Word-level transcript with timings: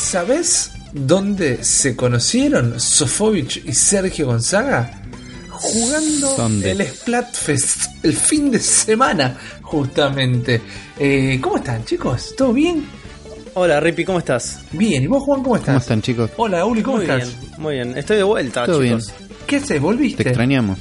¿Sabes 0.00 0.72
dónde 0.92 1.62
se 1.62 1.94
conocieron 1.94 2.80
Sofovich 2.80 3.62
y 3.66 3.72
Sergio 3.74 4.26
Gonzaga? 4.26 4.90
Jugando 5.50 6.34
¿Dónde? 6.36 6.70
el 6.70 6.86
Splatfest 6.86 8.04
el 8.04 8.14
fin 8.14 8.50
de 8.50 8.58
semana, 8.58 9.36
justamente. 9.62 10.60
Eh, 10.98 11.38
¿Cómo 11.40 11.58
están, 11.58 11.84
chicos? 11.84 12.34
¿Todo 12.36 12.52
bien? 12.54 12.84
Hola 13.54 13.78
Rippy, 13.78 14.04
¿cómo 14.04 14.18
estás? 14.18 14.60
Bien. 14.72 15.02
¿Y 15.02 15.06
vos, 15.06 15.22
Juan, 15.22 15.42
cómo 15.42 15.56
estás? 15.56 15.68
¿Cómo 15.68 15.78
están, 15.80 16.02
chicos? 16.02 16.30
Hola, 16.38 16.64
Uli, 16.64 16.82
¿cómo 16.82 16.96
muy 16.96 17.06
estás? 17.06 17.28
bien, 17.38 17.50
muy 17.58 17.74
bien. 17.74 17.98
Estoy 17.98 18.16
de 18.16 18.22
vuelta, 18.22 18.64
Todo 18.64 18.82
chicos. 18.82 19.12
¿Qué 19.46 19.56
haces? 19.56 19.80
¿Volviste? 19.80 20.24
Te 20.24 20.30
extrañamos. 20.30 20.78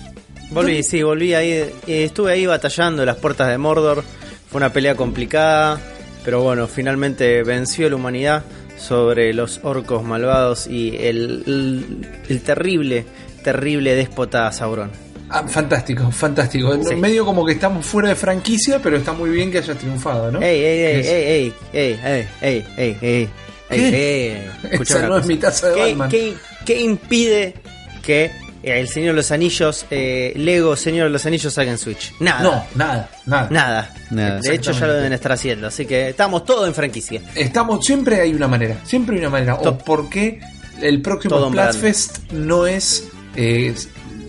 Volví, 0.52 0.82
sí, 0.82 1.04
volví 1.04 1.34
ahí. 1.36 1.52
eh, 1.52 1.74
estuve 2.06 2.32
ahí 2.32 2.46
batallando 2.46 3.06
las 3.06 3.18
puertas 3.18 3.50
de 3.50 3.58
Mordor. 3.58 4.04
Fue 4.50 4.58
una 4.58 4.72
pelea 4.74 4.96
complicada, 4.96 5.80
pero 6.24 6.42
bueno, 6.42 6.68
finalmente 6.68 7.44
venció 7.44 7.88
la 7.90 7.98
humanidad 7.98 8.44
sobre 8.80 9.34
los 9.34 9.60
orcos 9.64 10.04
malvados 10.04 10.66
y 10.68 10.96
el, 10.98 11.44
el, 11.46 12.08
el 12.30 12.42
terrible, 12.42 13.06
terrible 13.44 13.94
déspota 13.96 14.52
Sauron. 14.52 14.90
Ah, 15.30 15.48
fantástico, 15.48 16.10
fantástico. 16.12 16.76
Sí. 16.84 16.96
Medio 16.96 17.24
como 17.24 17.46
que 17.46 17.52
estamos 17.52 17.86
fuera 17.86 18.10
de 18.10 18.16
franquicia, 18.16 18.80
pero 18.82 18.98
está 18.98 19.14
muy 19.14 19.30
bien 19.30 19.52
que 19.52 19.60
hayas 19.60 19.78
triunfado, 19.78 20.32
¿no? 20.32 20.42
¡Ey, 20.42 20.60
ey, 20.64 20.80
ey, 20.80 20.96
ey, 20.96 21.06
ey, 21.12 21.54
ey, 21.74 22.00
ey, 22.04 22.28
ey, 22.42 22.66
ey, 22.78 22.98
ey! 23.02 23.30
¿Qué? 23.70 23.76
ey, 23.76 23.94
ey. 23.94 24.50
Escuchame 24.72 24.82
Esa 24.84 24.98
una 24.98 25.08
no 25.10 25.16
es 25.18 25.22
cosa. 25.22 25.28
mi 25.28 25.38
taza 25.38 25.68
de 25.68 25.76
¿Qué, 25.76 25.82
Batman. 25.82 26.10
qué- 26.10 26.34
qué 26.66 26.82
impide 26.82 27.54
que 28.02 28.32
el 28.64 28.88
Señor 28.88 29.12
de 29.12 29.18
los 29.18 29.32
Anillos, 29.32 29.86
eh, 29.90 30.34
Lego 30.36 30.76
Señor 30.76 31.06
de 31.06 31.12
los 31.12 31.26
Anillos 31.26 31.54
saquen 31.54 31.78
Switch? 31.78 32.14
Nada. 32.20 32.44
No, 32.44 32.66
nada, 32.76 33.10
nada. 33.26 33.48
Nada. 33.50 33.94
Nada. 34.10 34.40
De 34.42 34.54
hecho, 34.54 34.72
ya 34.72 34.88
lo 34.88 34.94
deben 34.94 35.14
estar 35.14 35.32
haciendo. 35.32 35.68
Así 35.68 35.86
que 35.86 36.10
estamos 36.10 36.46
todos 36.46 36.68
en 36.68 36.74
franquicia. 36.74 37.22
Estamos, 37.36 37.86
siempre 37.86 38.22
hay 38.22 38.34
una 38.34 38.48
manera, 38.48 38.78
siempre 38.84 39.16
hay 39.16 39.22
una 39.22 39.30
manera. 39.30 39.56
O 39.56 39.78
por 39.78 40.10
qué 40.10 40.42
el 40.82 41.02
próximo. 41.02 41.50
Splatfest 41.50 42.32
no 42.32 42.68
es 42.68 43.08
eh, 43.36 43.74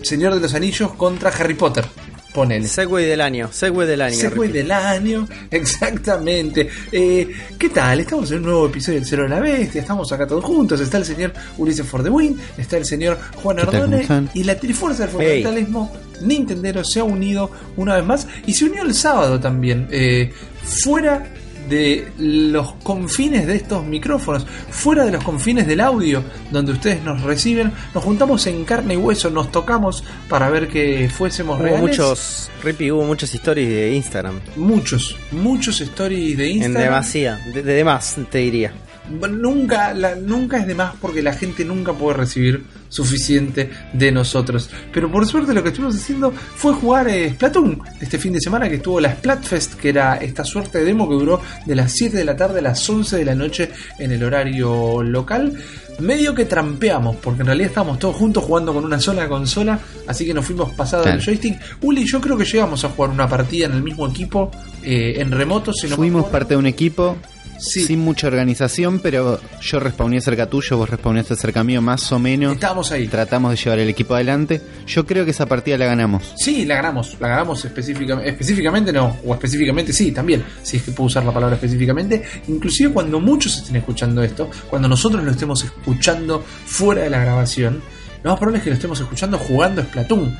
Señor 0.01 0.35
de 0.35 0.41
los 0.41 0.53
Anillos 0.53 0.91
contra 0.93 1.29
Harry 1.29 1.53
Potter. 1.53 1.85
Ponele. 2.33 2.67
Segway 2.67 3.05
del 3.05 3.21
año. 3.21 3.49
Segway 3.51 3.87
del 3.87 4.01
año. 4.01 4.15
Segway 4.15 4.49
del 4.51 4.71
año, 4.71 5.27
exactamente. 5.51 6.69
Eh, 6.91 7.29
¿Qué 7.57 7.69
tal? 7.69 7.99
Estamos 7.99 8.31
en 8.31 8.37
un 8.37 8.43
nuevo 8.43 8.65
episodio 8.67 8.99
del 8.99 9.07
Cero 9.07 9.23
de 9.23 9.29
la 9.29 9.39
Bestia, 9.39 9.81
estamos 9.81 10.11
acá 10.11 10.25
todos 10.25 10.43
juntos. 10.45 10.79
Está 10.79 10.97
el 10.97 11.05
señor 11.05 11.33
Ulises 11.57 11.85
for 11.85 12.03
the 12.03 12.09
Win, 12.09 12.39
está 12.57 12.77
el 12.77 12.85
señor 12.85 13.17
Juan 13.35 13.57
¿Qué 13.57 13.65
tal? 13.65 13.81
¿Cómo 13.81 13.95
Ardone 13.95 14.29
y 14.33 14.43
la 14.43 14.55
Trifuerza 14.55 15.03
del 15.03 15.11
Fundamentalismo 15.11 15.91
Nintendero 16.21 16.83
se 16.83 16.99
ha 16.99 17.03
unido 17.03 17.51
una 17.77 17.95
vez 17.95 18.05
más 18.05 18.27
y 18.45 18.53
se 18.53 18.65
unió 18.65 18.83
el 18.83 18.93
sábado 18.93 19.39
también. 19.39 19.87
eh, 19.91 20.31
fuera 20.63 21.23
de 21.69 22.11
los 22.17 22.73
confines 22.83 23.47
de 23.47 23.55
estos 23.55 23.85
micrófonos, 23.85 24.45
fuera 24.69 25.05
de 25.05 25.11
los 25.11 25.23
confines 25.23 25.67
del 25.67 25.79
audio 25.81 26.23
donde 26.51 26.73
ustedes 26.73 27.01
nos 27.03 27.21
reciben, 27.21 27.71
nos 27.93 28.03
juntamos 28.03 28.45
en 28.47 28.65
carne 28.65 28.95
y 28.95 28.97
hueso, 28.97 29.29
nos 29.29 29.51
tocamos 29.51 30.03
para 30.29 30.49
ver 30.49 30.67
que 30.67 31.09
fuésemos 31.09 31.57
Hubo 31.57 31.63
reales. 31.63 31.81
muchos. 31.81 32.49
Rippy, 32.63 32.91
hubo 32.91 33.03
muchas 33.05 33.33
stories 33.33 33.69
de 33.69 33.93
Instagram. 33.95 34.39
Muchos, 34.55 35.15
muchos 35.31 35.79
stories 35.81 36.37
de 36.37 36.45
En 36.51 36.57
Instagram. 36.57 36.83
demasía. 36.83 37.35
De, 37.53 37.63
de 37.63 37.73
demás, 37.73 38.15
te 38.29 38.39
diría. 38.39 38.73
Nunca, 39.09 39.93
la- 39.93 40.15
nunca 40.15 40.57
es 40.57 40.67
de 40.67 40.75
más 40.75 40.93
porque 41.01 41.21
la 41.21 41.33
gente 41.33 41.65
nunca 41.65 41.93
puede 41.93 42.17
recibir 42.17 42.63
suficiente 42.91 43.71
de 43.93 44.11
nosotros. 44.11 44.69
Pero 44.93 45.09
por 45.09 45.25
suerte 45.25 45.53
lo 45.53 45.63
que 45.63 45.69
estuvimos 45.69 45.95
haciendo 45.95 46.31
fue 46.31 46.73
jugar 46.73 47.07
eh, 47.07 47.31
Splatoon 47.31 47.81
este 47.99 48.19
fin 48.19 48.33
de 48.33 48.41
semana 48.41 48.67
que 48.69 48.75
estuvo 48.75 48.99
la 48.99 49.13
Splatfest, 49.13 49.75
que 49.75 49.89
era 49.89 50.17
esta 50.17 50.43
suerte 50.43 50.79
de 50.79 50.85
demo 50.85 51.07
que 51.09 51.15
duró 51.15 51.41
de 51.65 51.73
las 51.75 51.93
7 51.93 52.15
de 52.17 52.25
la 52.25 52.35
tarde 52.35 52.59
a 52.59 52.61
las 52.63 52.87
11 52.87 53.17
de 53.17 53.25
la 53.25 53.33
noche 53.33 53.71
en 53.97 54.11
el 54.11 54.23
horario 54.23 55.01
local. 55.01 55.53
Medio 55.99 56.33
que 56.35 56.45
trampeamos, 56.45 57.15
porque 57.17 57.41
en 57.41 57.47
realidad 57.47 57.69
estábamos 57.69 57.99
todos 57.99 58.15
juntos 58.15 58.43
jugando 58.43 58.73
con 58.73 58.83
una 58.83 58.99
sola 58.99 59.27
consola, 59.29 59.79
así 60.07 60.25
que 60.25 60.33
nos 60.33 60.45
fuimos 60.45 60.71
pasados 60.73 61.05
Claro. 61.05 61.19
el 61.19 61.23
joystick. 61.25 61.59
Uli, 61.81 62.05
yo 62.05 62.19
creo 62.19 62.37
que 62.37 62.45
llegamos 62.45 62.83
a 62.83 62.89
jugar 62.89 63.11
una 63.11 63.27
partida 63.27 63.67
en 63.67 63.73
el 63.73 63.83
mismo 63.83 64.07
equipo, 64.07 64.51
eh, 64.83 65.15
en 65.17 65.31
remoto, 65.31 65.71
si 65.73 65.87
no 65.87 65.95
Fuimos 65.95 66.25
parte 66.25 66.55
de 66.55 66.57
un 66.57 66.65
equipo 66.65 67.17
Sí. 67.61 67.85
sin 67.85 67.99
mucha 67.99 68.25
organización, 68.27 68.99
pero 68.99 69.39
yo 69.61 69.79
respawné 69.79 70.19
cerca 70.19 70.47
tuyo, 70.47 70.77
vos 70.77 70.89
respawnaste 70.89 71.35
cerca 71.35 71.63
mío, 71.63 71.81
más 71.81 72.11
o 72.11 72.17
menos. 72.17 72.53
Estábamos 72.53 72.91
ahí. 72.91 73.07
Tratamos 73.07 73.51
de 73.51 73.57
llevar 73.57 73.79
el 73.79 73.87
equipo 73.89 74.15
adelante. 74.15 74.61
Yo 74.87 75.05
creo 75.05 75.25
que 75.25 75.31
esa 75.31 75.45
partida 75.45 75.77
la 75.77 75.85
ganamos. 75.85 76.33
Sí, 76.37 76.65
la 76.65 76.75
ganamos, 76.75 77.17
la 77.19 77.27
ganamos 77.27 77.63
específicamente, 77.63 78.29
específicamente 78.31 78.91
no, 78.91 79.17
o 79.25 79.33
específicamente 79.33 79.93
sí, 79.93 80.11
también, 80.11 80.43
si 80.63 80.77
es 80.77 80.83
que 80.83 80.91
puedo 80.91 81.05
usar 81.07 81.23
la 81.23 81.31
palabra 81.31 81.55
específicamente, 81.55 82.23
inclusive 82.47 82.91
cuando 82.91 83.19
muchos 83.19 83.57
estén 83.57 83.75
escuchando 83.75 84.23
esto, 84.23 84.49
cuando 84.69 84.87
nosotros 84.87 85.23
lo 85.23 85.29
estemos 85.31 85.63
escuchando 85.63 86.43
fuera 86.65 87.03
de 87.03 87.09
la 87.11 87.19
grabación, 87.19 87.81
lo 88.23 88.31
más 88.31 88.39
probable 88.39 88.57
es 88.57 88.63
que 88.63 88.69
lo 88.71 88.75
estemos 88.75 88.99
escuchando 88.99 89.37
jugando 89.37 89.83
Splatoon, 89.83 90.35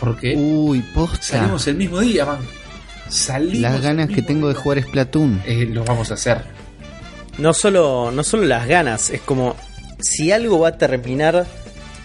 porque 0.00 0.34
Uy, 0.36 0.80
posta. 0.94 1.22
salimos 1.22 1.66
el 1.66 1.76
mismo 1.76 2.00
día, 2.00 2.24
man. 2.24 2.38
Salimos 3.08 3.58
Las 3.60 3.80
ganas 3.82 4.08
que 4.08 4.22
tengo 4.22 4.48
de 4.48 4.54
jugar 4.54 4.82
Splatoon. 4.82 5.42
Eh, 5.46 5.68
lo 5.70 5.84
vamos 5.84 6.10
a 6.10 6.14
hacer. 6.14 6.42
No 7.38 7.52
solo, 7.54 8.10
no 8.10 8.22
solo 8.24 8.44
las 8.44 8.66
ganas, 8.66 9.10
es 9.10 9.20
como 9.20 9.56
si 10.00 10.32
algo 10.32 10.58
va 10.60 10.68
a 10.68 10.78
terminar 10.78 11.46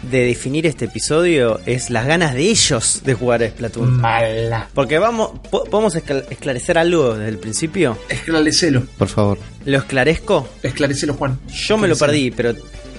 de 0.04 0.26
definir 0.26 0.66
este 0.66 0.86
episodio, 0.86 1.60
es 1.68 1.90
las 1.92 2.06
ganas 2.08 2.34
de 2.34 2.50
ellos 2.50 3.02
de 3.06 3.14
jugar 3.14 3.44
a 3.44 3.48
Splatoon. 3.50 3.98
Mala. 4.02 4.68
Porque 4.74 4.98
vamos, 5.00 5.40
po- 5.50 5.64
podemos 5.66 5.96
escla- 5.96 6.26
esclarecer 6.30 6.78
algo 6.78 7.14
desde 7.16 7.30
el 7.30 7.38
principio. 7.38 7.98
Esclarecelo, 8.10 8.84
Por 8.98 9.08
favor. 9.08 9.38
¿Lo 9.66 9.78
esclarezco? 9.78 10.50
esclarecelo, 10.64 11.14
Juan. 11.14 11.40
Yo 11.48 11.78
me 11.78 11.88
lo 11.88 11.96
perdí, 11.96 12.32
pero 12.32 12.54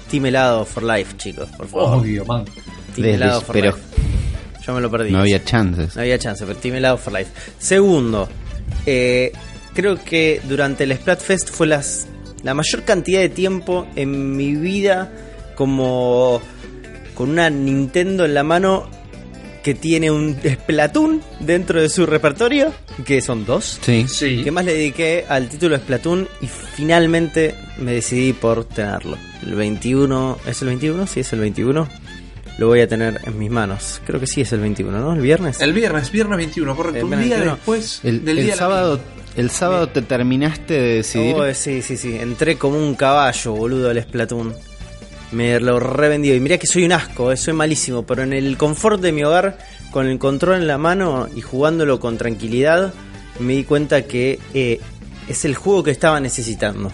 Team 0.09 0.27
Helado 0.27 0.65
for 0.65 0.83
Life, 0.83 1.15
chicos, 1.17 1.49
por 1.57 1.67
favor. 1.67 1.97
Obvio, 1.99 2.23
man. 2.25 2.45
Team 2.45 2.55
Desde- 2.95 3.13
Helado 3.15 3.41
for 3.41 3.53
pero 3.53 3.71
Life. 3.75 3.81
Yo 4.65 4.73
me 4.73 4.81
lo 4.81 4.89
perdí. 4.89 5.11
no 5.11 5.19
había 5.19 5.43
chances. 5.43 5.95
No 5.95 6.01
había 6.01 6.17
chance, 6.17 6.45
pero 6.45 6.57
Team 6.57 6.75
Helado 6.75 6.97
for 6.97 7.13
Life. 7.13 7.31
Segundo, 7.57 8.29
eh, 8.85 9.31
creo 9.73 10.03
que 10.03 10.41
durante 10.47 10.85
el 10.85 10.93
Splatfest 10.95 11.49
fue 11.49 11.67
las, 11.67 12.07
la 12.43 12.53
mayor 12.53 12.83
cantidad 12.83 13.19
de 13.19 13.29
tiempo 13.29 13.87
en 13.95 14.35
mi 14.35 14.55
vida 14.55 15.11
como 15.55 16.41
con 17.13 17.29
una 17.29 17.49
Nintendo 17.49 18.25
en 18.25 18.33
la 18.33 18.43
mano 18.43 18.89
que 19.63 19.73
tiene 19.73 20.11
un 20.11 20.37
Splatoon 20.43 21.21
dentro 21.39 21.81
de 21.81 21.87
su 21.87 22.05
repertorio, 22.05 22.73
que 23.05 23.21
son 23.21 23.45
dos. 23.45 23.79
Sí. 23.81 24.05
Sí. 24.09 24.43
Que 24.43 24.51
más 24.51 24.65
le 24.65 24.73
dediqué 24.73 25.25
al 25.29 25.47
título 25.47 25.77
Splatoon 25.77 26.27
y 26.41 26.47
finalmente 26.47 27.55
me 27.77 27.93
decidí 27.93 28.33
por 28.33 28.65
tenerlo. 28.65 29.17
El 29.41 29.55
21, 29.55 30.37
¿es 30.45 30.61
el 30.61 30.67
21? 30.67 31.07
Sí, 31.07 31.21
es 31.21 31.31
el 31.31 31.39
21. 31.39 31.87
Lo 32.57 32.67
voy 32.67 32.81
a 32.81 32.87
tener 32.87 33.19
en 33.23 33.37
mis 33.39 33.49
manos. 33.49 34.01
Creo 34.05 34.19
que 34.19 34.27
sí 34.27 34.41
es 34.41 34.51
el 34.53 34.59
21, 34.59 34.99
¿no? 34.99 35.13
¿El 35.13 35.21
viernes? 35.21 35.59
El 35.59 35.73
viernes, 35.73 36.11
viernes 36.11 36.37
21, 36.37 36.75
correcto. 36.75 36.99
El 36.99 37.05
Un 37.05 37.09
día 37.11 37.37
21. 37.37 37.55
después 37.55 37.99
El, 38.03 38.23
del 38.23 38.37
el 38.37 38.45
día 38.45 38.53
de 38.53 38.57
la 38.57 38.57
sábado, 38.57 38.99
el 39.35 39.49
sábado 39.49 39.89
te 39.89 40.01
terminaste 40.03 40.73
de 40.73 40.95
decidir. 40.97 41.35
Oh, 41.35 41.53
sí, 41.53 41.81
sí, 41.81 41.97
sí. 41.97 42.15
Entré 42.15 42.57
como 42.57 42.77
un 42.77 42.95
caballo, 42.95 43.53
boludo, 43.53 43.89
al 43.89 44.01
Splatoon. 44.01 44.53
Me 45.31 45.59
lo 45.59 45.79
revendió. 45.79 46.35
Y 46.35 46.39
mirá 46.39 46.59
que 46.59 46.67
soy 46.67 46.85
un 46.85 46.91
asco, 46.91 47.31
eh, 47.31 47.37
soy 47.37 47.53
malísimo. 47.53 48.05
Pero 48.05 48.21
en 48.21 48.33
el 48.33 48.55
confort 48.55 49.01
de 49.01 49.11
mi 49.11 49.23
hogar, 49.23 49.57
con 49.91 50.05
el 50.05 50.19
control 50.19 50.57
en 50.57 50.67
la 50.67 50.77
mano 50.77 51.27
y 51.35 51.41
jugándolo 51.41 51.99
con 51.99 52.19
tranquilidad, 52.19 52.93
me 53.39 53.53
di 53.53 53.63
cuenta 53.63 54.03
que 54.03 54.39
eh, 54.53 54.79
es 55.27 55.45
el 55.45 55.55
juego 55.55 55.83
que 55.83 55.91
estaba 55.91 56.19
necesitando. 56.19 56.91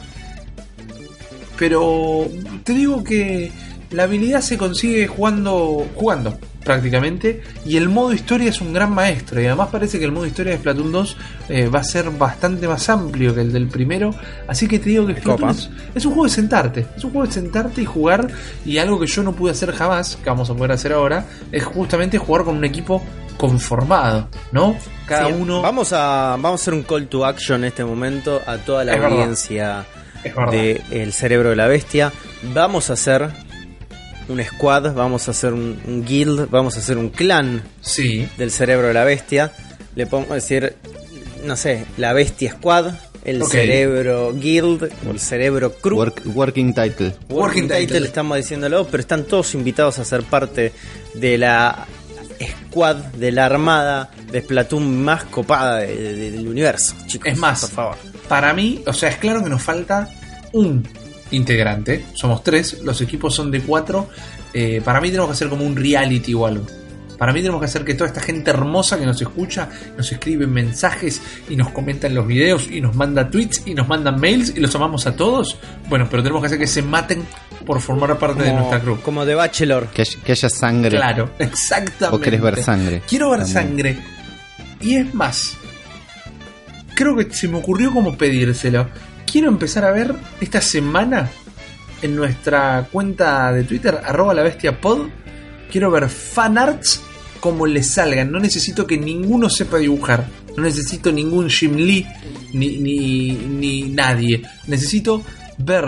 Pero 1.58 2.30
te 2.64 2.72
digo 2.72 3.04
que 3.04 3.52
la 3.92 4.04
habilidad 4.04 4.42
se 4.42 4.58
consigue 4.58 5.08
jugando, 5.08 5.86
jugando 5.96 6.38
prácticamente, 6.64 7.42
y 7.66 7.78
el 7.78 7.90
modo 7.90 8.14
historia 8.14 8.50
es 8.50 8.62
un 8.62 8.74
gran 8.74 8.92
maestro, 8.94 9.42
y 9.42 9.46
además 9.46 9.70
parece 9.72 9.98
que 9.98 10.06
el 10.06 10.12
modo 10.12 10.26
historia 10.26 10.52
de 10.52 10.60
Splatoon 10.60 10.92
2 10.92 11.18
eh, 11.50 11.68
va 11.68 11.80
a 11.80 11.84
ser 11.84 12.10
bastante 12.12 12.68
más 12.68 12.90
amplio 12.90 13.34
que 13.34 13.42
el 13.42 13.52
del 13.54 13.68
primero, 13.70 14.14
así 14.48 14.68
que 14.68 14.78
te 14.78 14.90
digo 14.90 15.08
que 15.08 15.16
Splatoon 15.16 15.50
es, 15.52 15.70
es 15.96 16.06
un 16.06 16.12
juego 16.12 16.26
de 16.26 16.32
sentarte, 16.32 16.86
es 16.96 17.04
un 17.04 17.12
juego 17.12 17.26
de 17.28 17.34
sentarte 17.34 17.82
y 17.82 17.86
jugar, 17.86 18.28
y 18.66 18.78
algo 18.78 19.00
que 19.00 19.08
yo 19.08 19.24
no 19.24 19.32
pude 19.34 19.52
hacer 19.52 19.72
jamás, 19.72 20.18
que 20.18 20.30
vamos 20.30 20.50
a 20.50 20.54
poder 20.54 20.74
hacer 20.74 20.94
ahora, 20.94 21.26
es 21.52 21.64
justamente 21.64 22.18
jugar 22.20 22.44
con 22.44 22.58
un 22.58 22.66
equipo 22.66 23.02
conformado, 23.38 24.28
¿no? 24.52 24.76
Cada 25.08 25.28
Sí, 25.28 25.34
uno... 25.40 25.62
Vamos 25.62 25.94
a, 25.94 26.36
vamos 26.40 26.60
a 26.60 26.62
hacer 26.62 26.74
un 26.74 26.84
call 26.84 27.08
to 27.08 27.26
action 27.26 27.62
en 27.64 27.70
este 27.70 27.86
momento 27.86 28.42
a 28.46 28.58
toda 28.58 28.84
la 28.84 28.96
Es 28.96 29.04
audiencia 29.04 29.86
verdad. 30.24 30.52
de 30.52 30.82
El 30.92 31.14
Cerebro 31.14 31.50
de 31.52 31.56
la 31.56 31.68
Bestia. 31.68 32.12
Vamos 32.54 32.90
a 32.90 32.94
hacer 32.94 33.30
un 34.30 34.44
squad, 34.44 34.94
vamos 34.94 35.28
a 35.28 35.32
hacer 35.32 35.54
un, 35.54 35.80
un 35.86 36.06
guild, 36.06 36.50
vamos 36.50 36.76
a 36.76 36.80
hacer 36.80 36.98
un 36.98 37.10
clan 37.10 37.64
Sí, 37.82 38.28
del 38.38 38.52
Cerebro 38.52 38.88
de 38.88 38.94
la 38.94 39.04
Bestia. 39.04 39.52
Le 39.96 40.06
a 40.32 40.36
decir, 40.36 40.76
no 41.44 41.56
sé, 41.58 41.86
la 41.98 42.14
Bestia 42.14 42.52
Squad, 42.52 42.94
el. 43.26 43.44
Cerebro 43.46 44.34
Guild 44.34 44.90
o 45.08 45.12
el 45.12 45.20
Cerebro 45.20 45.74
Crew. 45.74 45.98
Work- 45.98 46.22
working 46.34 46.74
title. 46.74 47.08
Working 47.30 47.36
Working 47.38 47.68
title, 47.68 47.86
title. 47.88 48.06
estamos 48.08 48.38
diciéndolo, 48.38 48.88
pero 48.88 49.02
están 49.02 49.24
todos 49.26 49.54
invitados 49.56 50.00
a 50.00 50.06
ser 50.06 50.24
parte 50.24 50.72
de 51.16 51.38
la 51.38 51.86
squad 52.70 52.96
de 52.96 53.32
la 53.34 53.46
armada 53.46 54.12
de 54.32 54.42
Splatoon 54.42 55.04
más 55.04 55.26
copada 55.26 55.78
de- 55.80 56.14
de- 56.14 56.32
del 56.32 56.48
universo, 56.48 56.96
chicos. 57.08 57.28
Es 57.32 57.38
más, 57.38 57.62
por 57.62 57.70
favor. 57.72 57.96
para 58.30 58.54
mí, 58.54 58.82
o 58.86 58.94
sea, 58.94 59.10
es 59.10 59.18
claro 59.18 59.44
que 59.44 59.50
nos 59.50 59.62
falta 59.62 60.08
un 60.54 60.88
integrante, 61.32 62.06
somos 62.14 62.44
tres, 62.44 62.82
los 62.84 63.00
equipos 63.02 63.34
son 63.36 63.52
de 63.52 63.62
cuatro. 63.62 64.10
Eh, 64.54 64.82
para 64.84 65.00
mí 65.02 65.08
tenemos 65.10 65.28
que 65.30 65.34
hacer 65.34 65.50
como 65.50 65.66
un 65.66 65.76
reality 65.76 66.34
o 66.34 66.46
algo. 66.46 66.66
Para 67.18 67.34
mí 67.34 67.42
tenemos 67.42 67.60
que 67.60 67.66
hacer 67.66 67.84
que 67.84 67.96
toda 67.96 68.08
esta 68.08 68.22
gente 68.22 68.50
hermosa 68.50 68.98
que 68.98 69.06
nos 69.06 69.22
escucha 69.22 69.68
nos 69.98 70.10
escribe 70.10 70.48
mensajes 70.48 71.22
y 71.50 71.58
nos 71.58 71.70
comenta 71.72 72.08
en 72.08 72.16
los 72.16 72.26
videos 72.26 72.68
y 72.72 72.80
nos 72.80 72.96
manda 72.96 73.30
tweets 73.30 73.64
y 73.66 73.74
nos 73.74 73.90
mandan 73.90 74.22
mails 74.22 74.54
y 74.56 74.62
los 74.62 74.74
amamos 74.76 75.06
a 75.06 75.18
todos. 75.18 75.58
Bueno, 75.90 76.08
pero 76.10 76.24
tenemos 76.24 76.42
que 76.42 76.46
hacer 76.48 76.60
que 76.60 76.66
se 76.68 76.82
maten 76.82 77.26
por 77.66 77.82
formar 77.82 78.18
parte 78.18 78.44
de 78.44 78.54
nuestra 78.54 78.80
cruz. 78.80 79.00
como 79.02 79.26
de 79.26 79.36
Bachelor. 79.36 79.88
Que, 79.88 80.04
haya- 80.04 80.20
que 80.24 80.32
haya 80.32 80.50
sangre. 80.50 80.92
Claro, 80.96 81.32
exactamente. 81.40 82.16
¿O 82.16 82.22
querés 82.22 82.42
ver 82.42 82.64
sangre? 82.64 83.02
Quiero 83.06 83.32
ver 83.32 83.40
También. 83.42 83.54
sangre. 83.68 84.00
Y 84.80 84.96
es 84.96 85.14
más, 85.14 85.58
creo 86.96 87.18
que 87.18 87.34
se 87.34 87.48
me 87.50 87.58
ocurrió 87.58 87.92
como 87.92 88.18
pedírselo. 88.18 88.88
Quiero 89.32 89.48
empezar 89.48 89.86
a 89.86 89.92
ver 89.92 90.16
esta 90.42 90.60
semana 90.60 91.30
en 92.02 92.16
nuestra 92.16 92.88
cuenta 92.92 93.54
de 93.54 93.64
Twitter, 93.64 94.02
arroba 94.04 94.34
la 94.34 94.42
bestia 94.42 94.82
pod. 94.82 95.08
Quiero 95.72 95.92
ver 95.92 96.10
fanarts 96.10 97.02
como 97.40 97.68
le 97.68 97.84
salgan. 97.84 98.32
No 98.32 98.40
necesito 98.40 98.88
que 98.88 98.98
ninguno 98.98 99.48
sepa 99.48 99.78
dibujar. 99.78 100.26
No 100.58 100.64
necesito 100.64 101.12
ningún 101.12 101.48
Jim 101.48 101.76
Lee 101.76 102.08
ni, 102.54 102.78
ni, 102.78 103.32
ni 103.34 103.84
nadie. 103.84 104.42
Necesito 104.66 105.24
ver 105.60 105.86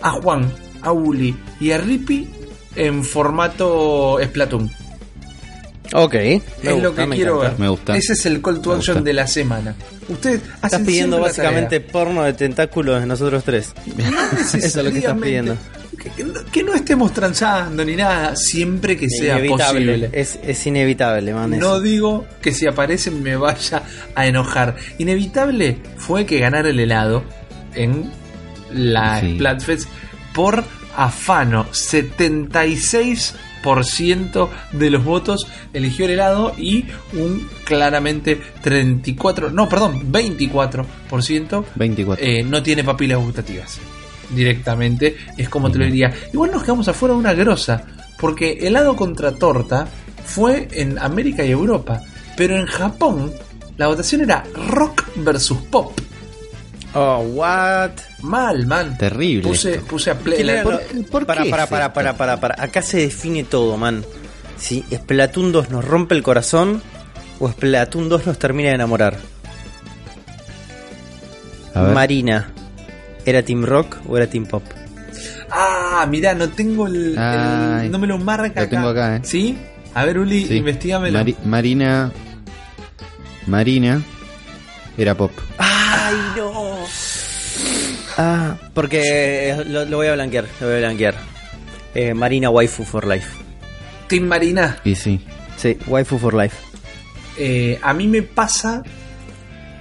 a 0.00 0.10
Juan, 0.12 0.48
a 0.82 0.92
Uli 0.92 1.34
y 1.58 1.72
a 1.72 1.78
Rippy 1.78 2.28
en 2.76 3.02
formato 3.02 4.20
Splatoon. 4.22 4.70
Ok. 5.94 6.14
me 6.14 6.34
es 6.36 6.42
lo 6.64 6.74
gusta, 6.88 7.02
que 7.02 7.06
me 7.08 7.16
quiero 7.16 7.36
encanta. 7.36 7.50
ver. 7.50 7.58
Me 7.60 7.68
gusta. 7.68 7.96
Ese 7.96 8.12
es 8.12 8.26
el 8.26 8.42
call 8.42 8.60
to 8.60 8.70
Me 8.70 8.76
action 8.76 8.96
gusta. 8.96 9.04
de 9.08 9.12
la 9.14 9.26
semana. 9.26 9.74
Ustedes 10.08 10.42
Estás 10.42 10.58
hacen 10.64 10.86
pidiendo 10.86 11.16
siempre 11.16 11.18
la 11.18 11.26
básicamente 11.42 11.80
tarea. 11.80 11.92
porno 11.92 12.22
de 12.24 12.32
tentáculos 12.34 13.00
de 13.00 13.06
nosotros 13.06 13.44
tres. 13.44 13.72
No 13.96 14.04
Eso 14.40 14.56
es 14.58 14.76
lo 14.76 14.90
que 14.92 14.98
estás 14.98 15.18
pidiendo. 15.18 15.56
Que, 16.00 16.10
que 16.10 16.22
no, 16.24 16.32
que 16.52 16.62
no 16.62 16.74
estemos 16.74 17.12
transando 17.12 17.84
ni 17.84 17.96
nada, 17.96 18.36
siempre 18.36 18.96
que 18.96 19.08
sea 19.10 19.38
Inevitable. 19.38 19.86
posible. 19.98 20.10
Es, 20.12 20.38
es 20.44 20.66
inevitable, 20.66 21.34
man. 21.34 21.58
No 21.58 21.80
digo 21.80 22.24
que 22.40 22.52
si 22.52 22.66
aparece 22.68 23.10
me 23.10 23.34
vaya 23.36 23.82
a 24.14 24.26
enojar. 24.26 24.76
Inevitable 24.98 25.78
fue 25.96 26.24
que 26.24 26.38
ganara 26.38 26.68
el 26.68 26.78
helado 26.78 27.24
en 27.74 28.10
la 28.72 29.20
Sí. 29.20 29.34
Splatfest 29.36 29.88
por 30.34 30.62
afano. 30.96 31.66
76% 31.72 33.32
de 34.72 34.90
los 34.90 35.04
votos 35.04 35.46
eligió 35.72 36.06
el 36.06 36.12
helado 36.12 36.54
y 36.56 36.86
un 37.12 37.48
claramente 37.64 38.40
34, 38.62 39.50
no, 39.50 39.68
perdón, 39.68 40.10
24% 40.12 41.64
24. 41.74 42.24
eh, 42.24 42.42
no 42.42 42.62
tiene 42.62 42.84
papilas 42.84 43.18
gustativas. 43.18 43.78
Directamente, 44.30 45.16
es 45.36 45.48
como 45.48 45.70
te 45.70 45.78
lo 45.78 45.86
diría. 45.86 46.12
Igual 46.32 46.50
nos 46.50 46.62
quedamos 46.62 46.88
afuera 46.88 47.14
de 47.14 47.20
una 47.20 47.34
grosa, 47.34 47.82
porque 48.20 48.58
helado 48.60 48.94
contra 48.94 49.32
torta 49.32 49.88
fue 50.24 50.68
en 50.72 50.98
América 50.98 51.44
y 51.44 51.50
Europa, 51.50 52.02
pero 52.36 52.56
en 52.56 52.66
Japón 52.66 53.32
la 53.78 53.86
votación 53.86 54.22
era 54.22 54.44
rock 54.68 55.04
versus 55.16 55.58
pop. 55.70 55.92
Oh, 56.94 57.18
what? 57.34 57.90
Mal, 58.22 58.66
mal. 58.66 58.96
Terrible 58.98 59.42
Puse, 59.48 59.74
esto. 59.74 59.86
puse 59.86 60.10
a 60.10 60.14
play. 60.18 60.36
¿Quién 60.36 60.46
la- 60.46 60.52
era 60.54 60.62
¿por- 60.64 60.82
por 61.10 61.26
para, 61.26 61.42
qué 61.42 61.50
para, 61.50 61.64
es 61.64 61.68
para, 61.68 61.82
esto? 61.86 61.94
para, 61.94 62.16
para, 62.16 62.40
para. 62.40 62.54
Acá 62.62 62.80
se 62.82 62.98
define 62.98 63.44
todo, 63.44 63.76
man. 63.76 64.04
Si 64.56 64.82
Splatoon 64.92 65.52
2 65.52 65.70
nos 65.70 65.84
rompe 65.84 66.14
el 66.14 66.22
corazón 66.22 66.82
o 67.38 67.48
Splatoon 67.50 68.08
2 68.08 68.26
nos 68.26 68.38
termina 68.38 68.70
de 68.70 68.74
enamorar. 68.76 69.16
A 71.74 71.82
ver. 71.82 71.94
Marina, 71.94 72.50
¿era 73.24 73.42
Team 73.42 73.64
Rock 73.64 73.98
o 74.08 74.16
era 74.16 74.26
Team 74.26 74.46
Pop? 74.46 74.64
Ah, 75.50 76.06
mirá, 76.10 76.34
no 76.34 76.48
tengo 76.48 76.86
el, 76.86 77.14
no 77.90 77.98
me 77.98 78.06
lo 78.06 78.18
marca. 78.18 78.62
lo 78.62 78.68
tengo 78.68 78.88
acá, 78.88 79.16
eh. 79.16 79.20
¿Sí? 79.22 79.56
A 79.94 80.04
ver, 80.04 80.18
Uli, 80.18 80.46
Sí. 80.46 80.56
investigamelo. 80.56 81.18
Mari- 81.18 81.36
Marina. 81.44 82.10
Marina. 83.46 84.02
Era 84.96 85.14
pop. 85.14 85.30
¡Ay, 86.08 86.16
no! 86.36 86.74
Ah, 88.16 88.56
porque 88.74 89.50
eh, 89.50 89.64
lo, 89.66 89.84
lo 89.84 89.98
voy 89.98 90.06
a 90.08 90.14
blanquear, 90.14 90.46
lo 90.60 90.66
voy 90.66 90.76
a 90.76 90.78
blanquear. 90.78 91.14
Eh, 91.94 92.14
Marina 92.14 92.50
Waifu 92.50 92.84
for 92.84 93.06
Life. 93.06 93.28
Team 94.08 94.24
Marina. 94.26 94.78
Y 94.84 94.94
sí. 94.94 95.20
Sí, 95.56 95.76
Waifu 95.86 96.18
for 96.18 96.34
Life. 96.34 96.56
Eh, 97.36 97.78
a 97.82 97.92
mí 97.94 98.06
me 98.08 98.22
pasa 98.22 98.82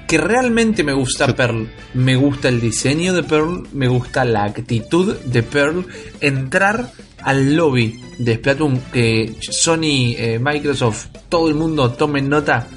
que 0.07 0.17
realmente 0.17 0.83
me 0.83 0.93
gusta 0.93 1.27
Yo- 1.27 1.35
Pearl. 1.35 1.69
Me 1.93 2.15
gusta 2.15 2.49
el 2.49 2.59
diseño 2.61 3.13
de 3.13 3.23
Pearl, 3.23 3.67
me 3.73 3.87
gusta 3.87 4.23
la 4.25 4.43
actitud 4.45 5.15
de 5.15 5.43
Pearl. 5.43 5.85
Entrar 6.21 6.91
al 7.23 7.55
lobby 7.55 7.99
de 8.19 8.35
Splatoon, 8.35 8.79
que 8.93 9.35
Sony, 9.39 10.13
eh, 10.17 10.39
Microsoft, 10.41 11.07
todo 11.29 11.47
el 11.49 11.55
mundo 11.55 11.91
tomen 11.91 12.29
nota. 12.29 12.67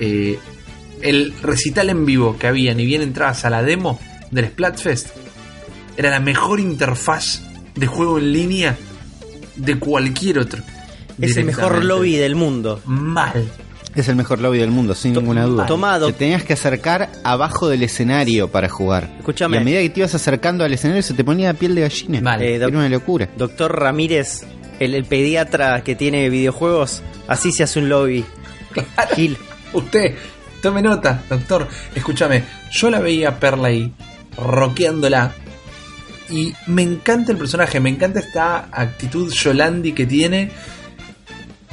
eh, 0.00 0.38
el 1.02 1.34
recital 1.42 1.90
en 1.90 2.04
vivo 2.06 2.36
que 2.38 2.46
había, 2.46 2.74
ni 2.74 2.84
bien 2.86 3.02
entrabas 3.02 3.44
a 3.44 3.50
la 3.50 3.62
demo 3.62 3.98
del 4.30 4.46
Splatfest, 4.48 5.08
era 5.96 6.10
la 6.10 6.20
mejor 6.20 6.60
interfaz 6.60 7.42
de 7.74 7.86
juego 7.86 8.18
en 8.18 8.32
línea 8.32 8.76
de 9.56 9.78
cualquier 9.78 10.38
otro. 10.38 10.62
Es 11.20 11.36
el 11.36 11.44
mejor 11.46 11.84
lobby 11.84 12.16
del 12.16 12.36
mundo. 12.36 12.80
Mal. 12.86 13.48
Es 13.96 14.06
el 14.08 14.14
mejor 14.14 14.38
lobby 14.40 14.58
del 14.58 14.70
mundo, 14.70 14.94
sin 14.94 15.12
To- 15.14 15.20
ninguna 15.20 15.44
duda. 15.44 15.66
tomado. 15.66 16.06
Te 16.06 16.12
tenías 16.12 16.44
que 16.44 16.52
acercar 16.52 17.10
abajo 17.24 17.68
del 17.68 17.82
escenario 17.82 18.46
para 18.48 18.68
jugar. 18.68 19.12
Escúchame. 19.18 19.56
Y 19.56 19.60
a 19.60 19.64
medida 19.64 19.80
que 19.80 19.90
te 19.90 20.00
ibas 20.00 20.14
acercando 20.14 20.62
al 20.64 20.72
escenario 20.72 21.02
se 21.02 21.14
te 21.14 21.24
ponía 21.24 21.52
piel 21.54 21.74
de 21.74 21.80
gallina. 21.80 22.20
Mal. 22.20 22.40
Eh, 22.42 22.54
Era 22.56 22.68
una 22.68 22.88
locura. 22.88 23.28
Doctor 23.36 23.76
Ramírez, 23.80 24.42
el, 24.78 24.94
el 24.94 25.04
pediatra 25.04 25.82
que 25.82 25.96
tiene 25.96 26.28
videojuegos, 26.30 27.02
así 27.26 27.50
se 27.50 27.64
hace 27.64 27.80
un 27.80 27.88
lobby. 27.88 28.24
Gil. 29.16 29.36
Usted, 29.72 30.14
tome 30.62 30.82
nota, 30.82 31.22
doctor. 31.28 31.68
Escúchame, 31.94 32.44
yo 32.70 32.90
la 32.90 33.00
veía 33.00 33.30
a 33.30 33.40
Perla 33.40 33.68
ahí, 33.68 33.92
rockeándola. 34.36 35.32
Y 36.30 36.54
me 36.66 36.82
encanta 36.82 37.32
el 37.32 37.38
personaje, 37.38 37.80
me 37.80 37.88
encanta 37.88 38.20
esta 38.20 38.68
actitud 38.70 39.32
Yolandi 39.32 39.92
que 39.92 40.06
tiene. 40.06 40.50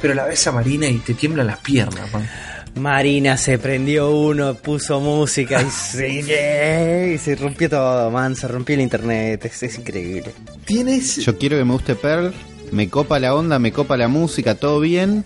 Pero 0.00 0.14
la 0.14 0.24
ves 0.24 0.46
a 0.46 0.52
Marina 0.52 0.86
y 0.86 0.98
te 0.98 1.14
tiemblan 1.14 1.46
las 1.46 1.58
piernas, 1.58 2.12
man. 2.12 2.28
Marina 2.76 3.38
se 3.38 3.58
prendió 3.58 4.10
uno, 4.10 4.54
puso 4.54 5.00
música 5.00 5.62
y 5.62 5.70
se, 5.70 7.14
y 7.14 7.18
se 7.18 7.36
rompió 7.36 7.70
todo, 7.70 8.10
man. 8.10 8.36
Se 8.36 8.46
rompió 8.46 8.74
el 8.74 8.82
internet. 8.82 9.44
Es, 9.46 9.62
es 9.62 9.78
increíble. 9.78 10.32
Tienes. 10.64 11.16
Yo 11.16 11.38
quiero 11.38 11.56
que 11.56 11.64
me 11.64 11.72
guste 11.72 11.94
Pearl, 11.94 12.34
me 12.72 12.88
copa 12.90 13.18
la 13.18 13.34
onda, 13.34 13.58
me 13.58 13.72
copa 13.72 13.96
la 13.96 14.08
música, 14.08 14.54
todo 14.54 14.80
bien, 14.80 15.24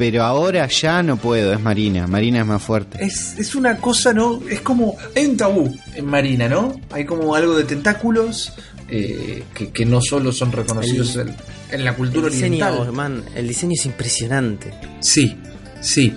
pero 0.00 0.24
ahora 0.24 0.66
ya 0.66 1.02
no 1.02 1.16
puedo, 1.18 1.52
es 1.52 1.60
Marina, 1.60 2.06
Marina 2.06 2.40
es 2.40 2.46
más 2.46 2.62
fuerte. 2.62 3.04
Es, 3.04 3.38
es 3.38 3.54
una 3.54 3.76
cosa, 3.76 4.12
¿no? 4.14 4.40
Es 4.50 4.62
como. 4.62 4.96
Hay 5.14 5.26
un 5.26 5.36
tabú 5.36 5.76
en 5.94 6.06
Marina, 6.06 6.48
¿no? 6.48 6.80
Hay 6.90 7.04
como 7.04 7.34
algo 7.34 7.54
de 7.56 7.64
tentáculos 7.64 8.52
eh, 8.88 9.42
que, 9.54 9.68
que 9.68 9.84
no 9.84 10.00
solo 10.00 10.32
son 10.32 10.50
reconocidos 10.52 11.16
en, 11.16 11.36
en 11.70 11.84
la 11.84 11.94
cultura 11.94 12.28
El 12.28 12.32
diseño, 12.32 12.66
oriental. 12.66 12.92
man, 12.92 13.22
el 13.34 13.46
diseño 13.46 13.74
es 13.78 13.84
impresionante. 13.86 14.72
Sí, 15.00 15.36
sí. 15.82 16.14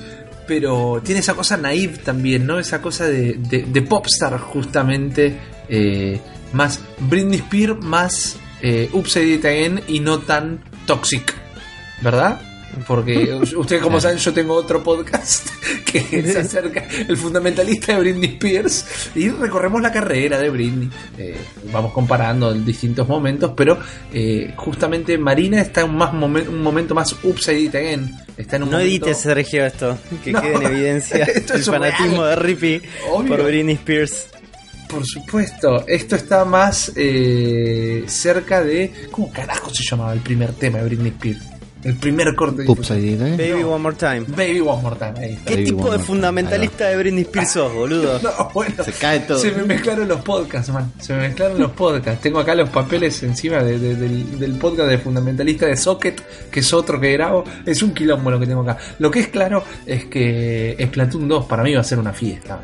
Pero 0.47 1.01
tiene 1.03 1.19
esa 1.19 1.33
cosa 1.33 1.57
naive 1.57 1.97
también, 1.97 2.45
¿no? 2.45 2.59
Esa 2.59 2.81
cosa 2.81 3.05
de, 3.07 3.33
de, 3.33 3.63
de 3.63 3.81
popstar, 3.81 4.37
justamente. 4.39 5.35
eh, 5.69 6.19
más 6.53 6.79
Britney 6.99 7.39
Spears, 7.39 7.83
más 7.83 8.37
eh, 8.61 8.89
Upside 8.93 9.27
It 9.35 9.45
Again 9.45 9.81
y 9.87 9.99
no 9.99 10.19
tan 10.19 10.59
toxic. 10.85 11.33
¿Verdad? 12.01 12.39
Porque 12.87 13.33
ustedes, 13.57 13.81
como 13.81 13.99
saben, 14.01 14.17
yo 14.17 14.33
tengo 14.33 14.53
otro 14.55 14.83
podcast 14.83 15.47
que 15.85 16.01
se 16.31 16.39
acerca 16.39 16.85
el 17.07 17.15
fundamentalista 17.17 17.93
de 17.93 17.99
Britney 17.99 18.29
Spears 18.33 18.85
y 19.15 19.29
recorremos 19.29 19.81
la 19.81 19.91
carrera 19.91 20.39
de 20.39 20.49
Britney. 20.49 20.89
Eh, 21.17 21.37
vamos 21.71 21.93
comparando 21.93 22.51
en 22.51 22.65
distintos 22.65 23.07
momentos, 23.07 23.51
pero 23.55 23.77
eh, 24.13 24.53
justamente 24.57 25.17
Marina 25.17 25.61
está 25.61 25.81
en 25.81 25.91
un, 25.91 25.97
más 25.97 26.11
momen- 26.13 26.47
un 26.47 26.61
momento 26.61 26.93
más 26.95 27.15
upside 27.23 27.69
again. 27.77 28.15
Está 28.37 28.55
en 28.55 28.63
un 28.63 28.69
No 28.71 28.77
momento- 28.77 29.05
edites, 29.05 29.17
Sergio, 29.19 29.65
esto. 29.65 29.97
Que 30.23 30.31
No. 30.31 30.41
quede 30.41 30.55
en 30.55 30.63
evidencia 30.63 31.23
Esto 31.25 31.53
el 31.53 31.63
fanatismo 31.63 32.23
real. 32.23 32.29
de 32.29 32.35
Rippy 32.37 32.81
Obvio. 33.11 33.27
por 33.37 33.43
Britney 33.45 33.75
Spears. 33.75 34.27
Por 34.87 35.05
supuesto, 35.07 35.85
esto 35.87 36.15
está 36.15 36.45
más 36.45 36.91
eh, 36.95 38.03
cerca 38.07 38.63
de. 38.63 38.91
¿Cómo 39.11 39.31
carajo 39.31 39.71
se 39.73 39.83
llamaba 39.83 40.13
el 40.13 40.19
primer 40.19 40.53
tema 40.53 40.79
de 40.79 40.85
Britney 40.85 41.09
Spears? 41.09 41.41
El 41.83 41.95
primer 41.95 42.33
corte 42.35 42.63
down, 42.63 43.21
¿eh? 43.21 43.35
Baby 43.37 43.61
No. 43.63 43.69
One 43.71 43.83
More 43.83 43.95
Time. 43.95 44.21
Baby 44.27 44.59
One 44.61 44.81
More 44.81 44.95
Time. 44.95 45.13
Ahí 45.17 45.33
está. 45.33 45.45
¿Qué 45.45 45.53
Baby 45.55 45.65
tipo 45.65 45.91
de 45.91 45.99
fundamentalista 45.99 46.87
de 46.87 46.97
Britney 46.97 47.21
Spears 47.23 47.51
sos, 47.51 47.73
boludo? 47.73 48.19
No, 48.23 48.49
bueno, 48.53 48.83
Se 48.83 48.91
cae 48.93 49.19
todo. 49.21 49.37
Se 49.39 49.51
me 49.51 49.63
mezclaron 49.63 50.07
los 50.07 50.21
podcasts, 50.21 50.71
man. 50.71 50.91
Se 50.99 51.13
me 51.13 51.27
mezclaron 51.27 51.59
los 51.59 51.71
podcasts. 51.71 52.21
Tengo 52.21 52.39
acá 52.39 52.55
los 52.55 52.69
papeles 52.69 53.21
encima 53.23 53.61
de- 53.63 53.79
de- 53.79 53.95
del, 53.95 54.39
del 54.39 54.53
podcast 54.53 54.89
de 54.89 54.97
Fundamentalista 54.97 55.65
de 55.65 55.75
Socket, 55.77 56.21
que 56.49 56.59
es 56.61 56.73
otro 56.73 56.99
que 56.99 57.11
grabo. 57.13 57.43
Es 57.65 57.83
un 57.83 57.93
quilombo 57.93 58.31
lo 58.31 58.39
que 58.39 58.47
tengo 58.47 58.61
acá. 58.61 58.77
Lo 58.99 59.11
que 59.11 59.19
es 59.19 59.27
claro 59.27 59.63
es 59.85 60.05
que 60.05 60.77
Splatoon 60.87 61.27
2 61.27 61.45
para 61.45 61.63
mí 61.63 61.73
va 61.73 61.81
a 61.81 61.83
ser 61.83 61.99
una 61.99 62.13
fiesta. 62.13 62.61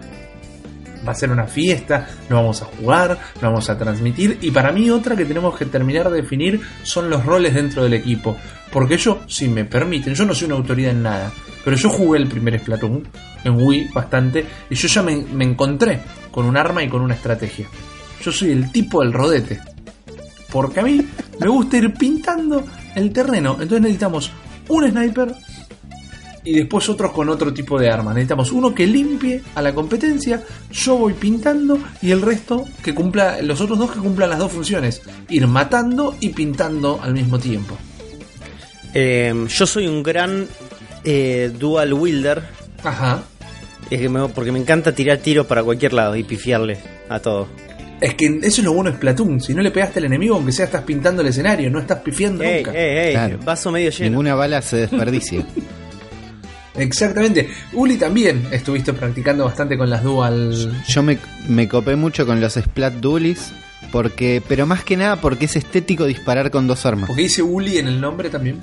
Va 1.09 1.13
a 1.13 1.15
ser 1.15 1.31
una 1.31 1.47
fiesta, 1.47 2.07
lo 2.29 2.35
vamos 2.35 2.61
a 2.61 2.65
jugar, 2.65 3.17
lo 3.41 3.49
vamos 3.49 3.67
a 3.67 3.77
transmitir. 3.77 4.37
Y 4.41 4.51
para 4.51 4.71
mí 4.71 4.91
otra 4.91 5.15
que 5.15 5.25
tenemos 5.25 5.57
que 5.57 5.65
terminar 5.65 6.11
de 6.11 6.21
definir 6.21 6.61
son 6.83 7.09
los 7.09 7.25
roles 7.25 7.55
dentro 7.55 7.83
del 7.83 7.95
equipo. 7.95 8.37
Porque 8.71 8.95
yo, 8.97 9.21
si 9.27 9.47
me 9.47 9.65
permiten, 9.65 10.13
yo 10.13 10.23
no 10.25 10.35
soy 10.35 10.45
una 10.45 10.57
autoridad 10.57 10.91
en 10.91 11.01
nada, 11.01 11.31
pero 11.65 11.75
yo 11.75 11.89
jugué 11.89 12.19
el 12.19 12.27
primer 12.27 12.59
Splatoon 12.59 13.07
en 13.43 13.59
Wii 13.59 13.89
bastante 13.91 14.45
y 14.69 14.75
yo 14.75 14.87
ya 14.87 15.01
me, 15.01 15.15
me 15.15 15.45
encontré 15.45 15.99
con 16.29 16.45
un 16.45 16.55
arma 16.55 16.83
y 16.83 16.89
con 16.89 17.01
una 17.01 17.15
estrategia. 17.15 17.67
Yo 18.23 18.31
soy 18.31 18.51
el 18.51 18.71
tipo 18.71 19.01
del 19.01 19.11
rodete. 19.11 19.59
Porque 20.51 20.79
a 20.79 20.83
mí 20.83 21.03
me 21.39 21.47
gusta 21.47 21.77
ir 21.77 21.91
pintando 21.95 22.63
el 22.93 23.11
terreno. 23.11 23.53
Entonces 23.53 23.81
necesitamos 23.81 24.31
un 24.67 24.89
sniper 24.91 25.33
y 26.43 26.53
después 26.55 26.87
otros 26.89 27.11
con 27.11 27.29
otro 27.29 27.53
tipo 27.53 27.79
de 27.79 27.89
armas. 27.89 28.15
Necesitamos 28.15 28.51
uno 28.51 28.73
que 28.73 28.87
limpie 28.87 29.41
a 29.55 29.61
la 29.61 29.73
competencia, 29.73 30.43
yo 30.71 30.97
voy 30.97 31.13
pintando 31.13 31.77
y 32.01 32.11
el 32.11 32.21
resto 32.21 32.65
que 32.83 32.93
cumpla, 32.95 33.41
los 33.41 33.59
otros 33.61 33.77
dos 33.79 33.91
que 33.91 33.99
cumplan 33.99 34.29
las 34.29 34.39
dos 34.39 34.51
funciones, 34.51 35.01
ir 35.29 35.47
matando 35.47 36.15
y 36.19 36.29
pintando 36.29 36.99
al 37.01 37.13
mismo 37.13 37.37
tiempo. 37.39 37.77
Eh, 38.93 39.45
yo 39.47 39.65
soy 39.67 39.87
un 39.87 40.01
gran 40.03 40.47
eh, 41.03 41.51
dual 41.57 41.93
wielder. 41.93 42.43
Ajá. 42.83 43.23
Es 43.89 43.99
que 44.01 44.09
me- 44.09 44.27
porque 44.29 44.51
me 44.51 44.59
encanta 44.59 44.93
tirar 44.93 45.17
tiros 45.19 45.45
para 45.45 45.63
cualquier 45.63 45.93
lado 45.93 46.15
y 46.15 46.23
pifiarle 46.23 46.77
a 47.09 47.19
todo. 47.19 47.47
Es 48.01 48.13
que 48.13 48.27
eso 48.43 48.61
es 48.61 48.63
lo 48.63 48.71
bueno 48.73 48.89
de 48.91 48.95
Splatoon. 48.97 49.41
Si 49.41 49.53
no 49.53 49.61
le 49.61 49.71
pegaste 49.71 49.99
al 49.99 50.05
enemigo, 50.05 50.35
aunque 50.35 50.51
sea 50.53 50.65
estás 50.65 50.83
pintando 50.83 51.21
el 51.21 51.27
escenario, 51.27 51.69
no 51.69 51.79
estás 51.79 51.99
pifiando 51.99 52.43
Ey, 52.43 52.63
nunca. 52.63 52.71
ey, 52.79 52.97
ey, 53.07 53.13
Claro. 53.13 53.39
vaso 53.43 53.71
medio 53.71 53.89
lleno. 53.91 54.09
Ninguna 54.11 54.35
bala 54.35 54.61
se 54.61 54.77
desperdicia. 54.77 55.43
Exactamente. 56.75 57.49
Uli 57.73 57.97
también 57.97 58.47
estuviste 58.51 58.93
practicando 58.93 59.45
bastante 59.45 59.77
con 59.77 59.89
las 59.89 60.03
dual. 60.03 60.83
Yo 60.87 61.03
me, 61.03 61.17
me 61.47 61.67
copé 61.67 61.95
mucho 61.95 62.25
con 62.25 62.39
los 62.39 62.53
Splat 62.53 62.95
Duelies, 62.95 63.51
porque, 63.91 64.41
pero 64.47 64.65
más 64.65 64.83
que 64.83 64.97
nada 64.97 65.17
porque 65.17 65.45
es 65.45 65.55
estético 65.55 66.05
disparar 66.05 66.51
con 66.51 66.67
dos 66.67 66.85
armas. 66.85 67.07
Porque 67.07 67.23
dice 67.23 67.41
Uli 67.41 67.77
en 67.77 67.87
el 67.87 67.99
nombre 67.99 68.29
también. 68.29 68.61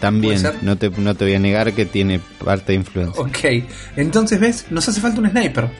También, 0.00 0.42
te, 0.78 0.90
no 0.90 1.14
te 1.14 1.24
voy 1.24 1.34
a 1.34 1.38
negar 1.38 1.72
que 1.72 1.86
tiene 1.86 2.20
parte 2.44 2.72
de 2.72 2.74
influencia. 2.74 3.22
Ok. 3.22 3.64
Entonces, 3.96 4.38
¿ves? 4.38 4.66
Nos 4.70 4.86
hace 4.86 5.00
falta 5.00 5.20
un 5.20 5.30
sniper. 5.30 5.70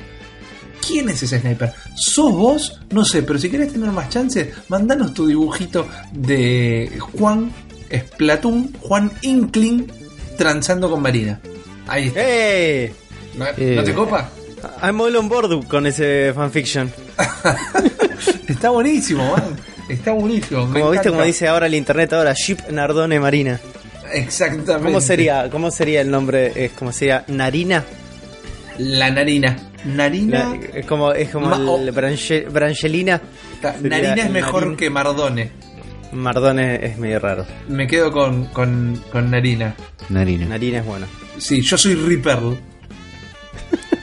¿Quién 0.86 1.08
es 1.10 1.22
ese 1.22 1.40
sniper? 1.40 1.72
¿Sos 1.94 2.32
vos? 2.32 2.80
No 2.90 3.04
sé, 3.04 3.22
pero 3.22 3.38
si 3.38 3.50
querés 3.50 3.72
tener 3.72 3.90
más 3.90 4.08
chances, 4.08 4.48
mandanos 4.68 5.12
tu 5.12 5.26
dibujito 5.26 5.86
de 6.12 6.90
Juan 7.18 7.50
Splatoon, 7.92 8.72
Juan 8.80 9.10
Inkling, 9.22 9.86
transando 10.36 10.90
con 10.90 11.00
Marina. 11.02 11.40
Ahí 11.86 12.06
está. 12.08 12.20
¡Ey! 12.22 12.92
¿No, 13.36 13.46
Eh. 13.56 13.74
¿no 13.76 13.84
te 13.84 13.92
copa? 13.94 14.30
I'm 14.82 15.00
all 15.00 15.14
on 15.16 15.28
board 15.28 15.66
con 15.68 15.86
ese 15.86 16.32
fanfiction. 16.34 16.90
Está 18.48 18.70
buenísimo, 18.70 19.24
man. 19.32 19.56
Está 19.88 20.12
buenísimo. 20.12 20.60
Como 20.62 20.72
viste, 20.72 20.86
encanta. 21.08 21.10
como 21.10 21.22
dice 21.24 21.48
ahora 21.48 21.66
el 21.66 21.74
internet, 21.74 22.12
ahora 22.12 22.32
Ship 22.34 22.58
Nardone 22.70 23.20
Marina. 23.20 23.60
Exactamente. 24.12 24.72
¿Cómo 24.84 25.00
sería, 25.00 25.50
cómo 25.50 25.70
sería 25.70 26.00
el 26.00 26.10
nombre? 26.10 26.52
Es 26.64 26.72
como 26.72 26.92
sería 26.92 27.24
Narina. 27.28 27.84
La 28.78 29.10
narina. 29.10 29.56
Narina. 29.84 30.56
La- 30.72 30.78
es 30.78 30.86
como, 30.86 31.12
es 31.12 31.28
como 31.30 31.46
Ma- 31.48 31.58
oh. 31.70 31.78
el 31.78 31.92
Branche- 31.92 32.46
Brangelina. 32.50 33.20
Ta- 33.60 33.76
narina 33.80 34.14
es 34.24 34.30
mejor 34.30 34.62
Narin. 34.62 34.76
que 34.76 34.90
Mardone. 34.90 35.50
Mardone 36.14 36.84
es 36.86 36.96
medio 36.98 37.18
raro. 37.18 37.44
Me 37.68 37.86
quedo 37.86 38.10
con, 38.12 38.46
con, 38.46 39.00
con 39.12 39.30
Narina. 39.30 39.74
Narina. 40.08 40.46
Narina 40.46 40.78
es 40.78 40.86
bueno. 40.86 41.06
Sí, 41.38 41.60
yo 41.60 41.76
soy 41.76 41.94
Reaper. 41.94 42.38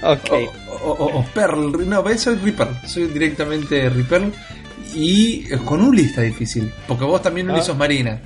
Ok. 0.04 0.32
O, 0.68 0.74
o- 0.90 0.92
o- 1.06 1.20
o 1.20 1.26
Pearl. 1.26 1.88
No, 1.88 2.04
soy 2.18 2.36
Reaper. 2.38 2.68
Soy 2.88 3.06
directamente 3.06 3.88
Reaper. 3.90 4.32
Y 4.96 5.46
eh, 5.54 5.58
con 5.64 5.82
Uli 5.82 6.04
está 6.04 6.22
difícil. 6.22 6.72
Porque 6.88 7.06
vos 7.06 7.22
también 7.22 7.50
Uli 7.52 7.60
Ah. 7.60 7.64
sos 7.64 7.78
Marina. 7.78 8.20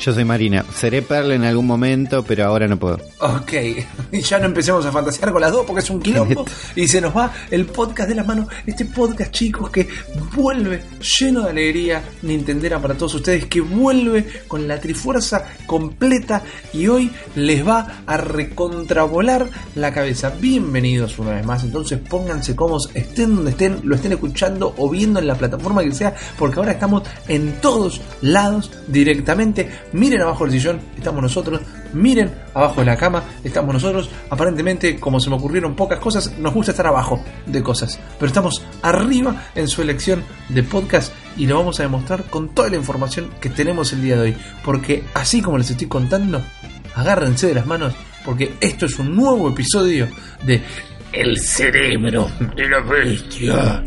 Yo 0.00 0.12
soy 0.12 0.24
Marina. 0.24 0.64
Seré 0.74 1.02
Perla 1.02 1.34
en 1.34 1.44
algún 1.44 1.66
momento, 1.66 2.24
pero 2.24 2.44
ahora 2.46 2.66
no 2.66 2.76
puedo. 2.78 2.98
Ok. 3.20 3.52
Y 4.12 4.20
ya 4.20 4.38
no 4.38 4.44
empecemos 4.44 4.84
a 4.84 4.92
fantasear 4.92 5.32
con 5.32 5.40
las 5.40 5.50
dos 5.50 5.64
porque 5.64 5.80
es 5.80 5.88
un 5.88 5.98
quilombo. 6.00 6.44
y 6.76 6.86
se 6.86 7.00
nos 7.00 7.16
va 7.16 7.32
el 7.50 7.64
podcast 7.64 8.10
de 8.10 8.14
las 8.14 8.26
manos. 8.26 8.46
Este 8.66 8.84
podcast, 8.84 9.30
chicos, 9.30 9.70
que 9.70 9.88
vuelve 10.34 10.82
lleno 11.18 11.44
de 11.44 11.50
alegría 11.50 12.02
Nintendera 12.20 12.78
para 12.78 12.94
todos 12.94 13.14
ustedes. 13.14 13.46
Que 13.46 13.62
vuelve 13.62 14.26
con 14.46 14.68
la 14.68 14.78
trifuerza 14.78 15.46
completa. 15.64 16.42
Y 16.74 16.88
hoy 16.88 17.10
les 17.36 17.66
va 17.66 18.02
a 18.06 18.16
recontravolar 18.18 19.48
la 19.74 19.94
cabeza. 19.94 20.30
Bienvenidos 20.38 21.18
una 21.18 21.30
vez 21.30 21.46
más. 21.46 21.64
Entonces 21.64 21.98
pónganse 21.98 22.54
cómodos, 22.54 22.90
estén 22.92 23.34
donde 23.34 23.52
estén, 23.52 23.80
lo 23.84 23.94
estén 23.94 24.12
escuchando 24.12 24.74
o 24.76 24.90
viendo 24.90 25.20
en 25.20 25.26
la 25.26 25.36
plataforma 25.36 25.82
que 25.82 25.92
sea. 25.92 26.14
Porque 26.38 26.58
ahora 26.58 26.72
estamos 26.72 27.02
en 27.28 27.60
todos 27.62 28.02
lados 28.20 28.70
directamente. 28.88 29.70
Miren 29.92 30.22
abajo 30.22 30.44
del 30.44 30.52
sillón, 30.52 30.80
estamos 30.96 31.22
nosotros. 31.22 31.60
Miren 31.92 32.32
abajo 32.54 32.80
de 32.80 32.86
la 32.86 32.96
cama, 32.96 33.24
estamos 33.44 33.74
nosotros. 33.74 34.10
Aparentemente, 34.30 34.98
como 34.98 35.20
se 35.20 35.30
me 35.30 35.36
ocurrieron 35.36 35.74
pocas 35.76 35.98
cosas, 35.98 36.38
nos 36.38 36.54
gusta 36.54 36.72
estar 36.72 36.86
abajo 36.86 37.22
de 37.46 37.62
cosas. 37.62 37.98
Pero 38.18 38.26
estamos 38.26 38.64
arriba 38.82 39.46
en 39.54 39.68
su 39.68 39.82
elección 39.82 40.24
de 40.48 40.62
podcast 40.62 41.12
y 41.36 41.46
lo 41.46 41.56
vamos 41.58 41.80
a 41.80 41.84
demostrar 41.84 42.24
con 42.24 42.50
toda 42.54 42.70
la 42.70 42.76
información 42.76 43.30
que 43.40 43.50
tenemos 43.50 43.92
el 43.92 44.02
día 44.02 44.16
de 44.16 44.22
hoy. 44.22 44.36
Porque 44.64 45.04
así 45.14 45.42
como 45.42 45.58
les 45.58 45.70
estoy 45.70 45.88
contando, 45.88 46.42
agárrense 46.94 47.46
de 47.48 47.54
las 47.54 47.66
manos 47.66 47.94
porque 48.24 48.54
esto 48.60 48.86
es 48.86 48.98
un 48.98 49.14
nuevo 49.14 49.50
episodio 49.50 50.08
de 50.44 50.62
El 51.12 51.38
cerebro 51.38 52.30
de 52.56 52.68
la 52.68 52.80
bestia. 52.80 53.84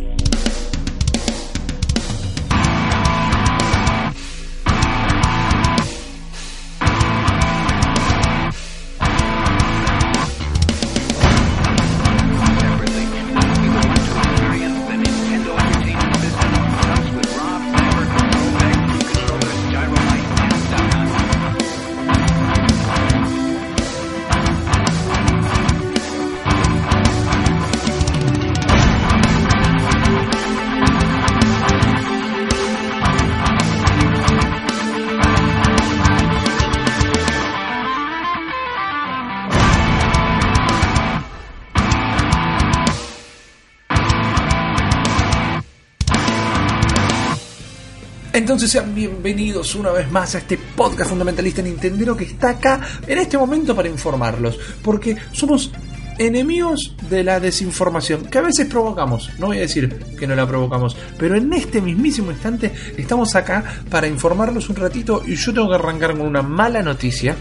Entonces 48.46 48.70
sean 48.70 48.94
bienvenidos 48.94 49.74
una 49.74 49.90
vez 49.90 50.12
más 50.12 50.36
a 50.36 50.38
este 50.38 50.60
podcast 50.76 51.10
fundamentalista 51.10 51.64
Nintendero 51.64 52.16
que 52.16 52.26
está 52.26 52.52
acá 52.52 52.80
en 53.08 53.18
este 53.18 53.40
momento 53.40 53.76
para 53.76 53.90
informarlos, 53.90 54.60
porque 54.84 55.18
somos 55.32 55.72
enemigos 56.20 56.96
de 57.10 57.24
la 57.24 57.40
desinformación, 57.40 58.26
que 58.26 58.38
a 58.38 58.42
veces 58.42 58.68
provocamos, 58.68 59.32
no 59.40 59.48
voy 59.48 59.58
a 59.58 59.62
decir 59.62 59.90
que 60.20 60.28
no 60.28 60.36
la 60.36 60.46
provocamos, 60.46 60.96
pero 61.18 61.36
en 61.36 61.52
este 61.54 61.82
mismísimo 61.82 62.30
instante 62.30 62.72
estamos 62.96 63.36
acá 63.36 63.64
para 63.90 64.06
informarlos 64.06 64.70
un 64.70 64.76
ratito 64.76 65.24
y 65.26 65.34
yo 65.34 65.52
tengo 65.52 65.70
que 65.70 65.76
arrancar 65.76 66.12
con 66.12 66.28
una 66.28 66.44
mala 66.44 66.84
noticia. 66.84 67.36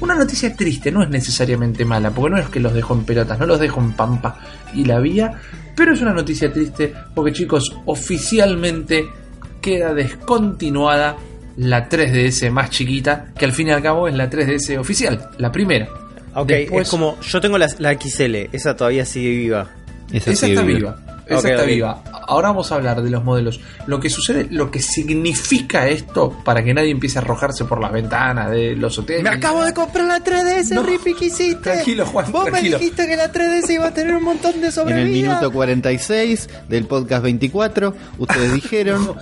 Una 0.00 0.16
noticia 0.16 0.56
triste, 0.56 0.90
no 0.90 1.04
es 1.04 1.10
necesariamente 1.10 1.84
mala, 1.84 2.10
porque 2.10 2.34
no 2.34 2.38
es 2.38 2.48
que 2.48 2.58
los 2.58 2.74
dejo 2.74 2.94
en 2.94 3.04
pelotas, 3.04 3.38
no 3.38 3.46
los 3.46 3.60
dejo 3.60 3.80
en 3.80 3.92
pampa 3.92 4.40
y 4.74 4.84
la 4.84 4.98
vía, 4.98 5.32
pero 5.76 5.94
es 5.94 6.00
una 6.00 6.12
noticia 6.12 6.52
triste 6.52 6.92
porque 7.14 7.32
chicos, 7.32 7.76
oficialmente 7.84 9.19
queda 9.60 9.94
descontinuada 9.94 11.16
la 11.56 11.88
3DS 11.88 12.50
más 12.50 12.70
chiquita, 12.70 13.26
que 13.36 13.44
al 13.44 13.52
fin 13.52 13.68
y 13.68 13.70
al 13.72 13.82
cabo 13.82 14.08
es 14.08 14.14
la 14.14 14.30
3DS 14.30 14.78
oficial, 14.78 15.30
la 15.38 15.52
primera. 15.52 15.88
Ok, 16.34 16.48
Después- 16.48 16.82
es 16.82 16.88
como. 16.90 17.20
Yo 17.20 17.40
tengo 17.40 17.58
la, 17.58 17.68
la 17.78 17.92
XL, 17.94 18.48
esa 18.52 18.76
todavía 18.76 19.04
sigue 19.04 19.30
viva. 19.30 19.68
Esa, 20.12 20.30
Esa 20.30 20.46
sí 20.46 20.52
está 20.52 20.62
viva. 20.64 20.96
Esa 21.26 21.48
está 21.48 21.62
viva. 21.64 22.02
Ahora 22.26 22.48
vamos 22.48 22.72
a 22.72 22.74
hablar 22.76 23.02
de 23.02 23.10
los 23.10 23.22
modelos. 23.22 23.60
Lo 23.86 24.00
que 24.00 24.10
sucede, 24.10 24.48
lo 24.50 24.70
que 24.70 24.80
significa 24.80 25.86
esto 25.88 26.36
para 26.44 26.62
que 26.64 26.74
nadie 26.74 26.90
empiece 26.90 27.18
a 27.18 27.22
arrojarse 27.22 27.64
por 27.64 27.80
las 27.80 27.92
ventanas 27.92 28.50
de 28.50 28.74
los 28.74 28.98
hoteles. 28.98 29.22
Me 29.22 29.30
acabo 29.30 29.64
de 29.64 29.72
comprar 29.72 30.06
la 30.06 30.18
3DS, 30.24 30.74
No. 30.74 30.82
Rippy, 30.82 31.14
¿qué 31.14 31.26
hiciste? 31.26 31.62
Tranquilo, 31.72 32.06
Juan, 32.06 32.32
Vos 32.32 32.46
tranquilo. 32.46 32.78
me 32.78 32.84
dijiste 32.84 33.06
que 33.06 33.16
la 33.16 33.30
3DS 33.32 33.70
iba 33.74 33.86
a 33.88 33.94
tener 33.94 34.16
un 34.16 34.24
montón 34.24 34.60
de 34.60 34.66
En 34.66 34.72
sobrevida. 34.72 35.02
el 35.02 35.10
minuto 35.10 35.52
46 35.52 36.48
del 36.68 36.84
podcast 36.86 37.22
24, 37.22 37.94
ustedes 38.18 38.52
dijeron 38.54 39.14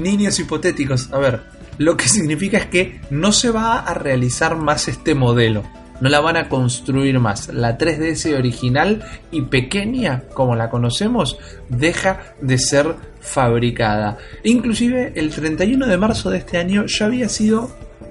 Niños 0.00 0.38
hipotéticos. 0.38 1.12
A 1.12 1.18
ver, 1.18 1.42
lo 1.78 1.96
que 1.96 2.08
significa 2.08 2.58
es 2.58 2.66
que 2.66 3.00
no 3.10 3.32
se 3.32 3.50
va 3.50 3.78
a 3.78 3.94
realizar 3.94 4.56
más 4.56 4.88
este 4.88 5.14
modelo. 5.14 5.64
no 6.00 6.08
la 6.08 6.20
van 6.20 6.36
a 6.36 6.48
construir 6.48 7.18
más. 7.18 7.48
La 7.48 7.76
3DS 7.76 8.36
original 8.36 9.04
y 9.30 9.42
pequeña, 9.42 10.24
como 10.32 10.56
la 10.56 10.70
conocemos, 10.70 11.38
deja 11.68 12.34
de 12.40 12.58
ser 12.58 12.96
fabricada. 13.20 14.16
Inclusive 14.44 15.12
el 15.14 15.30
31 15.30 15.86
de 15.86 15.98
marzo 15.98 16.30
de 16.30 16.38
este 16.38 16.56
año 16.56 16.86
ya 16.86 17.06
había 17.06 17.28
sido 17.28 17.70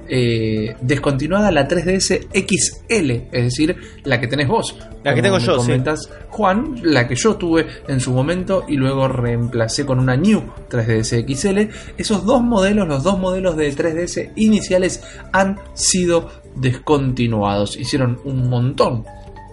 eh, 0.10 0.75
descontinuada 0.82 1.51
la 1.51 1.68
3DS 1.68 2.28
XL, 2.34 3.12
es 3.32 3.44
decir, 3.44 3.75
la 4.04 4.20
que 4.20 4.28
tenés 4.28 4.48
vos. 4.48 4.75
La 5.04 5.16
que 5.16 5.22
tengo 5.22 5.38
yo, 5.38 5.60
sí. 5.60 5.68
comentas, 5.68 6.10
Juan, 6.30 6.75
la 6.84 7.08
que 7.08 7.16
yo 7.16 7.36
tuve 7.36 7.66
en 7.88 8.00
su 8.00 8.12
momento 8.12 8.66
y 8.68 8.75
luego 8.75 9.08
reemplacé 9.08 9.86
con 9.86 10.00
una 10.00 10.18
New 10.18 10.44
3DS 10.70 11.25
XL. 11.25 11.74
Esos 11.98 12.25
dos 12.25 12.42
modelos, 12.42 12.88
los 12.88 13.04
dos 13.04 13.18
modelos 13.20 13.56
de 13.56 13.74
3DS 13.74 14.34
iniciales 14.36 15.04
han 15.32 15.58
sido 15.74 16.30
descontinuados. 16.56 17.78
Hicieron 17.78 18.20
un 18.25 18.50
montón 18.50 19.06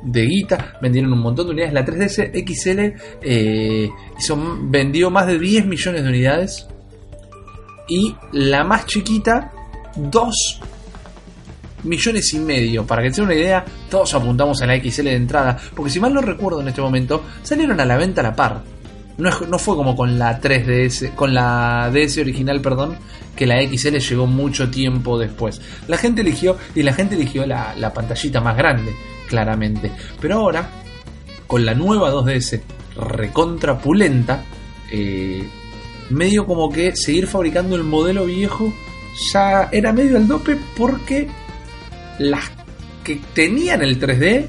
de 0.03 0.27
guita, 0.27 0.79
vendieron 0.81 1.13
un 1.13 1.21
montón 1.21 1.47
de 1.47 1.53
unidades. 1.53 1.75
La 1.75 1.85
3DS 1.85 2.33
XL 2.47 2.81
eh, 3.23 3.91
hizo, 4.19 4.59
vendió 4.63 5.11
más 5.11 5.27
de 5.27 5.39
10 5.39 5.67
millones 5.67 6.03
de 6.03 6.09
unidades. 6.09 6.69
Y 7.89 8.17
la 8.33 8.65
más 8.65 8.87
chiquita, 8.87 9.53
2 9.97 10.61
millones 11.85 12.33
y 12.35 12.39
medio. 12.39 12.87
Para 12.87 13.03
que 13.03 13.11
te 13.11 13.17
den 13.17 13.25
una 13.27 13.35
idea, 13.35 13.65
todos 13.91 14.15
apuntamos 14.15 14.61
a 14.63 14.67
la 14.67 14.77
XL 14.77 15.05
de 15.05 15.15
entrada. 15.15 15.59
Porque 15.75 15.91
si 15.91 16.01
mal 16.01 16.13
no 16.13 16.21
recuerdo 16.21 16.61
en 16.61 16.69
este 16.69 16.81
momento, 16.81 17.25
salieron 17.43 17.81
a 17.81 17.85
la 17.85 17.97
venta 17.97 18.21
a 18.21 18.25
la 18.25 18.37
par. 18.37 18.63
No, 19.19 19.31
no 19.49 19.59
fue 19.59 19.77
como 19.77 19.97
con 19.97 20.19
la 20.19 20.41
3DS, 20.41 21.15
con 21.15 21.33
la 21.33 21.91
DS 21.93 22.19
original, 22.19 22.61
perdón, 22.61 22.99
que 23.35 23.47
la 23.47 23.63
XL 23.63 23.97
llegó 23.97 24.27
mucho 24.27 24.71
tiempo 24.71 25.19
después. 25.19 25.61
La 25.89 25.97
gente 25.97 26.21
eligió, 26.21 26.57
y 26.75 26.83
la 26.83 26.93
gente 26.93 27.15
eligió 27.15 27.47
la, 27.47 27.75
la 27.77 27.95
pantallita 27.95 28.43
más 28.43 28.57
grande, 28.59 28.95
claramente. 29.27 29.91
Pero 30.21 30.37
ahora, 30.37 30.69
con 31.47 31.65
la 31.65 31.75
nueva 31.75 32.13
2DS 32.13 32.61
recontra 32.97 33.79
pulenta, 33.79 34.45
eh, 34.93 35.49
medio 36.11 36.47
como 36.47 36.71
que 36.71 36.95
seguir 36.95 37.27
fabricando 37.27 37.75
el 37.75 37.85
modelo 37.85 38.27
viejo 38.27 38.73
ya 39.33 39.69
era 39.73 39.93
medio 39.93 40.17
al 40.17 40.29
dope 40.29 40.57
porque 40.77 41.29
las 42.19 42.51
que 43.05 43.21
tenían 43.35 43.83
el 43.83 44.01
3D 44.01 44.47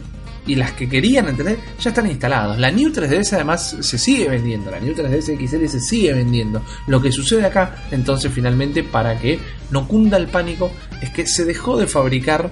y 0.48 0.56
las 0.56 0.72
que 0.72 0.88
querían 0.88 1.28
el 1.28 1.38
3D 1.38 1.58
ya 1.80 1.90
están 1.90 2.08
instalados. 2.08 2.58
La 2.58 2.72
New 2.72 2.90
3DS 2.90 3.34
además 3.34 3.76
se 3.82 3.98
sigue 3.98 4.30
vendiendo, 4.30 4.72
la 4.72 4.80
New 4.80 4.96
3DS 4.96 5.38
XL 5.38 5.68
se 5.68 5.80
sigue 5.80 6.14
vendiendo. 6.14 6.64
Lo 6.88 7.02
que 7.02 7.12
sucede 7.12 7.46
acá, 7.46 7.84
entonces 7.92 8.32
finalmente, 8.34 8.84
para 8.84 9.20
que 9.20 9.40
no 9.72 9.88
cunda 9.88 10.18
el 10.18 10.28
pánico, 10.28 10.72
es 11.02 11.10
que 11.12 11.28
se 11.28 11.46
dejó 11.46 11.78
de 11.78 11.88
fabricar 11.88 12.50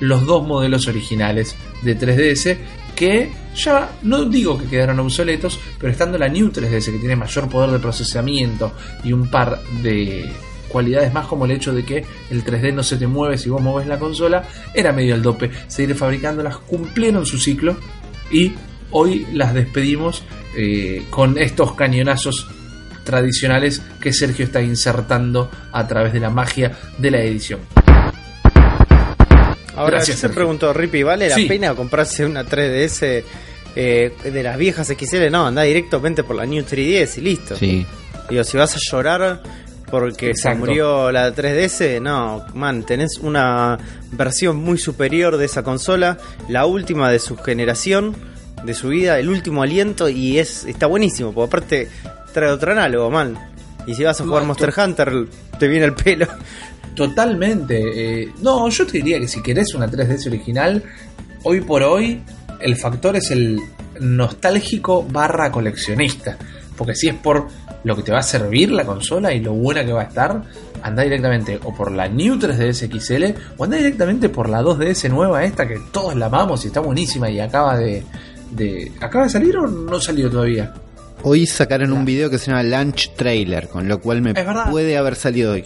los 0.00 0.24
dos 0.26 0.46
modelos 0.46 0.86
originales 0.88 1.56
de 1.82 1.98
3DS 1.98 2.56
que 2.94 3.30
ya 3.54 3.90
no 4.02 4.24
digo 4.24 4.56
que 4.58 4.66
quedaron 4.66 5.00
obsoletos, 5.00 5.58
pero 5.78 5.92
estando 5.92 6.16
la 6.16 6.28
New 6.28 6.50
3DS 6.50 6.92
que 6.92 6.98
tiene 6.98 7.16
mayor 7.16 7.48
poder 7.48 7.70
de 7.70 7.78
procesamiento 7.78 8.72
y 9.04 9.12
un 9.12 9.28
par 9.28 9.60
de 9.82 10.30
cualidades 10.68 11.12
más 11.12 11.26
como 11.26 11.44
el 11.44 11.50
hecho 11.52 11.72
de 11.72 11.84
que 11.84 12.04
el 12.30 12.44
3D 12.44 12.72
no 12.74 12.82
se 12.82 12.96
te 12.96 13.06
mueve 13.06 13.38
si 13.38 13.48
vos 13.50 13.60
moves 13.62 13.86
la 13.86 13.98
consola, 13.98 14.44
era 14.74 14.92
medio 14.92 15.14
al 15.14 15.22
dope. 15.22 15.50
Seguir 15.68 15.94
fabricándolas 15.96 16.56
cumplieron 16.58 17.24
su 17.26 17.38
ciclo 17.38 17.76
y 18.30 18.52
hoy 18.90 19.26
las 19.32 19.54
despedimos 19.54 20.22
eh, 20.56 21.04
con 21.10 21.38
estos 21.38 21.74
cañonazos 21.74 22.48
tradicionales 23.04 23.82
que 24.00 24.12
Sergio 24.12 24.44
está 24.44 24.60
insertando 24.62 25.50
a 25.72 25.86
través 25.86 26.12
de 26.12 26.20
la 26.20 26.30
magia 26.30 26.72
de 26.98 27.10
la 27.10 27.20
edición. 27.20 27.60
Ahora 29.76 29.96
Gracias, 29.98 30.22
yo 30.22 30.28
te 30.28 30.34
pregunto, 30.34 30.72
Rippy, 30.72 31.02
¿vale 31.02 31.28
la 31.28 31.34
Sí. 31.34 31.44
pena 31.46 31.74
comprarse 31.74 32.24
una 32.24 32.44
3DS 32.44 33.22
eh, 33.76 34.12
de 34.24 34.42
las 34.42 34.56
viejas 34.56 34.88
XL? 34.88 35.30
No, 35.30 35.46
anda 35.46 35.62
directamente 35.62 36.24
por 36.24 36.34
la 36.36 36.46
New 36.46 36.64
3DS 36.64 37.18
y 37.18 37.20
listo. 37.20 37.56
Sí. 37.56 37.86
Digo, 38.30 38.42
si 38.42 38.56
vas 38.56 38.74
a 38.74 38.78
llorar 38.90 39.42
porque 39.90 40.30
Exacto. 40.30 40.58
se 40.58 40.66
murió 40.66 41.12
la 41.12 41.34
3DS, 41.34 42.00
no, 42.00 42.44
man, 42.54 42.84
tenés 42.84 43.18
una 43.18 43.78
versión 44.12 44.56
muy 44.56 44.78
superior 44.78 45.36
de 45.36 45.44
esa 45.46 45.62
consola, 45.62 46.18
la 46.48 46.66
última 46.66 47.10
de 47.10 47.18
su 47.18 47.36
generación, 47.36 48.14
de 48.64 48.74
su 48.74 48.88
vida, 48.88 49.18
el 49.18 49.28
último 49.28 49.62
aliento 49.62 50.08
y 50.08 50.38
es 50.38 50.64
está 50.64 50.86
buenísimo, 50.86 51.32
porque 51.32 51.46
aparte 51.48 51.88
trae 52.32 52.50
otro 52.50 52.72
análogo, 52.72 53.10
man. 53.10 53.38
Y 53.86 53.94
si 53.94 54.02
vas 54.02 54.20
a 54.20 54.24
jugar 54.24 54.42
No, 54.42 54.48
Monster 54.48 54.74
Hunter, 54.76 55.12
te 55.58 55.68
viene 55.68 55.86
el 55.86 55.94
pelo. 55.94 56.26
Totalmente. 56.96 58.22
eh, 58.22 58.32
no, 58.42 58.68
yo 58.68 58.86
te 58.86 58.94
diría 58.98 59.20
que 59.20 59.28
si 59.28 59.42
querés 59.42 59.74
una 59.74 59.86
3DS 59.88 60.26
original, 60.26 60.82
hoy 61.44 61.60
por 61.60 61.82
hoy 61.82 62.22
el 62.60 62.76
factor 62.76 63.14
es 63.16 63.30
el 63.30 63.60
nostálgico 64.00 65.04
barra 65.04 65.52
coleccionista. 65.52 66.36
Porque 66.76 66.94
si 66.94 67.08
es 67.08 67.14
por 67.14 67.46
lo 67.86 67.94
que 67.94 68.02
te 68.02 68.10
va 68.10 68.18
a 68.18 68.22
servir 68.22 68.72
la 68.72 68.84
consola 68.84 69.32
y 69.32 69.38
lo 69.38 69.52
buena 69.52 69.86
que 69.86 69.92
va 69.92 70.02
a 70.02 70.06
estar, 70.06 70.42
anda 70.82 71.04
directamente 71.04 71.60
o 71.62 71.72
por 71.72 71.92
la 71.92 72.08
New 72.08 72.34
3DS 72.34 72.90
XL 73.00 73.40
o 73.56 73.62
anda 73.62 73.76
directamente 73.76 74.28
por 74.28 74.48
la 74.48 74.60
2DS 74.60 75.08
nueva 75.08 75.44
esta 75.44 75.68
que 75.68 75.78
todos 75.92 76.16
la 76.16 76.26
amamos 76.26 76.64
y 76.64 76.66
está 76.66 76.80
buenísima 76.80 77.30
y 77.30 77.38
acaba 77.38 77.78
de... 77.78 78.02
de 78.50 78.90
¿Acaba 79.00 79.24
de 79.26 79.30
salir 79.30 79.56
o 79.56 79.68
no 79.68 80.00
salió 80.00 80.28
todavía? 80.28 80.74
Hoy 81.22 81.46
sacaron 81.46 81.92
un 81.92 82.04
video 82.04 82.28
que 82.28 82.38
se 82.38 82.46
llama 82.46 82.64
Launch 82.64 83.14
Trailer, 83.14 83.68
con 83.68 83.86
lo 83.86 84.00
cual 84.00 84.20
me 84.20 84.34
puede 84.34 84.96
haber 84.96 85.14
salido 85.14 85.52
hoy. 85.52 85.64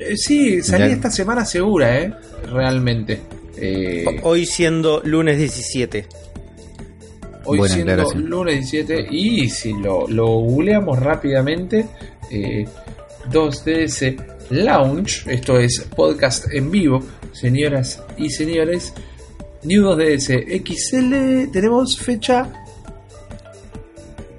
Eh, 0.00 0.16
sí, 0.16 0.60
Mirá. 0.72 0.86
esta 0.86 1.10
semana 1.10 1.44
segura, 1.44 1.98
¿eh? 1.98 2.12
Realmente. 2.50 3.20
Eh, 3.56 4.04
Hoy 4.22 4.46
siendo 4.46 5.02
lunes 5.04 5.36
17. 5.38 6.06
Hoy 7.50 7.56
Buena 7.56 7.74
siendo 7.74 8.14
lunes 8.14 8.70
17 8.70 9.06
y 9.10 9.48
si 9.48 9.72
lo, 9.72 10.06
lo 10.06 10.26
googleamos 10.26 10.98
rápidamente, 10.98 11.88
eh, 12.30 12.68
2DS 13.32 14.16
Lounge, 14.50 15.32
esto 15.32 15.58
es 15.58 15.80
podcast 15.96 16.52
en 16.52 16.70
vivo, 16.70 17.02
señoras 17.32 18.02
y 18.18 18.28
señores, 18.28 18.92
New 19.62 19.82
2DS 19.82 20.62
XL, 20.62 21.50
tenemos 21.50 21.98
fecha 21.98 22.52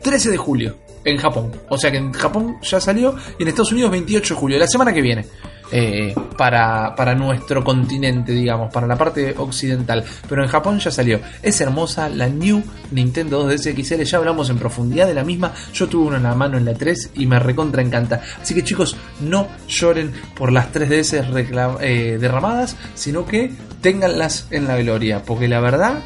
13 0.03 0.29
de 0.29 0.37
julio 0.37 0.77
en 1.03 1.17
Japón. 1.17 1.51
O 1.69 1.79
sea 1.79 1.89
que 1.89 1.97
en 1.97 2.13
Japón 2.13 2.57
ya 2.61 2.79
salió 2.79 3.15
y 3.39 3.41
en 3.41 3.47
Estados 3.47 3.71
Unidos 3.71 3.89
28 3.89 4.35
de 4.35 4.39
julio, 4.39 4.59
la 4.59 4.67
semana 4.67 4.93
que 4.93 5.01
viene. 5.01 5.25
Eh, 5.71 6.15
para, 6.37 6.95
para 6.95 7.13
nuestro 7.15 7.63
continente, 7.63 8.31
digamos, 8.31 8.71
para 8.73 8.87
la 8.87 8.97
parte 8.97 9.35
occidental. 9.37 10.03
Pero 10.27 10.43
en 10.43 10.49
Japón 10.49 10.79
ya 10.79 10.89
salió. 10.91 11.19
Es 11.43 11.61
hermosa 11.61 12.09
la 12.09 12.27
New 12.27 12.63
Nintendo 12.91 13.47
2DS 13.49 13.75
XL. 13.83 14.01
Ya 14.03 14.17
hablamos 14.17 14.49
en 14.49 14.57
profundidad 14.57 15.07
de 15.07 15.13
la 15.13 15.23
misma. 15.23 15.53
Yo 15.73 15.87
tuve 15.87 16.07
una 16.07 16.17
en 16.17 16.23
la 16.23 16.35
mano 16.35 16.57
en 16.57 16.65
la 16.65 16.73
3 16.73 17.11
y 17.15 17.25
me 17.27 17.39
recontra 17.39 17.81
encanta. 17.81 18.21
Así 18.41 18.53
que 18.53 18.63
chicos, 18.63 18.95
no 19.21 19.47
lloren 19.67 20.11
por 20.35 20.51
las 20.51 20.71
3DS 20.73 21.23
recla- 21.31 21.77
eh, 21.81 22.17
derramadas, 22.19 22.75
sino 22.95 23.25
que 23.25 23.51
ténganlas 23.81 24.47
en 24.51 24.67
la 24.67 24.77
gloria. 24.77 25.21
Porque 25.23 25.47
la 25.47 25.59
verdad, 25.59 25.99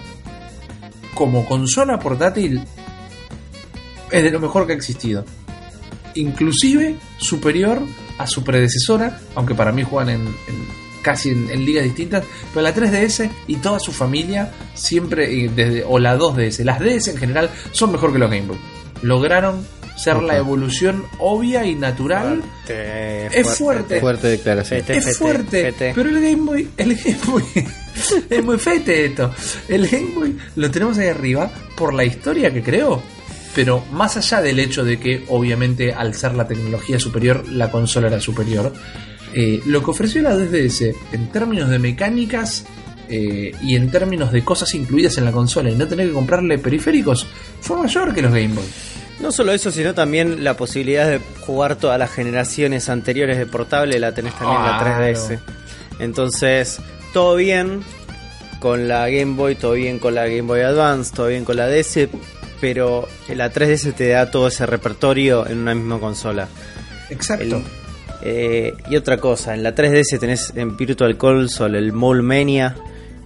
como 1.14 1.46
consola 1.46 2.00
portátil, 2.00 2.62
es 4.12 4.24
de 4.24 4.32
lo 4.32 4.40
mejor 4.40 4.66
que 4.68 4.74
ha 4.74 4.76
existido. 4.76 5.26
Inclusive 6.16 6.96
superior 7.18 7.82
a 8.18 8.28
su 8.28 8.44
predecesora, 8.44 9.20
aunque 9.36 9.56
para 9.56 9.72
mí 9.72 9.84
juegan 9.84 10.10
en, 10.10 10.22
en- 10.28 10.84
casi 11.02 11.32
en, 11.32 11.50
en 11.50 11.66
ligas 11.66 11.84
distintas, 11.84 12.24
pero 12.54 12.64
la 12.64 12.74
3DS 12.74 13.30
y 13.48 13.58
toda 13.58 13.78
su 13.80 13.92
familia 13.92 14.52
siempre, 14.74 15.46
eh, 15.46 15.52
desde, 15.54 15.84
o 15.84 16.00
la 16.00 16.18
2DS, 16.18 16.64
las 16.64 16.80
DS 16.80 17.10
en 17.10 17.18
general 17.18 17.50
son 17.74 17.92
mejor 17.92 18.14
que 18.14 18.20
los 18.20 18.30
Game 18.30 18.48
Boy. 18.48 18.58
Lograron 19.02 19.66
ser 19.98 20.24
la 20.24 20.38
evolución 20.38 21.04
obvia 21.20 21.66
y 21.66 21.76
natural. 21.76 22.42
Es 23.34 23.58
fuerte. 23.58 24.00
Fuerte 24.00 24.28
declaración. 24.28 24.80
Fete. 24.82 24.98
es 24.98 25.18
fuerte, 25.18 25.62
fete. 25.72 25.92
pero 25.94 26.10
el 26.10 26.16
Game 26.22 26.44
Boy, 26.44 26.70
el 26.78 26.96
Game 26.96 27.18
Boy 27.28 27.44
es 28.30 28.44
muy 28.44 28.58
fete 28.58 29.06
esto. 29.06 29.30
El 29.68 29.88
Game 29.88 30.12
Boy 30.16 30.38
lo 30.56 30.72
tenemos 30.72 30.98
ahí 30.98 31.08
arriba 31.10 31.52
por 31.76 31.94
la 31.94 32.06
historia 32.06 32.52
que 32.54 32.64
creó. 32.64 33.04
Pero 33.56 33.84
más 33.92 34.18
allá 34.18 34.42
del 34.42 34.60
hecho 34.60 34.84
de 34.84 35.00
que, 35.00 35.26
obviamente, 35.30 35.94
al 35.94 36.16
ser 36.16 36.34
la 36.36 36.48
tecnología 36.48 37.00
superior, 37.00 37.48
la 37.50 37.70
consola 37.70 38.08
era 38.08 38.20
superior, 38.20 38.74
eh, 39.34 39.62
lo 39.66 39.84
que 39.84 39.92
ofreció 39.92 40.22
la 40.22 40.36
2DS 40.36 40.96
en 41.12 41.32
términos 41.32 41.70
de 41.70 41.80
mecánicas 41.80 42.66
eh, 43.10 43.52
y 43.62 43.76
en 43.76 43.92
términos 43.92 44.32
de 44.32 44.44
cosas 44.44 44.74
incluidas 44.76 45.18
en 45.18 45.26
la 45.26 45.32
consola 45.32 45.70
y 45.70 45.76
no 45.76 45.88
tener 45.88 46.08
que 46.08 46.14
comprarle 46.14 46.58
periféricos 46.58 47.28
fue 47.62 47.78
mayor 47.78 48.14
que 48.14 48.22
los 48.22 48.32
Game 48.32 48.54
Boy. 48.54 48.64
No 49.20 49.32
solo 49.32 49.52
eso, 49.52 49.72
sino 49.72 49.94
también 49.94 50.44
la 50.44 50.56
posibilidad 50.58 51.08
de 51.08 51.20
jugar 51.42 51.76
todas 51.76 52.00
las 52.00 52.12
generaciones 52.12 52.90
anteriores 52.90 53.38
de 53.38 53.46
portable, 53.46 54.00
la 54.00 54.14
tenés 54.14 54.34
también 54.38 54.60
en 54.62 54.66
la 54.68 54.78
Claro. 54.80 55.04
3DS. 55.04 55.40
Entonces, 56.00 56.80
todo 57.14 57.36
bien 57.36 57.82
con 58.60 58.88
la 58.88 59.10
Game 59.10 59.36
Boy, 59.36 59.56
todo 59.56 59.74
bien 59.74 60.00
con 60.00 60.16
la 60.16 60.24
Game 60.26 60.42
Boy 60.44 60.62
Advance, 60.62 61.14
todo 61.16 61.28
bien 61.28 61.46
con 61.46 61.58
la 61.58 61.68
DS, 61.68 62.08
pero 62.64 63.10
la 63.36 63.52
3DS 63.52 63.94
te 63.94 64.08
da 64.08 64.32
todo 64.32 64.48
ese 64.48 64.66
repertorio 64.66 65.46
en 65.46 65.58
una 65.58 65.76
misma 65.76 66.00
consola. 66.00 66.48
Exacto. 67.10 67.58
El- 67.58 67.64
eh, 68.22 68.74
y 68.90 68.96
otra 68.96 69.18
cosa, 69.18 69.54
en 69.54 69.64
la 69.64 69.76
3DS 69.76 70.18
tenés 70.18 70.54
en 70.56 70.78
Virtual 70.78 71.18
Console 71.18 71.78
el 71.78 71.92
Mole 71.92 72.22
Mania, 72.22 72.74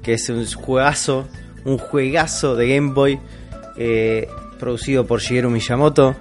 que 0.01 0.13
es 0.13 0.27
un 0.29 0.43
juegazo, 0.51 1.27
un 1.65 1.77
juegazo 1.77 2.55
de 2.55 2.67
Game 2.75 2.93
Boy 2.93 3.19
eh, 3.77 4.27
producido 4.59 5.05
por 5.05 5.19
Shigeru 5.21 5.51
Miyamoto, 5.51 6.15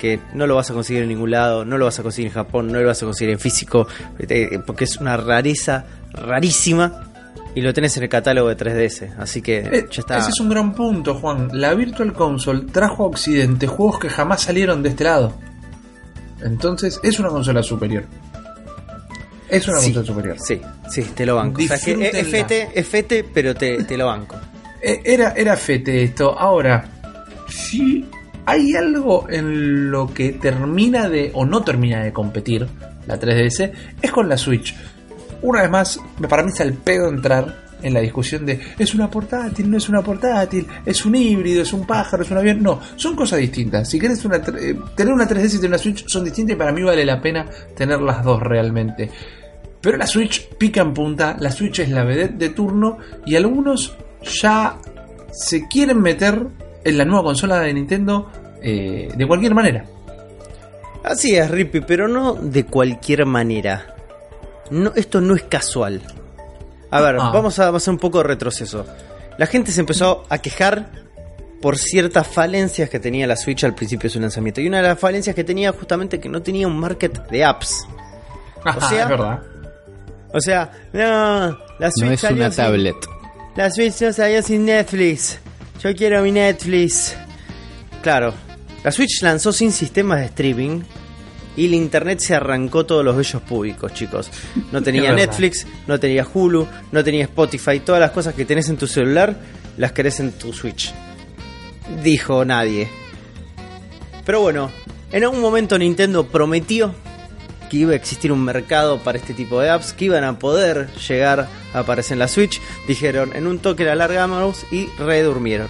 que 0.00 0.18
no 0.34 0.48
lo 0.48 0.56
vas 0.56 0.68
a 0.68 0.74
conseguir 0.74 1.04
en 1.04 1.10
ningún 1.10 1.30
lado, 1.30 1.64
no 1.64 1.78
lo 1.78 1.84
vas 1.84 2.00
a 2.00 2.02
conseguir 2.02 2.26
en 2.30 2.34
Japón, 2.34 2.72
no 2.72 2.80
lo 2.80 2.88
vas 2.88 3.00
a 3.04 3.06
conseguir 3.06 3.32
en 3.34 3.38
físico, 3.38 3.86
eh, 4.18 4.58
porque 4.66 4.82
es 4.82 4.96
una 4.96 5.16
rareza 5.16 5.84
rarísima 6.12 7.09
y 7.54 7.60
lo 7.62 7.72
tenés 7.74 7.96
en 7.96 8.04
el 8.04 8.08
catálogo 8.08 8.48
de 8.48 8.56
3DS, 8.56 9.14
así 9.18 9.42
que 9.42 9.58
Eh, 9.58 9.86
ya 9.90 10.00
está. 10.00 10.18
Ese 10.18 10.30
es 10.30 10.40
un 10.40 10.48
gran 10.48 10.72
punto, 10.74 11.14
Juan. 11.14 11.48
La 11.52 11.74
Virtual 11.74 12.12
Console 12.12 12.66
trajo 12.72 13.04
a 13.04 13.06
Occidente 13.08 13.66
juegos 13.66 13.98
que 13.98 14.08
jamás 14.08 14.42
salieron 14.42 14.82
de 14.82 14.90
este 14.90 15.04
lado. 15.04 15.34
Entonces, 16.42 16.98
es 17.02 17.18
una 17.18 17.28
consola 17.28 17.62
superior. 17.62 18.04
Es 19.48 19.66
una 19.66 19.78
Sí, 19.80 19.92
consola 19.92 20.06
superior. 20.06 20.36
Sí, 20.40 20.60
sí, 20.88 21.02
te 21.14 21.26
lo 21.26 21.36
banco. 21.36 21.60
O 21.62 21.66
sea, 21.66 21.78
que 21.78 22.10
es- 22.20 22.26
fete, 22.28 22.68
es 22.74 22.86
fete, 22.86 23.24
pero 23.24 23.54
te, 23.54 23.82
te 23.84 23.96
lo 23.96 24.06
banco. 24.06 24.36
Eh, 24.82 25.00
Era, 25.04 25.32
era 25.36 25.56
fete 25.56 26.02
esto. 26.04 26.38
Ahora, 26.38 26.84
si 27.48 28.06
hay 28.46 28.74
algo 28.74 29.26
en 29.28 29.90
lo 29.90 30.06
que 30.14 30.30
termina 30.32 31.08
de 31.08 31.30
o 31.34 31.44
no 31.44 31.62
termina 31.62 32.02
de 32.04 32.12
competir 32.12 32.66
la 33.06 33.18
3DS, 33.18 33.72
es 34.00 34.12
con 34.12 34.28
la 34.28 34.38
Switch. 34.38 34.74
Una 35.42 35.62
vez 35.62 35.70
más, 35.70 36.00
para 36.28 36.42
mí 36.42 36.50
es 36.52 36.60
al 36.60 36.74
pedo 36.74 37.08
entrar 37.08 37.70
en 37.82 37.94
la 37.94 38.00
discusión 38.00 38.44
de 38.44 38.60
es 38.78 38.94
una 38.94 39.10
portátil, 39.10 39.70
no 39.70 39.78
es 39.78 39.88
una 39.88 40.02
portátil, 40.02 40.66
es 40.84 41.04
un 41.04 41.14
híbrido, 41.14 41.62
es 41.62 41.72
un 41.72 41.86
pájaro, 41.86 42.22
es 42.22 42.30
un 42.30 42.38
avión. 42.38 42.62
No, 42.62 42.80
son 42.96 43.16
cosas 43.16 43.38
distintas. 43.38 43.88
Si 43.88 43.98
querés 43.98 44.24
una, 44.24 44.36
eh, 44.36 44.76
tener 44.94 45.12
una 45.12 45.26
3DS 45.26 45.62
y 45.62 45.66
una 45.66 45.78
Switch 45.78 46.06
son 46.06 46.24
distintas 46.24 46.54
y 46.54 46.58
para 46.58 46.72
mí 46.72 46.82
vale 46.82 47.04
la 47.04 47.20
pena 47.20 47.46
tener 47.74 48.00
las 48.00 48.24
dos 48.24 48.40
realmente. 48.40 49.10
Pero 49.80 49.96
la 49.96 50.06
Switch 50.06 50.48
pica 50.56 50.82
en 50.82 50.92
punta, 50.92 51.36
la 51.38 51.50
Switch 51.50 51.78
es 51.80 51.88
la 51.88 52.04
vedette 52.04 52.36
de 52.36 52.50
turno 52.50 52.98
y 53.24 53.36
algunos 53.36 53.96
ya 54.22 54.76
se 55.32 55.66
quieren 55.68 56.00
meter 56.02 56.46
en 56.84 56.98
la 56.98 57.04
nueva 57.04 57.24
consola 57.24 57.60
de 57.60 57.72
Nintendo 57.72 58.30
eh, 58.62 59.08
de 59.16 59.26
cualquier 59.26 59.54
manera. 59.54 59.86
Así 61.02 61.34
es, 61.34 61.50
Rippy, 61.50 61.80
pero 61.80 62.08
no 62.08 62.34
de 62.34 62.66
cualquier 62.66 63.24
manera. 63.24 63.94
No, 64.70 64.92
esto 64.96 65.20
no 65.20 65.34
es 65.34 65.42
casual. 65.44 66.00
A 66.90 67.00
ver, 67.00 67.16
Ah. 67.20 67.30
vamos 67.32 67.58
a 67.58 67.68
hacer 67.68 67.92
un 67.92 67.98
poco 67.98 68.18
de 68.18 68.24
retroceso. 68.24 68.84
La 69.38 69.46
gente 69.46 69.72
se 69.72 69.80
empezó 69.80 70.24
a 70.28 70.38
quejar 70.38 70.90
por 71.62 71.76
ciertas 71.78 72.26
falencias 72.26 72.88
que 72.90 72.98
tenía 73.00 73.26
la 73.26 73.36
Switch 73.36 73.64
al 73.64 73.74
principio 73.74 74.08
de 74.08 74.14
su 74.14 74.20
lanzamiento. 74.20 74.60
Y 74.60 74.68
una 74.68 74.78
de 74.78 74.88
las 74.88 74.98
falencias 74.98 75.34
que 75.36 75.44
tenía 75.44 75.72
justamente 75.72 76.18
que 76.18 76.28
no 76.28 76.42
tenía 76.42 76.66
un 76.66 76.78
market 76.78 77.28
de 77.28 77.44
apps. 77.44 77.84
O 78.64 78.80
sea, 78.88 79.02
es 79.02 79.08
verdad. 79.08 79.40
O 80.32 80.40
sea, 80.40 80.70
no, 80.92 81.58
la 81.78 81.90
Switch 81.90 82.06
No 82.06 82.12
es 82.12 82.20
salió 82.20 82.36
una 82.44 82.50
sin- 82.50 82.64
tablet. 82.64 82.96
La 83.56 83.70
Switch 83.70 84.00
no 84.00 84.12
salió 84.12 84.42
sin 84.42 84.64
Netflix. 84.64 85.38
Yo 85.82 85.94
quiero 85.94 86.22
mi 86.22 86.30
Netflix. 86.32 87.16
Claro, 88.02 88.32
la 88.84 88.92
Switch 88.92 89.22
lanzó 89.22 89.52
sin 89.52 89.72
sistemas 89.72 90.20
de 90.20 90.26
streaming 90.26 90.82
y 91.56 91.66
el 91.66 91.74
internet 91.74 92.20
se 92.20 92.34
arrancó 92.34 92.86
todos 92.86 93.04
los 93.04 93.16
bellos 93.16 93.42
públicos, 93.42 93.92
chicos. 93.92 94.30
No 94.72 94.82
tenía. 94.82 95.12
Netflix, 95.12 95.66
no 95.86 95.98
tenía 95.98 96.26
Hulu, 96.32 96.66
no 96.92 97.04
tenía 97.04 97.24
Spotify, 97.24 97.80
todas 97.80 98.00
las 98.00 98.12
cosas 98.12 98.34
que 98.34 98.44
tenés 98.44 98.68
en 98.68 98.76
tu 98.76 98.86
celular 98.86 99.36
las 99.76 99.92
querés 99.92 100.20
en 100.20 100.32
tu 100.32 100.52
Switch. 100.52 100.92
Dijo 102.02 102.44
nadie. 102.44 102.88
Pero 104.24 104.42
bueno, 104.42 104.70
en 105.10 105.24
algún 105.24 105.40
momento 105.40 105.78
Nintendo 105.78 106.26
prometió 106.26 106.94
que 107.70 107.78
iba 107.78 107.92
a 107.92 107.96
existir 107.96 108.32
un 108.32 108.44
mercado 108.44 108.98
para 108.98 109.16
este 109.16 109.32
tipo 109.32 109.60
de 109.60 109.70
apps, 109.70 109.92
que 109.92 110.06
iban 110.06 110.24
a 110.24 110.38
poder 110.38 110.88
llegar 111.08 111.48
a 111.72 111.78
aparecer 111.78 112.14
en 112.14 112.18
la 112.18 112.28
Switch. 112.28 112.60
Dijeron, 112.86 113.32
en 113.34 113.46
un 113.46 113.58
toque 113.58 113.84
la 113.84 113.94
largamos 113.94 114.66
y 114.70 114.86
redurmieron. 114.98 115.68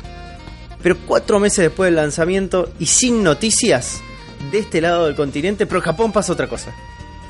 Pero 0.83 0.97
cuatro 1.07 1.39
meses 1.39 1.59
después 1.59 1.89
del 1.89 1.97
lanzamiento 1.97 2.73
y 2.79 2.87
sin 2.87 3.23
noticias 3.23 4.03
de 4.51 4.59
este 4.59 4.81
lado 4.81 5.07
del 5.07 5.15
continente, 5.17 5.67
pero 5.67 5.79
en 5.79 5.85
Japón 5.85 6.13
pasa 6.13 6.33
otra 6.33 6.49
cosa. 6.49 6.73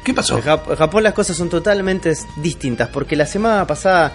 ¿Qué 0.05 0.15
pasó? 0.15 0.39
En, 0.39 0.45
Jap- 0.45 0.71
en 0.71 0.77
Japón 0.77 1.03
las 1.03 1.13
cosas 1.15 1.37
son 1.37 1.49
totalmente 1.51 2.13
distintas, 2.37 2.89
porque 2.89 3.17
la 3.17 3.27
semana 3.27 3.67
pasada, 3.67 4.13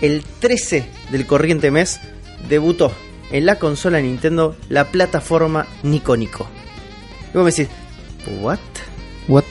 el 0.00 0.22
13 0.40 0.88
del 1.10 1.26
corriente 1.26 1.70
mes, 1.70 2.00
debutó 2.48 2.92
en 3.30 3.44
la 3.46 3.58
consola 3.58 4.00
Nintendo 4.00 4.56
la 4.68 4.84
plataforma 4.86 5.66
Nico 5.82 6.16
Nico. 6.16 6.46
Y 7.34 7.36
vos 7.36 7.44
me 7.44 7.50
decís, 7.50 7.68
¿what? 8.40 8.58
What? 9.28 9.44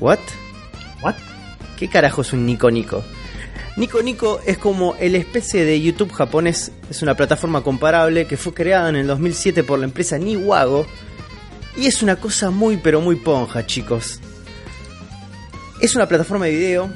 ¿What? 0.00 0.18
What? 1.02 1.14
¿Qué 1.78 1.88
carajo 1.88 2.22
es 2.22 2.32
un 2.32 2.46
Nico 2.46 2.70
Nico? 2.70 3.04
Nico 3.76 4.02
Nico 4.02 4.40
es 4.46 4.56
como 4.56 4.94
el 4.98 5.14
especie 5.14 5.64
de 5.66 5.78
YouTube 5.82 6.10
japonés, 6.12 6.72
es 6.88 7.02
una 7.02 7.14
plataforma 7.14 7.60
comparable 7.62 8.26
que 8.26 8.38
fue 8.38 8.54
creada 8.54 8.88
en 8.88 8.96
el 8.96 9.06
2007 9.06 9.62
por 9.64 9.78
la 9.78 9.84
empresa 9.84 10.16
Niwago 10.16 10.86
y 11.76 11.86
es 11.86 12.02
una 12.02 12.16
cosa 12.16 12.50
muy 12.50 12.76
pero 12.78 13.00
muy 13.00 13.16
ponja, 13.16 13.66
chicos. 13.66 14.20
Es 15.80 15.94
una 15.94 16.08
plataforma 16.08 16.46
de 16.46 16.52
video 16.52 16.90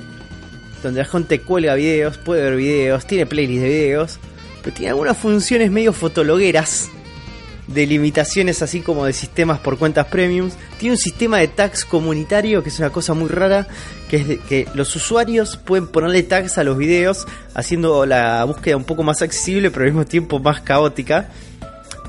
donde 0.82 1.00
la 1.00 1.06
gente 1.06 1.40
cuelga 1.40 1.74
videos, 1.74 2.16
puede 2.18 2.42
ver 2.42 2.56
videos, 2.56 3.06
tiene 3.06 3.26
playlists 3.26 3.62
de 3.62 3.68
videos, 3.68 4.18
pero 4.62 4.74
tiene 4.74 4.90
algunas 4.90 5.16
funciones 5.18 5.70
medio 5.70 5.92
fotologueras 5.92 6.88
de 7.66 7.86
limitaciones 7.86 8.62
así 8.62 8.80
como 8.80 9.04
de 9.04 9.12
sistemas 9.12 9.60
por 9.60 9.78
cuentas 9.78 10.06
premiums. 10.06 10.54
Tiene 10.78 10.94
un 10.94 10.98
sistema 10.98 11.38
de 11.38 11.48
tags 11.48 11.84
comunitario 11.84 12.62
que 12.62 12.70
es 12.70 12.78
una 12.78 12.90
cosa 12.90 13.14
muy 13.14 13.28
rara, 13.28 13.68
que 14.08 14.16
es 14.16 14.38
que 14.48 14.66
los 14.74 14.94
usuarios 14.96 15.56
pueden 15.56 15.86
ponerle 15.86 16.22
tags 16.22 16.58
a 16.58 16.64
los 16.64 16.76
videos, 16.76 17.26
haciendo 17.54 18.06
la 18.06 18.42
búsqueda 18.44 18.76
un 18.76 18.84
poco 18.84 19.02
más 19.02 19.22
accesible, 19.22 19.70
pero 19.70 19.84
al 19.84 19.92
mismo 19.92 20.04
tiempo 20.04 20.38
más 20.40 20.60
caótica. 20.62 21.28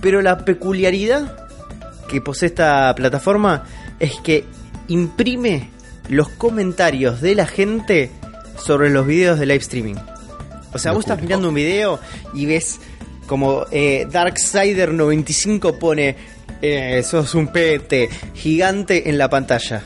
Pero 0.02 0.22
la 0.22 0.46
peculiaridad 0.46 1.41
que 2.12 2.22
posee 2.22 2.48
esta 2.48 2.94
plataforma 2.94 3.64
es 4.00 4.20
que 4.22 4.44
imprime 4.90 5.70
los 6.10 6.28
comentarios 6.30 7.22
de 7.22 7.36
la 7.36 7.48
gente 7.48 8.12
sobre 8.58 8.90
los 8.90 9.08
videos 9.08 9.40
de 9.40 9.46
live 9.46 9.60
streaming. 9.60 9.96
O 10.74 10.78
sea, 10.78 10.92
vos 10.92 11.06
estás 11.06 11.22
mirando 11.22 11.50
un 11.50 11.56
video 11.56 12.00
y 12.34 12.46
ves 12.46 12.80
como 13.28 13.66
eh, 13.72 14.08
Darksider95 14.12 15.78
pone 15.78 16.16
eh, 16.62 17.02
sos 17.04 17.34
un 17.34 17.48
pete 17.48 18.10
gigante 18.34 19.10
en 19.10 19.18
la 19.18 19.30
pantalla. 19.30 19.82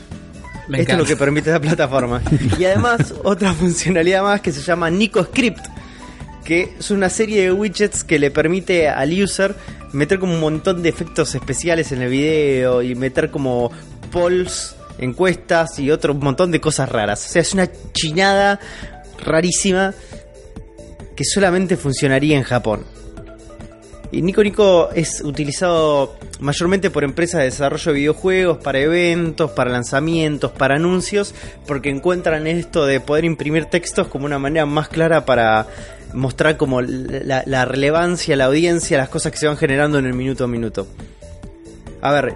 Me 0.68 0.80
Esto 0.80 0.92
es 0.92 0.98
lo 0.98 1.04
que 1.04 1.16
permite 1.16 1.50
la 1.50 1.60
plataforma. 1.60 2.20
Y 2.58 2.64
además, 2.64 3.14
otra 3.24 3.54
funcionalidad 3.54 4.22
más 4.22 4.40
que 4.40 4.50
se 4.50 4.62
llama 4.62 4.90
Nico 4.90 5.22
Script, 5.22 5.64
que 6.44 6.74
es 6.78 6.90
una 6.90 7.08
serie 7.08 7.42
de 7.42 7.52
widgets 7.52 8.02
que 8.02 8.18
le 8.18 8.32
permite 8.32 8.88
al 8.88 9.12
user 9.12 9.54
meter 9.92 10.18
como 10.18 10.34
un 10.34 10.40
montón 10.40 10.82
de 10.82 10.88
efectos 10.88 11.34
especiales 11.34 11.92
en 11.92 12.02
el 12.02 12.10
video 12.10 12.82
y 12.82 12.94
meter 12.94 13.30
como 13.30 13.70
polls, 14.10 14.76
encuestas 14.98 15.78
y 15.78 15.90
otro 15.90 16.14
montón 16.14 16.50
de 16.50 16.60
cosas 16.60 16.88
raras. 16.88 17.24
O 17.26 17.28
sea, 17.28 17.42
es 17.42 17.52
una 17.52 17.70
chinada 17.92 18.60
rarísima 19.24 19.94
que 21.14 21.24
solamente 21.24 21.76
funcionaría 21.76 22.36
en 22.36 22.42
Japón. 22.42 22.84
Y 24.12 24.22
Nico 24.22 24.42
Nico 24.42 24.90
es 24.94 25.20
utilizado 25.20 26.16
mayormente 26.38 26.90
por 26.90 27.02
empresas 27.02 27.38
de 27.40 27.46
desarrollo 27.46 27.92
de 27.92 27.98
videojuegos, 27.98 28.58
para 28.58 28.78
eventos, 28.78 29.50
para 29.50 29.70
lanzamientos, 29.70 30.52
para 30.52 30.76
anuncios, 30.76 31.34
porque 31.66 31.90
encuentran 31.90 32.46
esto 32.46 32.86
de 32.86 33.00
poder 33.00 33.24
imprimir 33.24 33.66
textos 33.66 34.06
como 34.06 34.26
una 34.26 34.38
manera 34.38 34.64
más 34.64 34.88
clara 34.88 35.24
para 35.24 35.66
mostrar 36.12 36.56
como 36.56 36.80
la, 36.80 37.64
relevancia, 37.64 38.36
la 38.36 38.46
audiencia, 38.46 38.98
las 38.98 39.08
cosas 39.08 39.32
que 39.32 39.38
se 39.38 39.46
van 39.46 39.56
generando 39.56 39.98
en 39.98 40.06
el 40.06 40.14
minuto 40.14 40.44
a 40.44 40.46
minuto. 40.46 40.86
A 42.00 42.12
ver, 42.12 42.34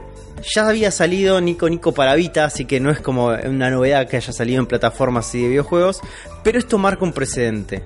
ya 0.54 0.68
había 0.68 0.90
salido 0.90 1.40
Nico 1.40 1.68
Nico 1.68 1.92
para 1.92 2.14
Vita, 2.14 2.44
así 2.44 2.64
que 2.64 2.80
no 2.80 2.90
es 2.90 3.00
como 3.00 3.28
una 3.28 3.70
novedad 3.70 4.08
que 4.08 4.16
haya 4.16 4.32
salido 4.32 4.60
en 4.60 4.66
plataformas 4.66 5.28
así 5.28 5.42
de 5.42 5.48
videojuegos, 5.48 6.00
pero 6.42 6.58
esto 6.58 6.78
marca 6.78 7.04
un 7.04 7.12
precedente. 7.12 7.82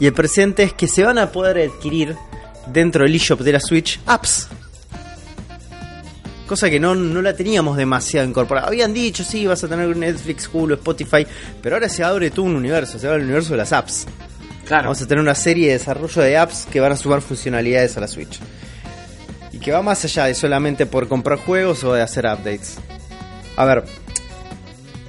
Y 0.00 0.06
el 0.06 0.12
precedente 0.12 0.62
es 0.62 0.72
que 0.72 0.86
se 0.86 1.02
van 1.02 1.18
a 1.18 1.32
poder 1.32 1.70
adquirir 1.70 2.16
dentro 2.72 3.04
del 3.04 3.14
eShop 3.14 3.40
de 3.40 3.52
la 3.52 3.60
Switch 3.60 4.00
apps. 4.06 4.48
Cosa 6.46 6.70
que 6.70 6.80
no, 6.80 6.94
no 6.94 7.20
la 7.20 7.34
teníamos 7.34 7.76
demasiado 7.76 8.26
incorporada. 8.26 8.68
Habían 8.68 8.94
dicho, 8.94 9.22
sí, 9.22 9.46
vas 9.46 9.62
a 9.64 9.68
tener 9.68 9.94
Netflix, 9.94 10.48
Hulu, 10.50 10.74
Spotify, 10.74 11.26
pero 11.60 11.76
ahora 11.76 11.88
se 11.88 12.02
abre 12.02 12.30
todo 12.30 12.46
un 12.46 12.56
universo, 12.56 12.98
se 12.98 13.06
abre 13.06 13.18
el 13.18 13.24
universo 13.24 13.50
de 13.50 13.58
las 13.58 13.72
apps. 13.72 14.06
Claro. 14.68 14.84
Vamos 14.84 15.02
a 15.02 15.06
tener 15.06 15.22
una 15.22 15.34
serie 15.34 15.68
de 15.68 15.72
desarrollo 15.74 16.22
de 16.22 16.36
apps 16.36 16.66
que 16.70 16.78
van 16.78 16.92
a 16.92 16.96
sumar 16.96 17.22
funcionalidades 17.22 17.96
a 17.96 18.00
la 18.00 18.06
Switch. 18.08 18.38
Y 19.52 19.58
que 19.58 19.72
va 19.72 19.82
más 19.82 20.04
allá 20.04 20.26
de 20.26 20.34
solamente 20.34 20.84
por 20.86 21.08
comprar 21.08 21.38
juegos 21.38 21.82
o 21.84 21.94
de 21.94 22.02
hacer 22.02 22.26
updates. 22.26 22.76
A 23.56 23.64
ver, 23.64 23.84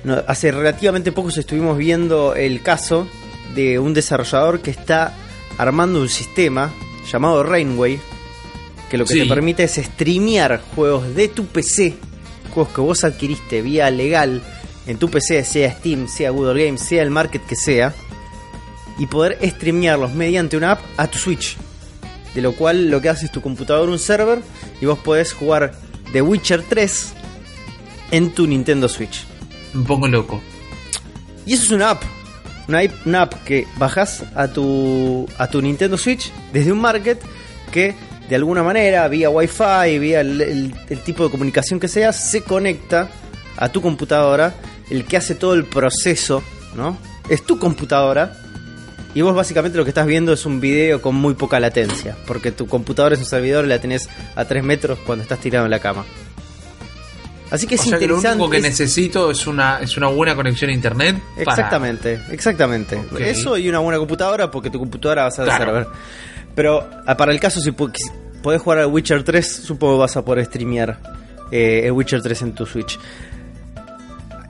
no, 0.05 0.23
hace 0.27 0.51
relativamente 0.51 1.11
poco 1.11 1.29
estuvimos 1.29 1.77
viendo 1.77 2.33
el 2.35 2.61
caso 2.63 3.07
de 3.53 3.79
un 3.79 3.93
desarrollador 3.93 4.61
que 4.61 4.71
está 4.71 5.13
armando 5.57 5.99
un 6.01 6.09
sistema 6.09 6.73
llamado 7.11 7.43
Rainway, 7.43 7.99
que 8.89 8.97
lo 8.97 9.05
que 9.05 9.13
Sí. 9.13 9.19
te 9.23 9.27
permite 9.27 9.63
es 9.65 9.73
streamear 9.75 10.61
juegos 10.73 11.13
de 11.15 11.27
tu 11.27 11.45
PC, 11.47 11.95
juegos 12.53 12.73
que 12.73 12.81
vos 12.81 13.03
adquiriste 13.03 13.61
vía 13.61 13.91
legal 13.91 14.41
en 14.87 14.97
tu 14.97 15.09
PC, 15.09 15.43
sea 15.43 15.69
Steam, 15.71 16.07
sea 16.07 16.29
Google 16.29 16.63
Games, 16.65 16.81
sea 16.81 17.03
el 17.03 17.11
market 17.11 17.45
que 17.45 17.55
sea, 17.57 17.93
y 18.99 19.07
poder 19.07 19.37
streamearlos 19.41 20.13
mediante 20.13 20.57
una 20.57 20.71
app 20.73 20.81
a 20.97 21.07
tu 21.07 21.17
Switch. 21.17 21.57
De 22.35 22.41
lo 22.41 22.51
cual 22.53 22.89
lo 22.91 23.01
que 23.01 23.09
hace 23.09 23.25
es 23.25 23.31
tu 23.31 23.41
computador 23.41 23.89
un 23.89 23.97
server 23.97 24.39
y 24.81 24.85
vos 24.85 24.99
podés 24.99 25.33
jugar 25.33 25.73
The 26.11 26.21
Witcher 26.21 26.63
3 26.67 27.13
en 28.11 28.31
tu 28.31 28.45
Nintendo 28.45 28.87
Switch. 28.87 29.25
Me 29.73 29.83
pongo 29.85 30.07
loco. 30.07 30.41
Y 31.45 31.53
eso 31.53 31.63
es 31.63 31.71
una 31.71 31.91
app. 31.91 32.03
Una, 32.67 33.21
app 33.23 33.33
que 33.45 33.65
bajas 33.77 34.23
a 34.35 34.47
tu, 34.47 35.27
a 35.39 35.47
tu 35.47 35.59
Nintendo 35.61 35.97
Switch 35.97 36.31
desde 36.53 36.71
un 36.71 36.79
market 36.79 37.19
que 37.71 37.95
de 38.29 38.35
alguna 38.35 38.61
manera, 38.61 39.07
vía 39.07 39.31
Wi-Fi, 39.31 39.97
vía 39.97 40.21
el, 40.21 40.39
el- 40.41 40.75
el 40.87 40.99
tipo 40.99 41.23
de 41.23 41.31
comunicación 41.31 41.79
que 41.79 41.87
sea, 41.87 42.13
se 42.13 42.43
conecta 42.43 43.09
a 43.57 43.69
tu 43.69 43.81
computadora. 43.81 44.53
El 44.91 45.05
que 45.05 45.17
hace 45.17 45.33
todo 45.33 45.55
el 45.55 45.65
proceso, 45.65 46.43
¿no? 46.75 46.95
Es 47.27 47.43
tu 47.43 47.57
computadora. 47.57 48.35
Y 49.15 49.21
vos 49.21 49.33
básicamente 49.35 49.77
lo 49.77 49.83
que 49.83 49.89
estás 49.89 50.05
viendo 50.05 50.33
es 50.33 50.45
un 50.45 50.59
video 50.59 51.01
con 51.01 51.15
muy 51.15 51.33
poca 51.33 51.59
latencia. 51.59 52.15
Porque 52.27 52.51
tu 52.51 52.67
computadora 52.67 53.15
es 53.15 53.19
un 53.21 53.25
servidor 53.25 53.65
y 53.65 53.67
la 53.69 53.79
tenés 53.79 54.07
a 54.35 54.45
3 54.45 54.63
metros 54.63 54.99
cuando 55.05 55.23
estás 55.23 55.39
tirado 55.39 55.65
en 55.65 55.71
la 55.71 55.79
cama. 55.79 56.05
Así 57.51 57.65
que 57.65 57.75
es 57.75 57.81
o 57.81 57.85
sea 57.85 57.97
que 57.97 58.05
lo 58.07 58.15
interesante. 58.17 58.43
único 58.43 58.51
que 58.51 58.57
es- 58.57 58.63
necesito 58.63 59.31
es 59.31 59.47
una, 59.47 59.79
es 59.79 59.97
una 59.97 60.07
buena 60.07 60.35
conexión 60.35 60.69
a 60.69 60.73
internet. 60.73 61.15
para- 61.17 61.41
Exactamente, 61.41 62.19
exactamente. 62.31 62.99
Eso 63.19 63.57
y 63.57 63.67
una 63.67 63.79
buena 63.79 63.97
computadora, 63.97 64.51
porque 64.51 64.69
tu 64.69 64.77
computadora 64.77 65.23
va 65.23 65.29
a 65.29 65.31
Claro. 65.31 65.65
server. 65.65 65.87
Pero 66.53 66.87
ah, 67.07 67.17
para 67.17 67.31
el 67.31 67.39
caso, 67.39 67.59
si 67.59 67.71
podés 67.71 68.61
jugar 68.61 68.77
al 68.79 68.87
Witcher 68.87 69.23
3, 69.23 69.51
supongo 69.63 69.95
que 69.95 69.99
vas 70.01 70.17
a 70.17 70.23
poder 70.23 70.45
streamear 70.45 70.99
eh, 71.51 71.81
el 71.85 71.91
Witcher 71.93 72.21
3 72.21 72.39
en 72.43 72.53
tu 72.53 72.67
Switch. 72.67 72.99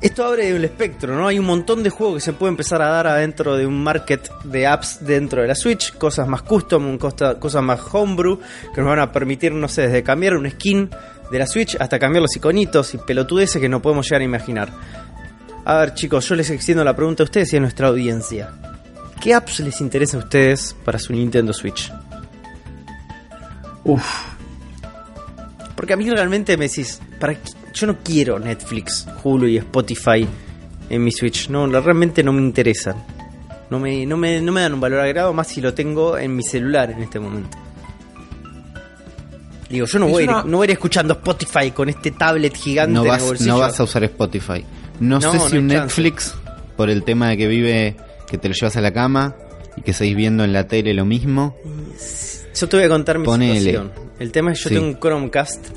Esto 0.01 0.23
abre 0.23 0.49
el 0.49 0.63
espectro, 0.63 1.13
¿no? 1.13 1.27
Hay 1.27 1.39
un 1.39 1.45
montón 1.45 1.83
de 1.83 1.89
juegos 1.89 2.15
que 2.15 2.21
se 2.21 2.31
puede 2.31 2.51
empezar 2.51 2.81
a 2.81 2.87
dar 2.87 3.05
adentro 3.05 3.57
de 3.57 3.65
un 3.65 3.83
market 3.83 4.31
de 4.45 4.65
apps 4.65 4.99
dentro 5.05 5.41
de 5.41 5.47
la 5.49 5.55
Switch, 5.55 5.93
cosas 5.97 6.25
más 6.25 6.41
custom, 6.41 6.97
cosas 6.97 7.61
más 7.61 7.81
homebrew, 7.91 8.39
que 8.73 8.79
nos 8.79 8.89
van 8.89 8.99
a 8.99 9.11
permitir, 9.11 9.51
no 9.51 9.67
sé, 9.67 9.83
desde 9.83 10.01
cambiar 10.01 10.37
un 10.37 10.49
skin 10.49 10.89
de 11.29 11.39
la 11.39 11.45
Switch 11.45 11.75
hasta 11.77 11.99
cambiar 11.99 12.21
los 12.21 12.33
iconitos 12.33 12.93
y 12.93 12.97
pelotudeces 12.97 13.61
que 13.61 13.67
no 13.67 13.81
podemos 13.81 14.07
llegar 14.07 14.21
a 14.21 14.25
imaginar. 14.25 14.69
A 15.65 15.75
ver, 15.79 15.93
chicos, 15.93 16.29
yo 16.29 16.35
les 16.35 16.49
extiendo 16.49 16.83
la 16.85 16.95
pregunta 16.95 17.23
a 17.23 17.25
ustedes 17.25 17.51
y 17.51 17.57
a 17.57 17.59
nuestra 17.59 17.89
audiencia. 17.89 18.53
¿Qué 19.19 19.33
apps 19.33 19.59
les 19.59 19.81
interesa 19.81 20.15
a 20.15 20.21
ustedes 20.21 20.77
para 20.85 20.97
su 20.97 21.11
Nintendo 21.11 21.51
Switch? 21.51 21.91
Uf, 23.83 24.05
Porque 25.75 25.91
a 25.91 25.97
mí 25.97 26.09
realmente 26.09 26.55
me 26.55 26.69
decís, 26.69 27.01
¿para 27.19 27.35
qué? 27.35 27.58
Yo 27.73 27.87
no 27.87 27.97
quiero 28.03 28.39
Netflix, 28.39 29.07
Hulu 29.23 29.47
y 29.47 29.57
Spotify 29.57 30.27
en 30.89 31.03
mi 31.03 31.11
Switch. 31.11 31.49
No, 31.49 31.67
realmente 31.67 32.23
no 32.23 32.33
me 32.33 32.41
interesan. 32.41 32.95
No 33.69 33.79
me, 33.79 34.05
no, 34.05 34.17
me, 34.17 34.41
no 34.41 34.51
me 34.51 34.61
dan 34.61 34.73
un 34.73 34.79
valor 34.81 34.99
agregado 35.01 35.31
más 35.33 35.47
si 35.47 35.61
lo 35.61 35.73
tengo 35.73 36.17
en 36.17 36.35
mi 36.35 36.43
celular 36.43 36.89
en 36.91 37.03
este 37.03 37.19
momento. 37.19 37.57
Digo, 39.69 39.85
yo 39.85 39.99
no 39.99 40.07
voy, 40.07 40.21
a 40.21 40.23
ir, 40.23 40.29
una- 40.29 40.43
no 40.43 40.57
voy 40.57 40.65
a 40.65 40.67
ir 40.69 40.71
escuchando 40.71 41.13
Spotify 41.13 41.69
con 41.71 41.89
este 41.89 42.09
tablet 42.11 42.55
gigante 42.55 42.91
No 42.93 43.01
en 43.01 43.05
el 43.05 43.11
vas, 43.11 43.23
bolsillo. 43.23 43.51
no 43.53 43.59
vas 43.59 43.79
a 43.79 43.83
usar 43.83 44.03
Spotify. 44.05 44.65
No, 44.99 45.19
No, 45.19 45.31
sé 45.31 45.37
si 45.51 45.57
un 45.57 45.69
chance. 45.69 45.81
Netflix, 46.01 46.35
por 46.75 46.89
el 46.89 47.03
tema 47.03 47.29
de 47.29 47.37
que 47.37 47.47
vive, 47.47 47.95
que 48.27 48.39
te 48.39 48.49
lo 48.49 48.55
llevas 48.55 48.75
a 48.77 48.81
la 48.81 48.91
cama 48.91 49.35
y 49.77 49.81
que 49.83 49.93
seguís 49.93 50.15
viendo 50.15 50.43
en 50.43 50.53
la 50.53 50.67
tele 50.67 50.95
lo 50.95 51.05
mismo. 51.05 51.55
Yo 52.59 52.67
te 52.67 52.77
voy 52.77 52.85
a 52.87 52.89
contar 52.89 53.19
mi 53.19 53.25
Ponele. 53.25 53.59
situación. 53.59 53.91
El 54.17 54.31
tema 54.31 54.51
es 54.53 54.57
que 54.57 54.63
yo 54.63 54.69
Sí. 54.69 54.75
tengo 54.75 54.87
un 54.87 54.99
Chromecast 54.99 55.67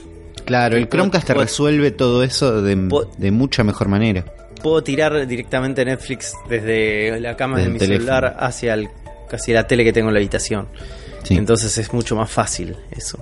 Claro, 0.44 0.76
el 0.76 0.88
Puedo- 0.88 1.02
Chromecast 1.04 1.26
te 1.26 1.34
resuelve 1.34 1.90
todo 1.92 2.22
eso 2.22 2.62
de, 2.62 2.76
mucha 3.30 3.64
mejor 3.64 3.88
manera. 3.88 4.24
puedo 4.62 4.82
tirar 4.82 5.26
directamente 5.26 5.84
Netflix 5.84 6.34
desde 6.48 7.18
la 7.20 7.36
cama 7.36 7.56
Desde 7.56 7.68
de 7.68 7.72
mi 7.72 7.78
teléfono. 7.78 8.04
celular 8.06 8.36
hacia, 8.38 8.74
el, 8.74 8.88
hacia 9.30 9.54
la 9.54 9.66
tele 9.66 9.82
que 9.84 9.92
tengo 9.92 10.08
en 10.08 10.14
la 10.14 10.20
habitación. 10.20 10.68
Sí. 11.24 11.34
Entonces 11.34 11.76
es 11.78 11.92
mucho 11.92 12.14
más 12.16 12.30
fácil 12.30 12.76
eso. 12.90 13.18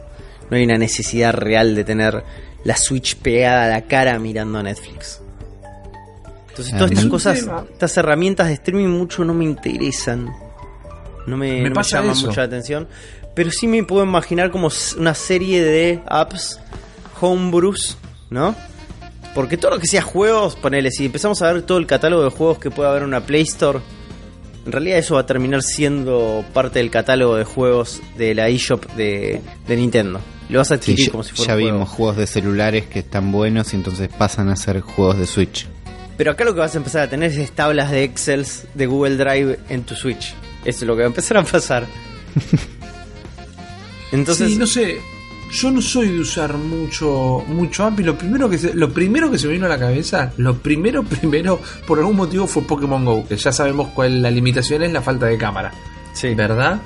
No 0.51 0.57
hay 0.57 0.65
una 0.65 0.77
necesidad 0.79 1.33
real 1.35 1.75
de 1.75 1.85
tener 1.85 2.23
la 2.65 2.77
Switch 2.77 3.17
pegada 3.17 3.65
a 3.67 3.69
la 3.69 3.83
cara 3.83 4.19
mirando 4.19 4.63
Netflix. 4.63 5.21
Entonces 6.51 6.75
Ah, 6.75 6.79
todas 6.79 6.91
estas 6.91 6.99
es 6.99 7.05
un 7.05 7.11
cosas, 7.11 7.47
estas 7.73 7.97
herramientas 7.97 8.49
de 8.49 8.55
streaming 8.55 8.89
mucho 8.89 9.25
no 9.25 9.33
me 9.35 9.45
interesan. 9.45 10.27
No 11.27 11.37
me, 11.37 11.63
Me 11.63 11.71
no 11.71 11.77
me 11.77 11.83
llaman 11.83 12.17
la 12.37 12.43
atención. 12.43 12.89
Pero 13.35 13.51
sí 13.51 13.67
me 13.69 13.83
puedo 13.85 14.03
imaginar 14.05 14.51
como 14.51 14.69
una 14.99 15.15
serie 15.15 15.63
de 15.63 16.01
apps 16.07 16.59
homebrews, 17.21 17.97
¿no? 18.31 18.55
Porque 19.35 19.57
todo 19.57 19.73
lo 19.73 19.79
que 19.79 19.87
sea 19.87 20.03
juegos, 20.03 20.57
ponele, 20.57 20.91
si 20.91 21.07
empezamos 21.07 21.41
a 21.43 21.53
ver 21.53 21.63
todo 21.63 21.79
el 21.79 21.87
catálogo 21.87 22.25
de 22.25 22.31
juegos 22.31 22.59
que 22.59 22.71
puede 22.71 22.89
haber 22.89 23.03
en 23.03 23.09
una 23.09 23.21
Play 23.21 23.43
Store, 23.43 23.79
en 24.67 24.73
realidad 24.73 24.99
eso 24.99 25.15
va 25.15 25.21
a 25.21 25.27
terminar 25.27 25.63
siendo 25.63 26.45
parte 26.53 26.81
del 26.81 26.91
catálogo 26.91 27.37
de 27.37 27.45
juegos 27.45 28.01
de 28.19 28.35
la 28.35 28.49
eShop 28.49 28.85
de, 28.95 29.41
de 29.67 29.77
Nintendo. 29.77 30.21
Lo 30.49 30.59
vas 30.59 30.73
a 30.73 30.75
adquirir 30.75 31.07
ya, 31.07 31.11
como 31.13 31.23
si 31.23 31.33
fuera 31.33 31.55
ya 31.55 31.55
juego. 31.55 31.73
vimos 31.73 31.89
juegos 31.89 32.17
de 32.17 32.27
celulares 32.27 32.87
que 32.87 32.99
están 32.99 33.31
buenos 33.31 33.73
y 33.73 33.77
entonces 33.77 34.09
pasan 34.09 34.49
a 34.49 34.57
ser 34.57 34.81
juegos 34.81 35.19
de 35.19 35.27
Switch. 35.27 35.67
Pero 36.17 36.33
acá 36.33 36.45
lo 36.45 36.53
que 36.53 36.61
vas 36.61 36.75
a 36.75 36.79
empezar 36.79 37.03
a 37.03 37.09
tener 37.09 37.31
es 37.31 37.53
tablas 37.53 37.91
de 37.91 38.03
Excel 38.03 38.45
de 38.75 38.87
Google 38.87 39.17
Drive 39.17 39.61
en 39.69 39.85
tu 39.85 39.95
Switch. 39.95 40.35
Eso 40.65 40.81
es 40.81 40.83
lo 40.83 40.95
que 40.95 41.03
va 41.03 41.07
a 41.07 41.09
empezar 41.09 41.37
a 41.39 41.45
pasar. 41.45 41.87
Entonces, 44.13 44.51
sí, 44.51 44.57
no 44.57 44.67
sé. 44.67 45.01
Yo 45.53 45.71
no 45.71 45.83
soy 45.83 46.11
de 46.11 46.21
usar 46.21 46.57
mucho 46.57 47.45
mucho 47.49 47.85
app 47.85 47.99
y 48.01 48.05
lo 48.05 48.17
primero 48.17 48.49
que 48.49 48.57
se, 48.57 48.73
lo 48.75 48.93
primero 48.93 49.31
que 49.31 49.39
se 49.39 49.49
me 49.49 49.55
vino 49.55 49.67
a 49.67 49.69
la 49.69 49.79
cabeza, 49.79 50.33
lo 50.37 50.57
primero 50.59 51.03
primero 51.21 51.61
por 51.87 51.99
algún 51.99 52.17
motivo 52.17 52.47
fue 52.47 52.63
Pokémon 52.63 53.05
Go, 53.05 53.27
que 53.27 53.37
ya 53.37 53.53
sabemos 53.53 53.89
cuál 53.89 54.23
la 54.23 54.31
limitación 54.31 54.83
es 54.83 54.93
la 54.93 55.03
falta 55.03 55.27
de 55.27 55.37
cámara, 55.37 55.73
sí. 56.13 56.35
¿verdad? 56.35 56.81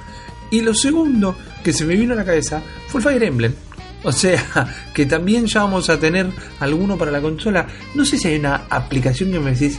Y 0.51 0.63
lo 0.63 0.75
segundo 0.75 1.37
que 1.63 1.73
se 1.73 1.85
me 1.85 1.97
vino 1.97 2.15
a 2.15 2.17
la 2.17 2.25
cabeza 2.25 2.63
fue 2.89 3.01
el 3.01 3.05
Fire 3.05 3.23
Emblem. 3.25 3.55
O 4.03 4.13
sea, 4.13 4.69
que 4.95 5.07
también 5.07 5.47
ya 5.47 5.63
vamos 5.63 5.91
a 5.91 5.99
tener 5.99 6.31
alguno 6.61 6.97
para 6.97 7.11
la 7.11 7.21
consola. 7.21 7.67
No 7.95 8.05
sé 8.05 8.19
si 8.19 8.29
hay 8.29 8.37
una 8.37 8.67
aplicación 8.71 9.33
que 9.33 9.41
me 9.41 9.53
decís, 9.53 9.79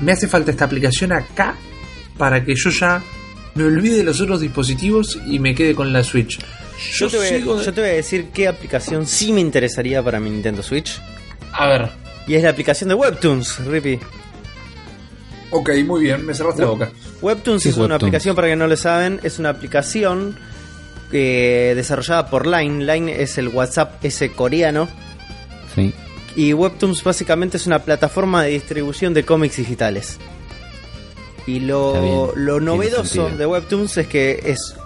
me 0.00 0.12
hace 0.12 0.28
falta 0.28 0.50
esta 0.50 0.66
aplicación 0.66 1.12
acá 1.12 1.56
para 2.16 2.44
que 2.44 2.54
yo 2.54 2.70
ya 2.70 3.02
me 3.54 3.64
olvide 3.64 3.96
de 3.96 4.04
los 4.04 4.20
otros 4.20 4.40
dispositivos 4.40 5.18
y 5.26 5.38
me 5.38 5.54
quede 5.54 5.74
con 5.74 5.92
la 5.92 6.04
Switch. 6.04 6.38
Yo, 6.92 7.08
te 7.08 7.16
voy, 7.18 7.26
a- 7.26 7.28
sigo 7.30 7.56
de- 7.56 7.64
yo 7.64 7.72
te 7.74 7.80
voy 7.80 7.90
a 7.90 7.94
decir 7.94 8.26
qué 8.32 8.48
aplicación 8.48 9.06
sí 9.06 9.32
me 9.32 9.40
interesaría 9.40 10.02
para 10.02 10.18
mi 10.20 10.30
Nintendo 10.30 10.62
Switch. 10.62 11.00
A 11.52 11.66
ver. 11.66 11.88
Y 12.26 12.34
es 12.34 12.42
la 12.42 12.50
aplicación 12.50 12.88
de 12.88 12.94
Webtoons, 12.94 13.58
Rippy. 13.66 13.98
Ok, 15.50 15.70
muy 15.84 16.02
bien, 16.02 16.24
me 16.24 16.32
cerraste 16.34 16.62
la 16.62 16.68
boca. 16.68 16.90
Webtoons 17.20 17.62
¿Qué 17.64 17.70
es 17.70 17.76
una 17.76 17.96
aplicación, 17.96 18.36
para 18.36 18.48
que 18.48 18.56
no 18.56 18.66
lo 18.68 18.76
saben, 18.76 19.20
es 19.24 19.38
una 19.38 19.48
aplicación 19.50 20.38
eh, 21.12 21.72
desarrollada 21.74 22.30
por 22.30 22.46
Line. 22.46 22.84
Line 22.84 23.20
es 23.20 23.36
el 23.36 23.48
WhatsApp 23.48 24.04
ese 24.04 24.30
coreano. 24.30 24.88
Sí. 25.74 25.92
Y 26.36 26.52
Webtoons 26.52 27.02
básicamente 27.02 27.56
es 27.56 27.66
una 27.66 27.80
plataforma 27.80 28.44
de 28.44 28.50
distribución 28.50 29.12
de 29.12 29.24
cómics 29.24 29.56
digitales. 29.56 30.18
Y 31.48 31.58
lo, 31.60 32.32
lo 32.36 32.60
novedoso 32.60 33.28
de 33.30 33.44
Webtoons 33.46 33.96
es 33.96 34.06
que 34.06 34.40
es, 34.44 34.76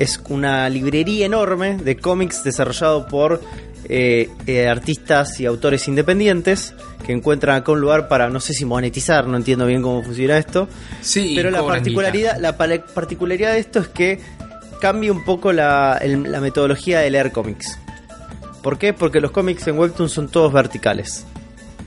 es 0.00 0.20
una 0.28 0.68
librería 0.68 1.26
enorme 1.26 1.76
de 1.76 1.96
cómics 1.96 2.42
desarrollado 2.42 3.06
por 3.06 3.40
eh, 3.88 4.28
eh, 4.46 4.68
artistas 4.68 5.38
y 5.40 5.46
autores 5.46 5.86
independientes 5.88 6.74
que 7.06 7.12
encuentran 7.12 7.56
acá 7.56 7.72
un 7.72 7.80
lugar 7.80 8.08
para, 8.08 8.28
no 8.28 8.40
sé 8.40 8.52
si 8.52 8.64
monetizar, 8.64 9.26
no 9.26 9.36
entiendo 9.36 9.66
bien 9.66 9.82
cómo 9.82 10.02
funciona 10.02 10.38
esto, 10.38 10.68
Sí, 11.00 11.32
pero 11.36 11.50
la 11.50 11.58
particularidad, 11.74 12.38
la 12.38 12.56
particularidad 12.56 13.52
de 13.52 13.58
esto 13.60 13.78
es 13.80 13.88
que 13.88 14.20
cambia 14.80 15.12
un 15.12 15.24
poco 15.24 15.52
la, 15.52 15.98
el- 16.02 16.30
la 16.30 16.40
metodología 16.40 17.00
de 17.00 17.10
leer 17.10 17.32
cómics. 17.32 17.78
¿Por 18.62 18.78
qué? 18.78 18.92
Porque 18.92 19.20
los 19.20 19.30
cómics 19.30 19.66
en 19.68 19.78
Webtoon 19.78 20.08
son 20.08 20.28
todos 20.28 20.52
verticales. 20.52 21.24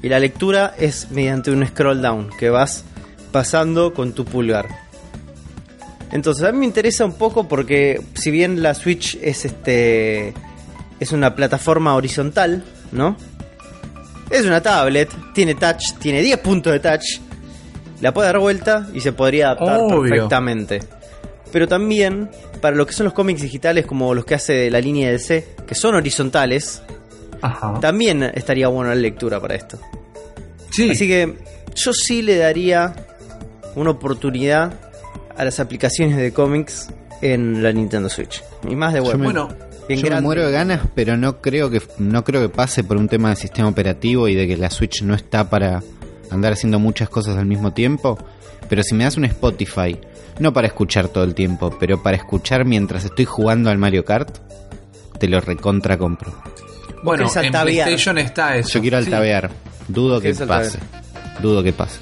Y 0.02 0.10
la 0.10 0.20
lectura 0.20 0.74
es 0.78 1.10
mediante 1.12 1.52
un 1.52 1.66
scroll 1.66 2.02
down 2.02 2.30
que 2.38 2.50
vas 2.50 2.84
pasando 3.32 3.94
con 3.94 4.14
tu 4.14 4.26
pulgar. 4.26 4.68
Entonces 6.14 6.46
a 6.46 6.52
mí 6.52 6.60
me 6.60 6.66
interesa 6.66 7.04
un 7.06 7.14
poco 7.14 7.48
porque 7.48 8.00
si 8.14 8.30
bien 8.30 8.62
la 8.62 8.76
Switch 8.76 9.18
es 9.22 9.46
este 9.46 10.34
es 11.00 11.12
una 11.12 11.36
plataforma 11.36 11.96
horizontal, 11.96 12.64
¿no? 12.92 13.18
Es 14.30 14.46
una 14.46 14.62
tablet, 14.62 15.10
tiene 15.34 15.56
touch, 15.56 15.94
tiene 16.00 16.22
10 16.22 16.38
puntos 16.38 16.72
de 16.72 16.80
touch. 16.80 17.20
La 18.00 18.14
puede 18.14 18.28
dar 18.28 18.38
vuelta 18.38 18.88
y 18.94 19.02
se 19.02 19.12
podría 19.12 19.48
adaptar 19.48 19.80
Obvio. 19.80 20.02
perfectamente. 20.02 20.82
Pero 21.52 21.68
también, 21.68 22.30
para 22.62 22.76
lo 22.76 22.86
que 22.86 22.94
son 22.94 23.06
los 23.06 23.14
cómics 23.14 23.42
digitales, 23.42 23.86
como 23.86 24.14
los 24.14 24.24
que 24.24 24.36
hace 24.36 24.70
la 24.70 24.80
línea 24.80 25.10
de 25.12 25.18
C, 25.20 25.48
que 25.68 25.74
son 25.76 25.96
horizontales, 25.96 26.82
Ajá. 27.42 27.80
también 27.80 28.24
estaría 28.24 28.68
buena 28.68 28.94
la 28.94 29.02
lectura 29.02 29.40
para 29.40 29.56
esto. 29.56 29.80
Sí, 30.72 30.92
Así 30.92 31.08
que 31.08 31.38
yo 31.76 31.92
sí 31.92 32.22
le 32.22 32.38
daría 32.38 32.94
una 33.76 33.92
oportunidad 33.92 34.74
a 35.38 35.46
las 35.46 35.60
aplicaciones 35.60 36.18
de 36.18 36.32
cómics 36.34 36.90
en 37.22 37.64
la 37.64 37.72
Nintendo 37.72 38.10
Switch. 38.10 38.44
Y 38.70 38.76
más 38.76 38.94
de 38.94 39.02
web. 39.02 39.14
Yo 39.14 39.18
me- 39.18 39.26
bueno, 39.26 39.50
Bien 39.88 40.00
Yo 40.00 40.04
me 40.04 40.10
grande. 40.12 40.26
muero 40.26 40.46
de 40.46 40.52
ganas, 40.54 40.80
pero 40.96 41.18
no 41.18 41.42
creo 41.42 41.70
que 41.70 41.82
no 41.98 42.24
creo 42.24 42.42
que 42.42 42.48
pase 42.48 42.86
por 42.86 42.96
un 42.96 43.10
tema 43.10 43.32
de 43.32 43.36
sistema 43.36 43.68
operativo 43.68 44.30
y 44.30 44.34
de 44.36 44.48
que 44.48 44.56
la 44.56 44.70
Switch 44.70 45.02
no 45.02 45.14
está 45.14 45.50
para 45.50 45.84
andar 46.32 46.54
haciendo 46.54 46.80
muchas 46.80 47.10
cosas 47.10 47.36
al 47.36 47.46
mismo 47.46 47.74
tiempo. 47.74 48.18
Pero 48.70 48.82
si 48.82 48.96
me 48.96 49.04
das 49.04 49.18
un 49.18 49.26
Spotify 49.26 50.00
no 50.40 50.54
para 50.54 50.68
escuchar 50.68 51.10
todo 51.10 51.26
el 51.26 51.36
tiempo, 51.36 51.76
pero 51.82 52.02
para 52.02 52.16
escuchar 52.16 52.64
mientras 52.64 53.04
estoy 53.04 53.26
jugando 53.26 53.70
al 53.70 53.78
Mario 53.78 54.06
Kart, 54.06 54.38
te 55.20 55.28
lo 55.28 55.42
recontra 55.42 55.98
compro. 55.98 56.34
Bueno, 57.04 57.26
en. 57.36 57.52
PlayStation 57.52 58.18
está 58.18 58.56
eso. 58.56 58.70
Yo 58.70 58.80
quiero 58.82 59.00
Sí. 59.02 59.06
altavear. 59.08 59.52
Dudo 59.90 60.22
que 60.22 60.34
pase. 60.34 60.80
Dudo 61.42 61.62
que 61.62 61.74
pase. 61.74 62.00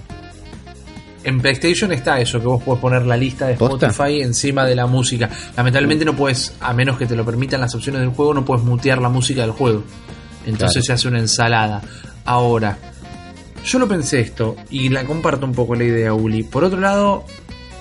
En 1.24 1.40
PlayStation 1.40 1.92
está 1.92 2.20
eso, 2.20 2.40
que 2.40 2.48
vos 2.48 2.64
podés 2.64 2.82
poner 2.82 3.06
la 3.06 3.16
lista 3.16 3.46
de 3.48 3.54
¿Posta? 3.56 3.88
Spotify 3.88 4.22
encima 4.22 4.66
de 4.66 4.76
la 4.76 4.88
música. 4.88 5.30
Lamentablemente 5.56 6.04
no 6.04 6.16
puedes, 6.16 6.54
a 6.60 6.74
menos 6.74 6.98
que 6.98 7.06
te 7.06 7.16
lo 7.16 7.24
permitan 7.24 7.62
las 7.62 7.76
opciones 7.76 8.02
del 8.02 8.10
juego, 8.10 8.34
no 8.34 8.44
puedes 8.44 8.64
mutear 8.64 9.00
la 9.02 9.10
música 9.10 9.42
del 9.42 9.52
juego. 9.52 9.84
Entonces 10.46 10.84
Claro. 10.84 10.86
se 10.86 10.94
hace 10.94 11.08
una 11.08 11.20
ensalada. 11.20 11.82
Ahora, 12.26 12.78
yo 13.64 13.78
lo 13.78 13.88
pensé 13.88 14.20
esto 14.22 14.56
y 14.72 14.90
la 14.90 15.04
comparto 15.06 15.46
un 15.46 15.52
poco 15.54 15.76
la 15.76 15.84
idea, 15.84 16.14
Uli. 16.14 16.42
Por 16.44 16.64
otro 16.64 16.80
lado, 16.80 17.24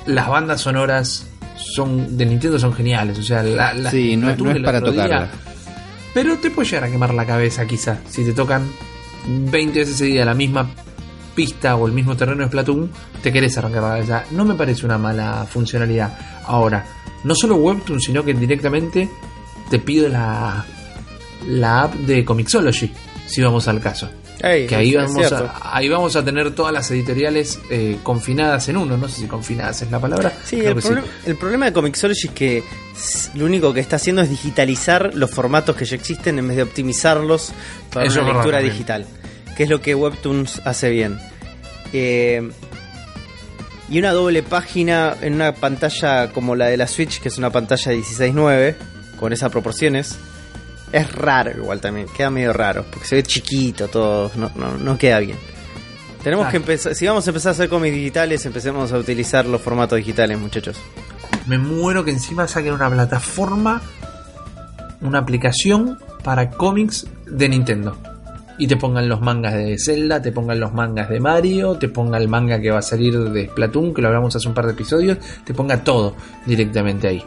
las 0.07 0.29
bandas 0.29 0.61
sonoras 0.61 1.26
son 1.57 2.18
de 2.18 2.26
Nintendo 2.26 2.59
son 2.59 2.74
geniales. 2.74 3.18
O 3.18 3.22
sea, 3.22 3.42
la, 3.42 3.72
la- 3.72 3.90
Sí, 3.90 4.16
no, 4.16 4.29
la 4.29 4.37
no 4.37 4.50
es 4.50 4.62
para 4.62 4.81
día, 4.81 4.90
tocarla. 4.90 5.29
pero 6.12 6.37
te 6.38 6.50
puede 6.50 6.68
llegar 6.68 6.85
a 6.85 6.90
quemar 6.90 7.14
la 7.14 7.24
cabeza 7.24 7.66
quizás 7.66 7.98
si 8.09 8.22
te 8.24 8.33
tocan 8.35 8.66
20 9.26 9.79
veces 9.79 9.96
seguida 9.96 10.24
la 10.26 10.35
misma 10.35 10.68
pista 11.35 11.77
o 11.77 11.87
el 11.87 11.93
mismo 11.93 12.16
terreno 12.16 12.43
de 12.43 12.49
Splatoon, 12.49 12.90
te 13.23 13.33
querés 13.33 13.57
arrancar 13.59 13.83
la 13.83 13.88
cabeza. 13.90 14.25
No 14.31 14.45
me 14.45 14.55
parece 14.55 14.87
una 14.87 14.99
mala 14.99 15.47
funcionalidad. 15.49 16.16
Ahora, 16.47 16.85
no 17.25 17.35
solo 17.35 17.57
Webtoon, 17.57 18.01
sino 18.01 18.25
que 18.25 18.35
directamente 18.35 19.09
te 19.69 19.79
pido 19.79 20.09
la, 20.09 20.64
la 21.47 21.83
app 21.83 21.95
de 21.95 22.25
Comixology, 22.25 22.93
si 23.27 23.43
vamos 23.43 23.69
al 23.69 23.81
caso. 23.81 24.09
Que 24.40 24.75
ahí 24.75 24.95
vamos, 24.95 25.33
a, 25.33 25.77
ahí 25.77 25.88
vamos 25.88 26.16
a 26.16 26.25
tener 26.25 26.55
todas 26.55 26.73
las 26.73 26.90
editoriales 26.90 27.61
eh, 27.71 27.99
confinadas 28.03 28.69
en 28.71 28.79
uno. 28.79 28.97
No 28.97 29.07
sé 29.07 29.21
si 29.21 29.27
confinadas 29.27 29.83
es 29.83 29.90
la 29.90 30.01
palabra. 30.01 30.33
Sí, 30.45 30.61
el, 30.61 31.37
problema 31.37 31.66
de 31.66 31.73
Comixology 31.75 32.29
es 32.29 32.33
que 32.33 32.64
lo 33.35 33.45
único 33.45 33.75
que 33.75 33.81
está 33.81 33.97
haciendo 33.97 34.23
es 34.23 34.31
digitalizar 34.31 35.14
los 35.14 35.31
formatos 35.31 35.77
que 35.77 35.85
ya 35.85 35.95
existen 35.95 36.38
en 36.38 36.49
vez 36.49 36.57
de 36.57 36.62
optimizarlos 36.62 37.53
para 37.93 38.07
Eso 38.07 38.21
es 38.21 38.25
una 38.25 38.33
lectura 38.33 38.61
digital, 38.61 39.07
que 39.61 39.64
es 39.64 39.68
lo 39.68 39.83
que 39.83 39.94
Webtoons 39.94 40.62
hace 40.64 40.88
bien. 40.88 41.18
Eh, 41.92 42.51
y 43.90 43.99
una 43.99 44.11
doble 44.12 44.42
página 44.42 45.14
en 45.20 45.35
una 45.35 45.53
pantalla 45.55 46.33
como 46.33 46.57
la 46.57 46.68
de 46.68 46.79
la 46.79 46.87
Switch, 46.87 47.20
que 47.20 47.29
es 47.29 47.37
una 47.37 47.51
pantalla 47.51 47.92
16.9, 47.92 48.75
con 49.18 49.35
esas 49.35 49.53
proporciones, 49.53 50.16
es 50.92 51.12
raro 51.12 51.51
igual 51.51 51.79
también, 51.79 52.07
queda 52.09 52.31
medio 52.31 52.55
raro, 52.55 52.87
porque 52.90 53.07
se 53.07 53.16
ve 53.16 53.23
chiquito 53.23 53.88
todo, 53.88 54.31
no, 54.37 54.51
no, 54.55 54.79
no 54.79 54.96
queda 54.96 55.18
bien. 55.18 55.37
Tenemos 56.25 56.46
Ah. 56.46 56.51
que 56.53 56.57
empezar, 56.57 56.94
si 56.94 57.07
vamos 57.07 57.27
a 57.27 57.29
empezar 57.31 57.51
a 57.51 57.53
hacer 57.53 57.68
cómics 57.68 57.94
digitales, 57.94 58.46
empecemos 58.46 58.90
a 58.92 58.96
utilizar 58.96 59.44
los 59.44 59.61
formatos 59.61 59.99
digitales, 59.99 60.38
muchachos. 60.38 60.79
Me 61.46 61.59
muero 61.59 62.03
que 62.03 62.12
encima 62.12 62.49
saquen 62.49 62.73
una 62.73 62.88
plataforma, 62.88 63.83
una 65.03 65.18
aplicación 65.18 65.99
para 66.25 66.49
cómics 66.49 67.07
de 67.27 67.46
Nintendo. 67.51 67.99
Y 68.61 68.66
te 68.66 68.77
pongan 68.77 69.09
los 69.09 69.23
mangas 69.23 69.55
de 69.55 69.77
Zelda, 69.79 70.20
te 70.20 70.33
pongan 70.33 70.61
los 70.61 70.73
mangas 70.75 71.09
de 71.09 71.18
Mario, 71.18 71.77
te 71.77 71.88
ponga 71.88 72.18
el 72.18 72.29
manga 72.29 72.61
que 72.61 72.70
va 72.70 72.79
a 72.79 72.83
salir 72.83 73.18
de 73.18 73.49
Splatoon, 73.49 73.94
que 73.94 74.03
lo 74.03 74.09
hablamos 74.09 74.37
hace 74.37 74.46
un 74.46 74.55
par 74.55 74.66
de 74.66 74.73
episodios, 74.73 75.16
te 75.44 75.55
ponga 75.55 75.83
todo 75.83 76.14
directamente 76.44 77.09
ahí. 77.09 77.25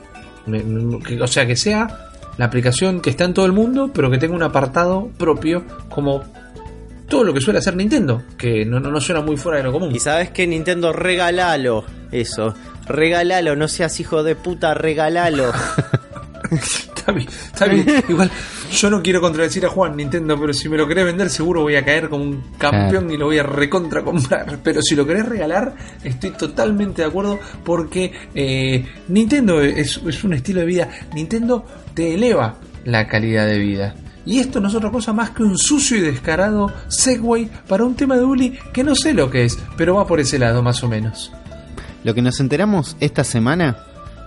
O 1.19 1.28
sea, 1.28 1.48
que 1.48 1.56
sea 1.56 2.12
la 2.38 2.46
aplicación 2.46 3.02
que 3.02 3.10
está 3.10 3.26
en 3.26 3.34
todo 3.34 3.48
el 3.48 3.52
mundo, 3.52 3.89
pero 3.91 4.12
que 4.12 4.19
tenga 4.19 4.36
un 4.36 4.43
apartado 4.43 5.10
propio, 5.17 5.63
como 5.89 6.24
todo 7.08 7.24
lo 7.24 7.34
que 7.34 7.41
suele 7.41 7.60
hacer 7.60 7.76
Nintendo, 7.76 8.22
que 8.38 8.63
no, 8.63 8.80
no, 8.80 8.91
no 8.91 9.02
suena 9.02 9.22
muy 9.22 9.36
fuera 9.36 9.58
de 9.58 9.63
lo 9.63 9.72
común. 9.72 9.93
Y 9.96 10.00
sabes 10.00 10.30
que 10.30 10.46
Nintendo, 10.46 10.93
regalalo 10.93 11.84
eso. 12.12 12.54
Regalalo, 12.86 13.56
no 13.56 13.67
seas 13.67 14.00
hijo 14.00 14.24
de 14.24 14.36
puta, 14.36 14.76
regalalo. 14.76 15.52
Está 17.04 17.12
bien, 17.12 17.28
está 17.28 17.66
bien. 17.66 17.86
Igual, 18.10 18.32
yo 18.72 18.89
no 18.89 19.04
quiero 19.04 19.20
contradecir 19.20 19.66
a 19.66 19.70
Juan 19.70 19.98
Nintendo, 19.98 20.39
pero 20.39 20.54
si 20.54 20.70
me 20.70 20.78
lo 20.78 20.88
querés 20.88 21.04
vender, 21.04 21.30
seguro 21.30 21.62
voy 21.62 21.76
a 21.76 21.84
caer 21.84 22.08
como 22.08 22.24
un 22.24 22.44
campeón 22.58 23.12
y 23.12 23.18
lo 23.18 23.26
voy 23.26 23.39
a 23.39 23.44
recontra 23.44 24.04
comprar. 24.04 24.60
Pero 24.63 24.82
si 24.82 24.96
lo 24.96 25.06
querés 25.06 25.26
regalar, 25.26 25.76
estoy 26.02 26.30
totalmente 26.32 27.02
de 27.02 27.10
acuerdo 27.10 27.39
porque 27.66 28.13
eh, 28.34 28.86
Nintendo 29.10 29.62
es, 29.62 30.00
es 30.08 30.24
un 30.24 30.34
estilo 30.34 30.62
de 30.62 30.66
vida. 30.66 30.89
Nintendo 31.13 31.66
te 31.94 32.13
eleva 32.13 32.56
la 32.86 33.06
calidad 33.08 33.48
de 33.48 33.60
vida. 33.60 33.96
Y 34.26 34.39
esto 34.39 34.62
no 34.62 34.70
es 34.70 34.76
otra 34.76 34.89
cosa 34.89 35.12
más 35.12 35.32
que 35.32 35.44
un 35.44 35.58
sucio 35.58 35.98
y 35.98 36.02
descarado 36.02 36.72
segue 36.88 37.50
para 37.68 37.84
un 37.84 37.96
tema 37.96 38.16
de 38.16 38.24
Uli 38.24 38.58
que 38.72 38.86
no 38.86 38.96
sé 38.96 39.13
lo 39.13 39.30
que 39.30 39.44
es, 39.44 39.60
pero 39.76 39.96
va 39.96 40.08
por 40.08 40.22
ese 40.22 40.39
lado 40.39 40.63
más 40.63 40.82
o 40.84 40.88
menos. 40.88 41.34
Lo 42.06 42.13
que 42.13 42.22
nos 42.22 42.39
enteramos 42.39 42.96
esta 43.02 43.26
semana, 43.26 43.78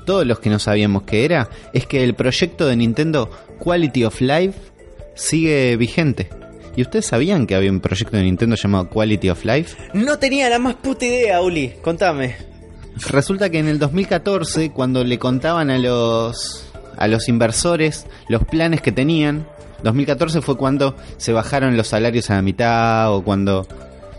todos 0.06 0.26
los 0.26 0.40
que 0.40 0.48
no 0.48 0.58
sabíamos 0.58 1.02
que 1.02 1.26
era, 1.26 1.50
es 1.74 1.86
que 1.86 2.02
el 2.02 2.14
proyecto 2.14 2.66
de 2.66 2.76
Nintendo 2.76 3.30
Quality 3.58 4.04
of 4.04 4.22
Life 4.22 4.58
sigue 5.14 5.76
vigente. 5.76 6.30
¿Y 6.76 6.82
ustedes 6.82 7.06
sabían 7.06 7.46
que 7.46 7.54
había 7.54 7.70
un 7.70 7.80
proyecto 7.80 8.16
de 8.16 8.22
Nintendo 8.22 8.56
llamado 8.56 8.88
Quality 8.88 9.30
of 9.30 9.44
Life? 9.44 9.76
No 9.94 10.18
tenía 10.18 10.48
la 10.48 10.58
más 10.58 10.76
puta 10.76 11.06
idea, 11.06 11.40
Uli. 11.42 11.74
Contame. 11.82 12.36
Resulta 13.10 13.50
que 13.50 13.58
en 13.58 13.68
el 13.68 13.78
2014, 13.78 14.70
cuando 14.70 15.04
le 15.04 15.18
contaban 15.18 15.70
a 15.70 15.78
los 15.78 16.62
a 16.96 17.08
los 17.08 17.28
inversores 17.28 18.06
los 18.28 18.44
planes 18.44 18.80
que 18.80 18.90
tenían, 18.90 19.46
2014 19.82 20.40
fue 20.40 20.56
cuando 20.56 20.96
se 21.18 21.32
bajaron 21.32 21.76
los 21.76 21.88
salarios 21.88 22.30
a 22.30 22.36
la 22.36 22.42
mitad 22.42 23.12
o 23.12 23.22
cuando 23.22 23.66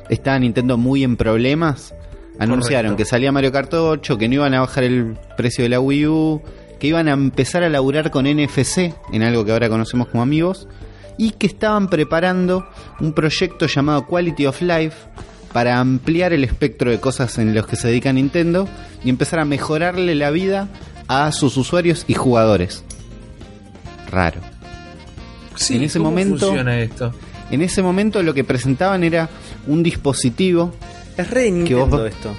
estaba 0.09 0.37
Nintendo 0.39 0.77
muy 0.77 1.03
en 1.03 1.17
problemas. 1.17 1.93
Anunciaron 2.39 2.91
Correcto. 2.91 2.97
que 2.97 3.05
salía 3.05 3.31
Mario 3.31 3.51
Kart 3.51 3.73
8, 3.73 4.17
que 4.17 4.27
no 4.27 4.35
iban 4.35 4.53
a 4.53 4.59
bajar 4.61 4.83
el 4.83 5.17
precio 5.37 5.63
de 5.63 5.69
la 5.69 5.79
Wii 5.79 6.07
U, 6.07 6.41
que 6.79 6.87
iban 6.87 7.07
a 7.07 7.13
empezar 7.13 7.63
a 7.63 7.69
laburar 7.69 8.11
con 8.11 8.25
NFC, 8.27 8.93
en 9.11 9.23
algo 9.23 9.43
que 9.43 9.51
ahora 9.51 9.69
conocemos 9.69 10.07
como 10.09 10.21
amigos, 10.23 10.67
y 11.17 11.31
que 11.31 11.47
estaban 11.47 11.89
preparando 11.89 12.67
un 12.99 13.13
proyecto 13.13 13.65
llamado 13.65 14.05
Quality 14.05 14.45
of 14.45 14.61
Life 14.61 14.95
para 15.51 15.79
ampliar 15.79 16.33
el 16.33 16.43
espectro 16.43 16.91
de 16.91 16.99
cosas 16.99 17.39
en 17.39 17.55
los 17.55 17.65
que 17.65 17.75
se 17.75 17.87
dedica 17.87 18.13
Nintendo 18.13 18.67
y 19.03 19.09
empezar 19.09 19.39
a 19.39 19.45
mejorarle 19.45 20.13
la 20.13 20.29
vida 20.29 20.67
a 21.07 21.31
sus 21.31 21.57
usuarios 21.57 22.05
y 22.07 22.13
jugadores. 22.13 22.83
Raro. 24.11 24.41
Sí, 25.55 25.77
En 25.77 25.83
ese 25.83 25.97
¿cómo 25.97 26.11
momento- 26.11 26.45
funciona 26.47 26.79
esto? 26.79 27.11
En 27.49 27.61
ese 27.61 27.81
momento 27.81 28.21
lo 28.21 28.33
que 28.33 28.43
presentaban 28.43 29.03
era 29.03 29.29
un 29.67 29.81
dispositivo 29.81 30.73
Es 31.17 31.29
re 31.29 31.51
de 31.51 31.63
Que 31.63 31.75
vos- 31.75 31.83
Nintendo 31.89 32.05
esto. 32.05 32.35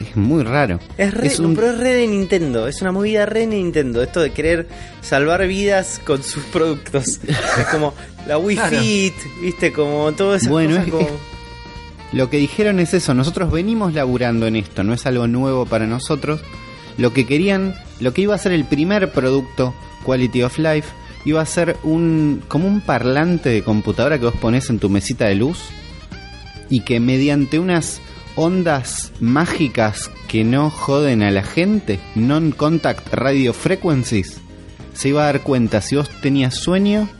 es 0.00 0.16
muy 0.16 0.42
raro. 0.42 0.78
Es 0.98 1.14
re, 1.14 1.28
Es 1.28 1.38
un- 1.38 1.54
pero 1.54 1.70
es 1.70 1.78
re 1.78 1.94
de 1.94 2.06
Nintendo. 2.08 2.66
Es 2.68 2.82
una 2.82 2.92
movida 2.92 3.24
re 3.26 3.40
de 3.40 3.46
Nintendo. 3.48 4.02
Esto 4.02 4.20
de 4.20 4.30
querer 4.32 4.68
salvar 5.00 5.46
vidas 5.46 6.00
con 6.04 6.22
sus 6.22 6.42
productos. 6.44 7.20
es 7.58 7.66
como 7.70 7.94
la 8.26 8.38
Wii 8.38 8.56
Claro. 8.56 8.78
Fit, 8.78 9.14
viste, 9.40 9.72
como 9.72 10.12
todo 10.12 10.34
esas 10.34 10.48
Bueno, 10.48 10.70
cosas 10.70 10.86
es- 10.86 10.92
como... 10.92 11.06
es- 11.06 11.12
Lo 12.12 12.28
que 12.28 12.36
dijeron 12.36 12.78
es 12.80 12.92
eso, 12.92 13.14
nosotros 13.14 13.50
venimos 13.50 13.94
laburando 13.94 14.46
en 14.46 14.56
esto, 14.56 14.84
no 14.84 14.92
es 14.92 15.06
algo 15.06 15.26
nuevo 15.28 15.64
para 15.64 15.86
nosotros. 15.86 16.40
Lo 16.98 17.14
que 17.14 17.24
querían, 17.26 17.74
lo 18.00 18.12
que 18.12 18.20
iba 18.22 18.34
a 18.34 18.38
ser 18.38 18.52
el 18.52 18.66
primer 18.66 19.12
producto 19.12 19.72
Quality 20.04 20.42
of 20.42 20.58
Life, 20.58 20.88
iba 21.24 21.40
a 21.40 21.46
ser 21.46 21.76
un 21.84 22.42
como 22.48 22.66
un 22.68 22.82
parlante 22.82 23.48
de 23.48 23.62
computadora 23.62 24.18
que 24.18 24.26
vos 24.26 24.34
pones 24.34 24.68
en 24.68 24.78
tu 24.78 24.90
mesita 24.90 25.24
de 25.26 25.36
luz 25.36 25.58
y 26.72 26.80
que 26.80 27.00
mediante 27.00 27.58
unas 27.58 28.00
ondas 28.34 29.12
mágicas 29.20 30.10
que 30.26 30.42
no 30.42 30.70
joden 30.70 31.22
a 31.22 31.30
la 31.30 31.42
gente, 31.42 32.00
non-contact 32.14 33.12
radio 33.12 33.52
frequencies, 33.52 34.40
se 34.94 35.10
iba 35.10 35.22
a 35.22 35.26
dar 35.26 35.42
cuenta 35.42 35.82
si 35.82 35.96
vos 35.96 36.08
tenías 36.22 36.54
sueño 36.54 37.10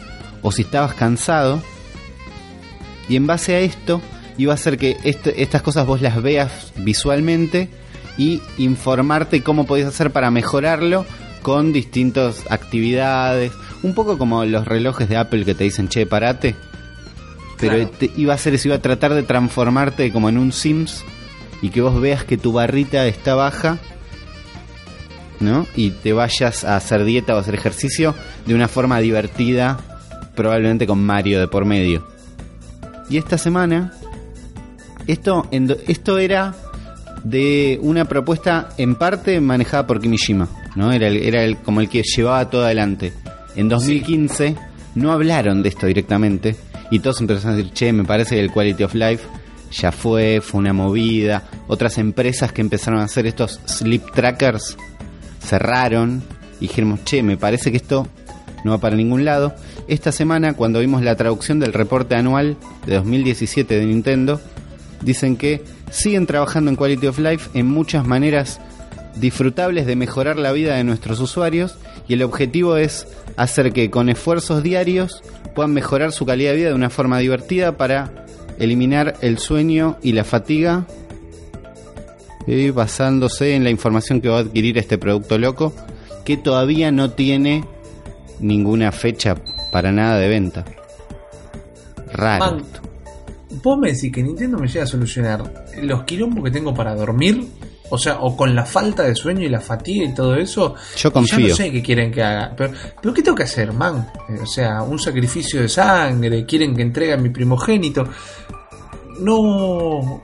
o 0.41 0.53
si 0.53 0.62
estabas 0.62 0.95
cansado 0.95 1.62
y 3.11 3.17
en 3.17 3.27
base 3.27 3.55
a 3.55 3.61
esto 3.61 4.01
iba 4.38 4.53
a 4.53 4.55
hacer 4.55 4.79
que 4.79 4.97
este- 5.05 5.43
estas 5.43 5.61
cosas 5.61 5.87
vos 5.87 6.01
las 6.01 6.23
veas 6.23 6.73
visualmente 6.77 7.69
y 8.17 8.40
informarte 8.57 9.42
cómo 9.42 9.67
podías 9.67 9.88
hacer 9.88 10.13
para 10.13 10.31
mejorarlo 10.31 11.05
con 11.42 11.75
distintas 11.75 12.44
actividades. 12.48 13.53
Un 13.83 13.94
poco 13.94 14.17
como 14.17 14.46
los 14.46 14.67
relojes 14.67 15.11
de 15.11 15.19
Apple 15.19 15.44
que 15.44 15.55
te 15.55 15.65
dicen, 15.65 15.88
che, 15.88 16.07
parate. 16.07 16.55
Pero 17.63 17.77
Claro. 17.77 17.90
te- 17.98 18.10
iba 18.17 18.33
a 18.33 18.37
hacer 18.37 18.52
eso, 18.54 18.69
iba 18.69 18.77
a 18.77 18.83
tratar 18.83 19.15
de 19.15 19.23
transformarte 19.23 20.13
como 20.13 20.29
en 20.29 20.37
un 20.37 20.52
Sims 20.52 21.04
y 21.63 21.71
que 21.71 21.81
vos 21.81 21.98
veas 22.00 22.25
que 22.25 22.37
tu 22.37 22.52
barrita 22.52 23.06
está 23.06 23.35
baja, 23.35 23.79
¿no? 25.40 25.67
Y 25.77 25.90
te 25.90 26.13
vayas 26.13 26.65
a 26.65 26.77
hacer 26.77 27.04
dieta 27.04 27.35
o 27.35 27.38
a 27.38 27.40
hacer 27.40 27.54
ejercicio 27.54 28.15
de 28.46 28.54
una 28.54 28.69
forma 28.69 28.98
divertida, 29.00 29.79
probablemente 30.35 30.87
con 30.87 31.02
Mario 31.04 31.40
de 31.40 31.48
por 31.48 31.65
medio. 31.65 32.06
Y 33.08 33.17
esta 33.17 33.38
semana, 33.38 33.92
esto, 35.06 35.48
esto 35.87 36.19
era 36.19 36.54
de 37.25 37.79
una 37.83 38.04
propuesta 38.06 38.71
en 38.79 38.94
parte 38.96 39.40
manejada 39.40 39.87
por 39.87 40.00
Kimishima, 40.00 40.48
¿no? 40.75 40.92
Era, 40.92 41.08
el- 41.08 41.19
era 41.23 41.42
el, 41.44 41.56
como 41.58 41.81
el 41.81 41.88
que 41.88 42.02
llevaba 42.02 42.48
todo 42.50 42.65
adelante. 42.65 43.13
En 43.54 43.69
2015 43.69 44.56
no 44.95 45.13
hablaron 45.13 45.63
de 45.63 45.69
esto 45.69 45.87
directamente 45.87 46.57
y 46.90 47.01
todos 47.01 47.21
empezaron 47.21 47.55
a 47.55 47.57
decir, 47.57 47.73
che, 47.73 47.93
me 47.93 48.05
parece 48.05 48.37
que 48.37 48.43
el 48.43 48.51
Quality 48.51 48.85
of 48.85 48.95
Life 48.95 49.27
ya 49.73 49.93
fue, 49.93 50.40
fue 50.43 50.61
una 50.61 50.73
movida. 50.73 51.45
Otras 51.67 51.99
empresas 51.99 52.53
que 52.53 52.61
empezaron 52.61 53.01
a 53.01 53.05
hacer 53.05 53.27
estos 53.27 53.61
sleep 53.67 54.13
trackers 54.13 54.77
cerraron 55.40 56.23
y 56.61 56.69
dijimos, 56.69 57.03
che, 57.05 57.23
me 57.23 57.37
parece 57.37 57.71
que 57.71 57.79
esto 57.79 58.07
no 58.65 58.73
va 58.73 58.79
para 58.79 58.97
ningún 58.97 59.25
lado. 59.25 59.55
Esta 59.88 60.13
semana, 60.13 60.55
cuando 60.55 60.81
vimos 60.81 61.03
la 61.03 61.17
traducción 61.17 61.59
del 61.59 61.73
reporte 61.73 62.15
anual 62.15 62.57
de 62.87 62.95
2017 62.97 63.75
de 63.75 63.87
Nintendo, 63.87 64.40
dicen 65.01 65.37
que 65.37 65.65
siguen 65.90 66.27
trabajando 66.27 66.71
en 66.71 66.77
Quality 66.77 67.07
of 67.07 67.19
Life 67.19 67.51
en 67.55 67.67
muchas 67.67 68.07
maneras 68.07 68.61
disfrutables 69.17 69.87
de 69.87 69.97
mejorar 69.97 70.37
la 70.37 70.53
vida 70.53 70.77
de 70.77 70.85
nuestros 70.85 71.21
usuarios 71.21 71.77
y 72.09 72.15
el 72.15 72.23
objetivo 72.23 72.77
es 72.77 73.07
hacer 73.37 73.72
que 73.72 73.90
con 73.90 74.08
esfuerzos 74.08 74.62
diarios 74.62 75.22
puedan 75.54 75.72
mejorar 75.72 76.12
su 76.12 76.26
calidad 76.26 76.52
de 76.52 76.56
vida 76.56 76.68
de 76.68 76.74
una 76.74 76.90
forma 76.90 77.18
divertida 77.18 77.76
para 77.76 78.26
eliminar 78.58 79.14
el 79.20 79.38
sueño 79.38 79.98
y 80.02 80.12
la 80.12 80.24
fatiga 80.24 80.87
y 82.46 82.70
basándose 82.70 83.54
en 83.54 83.64
la 83.64 83.70
información 83.70 84.20
que 84.20 84.28
va 84.28 84.38
a 84.38 84.40
adquirir 84.40 84.78
este 84.78 84.98
producto 84.98 85.38
loco 85.38 85.72
que 86.24 86.37
todavía 86.37 86.90
no 86.92 87.10
tiene 87.10 87.64
ninguna 88.40 88.92
fecha 88.92 89.37
para 89.70 89.92
nada 89.92 90.18
de 90.18 90.28
venta. 90.28 90.64
Raro. 92.12 92.56
Man, 92.56 92.62
vos 93.62 93.78
me 93.78 93.92
decís 93.92 94.12
que 94.12 94.22
Nintendo 94.22 94.58
me 94.58 94.68
llega 94.68 94.85
a 94.85 94.87
solucionar 94.87 95.66
los 95.83 96.04
quilombos 96.04 96.44
que 96.44 96.50
tengo 96.50 96.74
para 96.74 96.94
dormir, 96.94 97.46
o 97.95 97.99
sea, 97.99 98.21
o 98.21 98.35
con 98.35 98.55
la 98.55 98.65
falta 98.65 99.03
de 99.03 99.15
sueño 99.15 99.43
y 99.43 99.51
la 99.51 99.61
fatiga 99.61 100.07
y 100.07 100.15
todo 100.15 100.35
eso. 100.37 100.75
Yo 100.97 101.09
Ya 101.09 101.13
confío. 101.13 101.49
no 101.51 101.55
sé 101.55 101.71
qué 101.71 101.83
quieren 101.83 102.11
que 102.11 102.23
haga. 102.23 102.55
Pero, 102.57 102.73
pero 103.03 103.13
¿qué 103.13 103.23
tengo 103.23 103.37
que 103.37 103.43
hacer, 103.43 103.71
man? 103.73 104.09
Eh, 104.31 104.38
O 104.43 104.47
sea, 104.47 104.83
un 104.83 104.99
sacrificio 104.99 105.61
de 105.61 105.69
sangre, 105.69 106.47
quieren 106.47 106.75
que 106.75 106.81
entregue 106.83 107.13
a 107.13 107.17
mi 107.19 107.29
primogénito. 107.29 108.09
No. 109.21 110.21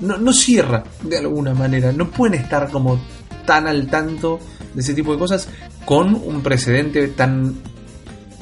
No, 0.00 0.16
no 0.18 0.32
cierra 0.32 0.82
de 1.02 1.18
alguna 1.18 1.54
manera. 1.54 1.92
No 1.92 2.10
pueden 2.10 2.40
estar 2.40 2.70
como 2.70 3.00
tan 3.46 3.66
al 3.66 3.86
tanto 3.88 4.40
de 4.74 4.80
ese 4.80 4.94
tipo 4.94 5.12
de 5.12 5.18
cosas 5.18 5.48
con 5.84 6.14
un 6.14 6.42
precedente 6.42 7.08
tan. 7.08 7.54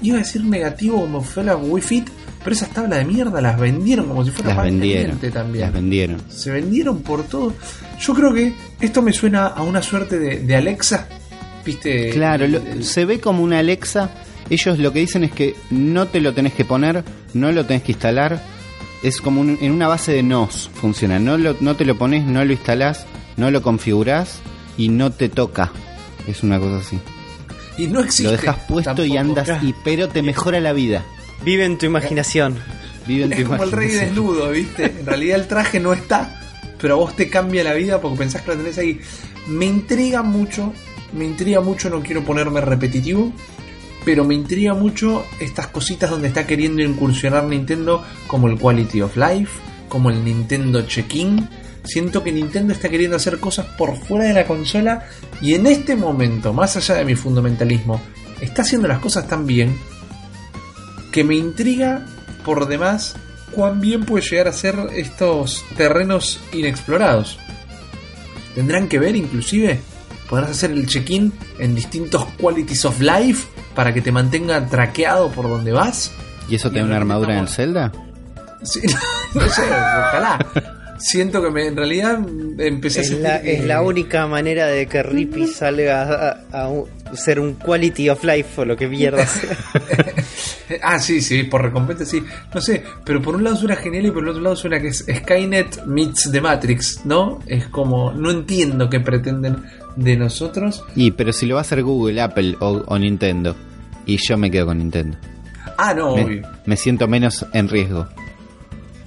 Iba 0.00 0.16
a 0.16 0.20
decir 0.20 0.44
negativo 0.44 1.00
como 1.00 1.22
fue 1.22 1.44
la 1.44 1.56
Wii 1.56 1.82
Fit, 1.82 2.08
pero 2.44 2.54
esas 2.56 2.70
tablas 2.70 2.98
de 2.98 3.04
mierda 3.04 3.40
las 3.40 3.58
vendieron 3.58 4.08
como 4.08 4.24
si 4.24 4.30
fuera 4.30 4.54
Las 4.54 4.64
vendieron. 4.64 5.18
también 5.32 5.64
Las 5.64 5.72
vendieron. 5.72 6.22
se 6.28 6.50
vendieron 6.50 7.02
por 7.02 7.22
todo. 7.24 7.52
Yo 8.00 8.14
creo 8.14 8.32
que 8.34 8.52
esto 8.80 9.02
me 9.02 9.12
suena 9.12 9.46
a 9.46 9.62
una 9.62 9.82
suerte 9.82 10.18
de, 10.18 10.40
de 10.40 10.56
Alexa, 10.56 11.06
¿viste? 11.64 12.10
Claro, 12.10 12.46
lo- 12.48 12.60
se 12.82 13.04
ve 13.04 13.20
como 13.20 13.42
una 13.42 13.58
Alexa. 13.60 14.10
Ellos 14.50 14.78
lo 14.78 14.92
que 14.92 14.98
dicen 15.00 15.24
es 15.24 15.30
que 15.32 15.54
no 15.70 16.08
te 16.08 16.20
lo 16.20 16.34
tenés 16.34 16.52
que 16.52 16.64
poner, 16.64 17.04
no 17.34 17.52
lo 17.52 17.64
tenés 17.64 17.82
que 17.84 17.92
instalar. 17.92 18.42
Es 19.02 19.20
como 19.20 19.40
un- 19.40 19.58
en 19.60 19.72
una 19.72 19.88
base 19.88 20.12
de 20.12 20.22
nos 20.22 20.68
funciona. 20.74 21.18
No, 21.18 21.38
lo, 21.38 21.56
no 21.60 21.74
te 21.76 21.84
lo 21.84 21.96
pones, 21.96 22.24
no 22.26 22.44
lo 22.44 22.52
instalás, 22.52 23.06
no 23.36 23.50
lo 23.50 23.62
configurás 23.62 24.40
y 24.76 24.88
no 24.88 25.10
te 25.12 25.28
toca. 25.28 25.72
Es 26.26 26.42
una 26.42 26.58
cosa 26.58 26.78
así. 26.78 26.98
y 27.78 27.86
no 27.86 28.00
existe. 28.00 28.24
lo 28.24 28.32
dejas 28.32 28.56
puesto 28.68 29.04
y 29.04 29.16
andas, 29.16 29.48
y, 29.62 29.74
pero 29.84 30.08
te 30.08 30.22
mejora 30.22 30.60
la 30.60 30.72
vida. 30.72 31.04
Vive 31.44 31.64
en 31.64 31.76
tu 31.76 31.86
imaginación. 31.86 32.58
Vive 33.06 33.24
en 33.24 33.30
tu 33.30 33.36
Es 33.36 33.44
como 33.48 33.64
el 33.64 33.72
rey 33.72 33.88
desnudo, 33.88 34.50
¿viste? 34.50 34.84
En 34.84 35.06
realidad 35.06 35.40
el 35.40 35.48
traje 35.48 35.80
no 35.80 35.92
está, 35.92 36.40
pero 36.80 36.94
a 36.94 36.96
vos 36.98 37.16
te 37.16 37.28
cambia 37.28 37.64
la 37.64 37.74
vida 37.74 38.00
porque 38.00 38.18
pensás 38.18 38.42
que 38.42 38.52
lo 38.52 38.56
tenés 38.56 38.78
ahí. 38.78 39.00
Me 39.48 39.66
intriga 39.66 40.22
mucho, 40.22 40.72
me 41.12 41.24
intriga 41.24 41.60
mucho, 41.60 41.90
no 41.90 42.00
quiero 42.00 42.22
ponerme 42.24 42.60
repetitivo, 42.60 43.32
pero 44.04 44.24
me 44.24 44.34
intriga 44.34 44.74
mucho 44.74 45.24
estas 45.40 45.66
cositas 45.66 46.10
donde 46.10 46.28
está 46.28 46.46
queriendo 46.46 46.82
incursionar 46.82 47.44
Nintendo, 47.44 48.04
como 48.28 48.46
el 48.48 48.58
Quality 48.58 49.02
of 49.02 49.16
Life, 49.16 49.60
como 49.88 50.10
el 50.10 50.24
Nintendo 50.24 50.82
Check-in. 50.82 51.48
Siento 51.84 52.22
que 52.22 52.30
Nintendo 52.30 52.72
está 52.72 52.88
queriendo 52.88 53.16
hacer 53.16 53.40
cosas 53.40 53.66
por 53.76 53.96
fuera 53.96 54.26
de 54.26 54.34
la 54.34 54.46
consola 54.46 55.04
y 55.40 55.54
en 55.54 55.66
este 55.66 55.96
momento, 55.96 56.52
más 56.52 56.76
allá 56.76 56.94
de 56.94 57.04
mi 57.04 57.16
fundamentalismo, 57.16 58.00
está 58.40 58.62
haciendo 58.62 58.86
las 58.86 59.00
cosas 59.00 59.26
tan 59.26 59.44
bien 59.44 59.76
que 61.12 61.22
me 61.24 61.34
intriga 61.36 62.04
por 62.44 62.66
demás 62.66 63.14
cuán 63.52 63.80
bien 63.80 64.04
puede 64.04 64.24
llegar 64.24 64.48
a 64.48 64.52
ser 64.52 64.74
estos 64.96 65.64
terrenos 65.76 66.40
inexplorados. 66.52 67.38
Tendrán 68.54 68.88
que 68.88 68.98
ver 68.98 69.14
inclusive, 69.16 69.80
podrás 70.28 70.50
hacer 70.50 70.72
el 70.72 70.86
check-in 70.86 71.32
en 71.58 71.74
distintos 71.74 72.24
qualities 72.40 72.84
of 72.84 73.00
life 73.00 73.46
para 73.74 73.94
que 73.94 74.00
te 74.02 74.12
mantenga 74.12 74.66
traqueado 74.66 75.30
por 75.30 75.48
donde 75.48 75.72
vas. 75.72 76.12
¿Y 76.48 76.56
eso 76.56 76.70
te 76.70 76.80
da 76.80 76.84
una 76.84 76.96
armadura 76.96 77.34
en 77.34 77.40
el 77.40 77.48
Zelda? 77.48 77.92
Sí, 78.62 78.80
no 79.34 79.48
sé, 79.48 79.62
ojalá. 79.62 80.38
Siento 80.98 81.42
que 81.42 81.50
me, 81.50 81.66
en 81.66 81.76
realidad 81.76 82.18
empecé 82.58 83.00
a 83.00 83.02
Es 83.02 83.08
sentir 83.08 83.22
la, 83.26 83.40
que- 83.42 83.54
es 83.54 83.64
la 83.64 83.82
única 83.82 84.26
manera 84.26 84.66
de 84.66 84.86
que 84.86 85.02
Rippy 85.02 85.46
salga 85.48 86.38
a, 86.52 86.62
a 86.62 86.68
un- 86.68 86.86
ser 87.12 87.38
un 87.40 87.54
quality 87.54 88.08
of 88.08 88.22
life 88.24 88.60
o 88.60 88.64
lo 88.64 88.76
que 88.76 88.88
mierda 88.88 89.26
sea. 89.26 89.56
Ah, 90.82 90.98
sí, 90.98 91.20
sí, 91.20 91.42
por 91.42 91.60
recompensa 91.62 92.06
sí. 92.06 92.22
No 92.54 92.60
sé, 92.60 92.82
pero 93.04 93.20
por 93.20 93.36
un 93.36 93.44
lado 93.44 93.56
suena 93.56 93.76
genial 93.76 94.06
y 94.06 94.10
por 94.10 94.22
el 94.22 94.30
otro 94.30 94.40
lado 94.42 94.56
suena 94.56 94.80
que 94.80 94.88
es 94.88 95.04
Skynet 95.06 95.84
meets 95.84 96.30
The 96.32 96.40
Matrix, 96.40 97.04
¿no? 97.04 97.40
Es 97.46 97.66
como, 97.66 98.12
no 98.12 98.30
entiendo 98.30 98.88
qué 98.88 98.98
pretenden 99.00 99.64
de 99.96 100.16
nosotros. 100.16 100.82
Y, 100.96 101.10
pero 101.10 101.32
si 101.34 101.44
lo 101.44 101.56
va 101.56 101.60
a 101.60 101.62
hacer 101.62 101.82
Google, 101.82 102.22
Apple 102.22 102.56
o, 102.60 102.82
o 102.86 102.98
Nintendo. 102.98 103.54
Y 104.06 104.16
yo 104.16 104.38
me 104.38 104.50
quedo 104.50 104.66
con 104.66 104.78
Nintendo. 104.78 105.18
Ah, 105.76 105.92
no, 105.92 106.16
Me, 106.16 106.24
obvio. 106.24 106.48
me 106.64 106.76
siento 106.76 107.06
menos 107.06 107.44
en 107.52 107.68
riesgo. 107.68 108.08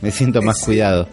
Me 0.01 0.11
siento 0.11 0.43
más 0.43 0.59
cuidado. 0.63 1.09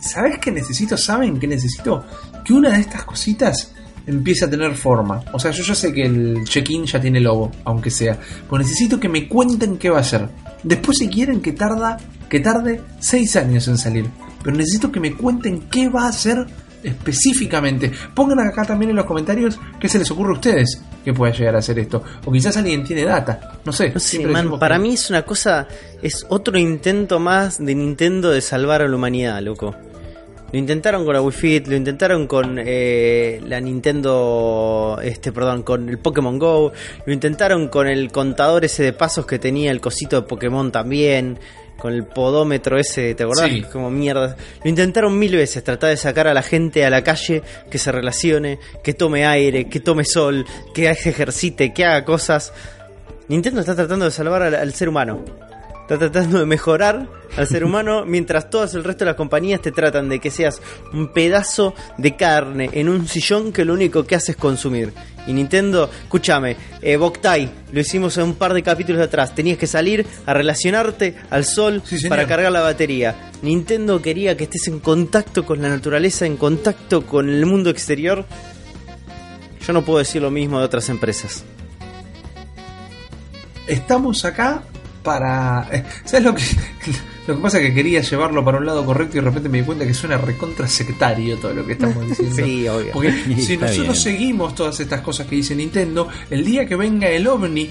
¿Sabes 0.00 0.38
qué 0.38 0.50
necesito? 0.52 0.98
¿Saben 0.98 1.40
qué 1.40 1.46
necesito? 1.46 2.04
Que 2.44 2.52
una 2.52 2.70
de 2.74 2.80
estas 2.80 3.04
cositas 3.04 3.74
empiece 4.08 4.46
a 4.46 4.50
tener 4.50 4.74
forma. 4.74 5.22
O 5.32 5.38
sea, 5.38 5.50
yo 5.52 5.62
ya 5.62 5.74
sé 5.74 5.92
que 5.92 6.02
el 6.02 6.42
check-in 6.44 6.84
ya 6.86 7.00
tiene 7.00 7.20
logo, 7.20 7.52
aunque 7.64 7.90
sea. 7.90 8.18
Pero 8.50 8.58
necesito 8.62 8.98
que 8.98 9.08
me 9.08 9.28
cuenten 9.28 9.76
qué 9.78 9.90
va 9.90 10.00
a 10.00 10.04
ser. 10.04 10.28
Después 10.62 10.98
si 10.98 11.08
quieren 11.08 11.40
que 11.40 11.52
tarda, 11.52 11.98
que 12.28 12.40
tarde 12.40 12.80
6 12.98 13.36
años 13.36 13.68
en 13.68 13.78
salir. 13.78 14.06
Pero 14.42 14.56
necesito 14.56 14.90
que 14.90 14.98
me 15.00 15.14
cuenten 15.14 15.62
qué 15.70 15.88
va 15.88 16.08
a 16.08 16.12
ser 16.12 16.46
específicamente. 16.82 17.90
Pongan 18.14 18.40
acá 18.40 18.64
también 18.64 18.90
en 18.90 18.96
los 18.96 19.06
comentarios 19.06 19.58
qué 19.80 19.88
se 19.88 19.98
les 19.98 20.10
ocurre 20.10 20.30
a 20.30 20.34
ustedes 20.34 20.80
que 21.04 21.12
pueda 21.12 21.32
llegar 21.32 21.56
a 21.56 21.62
ser 21.62 21.78
esto. 21.78 22.02
O 22.24 22.32
quizás 22.32 22.56
alguien 22.56 22.84
tiene 22.84 23.04
data. 23.04 23.58
No 23.64 23.72
sé. 23.72 23.90
No 23.92 24.00
sé, 24.00 24.26
man, 24.26 24.58
para 24.58 24.76
que- 24.76 24.82
mí 24.82 24.94
es 24.94 25.10
una 25.10 25.22
cosa, 25.22 25.66
es 26.02 26.26
otro 26.28 26.58
intento 26.58 27.18
más 27.18 27.58
de 27.58 27.74
Nintendo 27.74 28.30
de 28.30 28.40
salvar 28.40 28.82
a 28.82 28.88
la 28.88 28.96
humanidad, 28.96 29.40
loco. 29.42 29.74
Lo 30.50 30.58
intentaron 30.58 31.04
con 31.04 31.12
la 31.12 31.20
Wii 31.20 31.32
Fit, 31.32 31.66
lo 31.66 31.76
intentaron 31.76 32.26
con 32.26 32.58
eh, 32.58 33.38
la 33.46 33.60
Nintendo, 33.60 34.98
este, 35.02 35.30
perdón, 35.30 35.62
con 35.62 35.88
el 35.90 35.98
Pokémon 35.98 36.38
Go, 36.38 36.72
lo 37.04 37.12
intentaron 37.12 37.68
con 37.68 37.86
el 37.86 38.10
contador 38.10 38.64
ese 38.64 38.82
de 38.82 38.94
pasos 38.94 39.26
que 39.26 39.38
tenía 39.38 39.70
el 39.70 39.80
cosito 39.80 40.22
de 40.22 40.26
Pokémon 40.26 40.72
también, 40.72 41.38
con 41.78 41.92
el 41.92 42.04
podómetro 42.06 42.78
ese, 42.78 43.14
¿te 43.14 43.24
acordás? 43.24 43.50
Sí. 43.50 43.62
Como 43.70 43.90
mierda. 43.90 44.36
Lo 44.64 44.70
intentaron 44.70 45.18
mil 45.18 45.36
veces, 45.36 45.62
tratar 45.62 45.90
de 45.90 45.98
sacar 45.98 46.26
a 46.26 46.32
la 46.32 46.42
gente 46.42 46.84
a 46.84 46.90
la 46.90 47.04
calle, 47.04 47.42
que 47.70 47.76
se 47.76 47.92
relacione, 47.92 48.58
que 48.82 48.94
tome 48.94 49.26
aire, 49.26 49.68
que 49.68 49.80
tome 49.80 50.06
sol, 50.06 50.46
que 50.72 50.92
se 50.94 51.10
ejercite, 51.10 51.74
que 51.74 51.84
haga 51.84 52.06
cosas. 52.06 52.54
Nintendo 53.28 53.60
está 53.60 53.76
tratando 53.76 54.06
de 54.06 54.10
salvar 54.10 54.42
al, 54.42 54.54
al 54.54 54.72
ser 54.72 54.88
humano. 54.88 55.47
Está 55.88 56.10
tratando 56.10 56.38
de 56.38 56.44
mejorar 56.44 57.08
al 57.34 57.46
ser 57.46 57.64
humano 57.64 58.04
mientras 58.06 58.50
todas 58.50 58.74
el 58.74 58.84
resto 58.84 59.06
de 59.06 59.12
las 59.12 59.16
compañías 59.16 59.62
te 59.62 59.72
tratan 59.72 60.10
de 60.10 60.18
que 60.18 60.30
seas 60.30 60.60
un 60.92 61.14
pedazo 61.14 61.74
de 61.96 62.14
carne 62.14 62.68
en 62.74 62.90
un 62.90 63.08
sillón 63.08 63.54
que 63.54 63.64
lo 63.64 63.72
único 63.72 64.04
que 64.04 64.14
hace 64.14 64.32
es 64.32 64.36
consumir. 64.36 64.92
Y 65.26 65.32
Nintendo, 65.32 65.88
escúchame, 66.02 66.58
eh, 66.82 66.98
Boktai, 66.98 67.50
lo 67.72 67.80
hicimos 67.80 68.18
en 68.18 68.24
un 68.24 68.34
par 68.34 68.52
de 68.52 68.62
capítulos 68.62 69.00
atrás. 69.00 69.34
Tenías 69.34 69.56
que 69.56 69.66
salir 69.66 70.04
a 70.26 70.34
relacionarte 70.34 71.16
al 71.30 71.46
sol 71.46 71.82
Sí, 71.86 72.06
para 72.06 72.26
cargar 72.26 72.52
la 72.52 72.60
batería. 72.60 73.30
Nintendo 73.40 74.02
quería 74.02 74.36
que 74.36 74.44
estés 74.44 74.68
en 74.68 74.80
contacto 74.80 75.46
con 75.46 75.62
la 75.62 75.70
naturaleza, 75.70 76.26
en 76.26 76.36
contacto 76.36 77.06
con 77.06 77.30
el 77.30 77.46
mundo 77.46 77.70
exterior. 77.70 78.26
Yo 79.66 79.72
no 79.72 79.86
puedo 79.86 80.00
decir 80.00 80.20
lo 80.20 80.30
mismo 80.30 80.58
de 80.58 80.66
otras 80.66 80.90
empresas. 80.90 81.44
estamos 83.66 84.26
acá 84.26 84.64
para. 85.02 85.66
eh, 85.72 85.84
¿Sabes 86.04 86.24
lo 86.24 86.34
que.? 86.34 86.42
Lo 87.28 87.36
que 87.36 87.42
pasa 87.42 87.58
es 87.58 87.66
que 87.66 87.74
quería 87.74 88.00
llevarlo 88.00 88.42
para 88.42 88.56
un 88.56 88.64
lado 88.64 88.86
correcto 88.86 89.18
y 89.18 89.20
de 89.20 89.26
repente 89.26 89.50
me 89.50 89.58
di 89.58 89.64
cuenta 89.64 89.86
que 89.86 89.92
suena 89.92 90.16
recontra 90.16 90.66
sectario 90.66 91.36
todo 91.36 91.52
lo 91.52 91.66
que 91.66 91.74
estamos 91.74 92.08
diciendo. 92.08 92.36
Sí, 92.36 92.66
obvio. 92.66 92.90
Porque 92.94 93.12
si 93.38 93.58
nosotros 93.58 93.76
bien. 93.76 93.94
seguimos 93.94 94.54
todas 94.54 94.80
estas 94.80 95.02
cosas 95.02 95.26
que 95.26 95.36
dice 95.36 95.54
Nintendo, 95.54 96.08
el 96.30 96.42
día 96.42 96.64
que 96.66 96.74
venga 96.74 97.06
el 97.10 97.26
ovni 97.26 97.70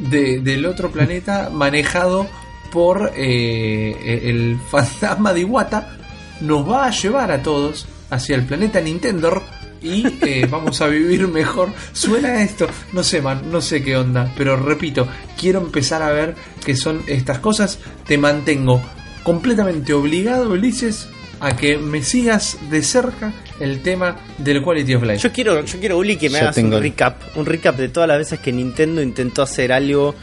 de- 0.00 0.40
del 0.40 0.66
otro 0.66 0.90
planeta 0.90 1.48
manejado 1.50 2.26
por 2.70 3.10
eh, 3.16 4.20
el 4.24 4.58
fantasma 4.70 5.32
de 5.32 5.40
Iwata, 5.40 5.96
nos 6.42 6.68
va 6.68 6.84
a 6.84 6.90
llevar 6.90 7.30
a 7.32 7.42
todos 7.42 7.86
hacia 8.10 8.36
el 8.36 8.42
planeta 8.44 8.82
Nintendo 8.82 9.42
y 9.82 10.04
eh, 10.22 10.46
vamos 10.50 10.80
a 10.80 10.88
vivir 10.88 11.26
mejor. 11.28 11.70
Suena 11.92 12.42
esto, 12.42 12.66
no 12.92 13.02
sé, 13.02 13.22
man, 13.22 13.42
no 13.50 13.60
sé 13.60 13.82
qué 13.82 13.96
onda, 13.96 14.32
pero 14.36 14.56
repito, 14.56 15.06
quiero 15.38 15.60
empezar 15.60 16.02
a 16.02 16.10
ver 16.10 16.34
qué 16.64 16.76
son 16.76 17.02
estas 17.06 17.38
cosas. 17.38 17.78
Te 18.06 18.18
mantengo 18.18 18.80
completamente 19.22 19.92
obligado, 19.92 20.50
Ulises, 20.50 21.08
a 21.40 21.56
que 21.56 21.78
me 21.78 22.02
sigas 22.02 22.58
de 22.70 22.82
cerca 22.82 23.32
el 23.60 23.80
tema 23.82 24.16
del 24.38 24.62
Quality 24.62 24.94
of 24.96 25.02
Life. 25.04 25.18
Yo 25.18 25.32
quiero, 25.32 25.64
yo 25.64 25.78
quiero, 25.80 25.96
Uli, 25.98 26.16
que 26.16 26.28
me 26.28 26.34
Yo 26.38 26.44
hagas 26.44 26.56
un 26.58 26.64
recap. 26.82 27.22
Un 27.36 27.46
recap 27.46 27.76
de 27.76 27.88
todas 27.88 28.08
las 28.08 28.18
veces 28.18 28.40
que 28.40 28.52
Nintendo 28.52 29.00
intentó 29.02 29.42
hacer 29.42 29.72
algo 29.72 30.14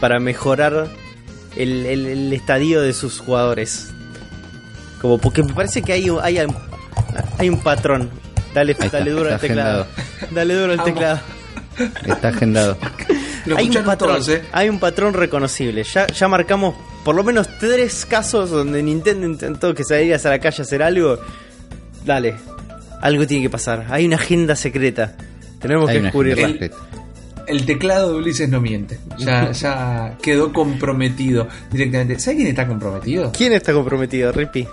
para 0.00 0.20
mejorar 0.20 0.88
el, 1.56 1.86
el- 1.86 2.06
el 2.06 2.32
estadio 2.32 2.80
de 2.82 2.92
sus 2.92 3.18
jugadores. 3.18 3.90
Como 5.00 5.18
porque 5.18 5.42
me 5.42 5.52
parece 5.52 5.82
que 5.82 5.92
hay, 5.92 6.10
un- 6.10 6.20
hay, 6.22 6.38
un- 6.38 6.54
hay 7.38 7.48
un 7.48 7.60
patrón. 7.60 8.10
Dale, 8.56 8.72
está, 8.72 8.88
dale 8.88 9.10
duro 9.10 9.34
al 9.34 9.38
teclado. 9.38 9.86
Dale 10.30 10.54
duro 10.54 10.72
al 10.72 10.82
teclado. 10.82 11.20
Está 12.06 12.28
agendado. 12.28 12.78
Lo 13.44 13.58
hay 13.58 13.68
un 13.68 13.84
patrón, 13.84 14.14
todos, 14.14 14.28
¿eh? 14.30 14.42
hay 14.50 14.70
un 14.70 14.78
patrón 14.78 15.12
reconocible. 15.12 15.84
Ya, 15.84 16.06
ya 16.06 16.26
marcamos 16.26 16.74
por 17.04 17.14
lo 17.14 17.22
menos 17.22 17.48
tres 17.60 18.06
casos 18.06 18.48
donde 18.48 18.82
Nintendo 18.82 19.26
intentó 19.26 19.74
que 19.74 19.84
salieras 19.84 20.24
a 20.24 20.30
la 20.30 20.38
calle 20.38 20.56
a 20.60 20.62
hacer 20.62 20.82
algo. 20.82 21.18
Dale, 22.06 22.36
algo 23.02 23.26
tiene 23.26 23.42
que 23.42 23.50
pasar. 23.50 23.88
Hay 23.90 24.06
una 24.06 24.16
agenda 24.16 24.56
secreta. 24.56 25.14
Tenemos 25.60 25.90
Hay 25.90 25.98
que 25.98 26.02
descubrirla. 26.04 26.70
El 27.46 27.66
teclado 27.66 28.12
de 28.12 28.18
Ulises 28.20 28.48
no 28.48 28.62
miente. 28.62 28.98
Ya, 29.18 29.50
ya 29.52 30.16
quedó 30.22 30.54
comprometido 30.54 31.46
directamente. 31.70 32.18
¿Sabe 32.18 32.38
quién 32.38 32.48
está 32.48 32.66
comprometido? 32.66 33.32
¿Quién 33.32 33.52
está 33.52 33.74
comprometido, 33.74 34.32
Rippy? 34.32 34.66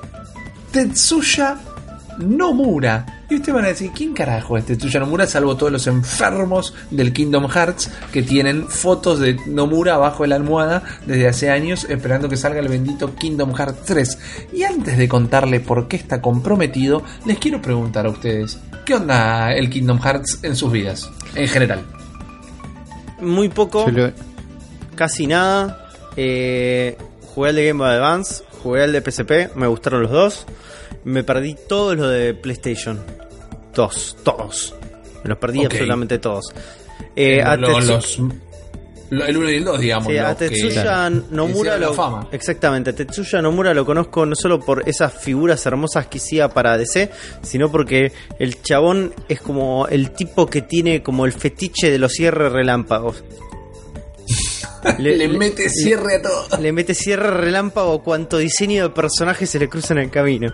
Tetsuya 0.71 1.57
Nomura. 2.19 3.21
Y 3.29 3.35
ustedes 3.35 3.53
van 3.55 3.65
a 3.65 3.69
decir, 3.69 3.91
¿quién 3.95 4.13
carajo 4.13 4.57
es 4.57 4.65
Tetsuya 4.65 4.99
Nomura? 4.99 5.25
Salvo 5.25 5.55
todos 5.57 5.71
los 5.71 5.87
enfermos 5.87 6.73
del 6.91 7.11
Kingdom 7.13 7.47
Hearts 7.49 7.89
que 8.11 8.21
tienen 8.21 8.67
fotos 8.67 9.19
de 9.19 9.37
Nomura 9.47 9.95
abajo 9.95 10.23
de 10.23 10.29
la 10.29 10.35
almohada 10.35 10.83
desde 11.05 11.27
hace 11.27 11.49
años 11.49 11.85
esperando 11.89 12.29
que 12.29 12.37
salga 12.37 12.59
el 12.59 12.67
bendito 12.67 13.15
Kingdom 13.15 13.53
Hearts 13.55 13.85
3. 13.85 14.17
Y 14.53 14.63
antes 14.63 14.97
de 14.97 15.07
contarle 15.07 15.59
por 15.59 15.87
qué 15.87 15.95
está 15.97 16.21
comprometido, 16.21 17.03
les 17.25 17.37
quiero 17.39 17.61
preguntar 17.61 18.05
a 18.05 18.09
ustedes, 18.09 18.59
¿qué 18.85 18.95
onda 18.95 19.53
el 19.53 19.69
Kingdom 19.69 19.99
Hearts 19.99 20.39
en 20.43 20.55
sus 20.55 20.71
vidas? 20.71 21.09
En 21.35 21.47
general. 21.47 21.81
Muy 23.21 23.49
poco, 23.49 23.89
lo- 23.89 24.11
casi 24.95 25.27
nada. 25.27 25.87
Eh, 26.15 26.97
jugué 27.33 27.49
al 27.49 27.55
de 27.55 27.67
Game 27.67 27.79
Boy 27.79 27.89
Advance, 27.95 28.43
jugué 28.61 28.83
al 28.83 28.91
de 28.91 29.01
PSP, 29.01 29.55
me 29.55 29.67
gustaron 29.67 30.03
los 30.03 30.11
dos. 30.11 30.45
Me 31.05 31.23
perdí 31.23 31.55
todos 31.67 31.97
los 31.97 32.09
de 32.11 32.33
PlayStation. 32.33 32.99
Todos, 33.73 34.17
todos. 34.23 34.75
Me 35.23 35.29
los 35.29 35.37
perdí 35.37 35.65
absolutamente 35.65 36.19
todos. 36.19 36.53
Eh, 37.15 37.41
Lo- 37.57 37.67
Tetsu- 37.69 37.85
los- 37.87 38.19
lo- 39.09 39.25
el 39.25 39.37
1 39.37 39.49
y 39.51 39.55
el 39.55 39.63
2, 39.65 39.79
digamos. 39.79 40.07
Sí, 40.11 40.17
a 40.17 40.35
que 40.35 40.49
Tetsuya 40.49 41.09
Nomura 41.09 41.77
lo, 41.77 41.93
fama. 41.93 42.27
exactamente, 42.31 42.89
a 42.91 42.95
Tetsuya 42.95 43.41
Nomura 43.41 43.73
lo 43.73 43.85
conozco 43.85 44.25
no 44.25 44.35
solo 44.35 44.59
por 44.59 44.87
esas 44.89 45.13
figuras 45.13 45.63
hermosas 45.65 46.07
que 46.07 46.17
hacía 46.17 46.49
para 46.49 46.77
DC, 46.77 47.11
sino 47.43 47.71
porque 47.71 48.11
el 48.39 48.61
chabón 48.63 49.13
es 49.29 49.39
como 49.41 49.87
el 49.87 50.11
tipo 50.11 50.47
que 50.47 50.61
tiene 50.63 51.03
como 51.03 51.25
el 51.25 51.31
fetiche 51.33 51.91
de 51.91 51.99
los 51.99 52.11
cierres 52.13 52.51
relámpagos. 52.51 53.23
Le, 54.97 55.27
mete 55.29 55.69
cierre 55.69 56.15
a 56.17 56.21
todo. 56.21 56.47
Le 56.59 56.71
mete 56.73 56.93
cierre 56.93 57.31
relámpago 57.31 58.03
cuanto 58.03 58.37
diseño 58.37 58.83
de 58.83 58.89
personaje 58.89 59.45
se 59.45 59.57
le 59.57 59.69
cruza 59.69 59.93
en 59.93 59.99
el 59.99 60.09
camino. 60.09 60.51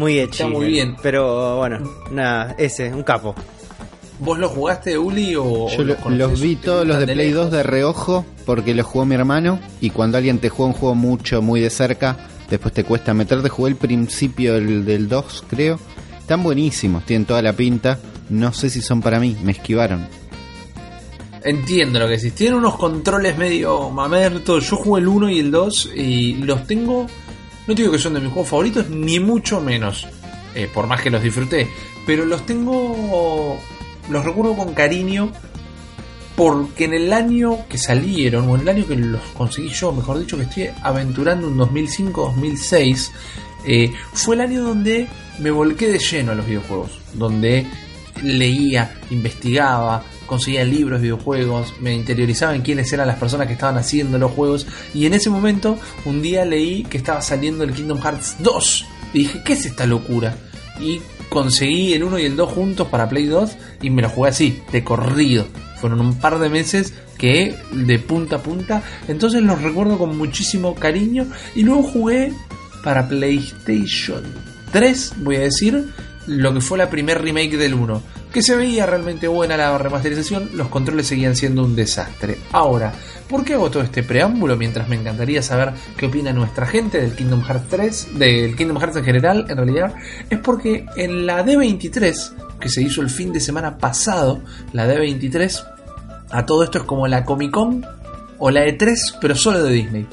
Muy 0.00 0.18
hecho. 0.18 0.44
Está 0.44 0.48
muy 0.48 0.66
bien. 0.66 0.96
Pero 1.02 1.58
bueno, 1.58 1.78
nada, 2.10 2.54
ese, 2.58 2.92
un 2.92 3.02
capo. 3.02 3.34
¿Vos 4.18 4.38
lo 4.38 4.48
jugaste, 4.48 4.98
Uli? 4.98 5.34
O, 5.36 5.68
Yo 5.68 5.80
o 5.80 5.84
lo- 5.84 5.96
conocés? 5.96 6.18
los 6.18 6.40
vi 6.40 6.56
¿Te 6.56 6.64
todos 6.66 6.86
los 6.86 6.98
de 6.98 7.06
Play 7.06 7.30
2 7.30 7.36
lejos? 7.46 7.50
de 7.52 7.62
reojo 7.62 8.24
porque 8.44 8.74
los 8.74 8.84
jugó 8.86 9.04
mi 9.06 9.14
hermano 9.14 9.60
y 9.80 9.90
cuando 9.90 10.18
alguien 10.18 10.38
te 10.38 10.48
juega 10.48 10.72
un 10.72 10.78
juego 10.78 10.94
mucho, 10.94 11.40
muy 11.42 11.60
de 11.60 11.70
cerca, 11.70 12.16
después 12.50 12.74
te 12.74 12.84
cuesta 12.84 13.14
meterte. 13.14 13.48
Jugué 13.48 13.70
el 13.70 13.76
principio 13.76 14.54
del, 14.54 14.84
del 14.84 15.08
2, 15.08 15.44
creo. 15.48 15.78
Están 16.18 16.42
buenísimos, 16.42 17.04
tienen 17.06 17.24
toda 17.26 17.40
la 17.42 17.52
pinta. 17.54 17.98
No 18.28 18.52
sé 18.52 18.68
si 18.70 18.80
son 18.82 19.00
para 19.02 19.18
mí, 19.20 19.36
me 19.42 19.52
esquivaron. 19.52 20.06
Entiendo 21.42 21.98
lo 21.98 22.06
que 22.06 22.16
decís. 22.18 22.34
Tienen 22.34 22.58
unos 22.58 22.76
controles 22.76 23.36
medio 23.38 23.88
mamertos. 23.90 24.68
Yo 24.68 24.76
jugué 24.76 25.00
el 25.00 25.08
1 25.08 25.30
y 25.30 25.38
el 25.38 25.50
2 25.50 25.90
y 25.96 26.34
los 26.34 26.66
tengo. 26.66 27.06
No 27.70 27.76
digo 27.76 27.92
que 27.92 28.00
son 28.00 28.14
de 28.14 28.20
mis 28.20 28.32
juegos 28.32 28.50
favoritos, 28.50 28.90
ni 28.90 29.20
mucho 29.20 29.60
menos. 29.60 30.04
eh, 30.56 30.68
por 30.74 30.88
más 30.88 31.00
que 31.02 31.08
los 31.08 31.22
disfruté. 31.22 31.68
Pero 32.04 32.24
los 32.24 32.44
tengo. 32.44 33.56
Los 34.10 34.24
recuerdo 34.24 34.56
con 34.56 34.74
cariño. 34.74 35.30
Porque 36.34 36.86
en 36.86 36.94
el 36.94 37.12
año 37.12 37.68
que 37.68 37.78
salieron, 37.78 38.48
o 38.48 38.56
en 38.56 38.62
el 38.62 38.68
año 38.70 38.86
que 38.88 38.96
los 38.96 39.20
conseguí 39.36 39.68
yo, 39.68 39.92
mejor 39.92 40.18
dicho, 40.18 40.36
que 40.36 40.42
estoy 40.42 40.70
aventurando 40.82 41.46
en 41.46 41.56
2005-2006, 41.58 43.10
eh, 43.64 43.92
fue 44.14 44.34
el 44.34 44.40
año 44.40 44.62
donde 44.64 45.06
me 45.38 45.52
volqué 45.52 45.86
de 45.86 46.00
lleno 46.00 46.32
a 46.32 46.34
los 46.34 46.46
videojuegos. 46.46 46.90
Donde 47.14 47.66
leía, 48.20 48.98
investigaba, 49.10 50.02
conseguía 50.30 50.62
libros 50.62 51.00
de 51.00 51.08
videojuegos, 51.08 51.74
me 51.80 51.92
interiorizaba 51.92 52.54
en 52.54 52.62
quiénes 52.62 52.92
eran 52.92 53.08
las 53.08 53.18
personas 53.18 53.48
que 53.48 53.54
estaban 53.54 53.76
haciendo 53.76 54.16
los 54.16 54.30
juegos. 54.30 54.64
Y 54.94 55.06
en 55.06 55.14
ese 55.14 55.28
momento, 55.28 55.76
un 56.04 56.22
día 56.22 56.44
leí 56.44 56.84
que 56.84 56.98
estaba 56.98 57.20
saliendo 57.20 57.64
el 57.64 57.72
Kingdom 57.72 58.00
Hearts 58.00 58.36
2. 58.38 58.86
Y 59.12 59.18
dije, 59.18 59.42
¿qué 59.44 59.54
es 59.54 59.66
esta 59.66 59.86
locura? 59.86 60.36
Y 60.80 61.00
conseguí 61.30 61.94
el 61.94 62.04
1 62.04 62.20
y 62.20 62.26
el 62.26 62.36
2 62.36 62.48
juntos 62.48 62.86
para 62.86 63.08
Play 63.08 63.26
2 63.26 63.50
y 63.82 63.90
me 63.90 64.02
lo 64.02 64.08
jugué 64.08 64.30
así, 64.30 64.62
de 64.70 64.84
corrido. 64.84 65.48
Fueron 65.80 66.00
un 66.00 66.14
par 66.14 66.38
de 66.38 66.48
meses 66.48 66.94
que 67.18 67.56
de 67.72 67.98
punta 67.98 68.36
a 68.36 68.42
punta. 68.44 68.84
Entonces 69.08 69.42
los 69.42 69.60
recuerdo 69.60 69.98
con 69.98 70.16
muchísimo 70.16 70.76
cariño. 70.76 71.26
Y 71.56 71.64
luego 71.64 71.82
jugué 71.82 72.32
para 72.84 73.08
PlayStation 73.08 74.22
3, 74.70 75.14
voy 75.16 75.36
a 75.36 75.40
decir, 75.40 75.88
lo 76.28 76.54
que 76.54 76.60
fue 76.60 76.78
la 76.78 76.88
primer 76.88 77.20
remake 77.20 77.56
del 77.56 77.74
1. 77.74 78.19
Que 78.32 78.42
se 78.42 78.54
veía 78.54 78.86
realmente 78.86 79.26
buena 79.26 79.56
la 79.56 79.76
remasterización, 79.76 80.50
los 80.54 80.68
controles 80.68 81.08
seguían 81.08 81.34
siendo 81.34 81.64
un 81.64 81.74
desastre. 81.74 82.38
Ahora, 82.52 82.92
¿por 83.28 83.44
qué 83.44 83.54
hago 83.54 83.70
todo 83.70 83.82
este 83.82 84.04
preámbulo? 84.04 84.56
Mientras 84.56 84.88
me 84.88 84.94
encantaría 84.94 85.42
saber 85.42 85.72
qué 85.96 86.06
opina 86.06 86.32
nuestra 86.32 86.64
gente 86.64 87.00
del 87.00 87.16
Kingdom 87.16 87.42
Hearts 87.42 87.68
3, 87.68 88.18
del 88.18 88.54
Kingdom 88.54 88.78
Hearts 88.78 88.96
en 88.98 89.04
general, 89.04 89.46
en 89.48 89.56
realidad, 89.56 89.94
es 90.28 90.38
porque 90.38 90.86
en 90.96 91.26
la 91.26 91.44
D23, 91.44 92.58
que 92.60 92.68
se 92.68 92.82
hizo 92.82 93.02
el 93.02 93.10
fin 93.10 93.32
de 93.32 93.40
semana 93.40 93.78
pasado, 93.78 94.40
la 94.72 94.86
D23, 94.86 95.66
a 96.30 96.46
todo 96.46 96.62
esto 96.62 96.78
es 96.78 96.84
como 96.84 97.08
la 97.08 97.24
Comic 97.24 97.50
Con 97.50 97.84
o 98.38 98.50
la 98.50 98.64
E3, 98.64 99.18
pero 99.20 99.34
solo 99.34 99.62
de 99.64 99.72
Disney 99.72 100.06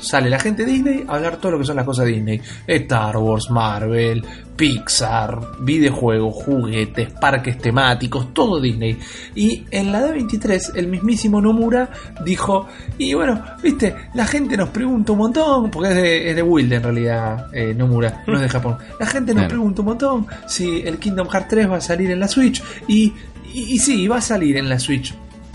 sale 0.00 0.30
la 0.30 0.38
gente 0.38 0.64
Disney 0.64 1.04
a 1.06 1.16
hablar 1.16 1.36
todo 1.36 1.52
lo 1.52 1.58
que 1.58 1.64
son 1.64 1.76
las 1.76 1.84
cosas 1.84 2.06
Disney. 2.06 2.40
Star 2.66 3.16
Wars, 3.16 3.50
Marvel, 3.50 4.24
Pixar, 4.56 5.40
videojuegos, 5.60 6.34
juguetes, 6.44 7.12
parques 7.12 7.56
temáticos, 7.58 8.34
todo 8.34 8.60
Disney. 8.60 8.98
Y 9.34 9.64
en 9.70 9.90
la 9.90 10.06
D23 10.06 10.76
el 10.76 10.88
mismísimo 10.88 11.40
Nomura 11.40 11.88
dijo, 12.24 12.66
y 12.98 13.14
bueno, 13.14 13.42
viste, 13.62 13.94
la 14.14 14.26
gente 14.26 14.56
nos 14.56 14.68
pregunta 14.68 15.12
un 15.12 15.18
montón, 15.18 15.70
porque 15.70 15.88
es 15.90 15.94
de, 15.94 16.30
es 16.30 16.36
de 16.36 16.42
Wild 16.42 16.72
en 16.74 16.82
realidad, 16.82 17.46
eh, 17.54 17.72
Nomura, 17.74 18.22
no 18.26 18.34
es 18.34 18.42
de 18.42 18.48
Japón. 18.48 18.76
La 19.00 19.06
gente 19.06 19.32
nos 19.32 19.46
pregunta 19.46 19.80
un 19.80 19.86
montón 19.86 20.26
si 20.46 20.82
el 20.82 20.98
Kingdom 20.98 21.28
Hearts 21.28 21.48
3 21.48 21.70
va 21.70 21.76
a 21.76 21.80
salir 21.80 22.10
en 22.10 22.20
la 22.20 22.28
Switch. 22.28 22.62
Y, 22.86 23.12
y, 23.52 23.74
y 23.74 23.78
sí, 23.78 24.06
va 24.08 24.18
a 24.18 24.20
salir 24.20 24.58
en 24.58 24.68
la 24.68 24.78
Switch. 24.78 25.14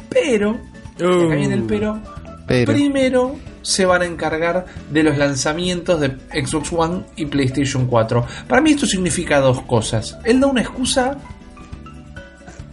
Pero, 0.10 0.58
y 0.98 1.04
acá 1.04 1.36
viene 1.36 1.54
el 1.54 1.64
pero, 1.64 2.00
Pero 2.48 2.74
Primero 2.74 3.36
se 3.66 3.84
van 3.88 4.04
a 4.04 4.06
encargar 4.06 4.68
de 4.92 5.02
los 5.02 5.18
lanzamientos 5.18 6.00
de 6.00 6.10
Xbox 6.46 6.72
One 6.72 7.02
y 7.16 7.26
PlayStation 7.26 7.88
4. 7.88 8.24
Para 8.48 8.62
mí 8.62 8.72
esto 8.72 8.86
significa 8.86 9.40
dos 9.40 9.64
cosas. 9.64 10.20
Él 10.24 10.40
da 10.40 10.46
una 10.46 10.62
excusa 10.62 11.18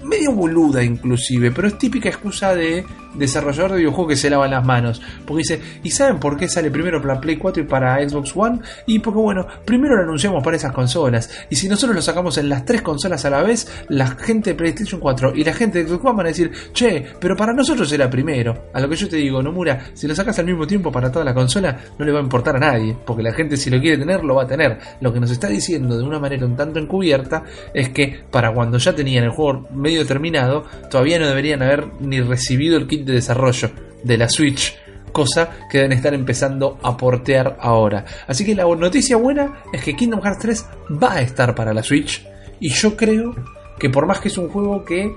medio 0.04 0.32
boluda 0.32 0.84
inclusive, 0.84 1.50
pero 1.50 1.66
es 1.66 1.78
típica 1.78 2.10
excusa 2.10 2.54
de 2.54 2.84
desarrollador 3.14 3.72
de 3.72 3.78
videojuegos 3.78 4.12
que 4.12 4.16
se 4.16 4.30
lava 4.30 4.48
las 4.48 4.64
manos. 4.64 5.00
Porque 5.26 5.38
dice, 5.38 5.60
¿y 5.82 5.90
saben 5.90 6.18
por 6.18 6.36
qué 6.36 6.48
sale 6.48 6.70
primero 6.70 7.00
para 7.00 7.20
Play 7.20 7.36
4 7.36 7.62
y 7.62 7.66
para 7.66 8.06
Xbox 8.08 8.32
One? 8.34 8.60
Y 8.86 8.98
porque 8.98 9.20
bueno, 9.20 9.46
primero 9.64 9.96
lo 9.96 10.02
anunciamos 10.02 10.42
para 10.42 10.56
esas 10.56 10.72
consolas. 10.72 11.30
Y 11.50 11.56
si 11.56 11.68
nosotros 11.68 11.94
lo 11.94 12.02
sacamos 12.02 12.38
en 12.38 12.48
las 12.48 12.64
tres 12.64 12.82
consolas 12.82 13.24
a 13.24 13.30
la 13.30 13.42
vez, 13.42 13.84
la 13.88 14.06
gente 14.08 14.50
de 14.50 14.56
PlayStation 14.56 15.00
4 15.00 15.32
y 15.34 15.44
la 15.44 15.52
gente 15.52 15.82
de 15.82 15.88
Xbox 15.88 16.04
One 16.04 16.16
van 16.16 16.26
a 16.26 16.28
decir, 16.30 16.50
che, 16.72 17.04
pero 17.18 17.36
para 17.36 17.52
nosotros 17.52 17.90
era 17.92 18.08
primero. 18.08 18.68
A 18.72 18.80
lo 18.80 18.88
que 18.88 18.96
yo 18.96 19.08
te 19.08 19.16
digo, 19.16 19.42
Nomura, 19.42 19.90
si 19.94 20.06
lo 20.06 20.14
sacas 20.14 20.38
al 20.38 20.46
mismo 20.46 20.66
tiempo 20.66 20.90
para 20.90 21.10
toda 21.10 21.24
la 21.24 21.34
consola, 21.34 21.78
no 21.98 22.04
le 22.04 22.12
va 22.12 22.18
a 22.18 22.22
importar 22.22 22.56
a 22.56 22.60
nadie. 22.60 22.96
Porque 23.04 23.22
la 23.22 23.32
gente 23.32 23.56
si 23.56 23.70
lo 23.70 23.80
quiere 23.80 23.98
tener, 23.98 24.24
lo 24.24 24.34
va 24.34 24.44
a 24.44 24.46
tener. 24.46 24.78
Lo 25.00 25.12
que 25.12 25.20
nos 25.20 25.30
está 25.30 25.48
diciendo 25.48 25.96
de 25.96 26.04
una 26.04 26.18
manera 26.18 26.46
un 26.46 26.56
tanto 26.56 26.78
encubierta 26.78 27.44
es 27.74 27.90
que 27.90 28.22
para 28.30 28.52
cuando 28.52 28.78
ya 28.78 28.94
tenían 28.94 29.24
el 29.24 29.30
juego 29.30 29.68
medio 29.74 30.06
terminado, 30.06 30.64
todavía 30.90 31.18
no 31.18 31.26
deberían 31.26 31.62
haber 31.62 31.86
ni 32.00 32.20
recibido 32.20 32.76
el 32.76 32.86
kit 32.86 33.01
de 33.04 33.14
desarrollo 33.14 33.70
de 34.02 34.18
la 34.18 34.28
Switch. 34.28 34.76
Cosa 35.12 35.50
que 35.70 35.78
deben 35.78 35.92
estar 35.92 36.14
empezando 36.14 36.78
a 36.82 36.96
portear 36.96 37.58
ahora. 37.60 38.04
Así 38.26 38.46
que 38.46 38.54
la 38.54 38.64
noticia 38.64 39.16
buena 39.16 39.62
es 39.72 39.82
que 39.82 39.94
Kingdom 39.94 40.22
Hearts 40.22 40.38
3 40.40 40.66
va 41.02 41.12
a 41.14 41.20
estar 41.20 41.54
para 41.54 41.74
la 41.74 41.82
Switch. 41.82 42.26
Y 42.60 42.70
yo 42.70 42.96
creo 42.96 43.34
que 43.78 43.90
por 43.90 44.06
más 44.06 44.20
que 44.20 44.28
es 44.28 44.38
un 44.38 44.48
juego 44.48 44.84
que 44.84 45.12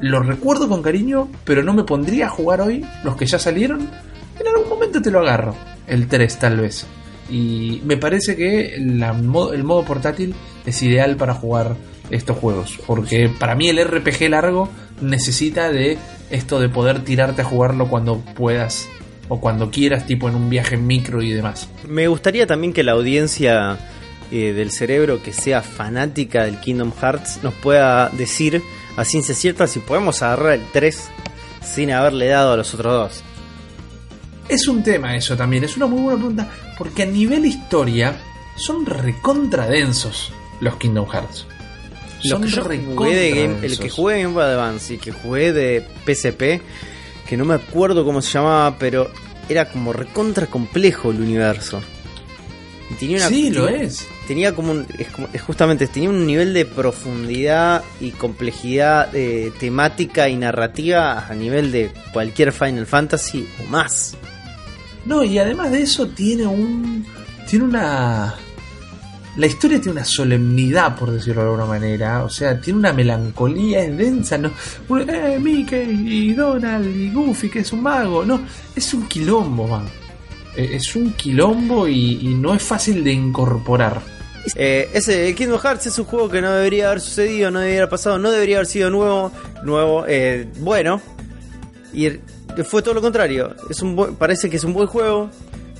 lo 0.00 0.20
recuerdo 0.20 0.68
con 0.68 0.82
cariño, 0.82 1.28
pero 1.44 1.62
no 1.62 1.74
me 1.74 1.84
pondría 1.84 2.26
a 2.26 2.30
jugar 2.30 2.60
hoy 2.62 2.84
los 3.02 3.16
que 3.16 3.26
ya 3.26 3.38
salieron, 3.38 3.90
en 4.40 4.48
algún 4.48 4.68
momento 4.68 5.02
te 5.02 5.10
lo 5.10 5.20
agarro. 5.20 5.54
el 5.86 6.08
3 6.08 6.38
tal 6.38 6.60
vez. 6.60 6.86
Y 7.30 7.80
me 7.84 7.96
parece 7.96 8.36
que 8.36 8.74
el 8.74 9.24
modo 9.24 9.84
portátil 9.84 10.34
es 10.66 10.82
ideal 10.82 11.16
para 11.16 11.34
jugar 11.34 11.76
estos 12.10 12.38
juegos. 12.38 12.78
Porque 12.86 13.30
para 13.38 13.54
mí 13.54 13.68
el 13.68 13.82
RPG 13.82 14.28
largo 14.30 14.68
necesita 15.00 15.70
de 15.70 15.98
esto 16.30 16.60
de 16.60 16.68
poder 16.68 17.04
tirarte 17.04 17.42
a 17.42 17.44
jugarlo 17.44 17.88
cuando 17.88 18.18
puedas 18.18 18.88
o 19.28 19.40
cuando 19.40 19.70
quieras, 19.70 20.06
tipo 20.06 20.28
en 20.28 20.34
un 20.34 20.50
viaje 20.50 20.74
en 20.74 20.86
micro 20.86 21.22
y 21.22 21.32
demás. 21.32 21.68
Me 21.88 22.08
gustaría 22.08 22.46
también 22.46 22.72
que 22.72 22.82
la 22.82 22.92
audiencia 22.92 23.78
eh, 24.30 24.52
del 24.52 24.70
cerebro 24.70 25.22
que 25.22 25.32
sea 25.32 25.62
fanática 25.62 26.44
del 26.44 26.60
Kingdom 26.60 26.92
Hearts 26.92 27.40
nos 27.42 27.54
pueda 27.54 28.08
decir 28.10 28.62
a 28.96 29.04
ciencia 29.04 29.34
cierta 29.34 29.66
si 29.66 29.80
podemos 29.80 30.22
agarrar 30.22 30.54
el 30.54 30.66
3 30.72 31.08
sin 31.62 31.90
haberle 31.90 32.28
dado 32.28 32.52
a 32.52 32.56
los 32.56 32.74
otros 32.74 32.92
dos. 32.92 33.24
Es 34.48 34.68
un 34.68 34.82
tema 34.82 35.16
eso 35.16 35.36
también, 35.36 35.64
es 35.64 35.76
una 35.76 35.86
muy 35.86 36.02
buena 36.02 36.18
pregunta, 36.18 36.48
porque 36.76 37.04
a 37.04 37.06
nivel 37.06 37.46
historia 37.46 38.14
son 38.56 38.84
recontradensos 38.84 40.32
los 40.60 40.76
Kingdom 40.76 41.08
Hearts. 41.08 41.46
Los 42.30 42.40
que 42.40 42.48
yo 42.48 42.62
jugué 42.64 43.14
de 43.16 43.30
Game- 43.30 43.58
el 43.66 43.78
que 43.78 43.90
jugué 43.90 44.14
de 44.14 44.22
Game 44.22 44.34
Boy 44.34 44.44
Advance 44.44 44.94
y 44.94 44.98
que 44.98 45.12
jugué 45.12 45.52
de 45.52 45.86
PSP, 46.06 46.60
que 47.28 47.36
no 47.36 47.44
me 47.44 47.54
acuerdo 47.54 48.04
cómo 48.04 48.20
se 48.22 48.32
llamaba, 48.32 48.76
pero 48.78 49.10
era 49.48 49.68
como 49.70 49.92
recontra 49.92 50.46
complejo 50.46 51.10
el 51.10 51.20
universo. 51.20 51.82
Y 52.90 52.94
tenía 52.94 53.16
una, 53.18 53.28
Sí, 53.28 53.50
lo 53.50 53.68
es. 53.68 54.06
Tenía 54.28 54.54
como 54.54 54.72
un. 54.72 54.86
es 55.32 55.42
justamente, 55.42 55.86
tenía 55.86 56.08
un 56.10 56.26
nivel 56.26 56.52
de 56.54 56.64
profundidad 56.66 57.82
y 58.00 58.10
complejidad 58.10 59.14
eh, 59.14 59.52
temática 59.58 60.28
y 60.28 60.36
narrativa 60.36 61.26
a 61.26 61.34
nivel 61.34 61.72
de 61.72 61.90
cualquier 62.12 62.52
Final 62.52 62.86
Fantasy 62.86 63.46
o 63.62 63.70
más. 63.70 64.16
No, 65.04 65.22
y 65.24 65.38
además 65.38 65.72
de 65.72 65.82
eso 65.82 66.06
tiene 66.08 66.46
un. 66.46 67.06
Tiene 67.48 67.64
una. 67.66 68.34
La 69.36 69.46
historia 69.46 69.78
tiene 69.80 69.92
una 69.98 70.04
solemnidad, 70.04 70.94
por 70.96 71.10
decirlo 71.10 71.42
de 71.42 71.48
alguna 71.48 71.66
manera. 71.66 72.22
O 72.24 72.28
sea, 72.28 72.60
tiene 72.60 72.78
una 72.78 72.92
melancolía, 72.92 73.82
es 73.84 73.96
densa. 73.96 74.38
¿no? 74.38 74.50
Eh, 75.00 75.38
Mickey 75.40 75.90
y 76.06 76.32
Donald 76.34 76.86
y 76.96 77.10
Goofy, 77.12 77.48
que 77.50 77.60
es 77.60 77.72
un 77.72 77.82
mago. 77.82 78.24
No, 78.24 78.40
es 78.76 78.94
un 78.94 79.06
quilombo, 79.08 79.66
man. 79.66 79.86
Eh, 80.56 80.70
Es 80.76 80.94
un 80.94 81.12
quilombo 81.14 81.88
y, 81.88 82.18
y 82.30 82.34
no 82.34 82.54
es 82.54 82.62
fácil 82.62 83.02
de 83.02 83.12
incorporar. 83.12 84.00
Eh, 84.54 84.88
ese 84.92 85.34
Kingdom 85.34 85.58
Hearts 85.58 85.86
es 85.86 85.98
un 85.98 86.04
juego 86.04 86.28
que 86.28 86.40
no 86.40 86.52
debería 86.52 86.88
haber 86.88 87.00
sucedido, 87.00 87.50
no 87.50 87.58
debería 87.60 87.80
haber 87.80 87.90
pasado, 87.90 88.18
no 88.18 88.30
debería 88.30 88.56
haber 88.58 88.66
sido 88.66 88.88
nuevo, 88.90 89.32
nuevo, 89.64 90.04
eh, 90.06 90.46
bueno. 90.60 91.00
Y 91.92 92.08
fue 92.64 92.82
todo 92.82 92.94
lo 92.94 93.00
contrario. 93.00 93.54
Es 93.68 93.82
un 93.82 94.14
parece 94.16 94.48
que 94.50 94.56
es 94.58 94.64
un 94.64 94.74
buen 94.74 94.86
juego, 94.86 95.30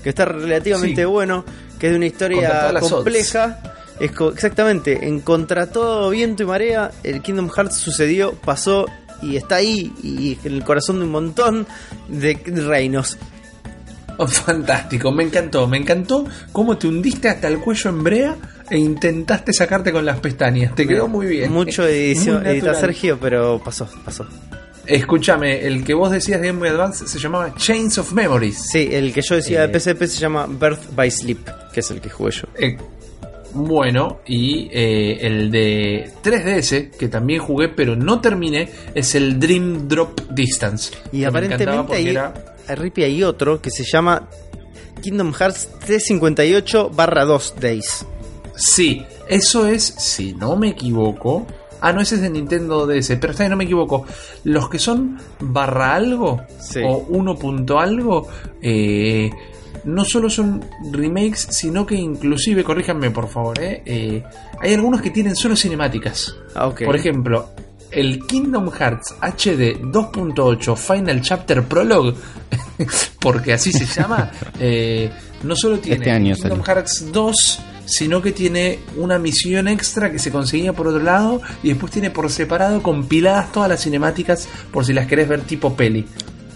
que 0.02 0.08
está 0.08 0.24
relativamente 0.24 1.02
Sí. 1.02 1.06
bueno, 1.06 1.44
que 1.84 1.88
es 1.88 1.92
de 1.92 1.96
una 1.98 2.06
historia 2.06 2.72
compleja. 2.80 3.60
Es 4.00 4.10
co- 4.12 4.30
exactamente, 4.32 5.06
en 5.06 5.20
contra 5.20 5.66
todo 5.70 6.08
viento 6.08 6.42
y 6.42 6.46
marea, 6.46 6.90
el 7.02 7.20
Kingdom 7.20 7.50
Hearts 7.50 7.76
sucedió, 7.76 8.32
pasó 8.32 8.86
y 9.20 9.36
está 9.36 9.56
ahí 9.56 9.92
y 10.02 10.38
en 10.46 10.54
el 10.54 10.64
corazón 10.64 10.98
de 11.00 11.04
un 11.04 11.10
montón 11.10 11.66
de 12.08 12.32
reinos. 12.66 13.18
Oh, 14.16 14.26
Fantástico, 14.26 15.12
me 15.12 15.24
encantó, 15.24 15.68
me 15.68 15.76
encantó 15.76 16.24
cómo 16.52 16.78
te 16.78 16.86
hundiste 16.88 17.28
hasta 17.28 17.48
el 17.48 17.58
cuello 17.58 17.90
en 17.90 18.02
brea 18.02 18.36
e 18.70 18.78
intentaste 18.78 19.52
sacarte 19.52 19.92
con 19.92 20.06
las 20.06 20.20
pestañas. 20.20 20.74
Te 20.74 20.86
quedó 20.86 21.06
muy 21.06 21.26
bien. 21.26 21.52
Mucho 21.52 21.84
edición, 21.86 22.46
edita. 22.46 22.74
Sergio, 22.74 23.18
pero 23.20 23.60
pasó, 23.62 23.86
pasó. 24.06 24.26
Escúchame, 24.86 25.66
el 25.66 25.82
que 25.84 25.94
vos 25.94 26.10
decías 26.10 26.40
de 26.40 26.48
Game 26.48 26.58
Boy 26.58 26.68
Advance 26.68 27.06
se 27.08 27.18
llamaba 27.18 27.54
Chains 27.56 27.98
of 27.98 28.12
Memories. 28.12 28.68
Sí, 28.70 28.88
el 28.92 29.12
que 29.12 29.22
yo 29.22 29.36
decía 29.36 29.64
Eh. 29.64 29.68
de 29.68 29.80
PSP 29.80 30.06
se 30.06 30.18
llama 30.20 30.46
Birth 30.46 30.94
by 30.94 31.10
Sleep, 31.10 31.38
que 31.72 31.80
es 31.80 31.90
el 31.90 32.00
que 32.00 32.10
jugué 32.10 32.32
yo. 32.32 32.42
Eh, 32.58 32.76
bueno, 33.54 34.20
y 34.26 34.68
eh, 34.72 35.18
el 35.22 35.50
de 35.50 36.10
3DS, 36.22 36.90
que 36.98 37.08
también 37.08 37.40
jugué 37.40 37.68
pero 37.68 37.94
no 37.96 38.20
terminé, 38.20 38.68
es 38.94 39.14
el 39.14 39.38
Dream 39.38 39.86
Drop 39.88 40.20
Distance. 40.32 40.92
Y 41.12 41.24
aparentemente 41.24 41.94
hay, 41.94 42.08
era- 42.08 42.34
Rippy 42.68 43.04
hay 43.04 43.22
otro 43.22 43.60
que 43.62 43.70
se 43.70 43.84
llama 43.84 44.28
Kingdom 45.02 45.32
Hearts 45.32 45.68
358 45.86 46.90
2 46.94 47.54
Days. 47.60 48.04
Sí, 48.56 49.04
eso 49.28 49.66
es, 49.66 49.82
si 49.84 50.32
no 50.34 50.56
me 50.56 50.68
equivoco. 50.70 51.46
Ah, 51.86 51.92
no, 51.92 52.00
ese 52.00 52.14
es 52.14 52.22
de 52.22 52.30
Nintendo 52.30 52.86
DS, 52.86 53.16
pero 53.20 53.32
está 53.32 53.46
no 53.46 53.56
me 53.56 53.64
equivoco. 53.64 54.06
Los 54.44 54.70
que 54.70 54.78
son 54.78 55.18
barra 55.38 55.94
algo 55.94 56.40
Sí. 56.58 56.80
o 56.82 57.04
uno 57.10 57.36
punto 57.36 57.78
algo, 57.78 58.26
eh, 58.62 59.30
no 59.84 60.02
solo 60.06 60.30
son 60.30 60.64
remakes, 60.90 61.46
sino 61.50 61.84
que 61.84 61.94
inclusive, 61.94 62.64
corríjanme 62.64 63.10
por 63.10 63.28
favor, 63.28 63.60
eh, 63.60 63.82
eh, 63.84 64.24
hay 64.60 64.72
algunos 64.72 65.02
que 65.02 65.10
tienen 65.10 65.36
solo 65.36 65.56
cinemáticas. 65.56 66.34
Ah. 66.54 66.70
Por 66.70 66.96
ejemplo, 66.96 67.50
el 67.90 68.24
Kingdom 68.26 68.70
Hearts 68.70 69.14
HD 69.20 69.76
2.8 69.82 70.76
Final 70.76 71.20
Chapter 71.20 71.64
Prologue, 71.64 72.14
porque 73.20 73.52
así 73.52 73.72
se 73.72 73.84
llama, 73.84 74.30
eh, 74.58 75.10
no 75.42 75.54
solo 75.54 75.78
tiene 75.78 75.98
Este 75.98 76.10
año 76.10 76.34
Kingdom 76.34 76.62
salió. 76.62 76.64
Hearts 76.64 77.12
2, 77.12 77.60
sino 77.86 78.22
que 78.22 78.32
tiene 78.32 78.78
una 78.96 79.18
misión 79.18 79.68
extra 79.68 80.10
que 80.10 80.18
se 80.18 80.30
conseguía 80.30 80.72
por 80.72 80.88
otro 80.88 81.02
lado 81.02 81.40
y 81.62 81.68
después 81.68 81.92
tiene 81.92 82.10
por 82.10 82.30
separado 82.30 82.82
compiladas 82.82 83.52
todas 83.52 83.68
las 83.68 83.82
cinemáticas 83.82 84.48
por 84.72 84.84
si 84.84 84.92
las 84.92 85.06
querés 85.06 85.28
ver 85.28 85.42
tipo 85.42 85.76
peli. 85.76 86.06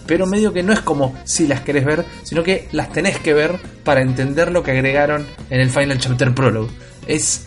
Pero 0.05 0.25
medio 0.25 0.51
que 0.51 0.63
no 0.63 0.73
es 0.73 0.79
como 0.81 1.15
si 1.23 1.47
las 1.47 1.61
querés 1.61 1.85
ver, 1.85 2.05
sino 2.23 2.41
que 2.41 2.67
las 2.71 2.91
tenés 2.91 3.19
que 3.19 3.33
ver 3.33 3.59
para 3.83 4.01
entender 4.01 4.51
lo 4.51 4.63
que 4.63 4.71
agregaron 4.71 5.25
en 5.49 5.59
el 5.61 5.69
Final 5.69 5.99
Chapter 5.99 6.33
Prologue. 6.33 6.71
Es, 7.05 7.45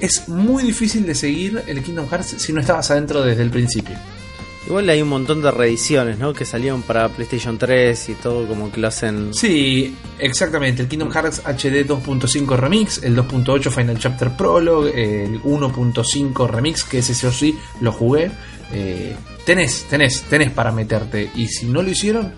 es 0.00 0.28
muy 0.28 0.62
difícil 0.62 1.06
de 1.06 1.14
seguir 1.16 1.62
el 1.66 1.82
Kingdom 1.82 2.08
Hearts 2.08 2.36
si 2.38 2.52
no 2.52 2.60
estabas 2.60 2.90
adentro 2.92 3.22
desde 3.22 3.42
el 3.42 3.50
principio. 3.50 3.96
Igual 4.66 4.88
hay 4.88 5.02
un 5.02 5.08
montón 5.08 5.42
de 5.42 5.50
reediciones, 5.50 6.18
¿no? 6.18 6.32
Que 6.32 6.46
salieron 6.46 6.82
para 6.82 7.08
PlayStation 7.10 7.58
3 7.58 8.08
y 8.08 8.14
todo 8.14 8.46
como 8.46 8.72
que 8.72 8.80
lo 8.80 8.88
hacen... 8.88 9.34
Sí, 9.34 9.94
exactamente. 10.18 10.82
El 10.82 10.88
Kingdom 10.88 11.10
Hearts 11.10 11.42
HD 11.44 11.86
2.5 11.86 12.56
Remix, 12.56 13.02
el 13.02 13.14
2.8 13.14 13.70
Final 13.70 13.98
Chapter 13.98 14.30
Prologue, 14.30 15.24
el 15.24 15.42
1.5 15.42 16.48
Remix, 16.48 16.84
que 16.84 16.98
ese 16.98 17.14
sí 17.14 17.26
o 17.26 17.32
sí 17.32 17.58
lo 17.80 17.92
jugué. 17.92 18.30
Eh, 18.72 19.14
tenés, 19.44 19.84
tenés, 19.84 20.22
tenés 20.22 20.50
para 20.50 20.72
meterte. 20.72 21.30
Y 21.34 21.48
si 21.48 21.66
no 21.66 21.82
lo 21.82 21.90
hicieron, 21.90 22.32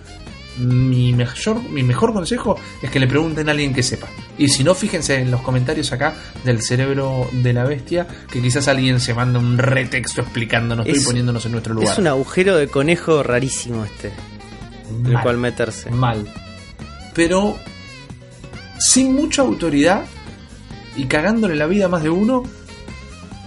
mi 0.59 1.12
mejor, 1.12 1.62
mi 1.70 1.82
mejor 1.82 2.12
consejo 2.12 2.59
es 2.82 2.90
que 2.90 2.98
le 3.00 3.07
pregunten 3.07 3.48
a 3.48 3.52
alguien 3.52 3.74
que 3.74 3.82
sepa. 3.82 4.09
Y 4.38 4.48
si 4.48 4.64
no, 4.64 4.74
fíjense 4.74 5.16
en 5.16 5.30
los 5.30 5.40
comentarios 5.42 5.92
acá 5.92 6.14
del 6.44 6.62
cerebro 6.62 7.28
de 7.32 7.52
la 7.52 7.64
bestia, 7.64 8.07
que 8.30 8.40
quizás 8.42 8.68
alguien 8.68 9.00
se 9.00 9.14
manda 9.14 9.38
un 9.38 9.59
retexto 9.59 10.20
explicándonos 10.22 10.86
Es- 10.86 11.02
y 11.02 11.04
poniéndonos 11.04 11.44
en 11.46 11.52
nuestro 11.52 11.74
lugar. 11.74 11.92
Es 11.92 11.98
un 11.98 12.07
agujero 12.07 12.57
de 12.57 12.68
conejo 12.68 13.22
rarísimo 13.22 13.84
este, 13.84 14.12
en 14.90 15.07
el 15.07 15.20
cual 15.20 15.36
meterse. 15.38 15.90
mal. 15.90 16.26
Pero 17.14 17.59
sin 18.78 19.14
mucha 19.14 19.42
autoridad 19.42 20.04
y 20.96 21.04
cagándole 21.04 21.57
la 21.57 21.66
vida 21.66 21.86
a 21.86 21.88
más 21.88 22.02
de 22.02 22.11
uno, 22.11 22.42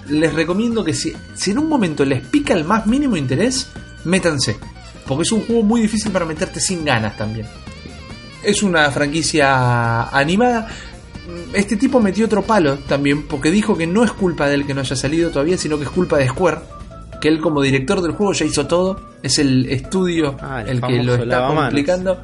les 0.07 0.33
recomiendo 0.33 0.83
que 0.83 0.93
si, 0.93 1.13
si 1.35 1.51
en 1.51 1.59
un 1.59 1.69
momento 1.69 2.03
les 2.05 2.21
pica 2.25 2.53
el 2.53 2.63
más 2.65 2.87
mínimo 2.87 3.15
interés, 3.15 3.67
métanse. 4.05 4.57
Porque 5.09 5.23
es 5.23 5.31
un 5.31 5.41
juego 5.41 5.63
muy 5.63 5.81
difícil 5.81 6.11
para 6.11 6.23
meterte 6.25 6.59
sin 6.61 6.85
ganas 6.85 7.17
también. 7.17 7.47
Es 8.43 8.61
una 8.63 8.89
franquicia 8.91 10.03
animada. 10.03 10.67
Este 11.53 11.75
tipo 11.77 11.99
metió 11.99 12.25
otro 12.27 12.43
palo 12.43 12.77
también, 12.77 13.27
porque 13.27 13.49
dijo 13.51 13.75
que 13.75 13.87
no 13.87 14.03
es 14.03 14.11
culpa 14.11 14.47
de 14.47 14.53
él 14.55 14.65
que 14.67 14.73
no 14.75 14.81
haya 14.81 14.95
salido 14.95 15.31
todavía, 15.31 15.57
sino 15.57 15.77
que 15.77 15.83
es 15.85 15.89
culpa 15.89 16.17
de 16.17 16.29
Square. 16.29 16.59
Que 17.19 17.27
él 17.27 17.41
como 17.41 17.61
director 17.61 18.01
del 18.01 18.11
juego 18.11 18.33
ya 18.33 18.45
hizo 18.45 18.67
todo. 18.67 19.01
Es 19.23 19.39
el 19.39 19.65
estudio 19.69 20.37
Ah, 20.41 20.61
el 20.61 20.69
el 20.77 20.81
que 20.81 21.03
lo 21.03 21.13
está 21.15 21.25
lavamanos. 21.25 21.63
complicando. 21.65 22.21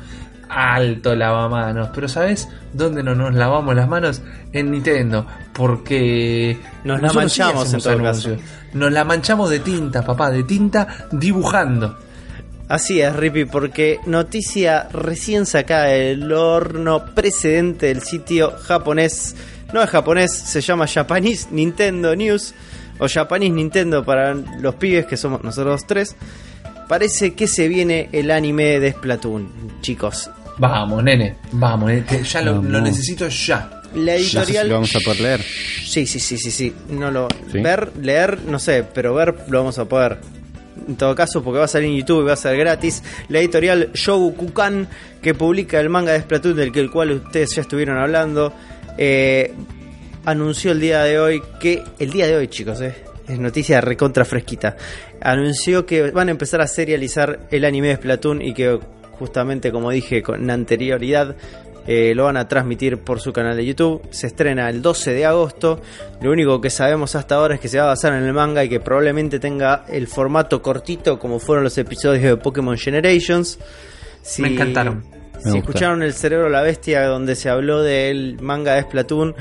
Alto 0.47 1.15
lavamanos. 1.15 1.89
Pero 1.93 2.07
¿sabes 2.07 2.47
dónde 2.71 3.01
no 3.03 3.13
nos 3.15 3.33
lavamos 3.33 3.75
las 3.75 3.89
manos? 3.89 4.21
En 4.53 4.71
Nintendo. 4.71 5.25
Porque 5.53 6.57
Nos 6.83 7.01
la 7.01 7.11
manchamos 7.11 7.73
en 7.73 7.79
todo 7.81 7.93
anuncios. 7.93 8.39
Nos 8.73 8.91
la 8.91 9.03
manchamos 9.03 9.49
de 9.49 9.59
tinta, 9.59 10.03
papá, 10.03 10.29
de 10.31 10.43
tinta 10.43 11.07
dibujando. 11.11 11.97
Así 12.67 12.99
es, 12.99 13.15
Rippy, 13.15 13.45
porque 13.45 13.99
noticia 14.07 14.87
recién 14.91 15.45
sacada 15.45 15.85
del 15.85 16.31
horno 16.31 17.05
precedente 17.13 17.87
del 17.87 18.01
sitio 18.01 18.53
japonés. 18.63 19.35
No 19.71 19.83
es 19.83 19.89
japonés, 19.89 20.31
se 20.33 20.61
llama 20.61 20.87
Japanese 20.87 21.47
Nintendo 21.51 22.15
News. 22.15 22.53
O 22.97 23.07
Japanese 23.09 23.51
Nintendo 23.51 24.05
para 24.05 24.33
los 24.33 24.75
pibes 24.75 25.05
que 25.05 25.17
somos 25.17 25.43
nosotros 25.43 25.85
tres. 25.85 26.15
Parece 26.87 27.33
que 27.33 27.45
se 27.47 27.67
viene 27.67 28.09
el 28.13 28.31
anime 28.31 28.79
de 28.79 28.91
Splatoon, 28.93 29.49
chicos. 29.81 30.29
Vamos, 30.57 31.03
nene, 31.03 31.35
vamos, 31.51 31.89
nene, 31.89 32.05
que 32.05 32.23
ya 32.23 32.41
lo, 32.41 32.55
Vamos. 32.55 32.71
lo 32.71 32.79
necesito 32.81 33.27
ya. 33.27 33.81
La 33.95 34.13
No 34.13 34.19
sé 34.19 34.23
si 34.29 34.37
editorial. 34.37 34.67
lo 34.69 34.73
vamos 34.75 34.95
a 34.95 34.99
poder 35.03 35.19
leer. 35.19 35.41
Sí, 35.41 36.05
sí, 36.05 36.19
sí, 36.19 36.37
sí, 36.37 36.51
sí. 36.51 36.73
No 36.89 37.11
lo. 37.11 37.27
¿Sí? 37.51 37.59
Ver, 37.59 37.91
leer, 38.01 38.39
no 38.47 38.59
sé, 38.59 38.83
pero 38.93 39.13
ver 39.13 39.35
lo 39.49 39.59
vamos 39.59 39.77
a 39.77 39.85
poder. 39.85 40.19
En 40.87 40.95
todo 40.95 41.15
caso, 41.15 41.43
porque 41.43 41.59
va 41.59 41.65
a 41.65 41.69
salir 41.69 41.89
en 41.89 41.97
YouTube 41.97 42.23
y 42.23 42.25
va 42.25 42.33
a 42.33 42.37
ser 42.37 42.57
gratis. 42.57 43.03
La 43.29 43.39
editorial 43.39 43.91
Shogukukan, 43.93 44.87
que 45.21 45.33
publica 45.33 45.79
el 45.79 45.89
manga 45.89 46.13
de 46.13 46.21
Splatoon, 46.21 46.55
del 46.55 46.91
cual 46.91 47.11
ustedes 47.11 47.55
ya 47.55 47.61
estuvieron 47.61 47.97
hablando, 47.97 48.53
eh, 48.97 49.53
anunció 50.25 50.71
el 50.71 50.79
día 50.79 51.03
de 51.03 51.19
hoy 51.19 51.41
que. 51.59 51.83
El 51.99 52.11
día 52.11 52.27
de 52.27 52.35
hoy, 52.35 52.47
chicos, 52.47 52.81
eh, 52.81 52.95
es 53.27 53.39
noticia 53.39 53.81
recontra 53.81 54.25
fresquita. 54.25 54.75
Anunció 55.21 55.85
que 55.85 56.11
van 56.11 56.27
a 56.27 56.31
empezar 56.31 56.61
a 56.61 56.67
serializar 56.67 57.47
el 57.51 57.65
anime 57.65 57.89
de 57.89 57.95
Splatoon 57.95 58.41
y 58.41 58.53
que, 58.53 58.79
justamente 59.11 59.71
como 59.71 59.91
dije 59.91 60.21
con 60.21 60.49
anterioridad, 60.49 61.35
eh, 61.87 62.13
lo 62.15 62.23
van 62.25 62.37
a 62.37 62.47
transmitir 62.47 62.97
por 62.99 63.19
su 63.19 63.31
canal 63.33 63.55
de 63.55 63.65
YouTube. 63.65 64.01
Se 64.09 64.27
estrena 64.27 64.69
el 64.69 64.81
12 64.81 65.13
de 65.13 65.25
agosto. 65.25 65.81
Lo 66.21 66.31
único 66.31 66.59
que 66.61 66.69
sabemos 66.69 67.15
hasta 67.15 67.35
ahora 67.35 67.55
es 67.55 67.59
que 67.61 67.67
se 67.67 67.77
va 67.77 67.83
a 67.85 67.87
basar 67.87 68.13
en 68.13 68.23
el 68.23 68.33
manga 68.33 68.63
y 68.63 68.69
que 68.69 68.79
probablemente 68.79 69.39
tenga 69.39 69.85
el 69.87 70.07
formato 70.07 70.61
cortito 70.61 71.19
como 71.19 71.39
fueron 71.39 71.63
los 71.63 71.77
episodios 71.77 72.23
de 72.23 72.37
Pokémon 72.37 72.77
Generations. 72.77 73.59
Si- 74.21 74.41
Me 74.41 74.47
encantaron. 74.49 75.03
Me 75.43 75.51
Si 75.51 75.57
escucharon 75.57 76.01
El 76.01 76.13
Cerebro 76.13 76.45
de 76.45 76.51
la 76.51 76.61
Bestia, 76.61 77.05
donde 77.07 77.35
se 77.35 77.49
habló 77.49 77.83
del 77.83 78.37
manga 78.41 78.73
de 78.75 78.81
Splatoon, 78.83 79.35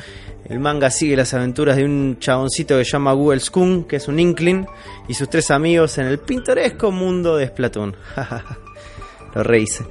el 0.49 0.59
manga 0.59 0.91
sigue 0.91 1.17
las 1.17 1.33
aventuras 1.33 1.77
de 1.77 1.85
un 1.85 2.19
chaboncito 2.19 2.77
que 2.77 2.85
se 2.85 2.91
llama 2.91 3.13
Google 3.15 3.41
Skun, 3.41 3.85
que 3.85 3.97
es 3.97 4.09
un 4.09 4.19
Inkling, 4.19 4.67
y 5.09 5.15
sus 5.15 5.31
tres 5.31 5.51
amigos 5.51 5.97
en 5.97 6.07
el 6.07 6.19
pintoresco 6.19 6.91
mundo 6.91 7.37
de 7.39 7.47
Splatoon. 7.47 7.97
Lo 9.35 9.43
rehice. 9.43 9.85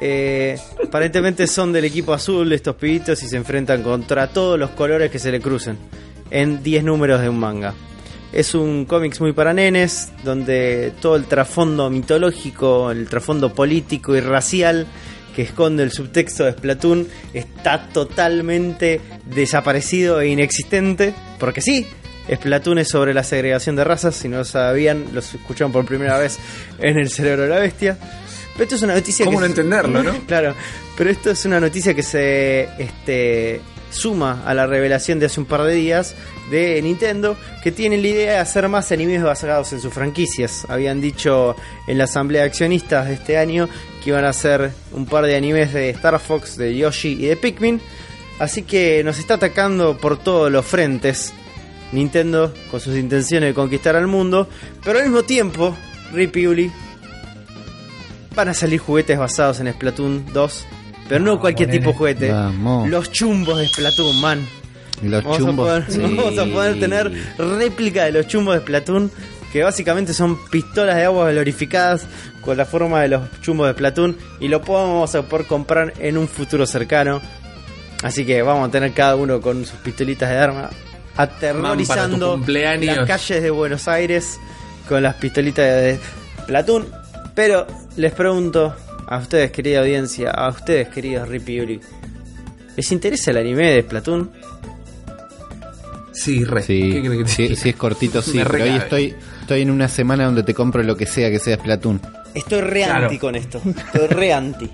Eh, 0.00 0.58
aparentemente 0.82 1.46
son 1.46 1.72
del 1.72 1.84
equipo 1.84 2.14
azul 2.14 2.50
estos 2.52 2.76
pibitos 2.76 3.22
y 3.22 3.28
se 3.28 3.36
enfrentan 3.36 3.82
contra 3.82 4.28
todos 4.28 4.58
los 4.58 4.70
colores 4.70 5.10
que 5.10 5.18
se 5.18 5.30
le 5.30 5.40
crucen 5.40 5.76
en 6.30 6.62
10 6.62 6.84
números 6.84 7.20
de 7.20 7.28
un 7.28 7.38
manga. 7.38 7.74
Es 8.32 8.54
un 8.54 8.86
cómics 8.86 9.20
muy 9.20 9.32
para 9.32 9.52
nenes, 9.52 10.10
donde 10.24 10.92
todo 11.00 11.16
el 11.16 11.24
trasfondo 11.24 11.90
mitológico, 11.90 12.90
el 12.92 13.08
trasfondo 13.08 13.52
político 13.52 14.16
y 14.16 14.20
racial 14.20 14.86
que 15.34 15.42
esconde 15.42 15.82
el 15.82 15.92
subtexto 15.92 16.44
de 16.44 16.52
Splatoon 16.52 17.08
está 17.34 17.88
totalmente 17.88 19.00
desaparecido 19.26 20.20
e 20.20 20.28
inexistente. 20.28 21.12
Porque 21.38 21.60
sí, 21.60 21.86
Splatoon 22.32 22.78
es 22.78 22.88
sobre 22.88 23.14
la 23.14 23.24
segregación 23.24 23.74
de 23.76 23.84
razas, 23.84 24.14
si 24.14 24.28
no 24.28 24.38
lo 24.38 24.44
sabían, 24.44 25.06
los 25.12 25.34
escucharon 25.34 25.72
por 25.72 25.84
primera 25.84 26.16
vez 26.18 26.38
en 26.78 26.98
el 26.98 27.10
cerebro 27.10 27.42
de 27.42 27.48
la 27.48 27.58
bestia. 27.58 27.98
Pero 28.60 28.64
esto 28.66 28.76
es 28.76 28.82
una 28.82 28.94
noticia 28.94 29.24
¿Cómo 29.24 29.38
que 29.38 29.48
no 29.48 29.54
se- 29.54 29.60
entenderlo, 29.62 30.02
no? 30.02 30.12
Claro, 30.26 30.54
pero 30.98 31.08
esto 31.08 31.30
es 31.30 31.46
una 31.46 31.58
noticia 31.60 31.94
que 31.94 32.02
se 32.02 32.68
este, 32.78 33.62
suma 33.90 34.42
a 34.44 34.52
la 34.52 34.66
revelación 34.66 35.18
de 35.18 35.24
hace 35.26 35.40
un 35.40 35.46
par 35.46 35.62
de 35.62 35.72
días 35.72 36.14
de 36.50 36.82
Nintendo, 36.82 37.38
que 37.62 37.72
tiene 37.72 37.96
la 37.96 38.08
idea 38.08 38.32
de 38.32 38.38
hacer 38.38 38.68
más 38.68 38.92
animes 38.92 39.22
basados 39.22 39.72
en 39.72 39.80
sus 39.80 39.94
franquicias. 39.94 40.66
Habían 40.68 41.00
dicho 41.00 41.56
en 41.86 41.96
la 41.96 42.04
asamblea 42.04 42.42
de 42.42 42.48
accionistas 42.48 43.08
de 43.08 43.14
este 43.14 43.38
año 43.38 43.66
que 44.04 44.10
iban 44.10 44.26
a 44.26 44.28
hacer 44.28 44.72
un 44.92 45.06
par 45.06 45.24
de 45.24 45.36
animes 45.36 45.72
de 45.72 45.88
Star 45.88 46.20
Fox, 46.20 46.58
de 46.58 46.76
Yoshi 46.76 47.12
y 47.12 47.26
de 47.28 47.36
Pikmin. 47.36 47.80
Así 48.40 48.62
que 48.64 49.02
nos 49.04 49.18
está 49.18 49.34
atacando 49.34 49.96
por 49.96 50.18
todos 50.18 50.52
los 50.52 50.66
frentes 50.66 51.32
Nintendo 51.92 52.52
con 52.70 52.78
sus 52.80 52.94
intenciones 52.94 53.48
de 53.48 53.54
conquistar 53.54 53.96
al 53.96 54.06
mundo, 54.06 54.48
pero 54.84 54.98
al 54.98 55.04
mismo 55.06 55.22
tiempo, 55.22 55.74
Rip 56.12 56.36
y 56.36 56.46
Uli, 56.46 56.72
van 58.34 58.48
a 58.48 58.54
salir 58.54 58.78
juguetes 58.80 59.18
basados 59.18 59.60
en 59.60 59.72
Splatoon 59.72 60.26
2, 60.32 60.66
pero 61.08 61.20
no 61.24 61.32
No, 61.34 61.40
cualquier 61.40 61.68
ponele. 61.68 61.80
tipo 61.80 61.90
de 61.92 61.96
juguete. 61.98 62.32
Vamos. 62.32 62.88
Los 62.88 63.10
chumbos 63.10 63.58
de 63.58 63.66
Splatoon, 63.68 64.20
man. 64.20 64.46
Los 65.02 65.22
Vamos, 65.24 65.38
chumbos. 65.38 65.68
a 65.68 65.72
poder, 65.80 65.84
sí. 65.92 65.98
vamos 66.02 66.38
a 66.38 66.44
poder 66.46 66.78
tener 66.80 67.12
réplica 67.38 68.04
de 68.04 68.12
los 68.12 68.26
chumbos 68.26 68.54
de 68.54 68.60
Splatoon, 68.60 69.10
que 69.52 69.62
básicamente 69.64 70.12
son 70.14 70.38
pistolas 70.50 70.96
de 70.96 71.04
agua 71.04 71.30
glorificadas 71.32 72.04
con 72.42 72.56
la 72.56 72.64
forma 72.64 73.00
de 73.02 73.08
los 73.08 73.22
chumbos 73.40 73.66
de 73.66 73.72
Splatoon, 73.72 74.16
y 74.40 74.48
lo 74.48 74.60
podemos 74.62 75.14
a 75.14 75.22
poder 75.22 75.46
comprar 75.46 75.92
en 75.98 76.16
un 76.18 76.28
futuro 76.28 76.66
cercano. 76.66 77.20
Así 78.02 78.24
que 78.24 78.40
vamos 78.42 78.68
a 78.68 78.70
tener 78.70 78.92
cada 78.92 79.16
uno 79.16 79.40
con 79.40 79.64
sus 79.66 79.78
pistolitas 79.80 80.30
de 80.30 80.36
arma, 80.38 80.70
aterrorizando 81.16 82.40
las 82.46 83.06
calles 83.06 83.42
de 83.42 83.50
Buenos 83.50 83.88
Aires 83.88 84.38
con 84.88 85.02
las 85.02 85.14
pistolitas 85.16 85.64
de 85.64 85.98
Splatoon. 86.42 86.99
Pero 87.42 87.66
les 87.96 88.12
pregunto 88.12 88.74
a 89.06 89.16
ustedes, 89.16 89.50
querida 89.50 89.80
audiencia, 89.80 90.30
a 90.30 90.50
ustedes, 90.50 90.88
queridos 90.88 91.26
Rip 91.26 91.48
y 91.48 91.60
Uri, 91.62 91.80
¿les 92.76 92.92
interesa 92.92 93.30
el 93.30 93.38
anime 93.38 93.66
de 93.76 93.80
Splatoon? 93.80 94.30
Sí, 96.12 96.44
re. 96.44 96.62
Sí, 96.62 96.90
¿Qué 96.92 97.00
crees 97.00 97.16
que 97.16 97.24
te 97.24 97.30
sí, 97.30 97.56
sí 97.56 97.68
es 97.70 97.76
cortito, 97.76 98.20
sí. 98.22 98.36
Me 98.36 98.44
Pero 98.44 98.64
hoy 98.64 98.70
estoy, 98.76 99.14
estoy 99.40 99.62
en 99.62 99.70
una 99.70 99.88
semana 99.88 100.26
donde 100.26 100.42
te 100.42 100.52
compro 100.52 100.82
lo 100.82 100.94
que 100.98 101.06
sea 101.06 101.30
que 101.30 101.38
sea 101.38 101.56
Splatoon. 101.56 102.02
Estoy 102.34 102.60
re 102.60 102.82
Claro. 102.84 103.04
anti 103.04 103.16
con 103.18 103.34
esto. 103.34 103.62
Estoy 103.64 104.06
re 104.08 104.32
anti. 104.34 104.70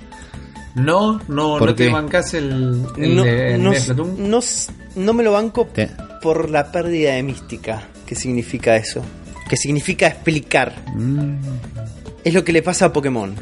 No, 0.74 1.20
no, 1.28 1.58
¿Por 1.58 1.68
no 1.68 1.74
te 1.76 1.86
qué? 1.86 1.92
bancás 1.92 2.34
el, 2.34 2.84
el 2.98 3.14
No, 3.14 3.22
de- 3.22 3.54
el 3.54 3.62
no, 3.62 3.70
de 3.70 3.78
Splatoon. 3.80 4.28
no 4.28 4.38
s- 4.40 4.72
no 4.96 5.12
me 5.12 5.22
lo 5.22 5.30
banco 5.30 5.68
Te- 5.72 5.88
por 6.20 6.50
la 6.50 6.72
pérdida 6.72 7.12
de 7.14 7.22
mística. 7.22 7.84
¿Qué 8.04 8.16
significa 8.16 8.74
eso? 8.74 9.02
¿Qué 9.48 9.56
significa 9.56 10.08
explicar? 10.08 10.74
Mm, 10.96 11.36
Es 12.26 12.34
lo 12.34 12.42
que 12.44 12.52
le 12.52 12.60
pasa 12.62 12.86
a 12.86 12.92
Pokémon. 12.92 13.34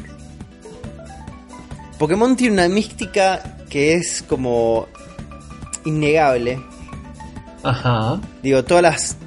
Pokémon 1.97 2.35
tiene 2.35 2.53
una 2.53 2.67
mística 2.69 3.57
que 3.69 3.93
es 3.95 4.23
como 4.27 4.87
innegable. 5.85 6.61
Ajá. 7.63 8.21
Digo, 8.43 8.63
todas 8.63 8.83
las 8.83 9.17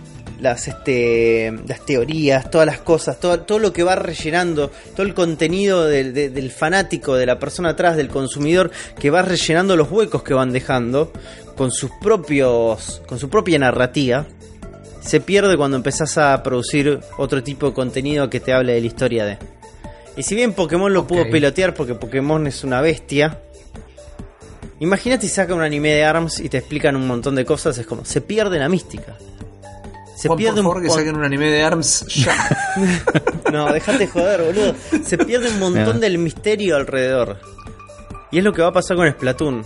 las 0.40 0.68
este 0.68 1.52
las 1.66 1.84
teorías, 1.84 2.48
todas 2.48 2.66
las 2.66 2.78
cosas, 2.78 3.18
todo, 3.18 3.40
todo 3.40 3.58
lo 3.58 3.72
que 3.72 3.82
va 3.82 3.96
rellenando, 3.96 4.70
todo 4.94 5.04
el 5.04 5.12
contenido 5.14 5.84
del, 5.86 6.14
de- 6.14 6.30
del 6.30 6.52
fanático, 6.52 7.16
de 7.16 7.26
la 7.26 7.40
persona 7.40 7.70
atrás, 7.70 7.96
del 7.96 8.08
consumidor, 8.08 8.70
que 9.00 9.10
va 9.10 9.22
rellenando 9.22 9.74
los 9.74 9.90
huecos 9.90 10.22
que 10.22 10.34
van 10.34 10.52
dejando 10.52 11.12
con 11.56 11.72
sus 11.72 11.90
propios. 12.00 13.02
con 13.08 13.18
su 13.18 13.28
propia 13.28 13.58
narrativa. 13.58 14.26
Se 15.08 15.20
pierde 15.20 15.56
cuando 15.56 15.78
empezás 15.78 16.18
a 16.18 16.42
producir 16.42 17.00
otro 17.16 17.42
tipo 17.42 17.66
de 17.68 17.72
contenido 17.72 18.28
que 18.28 18.40
te 18.40 18.52
hable 18.52 18.74
de 18.74 18.80
la 18.82 18.86
historia 18.86 19.24
de. 19.24 19.38
Y 20.18 20.22
si 20.22 20.34
bien 20.34 20.52
Pokémon 20.52 20.92
lo 20.92 21.06
pudo 21.06 21.30
pilotear 21.30 21.72
porque 21.72 21.94
Pokémon 21.94 22.46
es 22.46 22.62
una 22.62 22.82
bestia, 22.82 23.38
imagínate 24.80 25.26
si 25.26 25.34
saca 25.34 25.54
un 25.54 25.62
anime 25.62 25.92
de 25.94 26.04
ARMS 26.04 26.40
y 26.40 26.50
te 26.50 26.58
explican 26.58 26.94
un 26.94 27.06
montón 27.06 27.34
de 27.36 27.46
cosas, 27.46 27.78
es 27.78 27.86
como, 27.86 28.04
se 28.04 28.20
pierde 28.20 28.58
la 28.58 28.68
mística. 28.68 29.16
Se 30.14 30.28
Juan, 30.28 30.36
pierde 30.36 30.56
por 30.56 30.64
favor, 30.64 30.76
un 30.78 30.82
que 30.82 30.90
saquen 30.90 31.16
un 31.16 31.24
anime 31.24 31.46
de 31.50 31.62
ARMS 31.62 32.04
ya. 32.08 32.34
No, 33.52 33.72
déjate 33.72 34.08
joder, 34.08 34.42
boludo. 34.42 34.74
Se 35.04 35.16
pierde 35.16 35.48
un 35.48 35.58
montón 35.60 35.94
No. 35.94 36.00
del 36.00 36.18
misterio 36.18 36.76
alrededor. 36.76 37.38
Y 38.30 38.38
es 38.38 38.44
lo 38.44 38.52
que 38.52 38.60
va 38.60 38.68
a 38.68 38.72
pasar 38.72 38.96
con 38.98 39.10
Splatoon. 39.10 39.64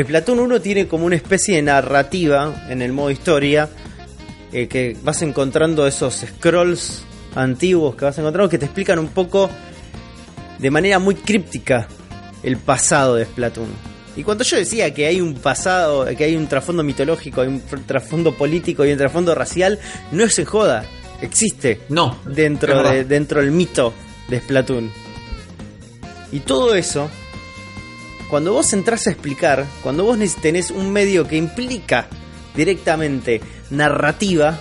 Splatoon 0.00 0.38
1 0.38 0.60
tiene 0.60 0.86
como 0.86 1.06
una 1.06 1.16
especie 1.16 1.56
de 1.56 1.62
narrativa 1.62 2.66
en 2.68 2.80
el 2.80 2.92
modo 2.92 3.10
historia. 3.10 3.68
Eh, 4.52 4.68
que 4.68 4.96
vas 5.02 5.22
encontrando 5.22 5.86
esos 5.86 6.16
scrolls 6.26 7.04
antiguos 7.34 7.94
que 7.94 8.04
vas 8.04 8.18
encontrando 8.18 8.48
que 8.48 8.58
te 8.58 8.64
explican 8.64 8.98
un 8.98 9.08
poco 9.08 9.48
de 10.58 10.70
manera 10.70 10.98
muy 10.98 11.14
críptica 11.14 11.88
el 12.42 12.56
pasado 12.56 13.16
de 13.16 13.24
Splatoon. 13.24 13.68
Y 14.16 14.24
cuando 14.24 14.44
yo 14.44 14.56
decía 14.56 14.92
que 14.92 15.06
hay 15.06 15.20
un 15.20 15.34
pasado, 15.34 16.04
que 16.16 16.24
hay 16.24 16.36
un 16.36 16.46
trasfondo 16.48 16.82
mitológico, 16.82 17.40
hay 17.40 17.48
un 17.48 17.62
trasfondo 17.86 18.34
político 18.34 18.84
y 18.84 18.92
un 18.92 18.98
trasfondo 18.98 19.34
racial, 19.34 19.78
no 20.10 20.24
es 20.24 20.38
en 20.38 20.44
joda, 20.44 20.84
existe 21.22 21.80
No. 21.88 22.18
dentro, 22.24 22.82
de, 22.82 23.04
dentro 23.04 23.40
del 23.40 23.52
mito 23.52 23.94
de 24.28 24.40
Splatoon. 24.40 24.90
Y 26.32 26.40
todo 26.40 26.74
eso, 26.74 27.08
cuando 28.28 28.52
vos 28.52 28.72
entras 28.72 29.06
a 29.06 29.10
explicar, 29.10 29.64
cuando 29.82 30.04
vos 30.04 30.18
tenés 30.42 30.70
un 30.70 30.92
medio 30.92 31.26
que 31.26 31.36
implica 31.36 32.08
directamente 32.54 33.40
narrativa, 33.70 34.58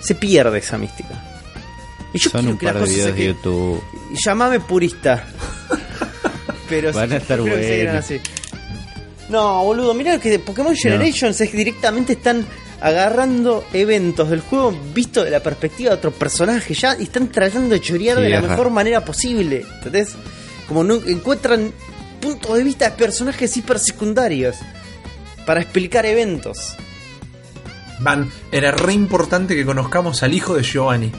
se 0.00 0.14
pierde 0.14 0.58
esa 0.58 0.78
mística. 0.78 1.26
Y 2.12 2.18
yo 2.18 2.30
Son 2.30 2.48
un 2.48 2.58
que 2.58 2.66
par 2.66 2.80
de 2.80 2.86
videos 2.88 3.14
de 3.14 3.26
YouTube. 3.26 3.82
Llamame 4.12 4.60
purista. 4.60 5.24
Pero 6.68 6.92
Van 6.92 7.12
a 7.12 7.16
estar 7.16 7.38
creo 7.40 7.56
que 7.56 7.88
así. 7.88 8.20
No, 9.28 9.62
boludo, 9.64 9.94
mirá 9.94 10.18
que 10.18 10.38
Pokémon 10.40 10.74
Generations 10.74 11.40
es 11.40 11.50
que 11.50 11.56
directamente 11.56 12.14
están 12.14 12.44
agarrando 12.80 13.64
eventos 13.72 14.30
del 14.30 14.40
juego 14.40 14.76
visto 14.94 15.22
de 15.22 15.30
la 15.30 15.40
perspectiva 15.40 15.90
de 15.90 15.96
otro 15.96 16.10
personaje 16.10 16.74
ya 16.74 16.96
y 16.98 17.04
están 17.04 17.28
tratando 17.28 17.68
de 17.74 17.80
chorear 17.80 18.16
Sí, 18.16 18.22
de 18.24 18.28
la 18.30 18.38
ajá. 18.38 18.48
mejor 18.48 18.70
manera 18.70 19.04
posible. 19.04 19.64
¿Entendés? 19.76 20.14
Como 20.66 20.82
no 20.82 20.94
encuentran 21.06 21.72
puntos 22.20 22.56
de 22.56 22.64
vista 22.64 22.90
de 22.90 22.96
personajes 22.96 23.56
hiper 23.56 23.78
secundarios 23.78 24.56
para 25.46 25.60
explicar 25.60 26.06
eventos. 26.06 26.76
Van, 28.00 28.30
era 28.50 28.70
re 28.70 28.92
importante 28.94 29.54
que 29.54 29.64
conozcamos 29.64 30.22
al 30.22 30.32
hijo 30.34 30.54
de 30.54 30.62
Giovanni. 30.62 31.12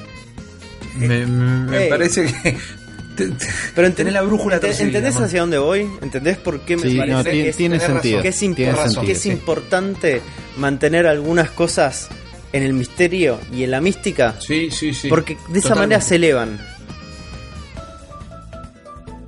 Me, 0.98 1.26
me 1.26 1.86
parece 1.88 2.26
que. 2.26 2.58
te- 3.16 3.28
te- 3.30 3.48
Pero 3.76 3.88
ent- 3.88 3.94
tenés 3.96 4.14
la 4.14 4.22
brújula 4.24 4.58
ent- 4.58 4.62
torcida, 4.62 4.88
¿Entendés 4.88 5.16
man. 5.16 5.24
hacia 5.26 5.42
dónde 5.42 5.58
voy? 5.60 5.88
¿Entendés 6.02 6.38
por 6.38 6.62
qué 6.62 6.78
me 6.78 6.90
Sí, 6.90 6.98
parece 6.98 7.14
no, 7.18 7.24
que 7.24 7.32
tiene, 7.32 7.50
es 7.50 7.56
tiene 7.58 7.80
sentido. 7.80 8.22
que 8.22 8.28
es, 8.30 8.38
tiene 8.38 8.56
impor- 8.56 8.68
razón, 8.72 8.84
sentido. 8.92 9.06
que 9.06 9.12
es 9.12 9.22
sí. 9.22 9.30
importante 9.30 10.22
mantener 10.58 11.06
algunas 11.08 11.52
cosas 11.52 12.10
en 12.52 12.64
el 12.64 12.74
misterio 12.74 13.40
y 13.54 13.64
en 13.64 13.72
la 13.72 13.80
mística, 13.80 14.36
Sí, 14.40 14.70
sí, 14.72 14.94
sí. 14.94 15.08
porque 15.08 15.38
de 15.50 15.60
esa 15.60 15.76
manera 15.76 16.02
se 16.02 16.16
elevan. 16.16 16.60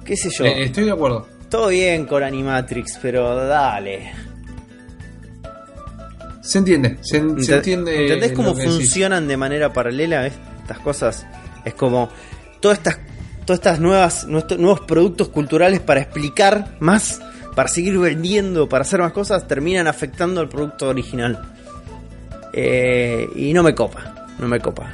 ¿Qué 0.03 0.17
sé 0.17 0.29
yo? 0.31 0.43
Eh, 0.45 0.63
estoy 0.65 0.85
de 0.85 0.91
acuerdo. 0.91 1.27
Todo 1.49 1.67
bien 1.69 2.05
con 2.05 2.23
Animatrix, 2.23 2.97
pero 3.01 3.35
dale. 3.47 4.11
Se 6.43 6.57
entiende, 6.57 6.97
se, 7.01 7.21
se 7.41 7.55
entiende. 7.55 8.01
¿Entendés 8.01 8.33
cómo 8.33 8.53
decís. 8.53 8.71
funcionan 8.71 9.27
de 9.29 9.37
manera 9.37 9.71
paralela 9.71 10.27
estas 10.27 10.77
cosas? 10.79 11.25
Es 11.63 11.73
como 11.73 12.09
todas 12.59 12.79
estas, 12.79 12.99
todas 13.45 13.59
estas 13.59 13.79
nuevas, 13.79 14.27
nuevos 14.27 14.81
productos 14.81 15.29
culturales 15.29 15.79
para 15.79 16.01
explicar 16.01 16.75
más, 16.81 17.21
para 17.55 17.69
seguir 17.69 17.97
vendiendo, 17.97 18.67
para 18.67 18.81
hacer 18.81 18.99
más 18.99 19.13
cosas, 19.13 19.47
terminan 19.47 19.87
afectando 19.87 20.41
al 20.41 20.49
producto 20.49 20.89
original. 20.89 21.53
Eh, 22.51 23.25
y 23.37 23.53
no 23.53 23.63
me 23.63 23.73
copa, 23.73 24.27
no 24.37 24.49
me 24.49 24.59
copa. 24.59 24.93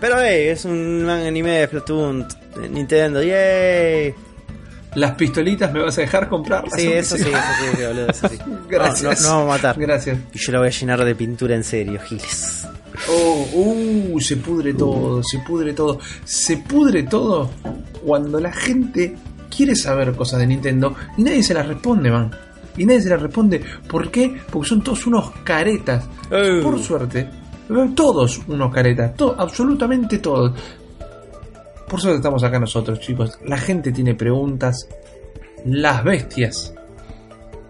Pero 0.00 0.20
hey, 0.20 0.48
es 0.48 0.64
un 0.64 1.08
anime 1.08 1.60
de 1.60 1.66
Splatoon, 1.68 2.26
Nintendo, 2.70 3.22
yay. 3.22 4.12
Las 4.94 5.12
pistolitas 5.12 5.72
me 5.72 5.80
vas 5.82 5.98
a 5.98 6.02
dejar 6.02 6.28
comprarlas. 6.28 6.72
Sí, 6.76 6.86
eso 6.92 7.16
sí, 7.16 7.22
eso 7.22 7.30
sí, 7.32 7.82
boludo, 7.86 8.08
eso 8.10 8.28
sí. 8.28 8.38
Gracias. 8.68 9.22
No, 9.22 9.28
no, 9.28 9.34
no 9.34 9.38
vamos 9.40 9.54
a 9.54 9.56
matar. 9.56 9.80
Gracias. 9.80 10.18
Y 10.32 10.38
yo 10.38 10.52
la 10.52 10.58
voy 10.60 10.68
a 10.68 10.70
llenar 10.70 11.04
de 11.04 11.14
pintura 11.14 11.54
en 11.54 11.64
serio, 11.64 12.00
Giles. 12.06 12.66
Oh, 13.08 13.46
uh, 13.54 14.20
se 14.20 14.36
pudre 14.36 14.72
todo, 14.74 15.20
se 15.22 15.38
pudre 15.40 15.72
todo. 15.72 15.98
Se 16.24 16.58
pudre 16.58 17.02
todo 17.02 17.50
cuando 18.04 18.38
la 18.38 18.52
gente 18.52 19.16
quiere 19.54 19.74
saber 19.74 20.12
cosas 20.14 20.38
de 20.40 20.46
Nintendo 20.46 20.94
y 21.16 21.22
nadie 21.22 21.42
se 21.42 21.54
las 21.54 21.66
responde, 21.66 22.10
man. 22.10 22.30
Y 22.76 22.84
nadie 22.86 23.02
se 23.02 23.08
las 23.10 23.20
responde. 23.22 23.60
¿Por 23.88 24.10
qué? 24.10 24.36
Porque 24.50 24.68
son 24.68 24.82
todos 24.82 25.06
unos 25.06 25.30
caretas. 25.44 26.04
Eh. 26.30 26.60
Por 26.62 26.80
suerte, 26.80 27.28
todos 27.94 28.40
unos 28.48 28.72
caretas. 28.72 29.14
to- 29.16 29.34
absolutamente 29.38 30.18
todos. 30.18 30.52
Por 31.94 32.00
suerte 32.00 32.16
estamos 32.16 32.42
acá 32.42 32.58
nosotros, 32.58 32.98
chicos. 32.98 33.38
La 33.44 33.56
gente 33.56 33.92
tiene 33.92 34.16
preguntas. 34.16 34.88
Las 35.64 36.02
bestias 36.02 36.74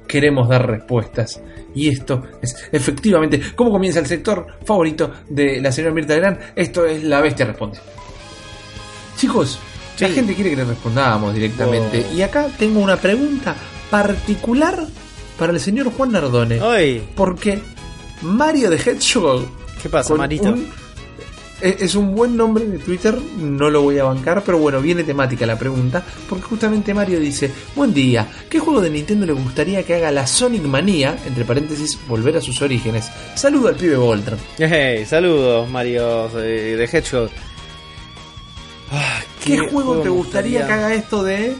queremos 0.09 0.49
dar 0.49 0.67
respuestas. 0.67 1.43
Y 1.75 1.91
esto 1.91 2.23
es 2.41 2.57
efectivamente 2.73 3.39
cómo 3.55 3.71
comienza 3.71 4.01
el 4.01 4.07
sector 4.07 4.47
favorito 4.65 5.13
de 5.29 5.61
la 5.61 5.71
señora 5.71 5.93
Mirta 5.93 6.15
Legrand. 6.15 6.39
Esto 6.57 6.87
es 6.87 7.05
La 7.05 7.21
Bestia 7.21 7.45
Responde. 7.45 7.79
Chicos, 9.19 9.59
la 10.01 10.09
gente 10.09 10.35
quiere 10.35 10.49
que 10.49 10.57
le 10.57 10.65
respondamos 10.65 11.35
directamente. 11.35 12.07
Y 12.17 12.23
acá 12.23 12.47
tengo 12.59 12.81
una 12.81 12.97
pregunta 12.97 13.55
particular 13.91 14.87
para 15.39 15.53
el 15.53 15.61
señor 15.61 15.93
Juan 15.93 16.13
Nardone. 16.13 16.61
¡Ay! 16.63 17.07
Porque 17.15 17.61
Mario 18.23 18.71
de 18.71 18.77
Hedgehog 18.77 19.45
¿Qué 19.83 19.91
pasa, 19.91 20.15
Marito? 20.15 20.49
un- 20.49 20.84
es 21.61 21.95
un 21.95 22.15
buen 22.15 22.37
nombre 22.37 22.65
de 22.65 22.79
Twitter, 22.79 23.17
no 23.39 23.71
lo 23.71 23.83
voy 23.83 23.99
a 23.99 24.05
bancar, 24.05 24.43
pero 24.45 24.59
bueno, 24.59 24.81
viene 24.81 25.05
temática 25.05 25.47
la 25.47 25.59
pregunta, 25.59 26.05
porque 26.29 26.45
justamente 26.45 26.93
Mario 26.93 27.21
dice, 27.21 27.51
buen 27.75 27.95
día, 27.95 28.29
¿qué 28.49 28.59
juego 28.59 28.81
de 28.81 28.91
Nintendo 28.91 29.27
le 29.27 29.33
gustaría 29.33 29.83
que 29.83 29.95
haga 29.95 30.11
la 30.11 30.27
Sonic 30.27 30.63
Manía, 30.63 31.17
entre 31.27 31.45
paréntesis, 31.45 31.99
volver 32.09 32.37
a 32.37 32.41
sus 32.41 32.61
orígenes? 32.63 33.11
Saludo 33.35 33.69
al 33.69 33.77
pibe 33.77 33.97
Voltron. 33.97 34.39
Hey, 34.59 35.05
saludos, 35.07 35.69
Mario 35.71 36.27
eh, 36.39 36.77
de 36.77 36.85
Hedgehog. 36.85 37.31
Ah, 38.91 39.21
¿Qué, 39.45 39.59
juego 39.59 39.99
te 39.99 40.05
me 40.05 40.11
gustaría 40.11 40.67
que 40.67 40.73
haga 40.73 40.95
esto 40.95 41.23
de 41.23 41.55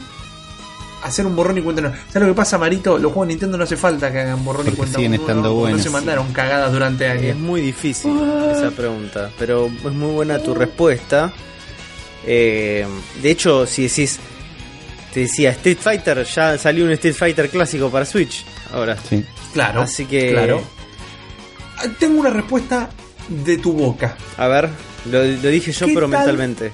hacer 1.05 1.25
un 1.25 1.35
borrón 1.35 1.57
y 1.57 1.61
cuenta 1.61 1.81
nueva? 1.81 1.97
¿Sabes 2.11 2.27
lo 2.27 2.33
que 2.33 2.37
pasa, 2.37 2.57
Marito? 2.57 2.97
Los 2.97 3.11
juegos 3.11 3.27
de 3.27 3.33
Nintendo 3.33 3.57
no 3.57 3.63
hace 3.63 3.77
falta 3.77 4.11
que 4.11 4.19
hagan 4.19 4.43
borrón 4.43 4.67
y 4.67 4.71
cuenta 4.71 4.97
nueva, 4.99 5.15
estando 5.15 5.41
porque 5.43 5.59
buenos. 5.59 5.77
No 5.79 5.83
se 5.83 5.89
mandaron 5.89 6.33
cagadas 6.33 6.71
durante 6.71 7.05
Es 7.05 7.11
años. 7.11 7.37
muy 7.37 7.61
difícil 7.61 8.11
esa 8.51 8.71
pregunta, 8.71 9.29
pero 9.39 9.67
es 9.67 9.93
muy 9.93 10.11
buena 10.13 10.39
tu 10.39 10.53
respuesta. 10.53 11.31
Eh, 12.25 12.85
de 13.21 13.31
hecho, 13.31 13.65
si 13.67 13.83
decís, 13.83 14.19
te 15.13 15.21
decía 15.21 15.51
Street 15.51 15.77
Fighter, 15.79 16.23
ya 16.25 16.57
salió 16.57 16.85
un 16.85 16.91
Street 16.91 17.13
Fighter 17.15 17.49
clásico 17.49 17.89
para 17.89 18.05
Switch 18.05 18.45
ahora. 18.73 18.97
Sí. 19.07 19.23
Claro. 19.53 19.81
Así 19.81 20.05
que- 20.05 20.31
Claro. 20.31 20.61
Tengo 21.99 22.19
una 22.21 22.29
respuesta 22.29 22.89
de 23.29 23.57
tu 23.57 23.73
boca. 23.73 24.17
A 24.37 24.47
ver, 24.47 24.69
lo, 25.11 25.19
lo 25.23 25.49
dije 25.49 25.71
yo, 25.71 25.85
¿Qué 25.85 25.93
pero 25.93 26.09
tal? 26.09 26.19
mentalmente. 26.19 26.71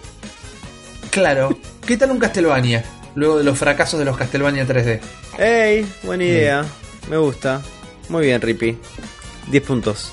Claro. 1.10 1.58
¿Qué 1.86 1.98
tal 1.98 2.12
un 2.12 2.20
Castlevania? 2.20 2.84
Luego 3.16 3.38
de 3.38 3.44
los 3.44 3.58
fracasos 3.58 4.00
de 4.00 4.06
los 4.06 4.18
Castlevania 4.18 4.66
3D. 4.68 5.00
¡Ey! 5.38 5.86
Buena 6.04 6.24
idea. 6.24 6.66
Me 7.10 7.18
gusta. 7.18 7.62
Muy 8.10 8.26
bien, 8.26 8.42
Rippy. 8.42 8.78
10 9.50 9.64
puntos. 9.64 10.12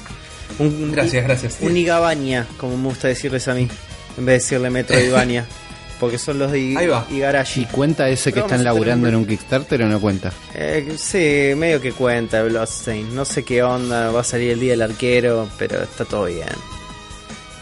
Un, 0.59 0.90
Gracias, 0.92 1.24
gracias. 1.24 1.57
Un 1.61 1.76
Igabaña, 1.76 2.46
como 2.59 2.76
me 2.76 2.88
gusta 2.88 3.09
decirles 3.09 3.46
a 3.49 3.55
mí. 3.55 3.68
En 4.16 4.26
vez 4.26 4.26
de 4.26 4.32
decirle 4.32 4.70
Metroidvania. 4.70 5.46
porque 6.01 6.16
son 6.18 6.38
los 6.38 6.51
de 6.53 6.61
I- 6.61 6.76
Ahí 6.76 6.86
va. 6.86 7.07
¿Y 7.11 7.16
Igarashi. 7.16 7.66
cuenta 7.66 8.09
ese 8.09 8.32
que 8.32 8.40
están 8.40 8.62
laburando 8.64 9.09
un- 9.09 9.14
en 9.14 9.20
un 9.20 9.26
Kickstarter 9.26 9.82
o 9.82 9.86
no 9.86 10.01
cuenta? 10.01 10.32
Eh, 10.55 10.94
sí, 10.96 11.55
medio 11.57 11.80
que 11.80 11.92
cuenta 11.92 12.42
Bloodstain. 12.42 13.14
No 13.14 13.24
sé 13.24 13.44
qué 13.44 13.62
onda, 13.62 14.11
va 14.11 14.20
a 14.20 14.24
salir 14.24 14.51
el 14.53 14.61
día 14.61 14.72
del 14.72 14.82
arquero, 14.82 15.49
pero 15.59 15.82
está 15.82 16.05
todo 16.05 16.24
bien. 16.26 16.46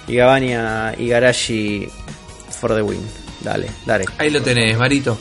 Igabania, 0.08 0.94
Igarashi 0.98 1.88
for 2.60 2.74
the 2.74 2.82
win. 2.82 3.00
Dale, 3.40 3.68
dale. 3.84 4.04
Ahí 4.18 4.30
lo 4.30 4.42
tenés, 4.42 4.78
Marito. 4.78 5.16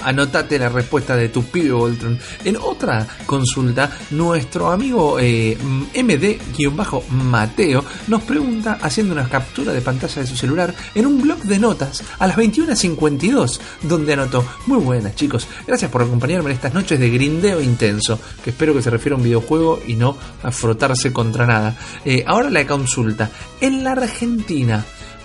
Anotate 0.00 0.58
la 0.58 0.68
respuesta 0.68 1.16
de 1.16 1.28
tu 1.28 1.42
pibe 1.44 1.72
Voltron. 1.72 2.18
En 2.44 2.56
otra 2.56 3.06
consulta, 3.26 3.90
nuestro 4.10 4.70
amigo 4.70 5.18
eh, 5.18 5.58
MD-Mateo 5.94 7.84
nos 8.06 8.22
pregunta, 8.22 8.78
haciendo 8.80 9.14
una 9.14 9.28
captura 9.28 9.72
de 9.72 9.80
pantalla 9.80 10.22
de 10.22 10.28
su 10.28 10.36
celular, 10.36 10.72
en 10.94 11.06
un 11.06 11.20
blog 11.20 11.38
de 11.40 11.58
notas 11.58 12.04
a 12.18 12.28
las 12.28 12.36
21.52, 12.36 13.58
donde 13.82 14.12
anotó, 14.12 14.44
muy 14.66 14.78
buenas 14.78 15.16
chicos, 15.16 15.48
gracias 15.66 15.90
por 15.90 16.02
acompañarme 16.02 16.50
en 16.50 16.56
estas 16.56 16.74
noches 16.74 17.00
de 17.00 17.10
grindeo 17.10 17.60
intenso, 17.60 18.20
que 18.44 18.50
espero 18.50 18.74
que 18.74 18.82
se 18.82 18.90
refiera 18.90 19.14
a 19.14 19.18
un 19.18 19.24
videojuego 19.24 19.82
y 19.84 19.96
no 19.96 20.16
a 20.44 20.52
frotarse 20.52 21.12
contra 21.12 21.44
nada. 21.44 21.76
Eh, 22.04 22.22
ahora 22.24 22.50
la 22.50 22.64
consulta, 22.66 23.30
en 23.60 23.82
la 23.82 23.92
Argentina, 23.92 24.84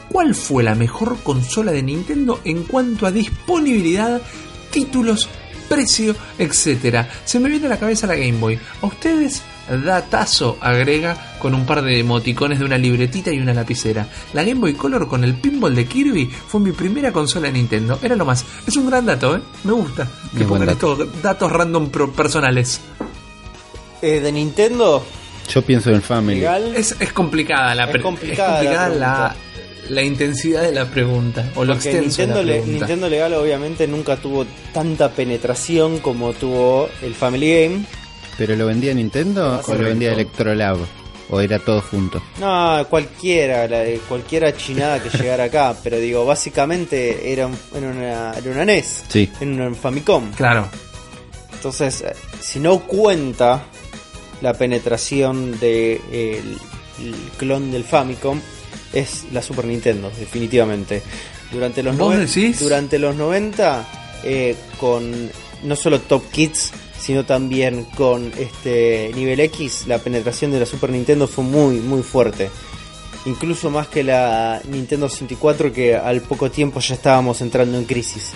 ¿Cuál 0.09 0.35
fue 0.35 0.63
la 0.63 0.75
mejor 0.75 1.17
consola 1.23 1.71
de 1.71 1.81
Nintendo 1.83 2.39
en 2.45 2.63
cuanto 2.63 3.05
a 3.07 3.11
disponibilidad, 3.11 4.21
títulos, 4.71 5.27
precio, 5.69 6.15
etcétera? 6.37 7.09
Se 7.25 7.39
me 7.39 7.49
viene 7.49 7.65
a 7.65 7.69
la 7.69 7.79
cabeza 7.79 8.05
la 8.07 8.15
Game 8.15 8.33
Boy. 8.39 8.59
¿A 8.81 8.85
ustedes? 8.85 9.41
Datazo 9.85 10.57
agrega 10.59 11.37
con 11.39 11.55
un 11.55 11.65
par 11.65 11.81
de 11.81 11.97
emoticones 11.97 12.59
de 12.59 12.65
una 12.65 12.77
libretita 12.77 13.31
y 13.31 13.39
una 13.39 13.53
lapicera. 13.53 14.05
La 14.33 14.43
Game 14.43 14.59
Boy 14.59 14.73
Color 14.73 15.07
con 15.07 15.23
el 15.23 15.35
pinball 15.35 15.73
de 15.73 15.85
Kirby 15.85 16.25
fue 16.27 16.59
mi 16.59 16.73
primera 16.73 17.11
consola 17.13 17.47
de 17.47 17.53
Nintendo. 17.53 17.97
Era 18.03 18.15
lo 18.17 18.25
más. 18.25 18.45
Es 18.67 18.75
un 18.75 18.87
gran 18.89 19.05
dato, 19.05 19.37
¿eh? 19.37 19.41
Me 19.63 19.71
gusta 19.71 20.07
que 20.35 20.43
Es 20.43 20.47
pongan 20.49 20.67
dato. 20.67 20.93
estos 21.01 21.21
datos 21.23 21.51
random 21.51 21.89
pro- 21.89 22.11
personales. 22.11 22.81
Eh, 24.01 24.19
de 24.19 24.31
Nintendo, 24.33 25.03
Yo 25.49 25.61
pienso 25.61 25.89
en 25.91 26.01
Family. 26.01 26.43
Es, 26.75 26.95
es 26.99 27.13
complicada 27.13 27.73
la 27.73 27.85
Es 27.85 28.01
complicada 28.01 28.49
la 28.51 28.57
complicada 28.59 28.89
la, 28.89 28.95
pregunta. 29.29 29.35
La 29.89 30.01
intensidad 30.01 30.61
de 30.63 30.71
la 30.71 30.85
pregunta 30.85 31.49
o 31.55 31.65
lo 31.65 31.73
Porque 31.73 31.89
extenso 31.89 32.21
de 32.21 32.27
la 32.27 32.33
Nintendo, 32.35 32.43
le- 32.43 32.53
pregunta. 32.61 32.77
Nintendo 32.79 33.09
Legal 33.09 33.33
obviamente 33.33 33.87
nunca 33.87 34.15
tuvo 34.17 34.45
tanta 34.73 35.09
penetración 35.11 35.99
como 35.99 36.33
tuvo 36.33 36.89
el 37.01 37.13
Family 37.15 37.51
Game. 37.63 37.85
¿Pero 38.37 38.55
lo 38.55 38.65
vendía 38.65 38.93
Nintendo 38.93 39.61
o 39.65 39.73
lo 39.73 39.83
vendía 39.83 40.13
Electrolab? 40.13 40.77
¿O 41.29 41.39
era 41.39 41.57
todo 41.57 41.81
junto? 41.81 42.21
No, 42.39 42.85
cualquiera, 42.89 43.67
la 43.67 43.79
de 43.79 43.97
cualquiera 44.09 44.55
chinada 44.55 45.01
que 45.01 45.09
llegara 45.17 45.45
acá, 45.45 45.75
pero 45.83 45.97
digo, 45.97 46.25
básicamente 46.25 47.31
era, 47.31 47.47
un- 47.47 47.57
era 47.75 47.87
una, 47.87 48.33
era 48.37 48.51
una 48.51 48.65
NES, 48.65 49.03
Sí. 49.07 49.31
era 49.39 49.67
un 49.67 49.75
Famicom. 49.75 50.31
Claro. 50.33 50.67
Entonces, 51.53 52.01
eh, 52.01 52.13
si 52.41 52.59
no 52.59 52.79
cuenta 52.79 53.63
la 54.41 54.53
penetración 54.53 55.51
del 55.59 55.59
de 56.11 56.37
el- 56.39 56.57
el 56.99 57.15
clon 57.37 57.71
del 57.71 57.83
Famicom, 57.85 58.39
es 58.93 59.25
la 59.31 59.41
Super 59.41 59.65
Nintendo, 59.65 60.11
definitivamente. 60.17 61.01
Durante 61.51 61.83
los, 61.83 61.97
¿Vos 61.97 62.17
decís? 62.17 62.59
durante 62.59 62.97
los 62.97 63.15
90, 63.15 63.87
eh, 64.23 64.55
con 64.79 65.29
no 65.63 65.75
solo 65.75 66.01
Top 66.01 66.29
Kids, 66.31 66.71
sino 66.99 67.25
también 67.25 67.85
con 67.95 68.31
este 68.37 69.11
nivel 69.15 69.39
X, 69.41 69.85
la 69.87 69.99
penetración 69.99 70.51
de 70.51 70.59
la 70.59 70.65
Super 70.65 70.89
Nintendo 70.89 71.27
fue 71.27 71.43
muy, 71.43 71.77
muy 71.77 72.01
fuerte. 72.01 72.49
Incluso 73.25 73.69
más 73.69 73.87
que 73.87 74.03
la 74.03 74.61
Nintendo 74.69 75.07
64, 75.07 75.71
que 75.71 75.95
al 75.95 76.21
poco 76.21 76.51
tiempo 76.51 76.79
ya 76.79 76.95
estábamos 76.95 77.41
entrando 77.41 77.77
en 77.77 77.85
crisis. 77.85 78.31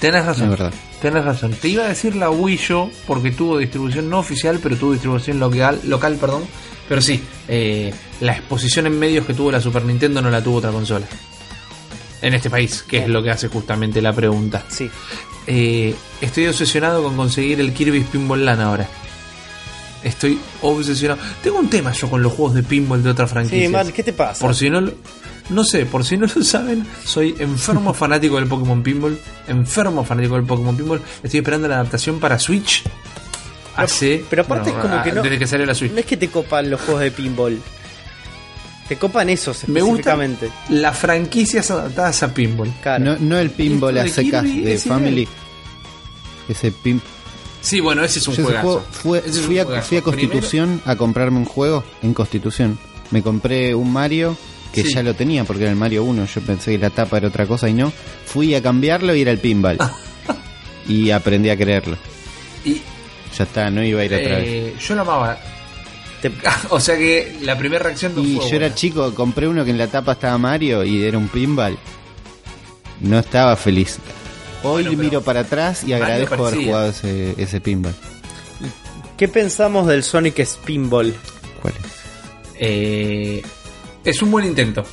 Tenés 0.00 0.26
razón. 0.26 0.50
Verdad. 0.50 0.72
Tenés 1.00 1.24
razón. 1.24 1.52
Te 1.52 1.68
iba 1.68 1.84
a 1.84 1.88
decir 1.88 2.16
la 2.16 2.30
Wii 2.30 2.58
U 2.72 2.90
porque 3.06 3.30
tuvo 3.30 3.58
distribución 3.58 4.10
no 4.10 4.18
oficial, 4.18 4.58
pero 4.60 4.76
tuvo 4.76 4.92
distribución 4.92 5.38
local, 5.38 5.80
local 5.84 6.16
perdón. 6.16 6.42
Pero 6.88 7.00
sí, 7.00 7.22
eh, 7.48 7.92
la 8.20 8.32
exposición 8.32 8.86
en 8.86 8.98
medios 8.98 9.24
que 9.26 9.34
tuvo 9.34 9.50
la 9.52 9.60
Super 9.60 9.84
Nintendo 9.84 10.20
no 10.20 10.30
la 10.30 10.42
tuvo 10.42 10.56
otra 10.58 10.70
consola. 10.70 11.06
En 12.20 12.34
este 12.34 12.50
país, 12.50 12.84
que 12.86 12.98
es 12.98 13.08
lo 13.08 13.22
que 13.22 13.30
hace 13.30 13.48
justamente 13.48 14.00
la 14.02 14.12
pregunta. 14.12 14.64
Sí. 14.68 14.88
Eh, 15.46 15.94
estoy 16.20 16.46
obsesionado 16.46 17.02
con 17.02 17.16
conseguir 17.16 17.60
el 17.60 17.72
Kirby 17.72 18.00
Pinball 18.02 18.44
Land 18.44 18.60
ahora. 18.60 18.88
Estoy 20.04 20.38
obsesionado. 20.62 21.20
Tengo 21.42 21.58
un 21.58 21.68
tema 21.70 21.92
yo 21.92 22.10
con 22.10 22.22
los 22.22 22.32
juegos 22.32 22.54
de 22.54 22.62
pinball 22.64 23.02
de 23.02 23.10
otra 23.10 23.26
franquicia. 23.26 23.66
Sí, 23.66 23.72
Mal, 23.72 23.92
¿qué 23.92 24.02
te 24.02 24.12
pasa? 24.12 24.40
Por 24.44 24.54
si 24.54 24.68
no 24.68 24.80
lo- 24.80 24.94
no 25.50 25.64
sé, 25.64 25.86
por 25.86 26.04
si 26.04 26.16
no 26.16 26.26
lo 26.32 26.42
saben, 26.44 26.86
soy 27.04 27.34
enfermo 27.38 27.92
fanático 27.94 28.36
del 28.36 28.46
Pokémon 28.48 28.82
Pinball. 28.82 29.18
Enfermo 29.48 30.04
fanático 30.04 30.34
del 30.34 30.44
Pokémon 30.44 30.76
Pinball. 30.76 31.00
Estoy 31.22 31.38
esperando 31.38 31.68
la 31.68 31.76
adaptación 31.76 32.18
para 32.20 32.38
Switch. 32.38 32.82
Hace. 33.76 34.24
pero 34.28 34.42
aparte 34.42 34.70
bueno, 34.70 34.78
es 34.78 34.82
como 34.86 35.00
ah, 35.00 35.02
que 35.02 35.12
no. 35.12 35.22
Desde 35.22 35.38
que 35.38 35.46
salió 35.46 35.66
la 35.66 35.74
Switch. 35.74 35.92
No 35.92 35.98
es 36.00 36.06
que 36.06 36.16
te 36.16 36.28
copan 36.28 36.70
los 36.70 36.80
juegos 36.80 37.02
de 37.02 37.10
pinball. 37.10 37.58
Te 38.88 38.96
copan 38.98 39.30
esos 39.30 39.66
Me 39.68 39.80
gusta 39.80 40.18
las 40.68 40.98
franquicias 40.98 41.70
adaptadas 41.70 42.22
a 42.24 42.34
pinball. 42.34 42.70
Claro. 42.82 43.04
No, 43.04 43.16
no 43.18 43.38
el 43.38 43.50
pinball 43.50 43.96
a 43.98 44.02
de 44.04 44.10
secas 44.10 44.42
de 44.42 44.78
Family. 44.78 45.22
ideal. 45.22 45.34
Ese 46.48 46.72
pin. 46.72 47.00
Sí, 47.60 47.80
bueno, 47.80 48.02
ese 48.04 48.18
es 48.18 48.28
un 48.28 48.34
juego 48.34 48.84
fue- 48.90 49.20
Ese 49.20 49.28
es 49.30 49.36
un 49.38 49.44
fui, 49.44 49.58
a, 49.60 49.64
juegazo. 49.64 49.88
fui 49.88 49.96
a 49.98 50.02
Primero- 50.02 50.18
Constitución 50.30 50.82
a 50.84 50.96
comprarme 50.96 51.38
un 51.38 51.44
juego 51.44 51.84
en 52.02 52.12
Constitución. 52.12 52.78
Me 53.12 53.22
compré 53.22 53.74
un 53.74 53.92
Mario 53.92 54.36
que 54.72 54.82
Sí. 54.82 54.92
ya 54.94 55.02
lo 55.02 55.14
tenía 55.14 55.44
porque 55.44 55.62
era 55.62 55.70
el 55.70 55.76
Mario 55.78 56.02
1. 56.04 56.26
Yo 56.26 56.40
pensé 56.40 56.72
que 56.72 56.78
la 56.78 56.90
tapa 56.90 57.18
era 57.18 57.28
otra 57.28 57.46
cosa 57.46 57.68
y 57.68 57.74
no. 57.74 57.92
Fui 58.26 58.54
a 58.54 58.62
cambiarlo 58.62 59.14
y 59.14 59.22
era 59.22 59.30
el 59.30 59.38
pinball. 59.38 59.78
y 60.88 61.10
aprendí 61.10 61.50
a 61.50 61.56
creerlo. 61.56 61.96
y 62.64 62.82
Ya 63.36 63.44
está, 63.44 63.70
no 63.70 63.82
iba 63.82 64.00
a 64.00 64.04
ir 64.04 64.14
otra 64.14 64.36
vez. 64.36 64.44
eh, 64.46 64.74
yo 64.78 64.94
lo 64.94 65.02
amaba. 65.02 65.38
Te- 66.20 66.30
o 66.70 66.78
sea 66.80 66.96
que 66.96 67.38
la 67.42 67.56
primera 67.58 67.82
reacción 67.84 68.14
no 68.14 68.22
Y 68.22 68.36
fue 68.36 68.50
yo 68.50 68.56
era 68.56 68.74
chico, 68.74 69.14
compré 69.14 69.48
uno 69.48 69.64
que 69.64 69.70
en 69.70 69.78
la 69.78 69.86
tapa 69.88 70.12
estaba 70.12 70.36
Mario 70.38 70.84
y 70.84 71.02
era 71.02 71.16
un 71.18 71.28
pinball. 71.28 71.76
No 73.00 73.18
estaba 73.18 73.56
feliz. 73.56 73.98
Hoy 74.62 74.84
Bueno, 74.84 75.02
miro 75.02 75.22
para 75.22 75.40
atrás 75.40 75.82
y 75.84 75.92
agradezco 75.92 76.46
haber 76.46 76.64
jugado 76.64 76.90
ese, 76.90 77.34
ese 77.36 77.60
pinball. 77.60 77.94
¿Qué 79.16 79.26
pensamos 79.28 79.86
del 79.88 80.02
Sonic 80.04 80.44
Spinball? 80.44 81.14
¿Cuál 81.60 81.74
es? 81.74 81.92
Eh, 82.60 83.42
es 84.04 84.22
un 84.22 84.30
buen 84.30 84.44
intento. 84.46 84.84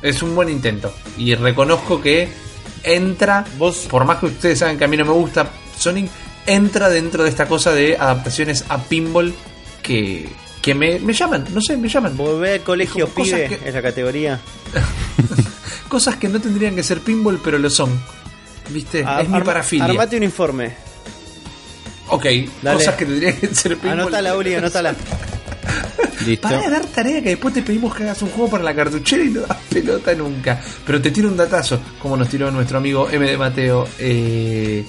Es 0.00 0.22
un 0.22 0.34
buen 0.34 0.48
intento. 0.48 0.94
Y 1.18 1.34
reconozco 1.34 2.00
que 2.00 2.28
entra. 2.82 3.44
Vos- 3.58 3.86
Por 3.90 4.04
más 4.06 4.18
que 4.18 4.26
ustedes 4.26 4.58
saben 4.58 4.78
que 4.78 4.84
a 4.84 4.88
mí 4.88 4.96
no 4.96 5.04
me 5.04 5.12
gusta 5.12 5.50
Sonic, 5.78 6.10
entra 6.46 6.88
dentro 6.88 7.22
de 7.24 7.30
esta 7.30 7.46
cosa 7.46 7.72
de 7.72 7.96
adaptaciones 7.96 8.64
a 8.68 8.82
pinball 8.82 9.34
que, 9.82 10.28
que 10.62 10.74
me, 10.74 10.98
me 10.98 11.12
llaman. 11.12 11.44
No 11.52 11.60
sé, 11.60 11.76
me 11.76 11.88
llaman. 11.88 12.16
Volver 12.16 12.54
al 12.54 12.60
colegio 12.62 13.04
Como 13.06 13.24
cosas 13.24 13.40
pibe 13.40 13.58
que- 13.58 13.68
es 13.68 13.74
la 13.74 13.82
categoría. 13.82 14.40
Cosas 15.88 16.16
que 16.16 16.28
no 16.28 16.40
tendrían 16.40 16.74
que 16.74 16.82
ser 16.82 17.00
pinball, 17.00 17.40
pero 17.44 17.58
lo 17.58 17.70
son. 17.70 17.90
¿Viste? 18.70 19.04
Ah, 19.06 19.20
es 19.22 19.28
mi 19.28 19.36
arma- 19.36 19.44
parafilia. 19.46 19.84
Armate 19.84 20.16
un 20.16 20.22
informe. 20.24 20.74
Ok, 22.08 22.24
Dale. 22.62 22.78
cosas 22.78 22.94
que 22.96 23.04
tendrían 23.06 23.36
que 23.36 23.48
ser 23.54 23.76
pinball. 23.76 24.00
Anótala, 24.00 24.36
Uli, 24.36 24.54
anótala. 24.54 24.94
Listo. 26.26 26.48
Para 26.48 26.60
de 26.62 26.70
dar 26.70 26.84
tarea 26.86 27.22
que 27.22 27.30
después 27.30 27.54
te 27.54 27.62
pedimos 27.62 27.94
que 27.94 28.02
hagas 28.04 28.22
un 28.22 28.30
juego 28.30 28.50
para 28.50 28.64
la 28.64 28.74
cartuchera 28.74 29.22
y 29.24 29.28
no 29.30 29.42
das 29.42 29.58
pelota 29.68 30.14
nunca. 30.14 30.60
Pero 30.84 31.00
te 31.00 31.10
tiro 31.10 31.28
un 31.28 31.36
datazo, 31.36 31.80
como 32.00 32.16
nos 32.16 32.28
tiró 32.28 32.50
nuestro 32.50 32.78
amigo 32.78 33.08
M 33.10 33.24
de 33.28 33.36
Mateo. 33.36 33.86
Eh, 33.98 34.84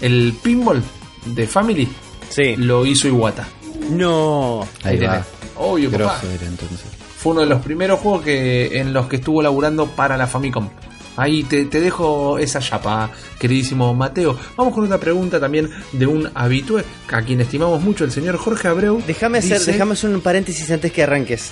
el 0.00 0.34
pinball 0.42 0.82
de 1.26 1.46
Family 1.46 1.88
Sí. 2.28 2.56
lo 2.56 2.86
hizo 2.86 3.08
Iwata. 3.08 3.46
No. 3.90 4.66
Ahí 4.84 4.98
va. 4.98 5.12
tenés. 5.12 5.26
Obvio, 5.56 5.90
papá. 5.90 6.04
Grosso 6.20 6.30
era 6.30 6.46
entonces. 6.46 6.80
Fue 7.18 7.32
uno 7.32 7.40
de 7.42 7.46
los 7.48 7.60
primeros 7.60 8.00
juegos 8.00 8.22
que 8.24 8.78
en 8.80 8.92
los 8.92 9.06
que 9.08 9.16
estuvo 9.16 9.42
laburando 9.42 9.86
para 9.88 10.16
la 10.16 10.26
Famicom. 10.26 10.68
Ahí 11.16 11.42
te, 11.42 11.66
te 11.66 11.80
dejo 11.80 12.38
esa 12.38 12.60
chapa, 12.60 13.10
queridísimo 13.38 13.92
Mateo. 13.94 14.38
Vamos 14.56 14.72
con 14.72 14.84
otra 14.84 14.98
pregunta 14.98 15.38
también 15.40 15.68
de 15.92 16.06
un 16.06 16.30
habitué, 16.34 16.84
a 17.12 17.20
quien 17.20 17.40
estimamos 17.42 17.82
mucho, 17.82 18.04
el 18.04 18.12
señor 18.12 18.38
Jorge 18.38 18.68
Abreu. 18.68 19.02
Déjame 19.06 19.38
hacer, 19.38 19.58
Dice- 19.58 19.72
déjame 19.72 19.92
hacer 19.94 20.08
un 20.10 20.20
paréntesis 20.22 20.70
antes 20.70 20.92
que 20.92 21.02
arranques. 21.02 21.50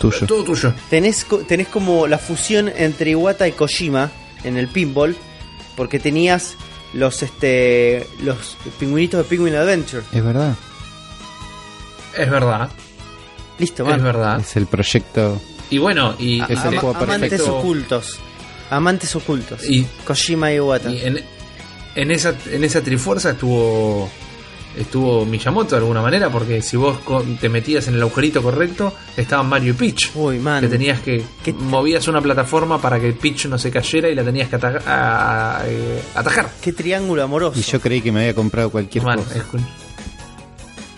Tuyo. 0.00 0.26
Todo 0.26 0.44
tuyo. 0.44 0.72
Tenés, 0.90 1.26
tenés 1.46 1.68
como 1.68 2.06
la 2.06 2.18
fusión 2.18 2.70
entre 2.76 3.10
Iwata 3.12 3.46
y 3.48 3.52
Kojima 3.52 4.10
en 4.44 4.56
el 4.56 4.68
pinball, 4.68 5.16
porque 5.76 5.98
tenías 5.98 6.56
los 6.94 7.22
este 7.22 8.06
los 8.22 8.56
pingüinitos 8.78 9.18
de 9.18 9.24
Penguin 9.24 9.54
Adventure. 9.54 10.02
Es 10.12 10.24
verdad. 10.24 10.54
Es 12.16 12.30
verdad, 12.30 12.68
Listo, 13.58 13.82
es 13.84 13.88
man. 13.90 14.02
verdad. 14.02 14.40
Es 14.40 14.56
el 14.56 14.66
proyecto. 14.66 15.40
Y 15.70 15.78
bueno, 15.78 16.14
y, 16.18 16.40
Es 16.42 16.50
el 16.50 16.58
Ama- 16.58 16.80
juego 16.80 16.96
amantes 16.98 17.40
ocultos. 17.42 18.18
Amantes 18.70 19.14
ocultos. 19.16 19.68
Y- 19.68 19.86
Kojima 20.04 20.50
y 20.52 20.56
Iwata. 20.56 20.90
y 20.90 21.00
en, 21.02 21.24
en 21.94 22.10
esa 22.10 22.34
en 22.50 22.64
esa 22.64 22.80
trifuerza 22.82 23.30
estuvo 23.30 24.10
estuvo 24.76 25.24
Miyamoto 25.24 25.70
de 25.76 25.78
alguna 25.82 26.00
manera, 26.02 26.30
porque 26.30 26.62
si 26.62 26.76
vos 26.76 26.98
te 27.40 27.48
metías 27.48 27.88
en 27.88 27.94
el 27.94 28.02
agujerito 28.02 28.42
correcto, 28.42 28.92
estaban 29.16 29.48
Mario 29.48 29.70
y 29.70 29.74
Peach. 29.74 30.10
Uy, 30.14 30.38
man. 30.38 30.60
Que 30.60 30.68
tenías 30.68 31.00
que 31.00 31.22
¿Qué- 31.42 31.52
movías 31.52 32.06
una 32.08 32.20
plataforma 32.20 32.80
para 32.80 33.00
que 33.00 33.12
Peach 33.12 33.46
no 33.46 33.58
se 33.58 33.70
cayera 33.70 34.08
y 34.08 34.14
la 34.14 34.22
tenías 34.24 34.48
que 34.48 34.56
ata- 34.56 34.78
a- 34.86 35.62
eh, 35.66 36.02
atajar. 36.14 36.50
Qué 36.62 36.72
triángulo 36.72 37.22
amoroso. 37.22 37.58
Y 37.58 37.62
yo 37.62 37.80
creí 37.80 38.00
que 38.00 38.12
me 38.12 38.20
había 38.20 38.34
comprado 38.34 38.70
cualquier 38.70 39.04
Man, 39.04 39.18
cosa. 39.18 39.36
es- 39.36 39.44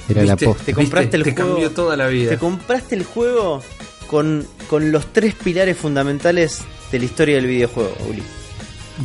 Era 0.09 0.25
la 0.25 0.35
¿viste? 0.35 0.47
posta. 0.47 0.65
Te 0.65 0.75
compraste 0.75 1.05
¿Viste? 1.07 1.17
el 1.19 1.23
Te 1.23 1.33
juego. 1.33 1.49
cambió 1.55 1.71
toda 1.71 1.97
la 1.97 2.07
vida. 2.09 2.31
Te 2.31 2.39
compraste 2.39 2.95
el 2.97 3.05
juego 3.05 3.63
con, 4.09 4.47
con 4.69 4.91
los 4.91 5.13
tres 5.13 5.35
pilares 5.35 5.77
fundamentales 5.77 6.63
de 6.91 6.99
la 6.99 7.05
historia 7.05 7.37
del 7.37 7.47
videojuego, 7.47 7.97
Uli. 8.09 8.23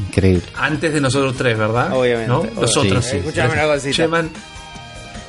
Increíble. 0.10 0.42
Antes 0.56 0.92
de 0.94 1.00
nosotros 1.00 1.36
tres, 1.38 1.58
¿verdad? 1.58 1.94
Obviamente, 1.96 2.28
¿No? 2.28 2.40
obviamente. 2.40 2.62
Los 2.62 2.76
otros 2.76 3.06
Sí, 3.06 3.18
Escuchame 3.18 3.54
una 3.54 3.64
cosita. 3.66 4.08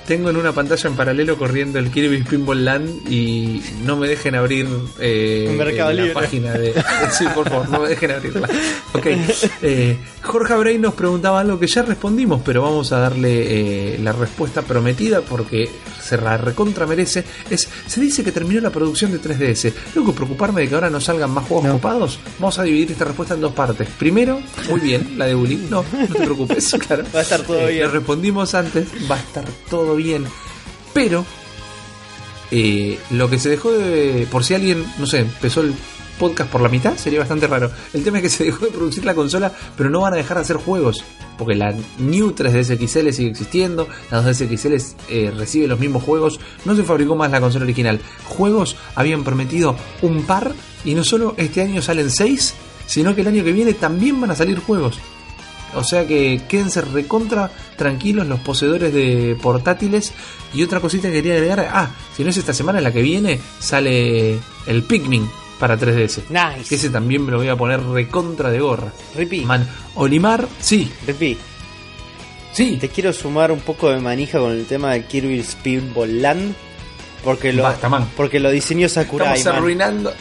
Tengo 0.06 0.30
en 0.30 0.36
una 0.36 0.52
pantalla 0.52 0.88
en 0.88 0.96
paralelo 0.96 1.36
corriendo 1.36 1.78
el 1.78 1.90
Kirby 1.90 2.22
Pinball 2.22 2.64
Land 2.64 3.10
y 3.10 3.62
no 3.84 3.96
me 3.96 4.08
dejen 4.08 4.34
abrir 4.34 4.68
eh, 5.00 5.54
Mercado 5.56 5.90
eh, 5.90 5.94
la 5.94 6.02
Libre. 6.02 6.14
página 6.14 6.52
de. 6.52 6.72
Sí, 7.10 7.24
por 7.34 7.48
favor, 7.48 7.68
no 7.68 7.80
me 7.80 7.88
dejen 7.88 8.10
abrirla. 8.12 8.48
Ok. 8.92 9.06
Eh, 9.62 9.96
Jorge 10.22 10.52
Abrey 10.54 10.78
nos 10.78 10.94
preguntaba 10.94 11.40
algo 11.40 11.58
que 11.58 11.66
ya 11.66 11.82
respondimos, 11.82 12.40
pero 12.44 12.62
vamos 12.62 12.90
a 12.92 12.98
darle 12.98 13.94
eh, 13.94 13.98
la 14.02 14.12
respuesta 14.12 14.62
prometida 14.62 15.20
porque 15.20 15.68
se 16.02 16.16
la 16.16 16.36
recontra 16.36 16.86
merece. 16.86 17.24
Es, 17.50 17.68
se 17.86 18.00
dice 18.00 18.22
que 18.24 18.32
terminó 18.32 18.60
la 18.60 18.70
producción 18.70 19.12
de 19.12 19.20
3DS. 19.20 19.72
Tengo 19.94 20.06
que 20.08 20.12
preocuparme 20.16 20.62
de 20.62 20.68
que 20.68 20.74
ahora 20.74 20.90
no 20.90 21.00
salgan 21.00 21.30
más 21.30 21.46
juegos 21.46 21.66
No. 21.66 21.72
copados. 21.74 22.18
Vamos 22.38 22.58
a 22.58 22.62
dividir 22.64 22.92
esta 22.92 23.04
respuesta 23.04 23.34
en 23.34 23.40
dos 23.40 23.52
partes. 23.52 23.88
Primero, 23.98 24.40
muy 24.68 24.80
bien, 24.80 25.14
la 25.16 25.26
de 25.26 25.34
Uli. 25.34 25.66
No, 25.70 25.84
no 25.92 26.06
te 26.06 26.20
preocupes, 26.24 26.70
claro. 26.86 27.04
Va 27.14 27.20
a 27.20 27.22
estar 27.22 27.40
todo 27.42 27.58
bien. 27.66 27.78
Le 27.78 27.88
respondimos 27.88 28.54
antes, 28.54 28.86
va 29.10 29.16
a 29.16 29.18
estar 29.20 29.44
todo 29.70 29.95
bien. 30.02 30.26
Pero 30.92 31.24
eh, 32.50 32.98
lo 33.10 33.28
que 33.28 33.38
se 33.38 33.50
dejó 33.50 33.72
de. 33.72 34.26
Por 34.30 34.44
si 34.44 34.54
alguien, 34.54 34.84
no 34.98 35.06
sé, 35.06 35.20
empezó 35.20 35.60
el 35.60 35.74
podcast 36.18 36.50
por 36.50 36.60
la 36.60 36.68
mitad, 36.68 36.96
sería 36.96 37.20
bastante 37.20 37.46
raro. 37.46 37.70
El 37.92 38.02
tema 38.02 38.18
es 38.18 38.22
que 38.22 38.28
se 38.30 38.44
dejó 38.46 38.64
de 38.66 38.70
producir 38.70 39.04
la 39.04 39.14
consola, 39.14 39.52
pero 39.76 39.90
no 39.90 40.00
van 40.00 40.14
a 40.14 40.16
dejar 40.16 40.36
de 40.38 40.42
hacer 40.42 40.56
juegos. 40.56 41.04
Porque 41.38 41.54
la 41.54 41.74
New 41.98 42.30
3DS 42.30 42.78
XL 42.78 43.10
sigue 43.10 43.28
existiendo, 43.28 43.88
la 44.10 44.22
2DS 44.22 44.56
XL 44.56 44.96
eh, 45.10 45.30
recibe 45.36 45.68
los 45.68 45.78
mismos 45.78 46.02
juegos, 46.02 46.40
no 46.64 46.74
se 46.74 46.82
fabricó 46.82 47.14
más 47.14 47.30
la 47.30 47.40
consola 47.40 47.64
original. 47.64 48.00
Juegos 48.24 48.76
habían 48.94 49.22
prometido 49.22 49.76
un 50.00 50.22
par, 50.22 50.54
y 50.84 50.94
no 50.94 51.04
solo 51.04 51.34
este 51.36 51.60
año 51.60 51.82
salen 51.82 52.10
seis, 52.10 52.54
sino 52.86 53.14
que 53.14 53.20
el 53.20 53.28
año 53.28 53.44
que 53.44 53.52
viene 53.52 53.74
también 53.74 54.18
van 54.20 54.30
a 54.30 54.36
salir 54.36 54.58
juegos. 54.60 54.98
O 55.76 55.84
sea 55.84 56.06
que 56.06 56.40
quédense 56.48 56.80
recontra 56.80 57.50
tranquilos 57.76 58.26
los 58.26 58.40
poseedores 58.40 58.92
de 58.92 59.36
portátiles. 59.40 60.12
Y 60.54 60.62
otra 60.62 60.80
cosita 60.80 61.08
que 61.08 61.14
quería 61.14 61.34
agregar, 61.34 61.68
ah, 61.72 61.90
si 62.16 62.24
no 62.24 62.30
es 62.30 62.36
esta 62.36 62.52
semana, 62.54 62.80
la 62.80 62.92
que 62.92 63.02
viene 63.02 63.38
sale 63.58 64.38
el 64.66 64.82
Pikmin 64.84 65.28
para 65.58 65.78
3DS. 65.78 66.22
Nice. 66.30 66.68
Que 66.68 66.74
ese 66.76 66.90
también 66.90 67.24
me 67.24 67.30
lo 67.32 67.38
voy 67.38 67.48
a 67.48 67.56
poner 67.56 67.82
recontra 67.82 68.50
de 68.50 68.60
gorra. 68.60 68.92
Ripi, 69.14 69.44
Man, 69.44 69.66
Olimar, 69.94 70.46
sí, 70.60 70.90
Ripi, 71.06 71.36
sí. 72.52 72.76
te 72.80 72.88
quiero 72.88 73.12
sumar 73.12 73.50
un 73.52 73.60
poco 73.60 73.90
de 73.90 73.98
manija 74.00 74.38
con 74.38 74.52
el 74.52 74.66
tema 74.66 74.92
de 74.92 75.04
Kirby 75.04 75.44
Pinball 75.62 76.22
Land. 76.22 76.54
Porque 77.24 77.52
lo, 77.52 77.64
Basta, 77.64 77.88
man. 77.88 78.08
porque 78.16 78.38
lo 78.38 78.50
diseñó 78.50 78.88
Sakurai. 78.88 79.38
Estamos 79.38 79.56
man. 79.56 79.62
arruinando. 79.62 80.12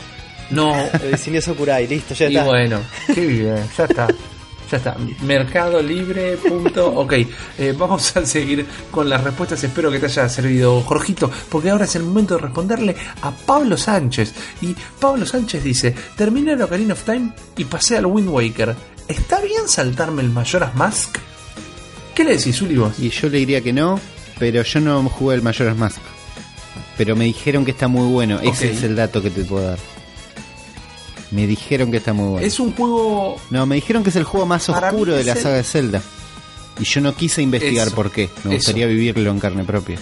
No, 0.52 0.74
Lo 1.04 1.10
diseñó 1.12 1.42
Sakurai, 1.42 1.88
listo, 1.88 2.14
ya 2.14 2.28
y 2.30 2.36
está. 2.36 2.46
bueno, 2.46 2.80
qué 3.14 3.26
bien, 3.26 3.68
ya 3.78 3.86
está. 3.86 4.08
Ya 4.72 4.78
está, 4.78 4.96
mercado 5.24 5.82
libre. 5.82 6.38
Punto. 6.38 6.88
Ok, 6.96 7.14
eh, 7.58 7.74
vamos 7.78 8.16
a 8.16 8.26
seguir 8.26 8.66
con 8.92 9.10
las 9.10 9.24
respuestas. 9.24 9.64
Espero 9.64 9.92
que 9.92 10.00
te 10.00 10.08
haya 10.08 10.28
servido, 10.28 10.82
Jorgito, 10.82 11.30
porque 11.50 11.70
ahora 11.70 11.86
es 11.86 11.96
el 11.96 12.04
momento 12.04 12.36
de 12.36 12.42
responderle 12.42 12.96
a 13.22 13.32
Pablo 13.32 13.78
Sánchez. 13.78 14.34
Y 14.62 14.76
Pablo 15.00 15.26
Sánchez 15.26 15.64
dice: 15.64 15.96
Terminé 16.16 16.54
el 16.54 16.62
Ocarina 16.62 16.94
of 16.94 17.04
Time 17.04 17.32
y 17.58 17.66
pasé 17.66 17.98
al 17.98 18.06
Wind 18.08 18.30
Waker. 18.30 18.76
¿Está 19.08 19.40
bien 19.42 19.68
saltarme 19.68 20.24
el 20.24 20.30
Majora's 20.30 20.76
Mask? 20.76 21.18
¿Qué 22.16 22.24
le 22.24 22.38
decís, 22.38 22.60
Uli, 22.62 22.78
vos? 22.78 22.98
Y 22.98 23.10
yo 23.10 23.30
le 23.30 23.38
diría 23.40 23.62
que 23.62 23.74
no, 23.74 24.00
pero 24.40 24.64
yo 24.64 24.80
no 24.80 25.04
jugué 25.10 25.36
el 25.36 25.42
Majora's 25.44 25.78
Mask. 25.78 26.00
Pero 26.98 27.16
me 27.16 27.26
dijeron 27.26 27.66
que 27.66 27.72
está 27.72 27.88
muy 27.88 28.08
bueno. 28.08 28.40
Ese 28.40 28.72
es 28.72 28.84
el 28.84 28.96
dato 28.96 29.22
que 29.22 29.30
te 29.30 29.44
puedo 29.44 29.68
dar. 29.68 29.95
Me 31.36 31.46
dijeron 31.46 31.92
que 31.92 31.98
está 31.98 32.14
muy 32.14 32.30
bueno. 32.30 32.48
Es 32.48 32.60
un 32.60 32.72
juego. 32.74 33.36
No, 33.50 33.66
me 33.66 33.76
dijeron 33.76 34.04
que 34.04 34.10
es 34.10 34.16
el 34.16 34.24
juego 34.24 34.46
más 34.46 34.66
Para 34.68 34.88
oscuro 34.90 35.14
de 35.16 35.24
la 35.26 35.34
el- 35.34 35.38
saga 35.44 35.56
de 35.58 35.64
Zelda. 35.64 36.02
Y 36.80 36.84
yo 36.86 37.02
no 37.02 37.14
quise 37.16 37.42
investigar 37.42 37.88
Eso, 37.88 37.96
por 37.96 38.10
qué. 38.12 38.30
Me 38.44 38.52
eso. 38.52 38.58
gustaría 38.58 38.86
vivirlo 38.88 39.30
en 39.32 39.40
carne 39.40 39.64
propia. 39.64 39.98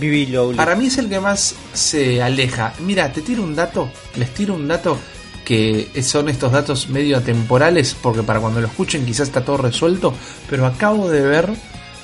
Vivi 0.00 0.26
Lowly. 0.26 0.56
Para 0.56 0.74
mí 0.74 0.86
es 0.86 0.98
el 0.98 1.08
que 1.08 1.20
más 1.20 1.54
se 1.74 2.22
aleja. 2.22 2.72
Mira, 2.80 3.12
te 3.12 3.20
tiro 3.22 3.42
un 3.42 3.54
dato, 3.54 3.90
les 4.16 4.32
tiro 4.32 4.54
un 4.54 4.66
dato 4.66 4.98
que 5.44 5.90
son 6.02 6.28
estos 6.28 6.52
datos 6.52 6.88
medio 6.88 7.18
atemporales, 7.18 7.94
porque 8.00 8.22
para 8.22 8.40
cuando 8.40 8.60
lo 8.60 8.68
escuchen 8.68 9.04
quizás 9.04 9.28
está 9.28 9.44
todo 9.44 9.58
resuelto, 9.58 10.14
pero 10.48 10.64
acabo 10.66 11.10
de 11.10 11.20
ver 11.20 11.50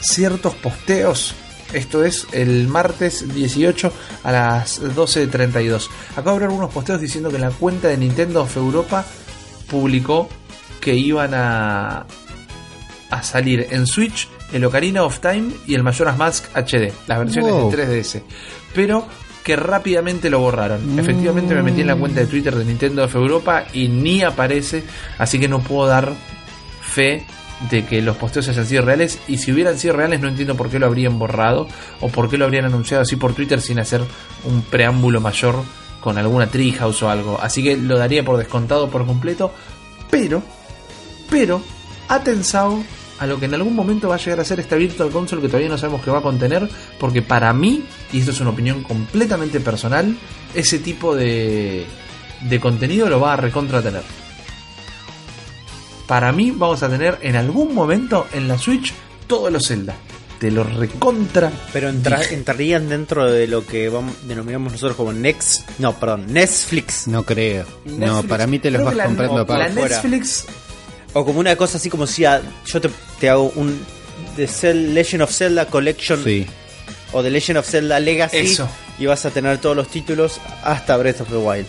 ciertos 0.01 0.55
posteos. 0.57 1.35
Esto 1.73 2.05
es 2.05 2.27
el 2.33 2.67
martes 2.69 3.33
18 3.35 3.93
a 4.25 4.33
las 4.33 4.81
12.32. 4.83 5.89
Acabo 6.17 6.33
de 6.37 6.41
ver 6.41 6.49
algunos 6.49 6.71
posteos 6.73 7.01
diciendo 7.01 7.31
que 7.31 7.39
la 7.39 7.51
cuenta 7.51 7.89
de 7.89 7.97
Nintendo 7.99 8.43
of 8.43 8.57
Europa 8.57 9.05
publicó 9.71 10.29
que 10.81 10.95
iban 10.95 11.35
a, 11.35 12.07
a 13.11 13.23
salir 13.23 13.67
en 13.71 13.87
Switch 13.87 14.29
el 14.53 14.65
Ocarina 14.65 15.03
of 15.05 15.19
Time 15.21 15.51
y 15.67 15.75
el 15.75 15.83
Majora's 15.83 16.17
Mask 16.17 16.45
HD, 16.55 16.91
las 17.07 17.19
versiones 17.19 17.53
Wow. 17.53 17.71
de 17.71 18.03
3DS. 18.03 18.23
Pero 18.75 19.07
que 19.45 19.57
rápidamente 19.57 20.31
lo 20.31 20.41
borraron. 20.41 20.95
Mm. 20.95 20.99
Efectivamente 20.99 21.55
me 21.55 21.63
metí 21.63 21.81
en 21.83 21.87
la 21.89 21.97
cuenta 21.97 22.21
de 22.21 22.27
Twitter 22.27 22.55
de 22.55 22.65
Nintendo 22.65 23.05
of 23.05 23.15
Europa 23.15 23.65
y 23.73 23.89
ni 23.89 24.23
aparece, 24.23 24.85
así 25.19 25.39
que 25.39 25.49
no 25.49 25.61
puedo 25.61 25.89
dar 25.89 26.13
fe 26.83 27.27
de 27.71 27.85
que 27.85 28.01
los 28.03 28.17
posteos 28.17 28.49
hayan 28.49 28.67
sido 28.67 28.83
reales 28.83 29.19
y 29.27 29.39
si 29.39 29.53
hubieran 29.53 29.79
sido 29.79 29.95
reales 29.95 30.21
no 30.21 30.29
entiendo 30.29 30.55
por 30.55 30.71
qué 30.71 30.79
lo 30.79 30.87
habrían 30.87 31.19
borrado 31.19 31.67
o 32.01 32.09
por 32.09 32.31
qué 32.31 32.39
lo 32.39 32.45
habrían 32.45 32.65
anunciado 32.65 33.03
así 33.03 33.17
por 33.17 33.35
Twitter 33.35 33.61
sin 33.61 33.81
hacer 33.81 34.03
un 34.45 34.63
preámbulo 34.63 35.21
mayor 35.21 35.63
con 36.01 36.19
alguna 36.19 36.47
Treehouse 36.47 37.03
o 37.03 37.11
algo. 37.11 37.39
Así 37.41 37.63
que 37.63 37.77
lo 37.77 37.99
daría 37.99 38.25
por 38.25 38.37
descontado 38.37 38.89
por 38.89 39.05
completo, 39.05 39.53
pero 40.11 40.43
pero 41.29 41.61
atensado 42.09 42.83
a 43.19 43.27
lo 43.27 43.39
que 43.39 43.47
en 43.47 43.55
algún 43.55 43.75
momento 43.75 44.09
va 44.09 44.15
a 44.15 44.19
llegar 44.19 44.41
a 44.41 44.45
ser 44.45 44.61
esta 44.61 44.77
Virtual 44.77 45.11
Console 45.11 45.43
que 45.43 45.49
todavía 45.49 45.69
no 45.69 45.77
sabemos 45.77 46.03
qué 46.03 46.11
va 46.11 46.19
a 46.19 46.23
contener, 46.23 46.69
porque 47.01 47.21
para 47.21 47.53
mí, 47.53 47.85
y 48.13 48.21
esto 48.21 48.31
es 48.31 48.41
una 48.41 48.51
opinión 48.51 48.83
completamente 48.85 49.59
personal, 49.59 50.17
ese 50.55 50.79
tipo 50.79 51.17
de, 51.17 51.85
de 52.43 52.61
contenido 52.61 53.09
lo 53.09 53.19
va 53.19 53.33
a 53.33 53.37
recontra 53.37 53.83
tener. 53.83 54.03
Para 56.09 56.33
mí 56.33 56.51
vamos 56.51 56.83
a 56.83 56.89
tener 56.89 57.19
en 57.23 57.37
algún 57.37 57.73
momento 57.75 58.27
en 58.33 58.49
la 58.49 58.59
Switch 58.59 58.93
todos 59.29 59.53
los 59.53 59.69
Zelda. 59.69 59.95
Te 60.41 60.51
lo 60.51 60.65
recontra. 60.65 61.53
Pero 61.73 61.89
entra- 61.91 62.23
entrarían 62.31 62.89
dentro 62.89 63.31
de 63.31 63.47
lo 63.47 63.65
que 63.67 63.89
vamos, 63.89 64.15
denominamos 64.27 64.73
nosotros 64.73 64.97
como 64.97 65.13
Next. 65.13 65.69
No, 65.79 65.95
perdón, 65.99 66.27
Netflix. 66.33 67.07
No 67.09 67.25
creo. 67.25 67.65
No, 67.85 68.23
para 68.25 68.47
mí 68.47 68.59
te 68.59 68.71
los 68.71 68.81
creo 68.83 68.97
vas 68.97 69.07
comprando 69.07 69.47
fuera. 69.47 69.69
Netflix 69.69 70.45
O 71.15 71.25
como 71.25 71.41
una 71.41 71.57
cosa 71.57 71.79
así 71.79 71.89
como 71.91 72.07
si 72.07 72.25
a- 72.25 72.41
yo 72.67 72.81
te, 72.81 72.91
te 73.21 73.29
hago 73.31 73.53
un 73.57 73.79
The 74.37 74.75
Legend 74.75 75.23
of 75.23 75.33
Zelda 75.33 75.67
Collection 75.67 76.23
Sí. 76.23 76.47
o 77.13 77.23
The 77.23 77.31
Legend 77.31 77.59
of 77.59 77.67
Zelda 77.69 77.99
Legacy 77.99 78.37
Eso. 78.39 78.69
y 78.99 79.07
vas 79.07 79.25
a 79.27 79.31
tener 79.31 79.59
todos 79.59 79.75
los 79.77 79.89
títulos 79.89 80.41
hasta 80.63 80.97
Breath 80.97 81.23
of 81.23 81.29
the 81.31 81.37
Wild. 81.37 81.67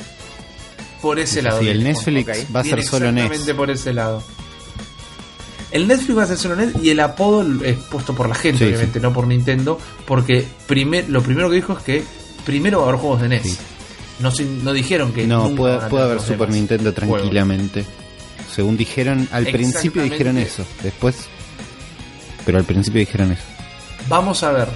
Por 1.02 1.20
ese 1.20 1.42
lado. 1.42 1.60
Sí, 1.60 1.70
el. 1.70 1.84
Netflix 1.84 2.28
va 2.56 2.60
a 2.62 2.64
ser 2.64 2.84
solo 2.84 3.12
NES. 3.12 3.26
Exactamente 3.26 3.56
por 3.56 3.72
ese 3.72 3.94
lado. 3.94 4.24
El 5.72 5.88
Netflix 5.88 6.18
va 6.18 6.24
a 6.24 6.28
ser 6.28 6.38
solo 6.38 6.56
NES 6.56 6.82
y 6.82 6.90
el 6.90 7.00
apodo 7.00 7.46
es 7.64 7.78
puesto 7.78 8.16
por 8.16 8.28
la 8.28 8.36
gente, 8.36 8.60
Sí, 8.60 8.66
obviamente, 8.66 9.00
no 9.00 9.14
por 9.14 9.28
Nintendo, 9.28 9.80
porque 10.06 10.48
primer, 10.68 11.10
lo 11.10 11.22
primero 11.22 11.50
que 11.50 11.58
dijo 11.58 11.74
es 11.74 11.84
que 11.84 12.04
primero 12.46 12.80
va 12.80 12.86
a 12.86 12.90
haber 12.90 13.02
juegos 13.02 13.22
de 13.22 13.30
NES. 13.30 13.44
Sí. 13.44 13.58
No, 14.20 14.74
dijeron 14.74 15.14
que. 15.14 15.26
No, 15.26 15.56
puede, 15.56 15.76
haber 15.76 16.20
Super 16.20 16.40
demás 16.40 16.50
Nintendo 16.50 16.92
juegos. 16.92 17.20
tranquilamente. 17.20 17.86
Según 18.54 18.76
dijeron, 18.76 19.28
al 19.32 19.46
principio 19.46 20.04
dijeron 20.04 20.38
eso. 20.38 20.66
Después. 20.84 21.28
Pero 22.46 22.58
al 22.58 22.66
principio 22.66 23.00
dijeron 23.00 23.32
eso. 23.32 23.44
Vamos 24.08 24.44
a 24.44 24.52
ver. 24.52 24.68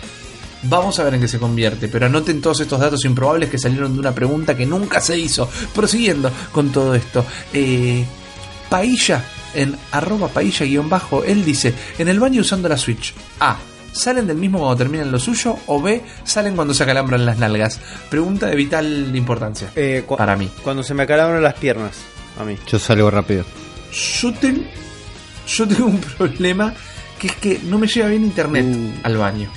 Vamos 0.64 0.98
a 1.00 1.04
ver 1.04 1.16
en 1.16 1.22
qué 1.22 1.28
se 1.28 1.40
convierte, 1.40 1.88
pero 1.90 2.06
anoten 2.06 2.42
todos 2.42 2.60
estos 2.62 2.80
datos 2.80 3.04
improbables 3.06 3.50
que 3.50 3.58
salieron 3.58 3.94
de 3.94 4.00
una 4.00 4.14
pregunta 4.16 4.56
que 4.56 4.66
nunca 4.66 5.02
se 5.02 5.18
hizo. 5.18 5.50
Prosiguiendo 5.76 6.32
con 6.52 6.72
todo 6.72 6.96
esto. 6.96 7.26
Eh, 7.54 8.06
Pailla, 8.70 9.24
en 9.54 9.78
arroba 9.92 10.28
pailla 10.30 10.66
guion 10.66 10.90
bajo, 10.90 11.24
él 11.24 11.46
dice, 11.46 11.74
en 12.00 12.08
el 12.08 12.20
baño 12.20 12.42
usando 12.42 12.68
la 12.70 12.78
Switch. 12.78 13.14
A. 13.40 13.58
¿Salen 13.92 14.26
del 14.26 14.38
mismo 14.38 14.58
cuando 14.58 14.76
terminan 14.78 15.12
lo 15.12 15.20
suyo? 15.20 15.56
O 15.68 15.80
B. 15.80 16.02
¿Salen 16.24 16.56
cuando 16.56 16.74
se 16.74 16.82
acalambran 16.82 17.24
las 17.26 17.38
nalgas? 17.38 17.80
Pregunta 18.10 18.48
de 18.48 18.56
vital 18.56 19.12
importancia. 19.16 19.70
Eh, 19.76 20.04
cu- 20.08 20.18
Para 20.18 20.36
mí. 20.36 20.50
Cuando 20.64 20.82
se 20.82 20.96
me 20.96 21.04
acalabran 21.04 21.44
las 21.44 21.54
piernas, 21.54 21.92
a 22.40 22.44
mí. 22.44 22.58
Yo 22.68 22.80
salgo 22.80 23.12
rápido. 23.12 23.46
Yo, 23.92 24.34
ten- 24.34 24.68
yo 25.48 25.68
tengo 25.68 25.86
un 25.86 26.00
problema 26.00 26.74
que 27.20 27.28
es 27.28 27.36
que 27.36 27.60
no 27.66 27.78
me 27.78 27.86
llega 27.86 28.08
bien 28.08 28.24
internet 28.24 28.66
Uh. 28.66 28.92
al 29.04 29.18
baño. 29.18 29.52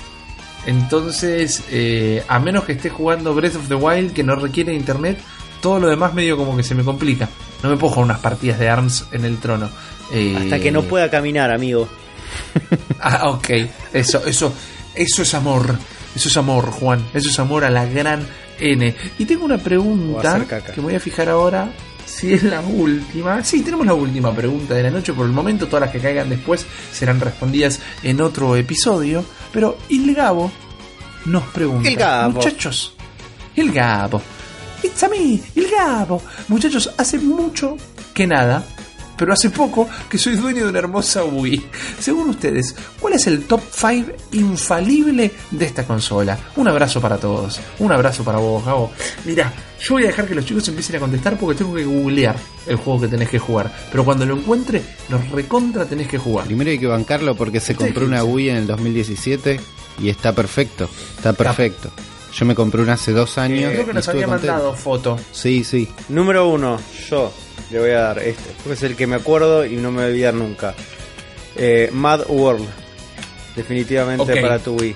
Entonces, 0.66 1.62
eh, 1.70 2.22
a 2.28 2.38
menos 2.38 2.64
que 2.64 2.72
esté 2.72 2.90
jugando 2.90 3.34
Breath 3.34 3.56
of 3.56 3.68
the 3.68 3.74
Wild 3.74 4.12
que 4.12 4.22
no 4.22 4.34
requiere 4.34 4.74
internet, 4.74 5.18
todo 5.60 5.78
lo 5.78 5.88
demás 5.88 6.12
medio 6.12 6.36
como 6.36 6.56
que 6.56 6.62
se 6.62 6.74
me 6.74 6.84
complica. 6.84 7.28
No 7.62 7.70
me 7.70 7.76
puedo 7.76 7.94
jugar 7.94 8.04
unas 8.06 8.20
partidas 8.20 8.58
de 8.58 8.68
ARMS 8.68 9.06
en 9.12 9.24
el 9.24 9.38
trono. 9.38 9.70
Eh, 10.12 10.36
Hasta 10.36 10.60
que 10.60 10.70
no 10.70 10.82
pueda 10.82 11.10
caminar, 11.10 11.50
amigo. 11.50 11.88
Ah, 13.00 13.28
ok. 13.28 13.50
Eso, 13.92 14.24
eso, 14.26 14.52
eso 14.94 15.22
es 15.22 15.34
amor. 15.34 15.76
Eso 16.14 16.28
es 16.28 16.36
amor, 16.36 16.70
Juan. 16.70 17.04
Eso 17.14 17.30
es 17.30 17.38
amor 17.38 17.64
a 17.64 17.70
la 17.70 17.84
gran 17.86 18.26
N. 18.58 18.94
Y 19.18 19.24
tengo 19.26 19.44
una 19.44 19.58
pregunta 19.58 20.44
que 20.74 20.80
me 20.80 20.86
voy 20.86 20.94
a 20.96 21.00
fijar 21.00 21.28
ahora 21.28 21.70
si 22.16 22.32
es 22.32 22.42
la 22.42 22.60
última. 22.60 23.44
Sí, 23.44 23.60
tenemos 23.60 23.86
la 23.86 23.92
última 23.92 24.34
pregunta 24.34 24.72
de 24.74 24.82
la 24.82 24.90
noche 24.90 25.12
por 25.12 25.26
el 25.26 25.32
momento. 25.32 25.66
Todas 25.66 25.82
las 25.82 25.90
que 25.90 26.00
caigan 26.00 26.30
después 26.30 26.64
serán 26.90 27.20
respondidas 27.20 27.80
en 28.02 28.22
otro 28.22 28.56
episodio. 28.56 29.22
Pero 29.52 29.76
Il 29.90 30.14
Gabo 30.14 30.50
nos 31.26 31.42
pregunta. 31.44 31.88
El 31.88 31.96
Gabo. 31.96 32.32
Muchachos, 32.32 32.94
El 33.54 33.70
Gabo. 33.70 34.22
It's 34.82 35.02
a 35.02 35.08
me, 35.08 35.40
El 35.54 35.68
Gabo. 35.70 36.22
Muchachos, 36.48 36.90
hace 36.96 37.18
mucho 37.18 37.76
que 38.14 38.26
nada. 38.26 38.64
Pero 39.16 39.32
hace 39.32 39.50
poco 39.50 39.88
que 40.08 40.18
soy 40.18 40.36
dueño 40.36 40.64
de 40.64 40.70
una 40.70 40.78
hermosa 40.78 41.24
Wii. 41.24 41.66
Según 41.98 42.30
ustedes, 42.30 42.74
¿cuál 43.00 43.14
es 43.14 43.26
el 43.26 43.44
top 43.44 43.60
5 43.70 44.12
infalible 44.32 45.32
de 45.50 45.64
esta 45.64 45.84
consola? 45.86 46.38
Un 46.56 46.68
abrazo 46.68 47.00
para 47.00 47.16
todos. 47.16 47.60
Un 47.78 47.92
abrazo 47.92 48.24
para 48.24 48.38
vos, 48.38 48.64
Gabo. 48.64 48.92
Mira, 49.24 49.52
yo 49.80 49.94
voy 49.94 50.04
a 50.04 50.06
dejar 50.08 50.26
que 50.26 50.34
los 50.34 50.44
chicos 50.44 50.66
empiecen 50.68 50.96
a 50.96 51.00
contestar 51.00 51.38
porque 51.38 51.58
tengo 51.58 51.74
que 51.74 51.84
googlear 51.84 52.36
el 52.66 52.76
juego 52.76 53.02
que 53.02 53.08
tenés 53.08 53.28
que 53.28 53.38
jugar. 53.38 53.72
Pero 53.90 54.04
cuando 54.04 54.26
lo 54.26 54.36
encuentre, 54.36 54.82
los 55.08 55.28
recontra 55.30 55.84
tenés 55.86 56.08
que 56.08 56.18
jugar. 56.18 56.46
Primero 56.46 56.70
hay 56.70 56.78
que 56.78 56.86
bancarlo 56.86 57.34
porque 57.34 57.60
se 57.60 57.74
compró 57.74 58.06
una. 58.06 58.24
Wii 58.24 58.50
en 58.50 58.56
el 58.56 58.66
2017 58.66 59.60
y 60.02 60.08
está 60.08 60.32
perfecto. 60.32 60.88
Está 61.16 61.32
perfecto. 61.32 61.90
Yo 62.34 62.44
me 62.44 62.54
compré 62.54 62.82
una 62.82 62.94
hace 62.94 63.12
dos 63.12 63.38
años. 63.38 63.72
Creo 63.72 63.86
que 63.86 63.94
nos 63.94 64.08
había 64.08 64.26
contento. 64.26 64.52
mandado 64.52 64.74
foto. 64.74 65.18
Sí, 65.32 65.64
sí. 65.64 65.88
Número 66.08 66.48
uno, 66.48 66.78
yo 67.08 67.32
le 67.70 67.78
voy 67.80 67.90
a 67.90 68.00
dar 68.00 68.18
este, 68.20 68.50
porque 68.62 68.74
es 68.74 68.82
el 68.82 68.96
que 68.96 69.06
me 69.06 69.16
acuerdo 69.16 69.64
y 69.66 69.76
no 69.76 69.90
me 69.90 69.96
voy 69.98 70.04
a 70.04 70.08
olvidar 70.08 70.34
nunca. 70.34 70.74
Eh, 71.56 71.90
Mad 71.92 72.22
World, 72.28 72.66
definitivamente 73.56 74.40
para 74.40 74.58
tu 74.58 74.74
Wii. 74.76 74.90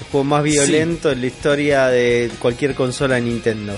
El 0.00 0.06
juego 0.12 0.24
más 0.24 0.42
violento 0.44 1.10
en 1.10 1.20
la 1.20 1.26
historia 1.26 1.86
de 1.88 2.30
cualquier 2.38 2.74
consola 2.74 3.16
de 3.16 3.22
Nintendo. 3.22 3.76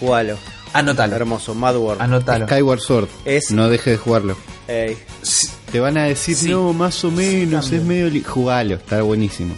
Jugalo, 0.00 0.38
Anótalo. 0.72 1.16
hermoso, 1.16 1.54
Mad 1.54 1.76
World. 1.76 2.00
Anótalo. 2.02 2.46
Skyward 2.46 2.80
Sword. 2.80 3.08
Es- 3.24 3.50
No 3.50 3.68
dejes 3.68 3.92
de 3.94 3.96
jugarlo. 3.98 4.36
Ey, 4.68 4.96
Te 5.70 5.80
van 5.80 5.98
a 5.98 6.04
decir, 6.04 6.36
Sí. 6.36 6.48
no, 6.50 6.72
más 6.72 7.04
o 7.04 7.10
menos, 7.10 7.70
es 7.72 7.82
medio... 7.82 8.08
li-". 8.08 8.22
Jugalo, 8.22 8.76
está 8.76 9.02
buenísimo. 9.02 9.54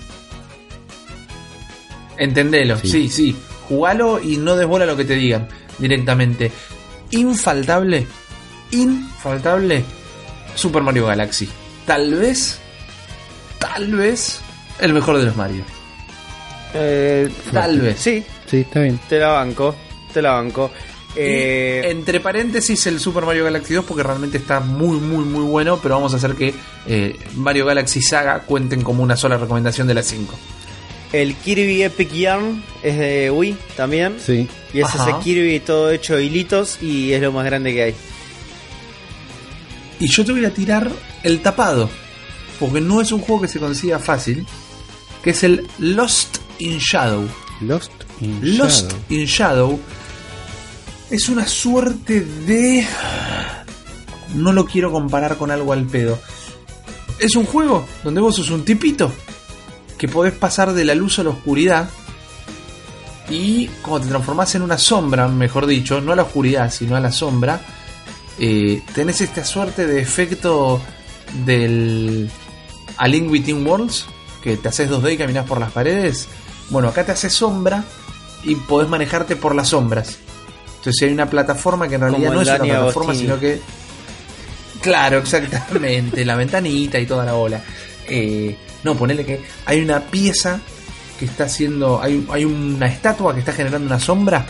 Entendelo, 2.16 2.76
sí. 2.78 2.88
Sí. 2.88 3.08
sí, 3.08 3.36
Jugalo 3.68 4.20
y 4.20 4.36
no 4.38 4.56
desbola 4.56 4.86
lo 4.86 4.96
que 4.96 5.04
te 5.04 5.14
digan 5.14 5.48
directamente. 5.78 6.50
Infaltable, 7.10 8.06
infaltable 8.70 9.84
Super 10.54 10.82
Mario 10.82 11.06
Galaxy. 11.06 11.48
Tal 11.86 12.14
vez, 12.14 12.58
tal 13.58 13.94
vez 13.94 14.40
el 14.80 14.92
mejor 14.92 15.18
de 15.18 15.24
los 15.24 15.36
Mario. 15.36 15.64
eh, 16.74 17.30
Tal 17.52 17.80
vez. 17.80 17.98
sí, 17.98 18.24
Sí, 18.46 18.58
está 18.58 18.80
bien. 18.80 18.98
te 19.08 19.18
la 19.18 19.28
banco, 19.28 19.74
te 20.12 20.20
la 20.22 20.32
banco. 20.32 20.70
Eh, 21.16 21.82
Y, 21.86 21.90
entre 21.90 22.20
paréntesis 22.20 22.86
el 22.86 23.00
Super 23.00 23.24
Mario 23.24 23.44
Galaxy 23.44 23.74
2 23.74 23.84
porque 23.86 24.02
realmente 24.02 24.36
está 24.38 24.60
muy 24.60 24.98
muy 24.98 25.24
muy 25.24 25.42
bueno, 25.44 25.78
pero 25.82 25.94
vamos 25.96 26.12
a 26.12 26.16
hacer 26.18 26.34
que 26.34 26.54
eh, 26.86 27.18
Mario 27.34 27.64
Galaxy 27.66 28.02
Saga 28.02 28.40
cuenten 28.40 28.82
como 28.82 29.02
una 29.02 29.16
sola 29.16 29.36
recomendación 29.38 29.86
de 29.88 29.94
las 29.94 30.06
5. 30.06 30.34
El 31.12 31.34
Kirby 31.36 31.82
Epic 31.82 32.12
Yarn 32.12 32.62
es 32.82 32.98
de 32.98 33.30
Wii 33.30 33.56
también. 33.76 34.16
Sí. 34.24 34.48
Y 34.72 34.80
es 34.80 34.86
Ajá. 34.86 35.10
ese 35.10 35.18
Kirby 35.24 35.60
todo 35.60 35.90
hecho 35.90 36.16
de 36.16 36.24
hilitos 36.24 36.78
y 36.82 37.12
es 37.12 37.22
lo 37.22 37.32
más 37.32 37.44
grande 37.44 37.72
que 37.72 37.82
hay. 37.82 37.94
Y 40.00 40.08
yo 40.08 40.24
te 40.24 40.32
voy 40.32 40.44
a 40.44 40.52
tirar 40.52 40.90
el 41.22 41.40
tapado, 41.40 41.90
porque 42.60 42.80
no 42.80 43.00
es 43.00 43.10
un 43.10 43.20
juego 43.20 43.42
que 43.42 43.48
se 43.48 43.58
consiga 43.58 43.98
fácil, 43.98 44.46
que 45.22 45.30
es 45.30 45.42
el 45.42 45.66
Lost 45.78 46.38
in 46.58 46.78
Shadow. 46.78 47.26
Lost 47.60 47.90
in 48.20 48.58
Lost 48.58 48.92
Shadow. 48.92 49.04
in 49.08 49.24
Shadow 49.24 49.80
es 51.10 51.28
una 51.28 51.46
suerte 51.46 52.20
de... 52.20 52.86
No 54.34 54.52
lo 54.52 54.66
quiero 54.66 54.92
comparar 54.92 55.36
con 55.38 55.50
algo 55.50 55.72
al 55.72 55.86
pedo. 55.86 56.18
Es 57.18 57.34
un 57.34 57.46
juego 57.46 57.88
donde 58.04 58.20
vos 58.20 58.36
sos 58.36 58.50
un 58.50 58.64
tipito 58.64 59.10
que 59.98 60.08
podés 60.08 60.32
pasar 60.32 60.72
de 60.72 60.84
la 60.84 60.94
luz 60.94 61.18
a 61.18 61.24
la 61.24 61.30
oscuridad. 61.30 61.90
Y 63.28 63.66
cuando 63.82 64.06
te 64.06 64.08
transformás 64.08 64.54
en 64.54 64.62
una 64.62 64.78
sombra, 64.78 65.28
mejor 65.28 65.66
dicho, 65.66 66.00
no 66.00 66.12
a 66.12 66.16
la 66.16 66.22
oscuridad, 66.22 66.70
sino 66.70 66.96
a 66.96 67.00
la 67.00 67.12
sombra, 67.12 67.60
eh, 68.38 68.80
tenés 68.94 69.20
esta 69.20 69.44
suerte 69.44 69.86
de 69.86 70.00
efecto 70.00 70.80
del 71.44 72.30
A 72.96 73.06
Link 73.08 73.30
Between 73.30 73.66
Worlds, 73.66 74.06
que 74.42 74.56
te 74.56 74.68
haces 74.68 74.88
2D 74.88 75.12
y 75.12 75.18
caminas 75.18 75.46
por 75.46 75.60
las 75.60 75.72
paredes. 75.72 76.28
Bueno, 76.70 76.88
acá 76.88 77.04
te 77.04 77.12
hace 77.12 77.28
sombra 77.28 77.84
y 78.44 78.54
podés 78.54 78.88
manejarte 78.88 79.36
por 79.36 79.54
las 79.54 79.68
sombras. 79.68 80.18
Entonces 80.68 80.96
si 80.96 81.04
hay 81.06 81.12
una 81.12 81.28
plataforma 81.28 81.88
que 81.88 81.96
en 81.96 82.02
realidad 82.02 82.28
Como 82.28 82.34
no 82.34 82.42
es 82.42 82.48
una 82.48 82.58
plataforma, 82.58 83.12
Agostini. 83.12 83.18
sino 83.18 83.40
que... 83.40 83.60
Claro, 84.80 85.18
exactamente, 85.18 86.24
la 86.24 86.36
ventanita 86.36 86.98
y 87.00 87.04
toda 87.06 87.24
la 87.24 87.32
bola. 87.32 87.60
Eh, 88.08 88.56
no, 88.84 88.94
ponele 88.96 89.24
que 89.24 89.40
hay 89.66 89.80
una 89.80 90.00
pieza 90.00 90.60
que 91.18 91.24
está 91.24 91.44
haciendo... 91.44 92.00
Hay, 92.00 92.26
hay 92.30 92.44
una 92.44 92.86
estatua 92.86 93.34
que 93.34 93.40
está 93.40 93.52
generando 93.52 93.86
una 93.86 94.00
sombra. 94.00 94.46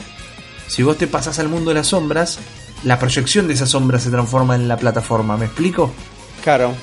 Si 0.66 0.82
vos 0.82 0.96
te 0.98 1.06
pasás 1.06 1.38
al 1.38 1.48
mundo 1.48 1.70
de 1.70 1.76
las 1.76 1.88
sombras, 1.88 2.38
la 2.84 2.98
proyección 2.98 3.48
de 3.48 3.54
esa 3.54 3.66
sombra 3.66 3.98
se 3.98 4.10
transforma 4.10 4.54
en 4.54 4.68
la 4.68 4.76
plataforma. 4.76 5.36
¿Me 5.36 5.46
explico? 5.46 5.92
Claro. 6.44 6.74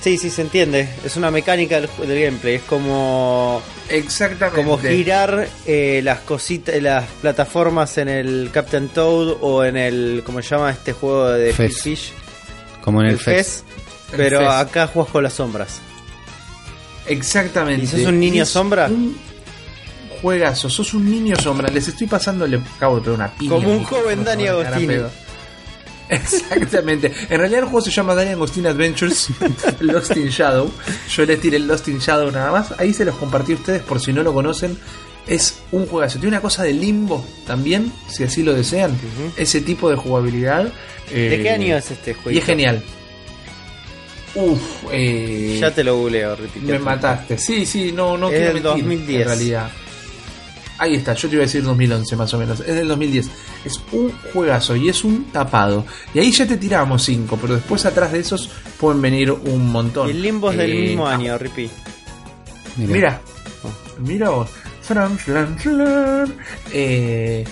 Sí, 0.00 0.18
sí, 0.18 0.28
se 0.28 0.42
entiende. 0.42 0.86
Es 1.02 1.16
una 1.16 1.30
mecánica 1.30 1.80
del, 1.80 1.88
del 2.06 2.24
gameplay. 2.24 2.56
Es 2.56 2.62
como, 2.62 3.62
Exactamente. 3.88 4.62
como 4.62 4.76
girar 4.78 5.48
eh, 5.66 6.00
las 6.04 6.20
cositas, 6.20 6.80
las 6.82 7.04
plataformas 7.22 7.96
en 7.96 8.08
el 8.08 8.50
Captain 8.52 8.88
Toad 8.88 9.36
o 9.40 9.64
en 9.64 9.78
el, 9.78 10.22
¿cómo 10.26 10.42
se 10.42 10.50
llama 10.50 10.70
este 10.70 10.92
juego 10.92 11.30
de 11.30 11.52
Fez. 11.54 11.80
Fish? 11.80 12.12
Como 12.82 13.00
en 13.00 13.06
el, 13.06 13.12
El 13.14 13.18
FES. 13.18 13.34
Fez. 13.34 13.64
El 14.12 14.16
Pero 14.18 14.38
Fez. 14.40 14.48
acá 14.50 14.86
juegas 14.88 15.10
con 15.12 15.22
las 15.22 15.32
sombras. 15.32 15.80
Exactamente. 17.06 17.84
¿Y 17.84 17.88
sos 17.88 18.06
un 18.06 18.20
niño 18.20 18.42
Es 18.42 18.48
sombra? 18.48 18.86
Un 18.86 19.16
juegazo, 20.20 20.70
sos 20.70 20.94
un 20.94 21.10
niño 21.10 21.36
sombra. 21.36 21.68
Les 21.68 21.86
estoy 21.88 22.06
pasando, 22.06 22.46
le 22.46 22.58
acabo 22.76 22.96
de 22.96 23.02
pegar 23.02 23.16
una 23.16 23.34
piña. 23.34 23.50
Como 23.50 23.70
un 23.70 23.84
joven 23.84 24.24
Dani 24.24 24.44
van 24.44 24.52
a 24.52 24.56
cagar 24.56 24.72
a 24.72 24.76
Agostini. 24.76 24.94
pedo. 24.94 25.10
Exactamente. 26.08 27.12
En 27.28 27.38
realidad 27.38 27.60
el 27.60 27.64
juego 27.66 27.80
se 27.80 27.90
llama 27.90 28.14
Dani 28.14 28.30
Agostini 28.30 28.68
Adventures 28.68 29.28
Lost 29.80 30.16
in 30.16 30.28
Shadow. 30.28 30.70
Yo 31.08 31.26
les 31.26 31.40
tiré 31.40 31.56
el 31.56 31.66
Lost 31.66 31.88
in 31.88 31.98
Shadow 31.98 32.30
nada 32.30 32.50
más. 32.50 32.74
Ahí 32.78 32.92
se 32.92 33.04
los 33.04 33.16
compartí 33.16 33.52
a 33.52 33.56
ustedes 33.56 33.82
por 33.82 34.00
si 34.00 34.12
no 34.12 34.22
lo 34.22 34.32
conocen. 34.32 34.78
Es 35.26 35.60
un 35.72 35.86
juegazo. 35.86 36.18
Tiene 36.18 36.36
una 36.36 36.42
cosa 36.42 36.62
de 36.62 36.74
limbo 36.74 37.24
también, 37.46 37.90
si 38.08 38.24
así 38.24 38.42
lo 38.42 38.52
desean. 38.52 38.94
Ese 39.36 39.62
tipo 39.62 39.88
de 39.88 39.96
jugabilidad. 39.96 40.64
¿De 41.10 41.34
eh, 41.34 41.42
qué 41.42 41.50
año 41.50 41.76
es 41.76 41.90
este 41.90 42.12
juego? 42.12 42.30
Y 42.30 42.38
es 42.38 42.44
genial. 42.44 42.82
Uf, 44.36 44.84
eh, 44.92 45.58
Ya 45.60 45.70
te 45.70 45.84
lo 45.84 45.96
googleo, 45.96 46.34
repito. 46.36 46.66
me 46.66 46.78
mataste. 46.78 47.38
Sí, 47.38 47.64
sí, 47.64 47.92
no, 47.92 48.16
no 48.18 48.28
Es 48.28 48.32
quiero 48.34 48.46
del 48.54 48.62
mentir, 48.62 48.84
2010. 48.84 49.20
En 49.22 49.26
realidad. 49.28 49.70
Ahí 50.76 50.94
está, 50.96 51.14
yo 51.14 51.28
te 51.28 51.36
iba 51.36 51.42
a 51.44 51.46
decir 51.46 51.62
2011 51.62 52.16
más 52.16 52.34
o 52.34 52.38
menos. 52.38 52.58
Es 52.60 52.74
del 52.74 52.88
2010. 52.88 53.30
Es 53.64 53.80
un 53.92 54.10
juegazo 54.32 54.74
y 54.74 54.88
es 54.88 55.04
un 55.04 55.26
tapado. 55.26 55.86
Y 56.12 56.18
ahí 56.18 56.32
ya 56.32 56.46
te 56.46 56.56
tiramos 56.56 57.02
5, 57.04 57.38
pero 57.40 57.54
después 57.54 57.86
atrás 57.86 58.10
de 58.10 58.18
esos 58.18 58.50
pueden 58.80 59.00
venir 59.00 59.30
un 59.30 59.70
montón. 59.70 60.08
Y 60.08 60.10
el 60.10 60.22
limbo 60.22 60.50
es 60.50 60.56
del 60.58 60.72
Eh, 60.72 60.80
mismo 60.88 61.06
ah, 61.06 61.14
año, 61.14 61.38
Ripi. 61.38 61.70
Mira, 62.76 63.20
mira 64.00 64.30
vos. 64.30 64.50
Fran, 64.82 65.16
flan, 65.16 65.56
flan. 65.58 66.34
Eh, 66.72 67.44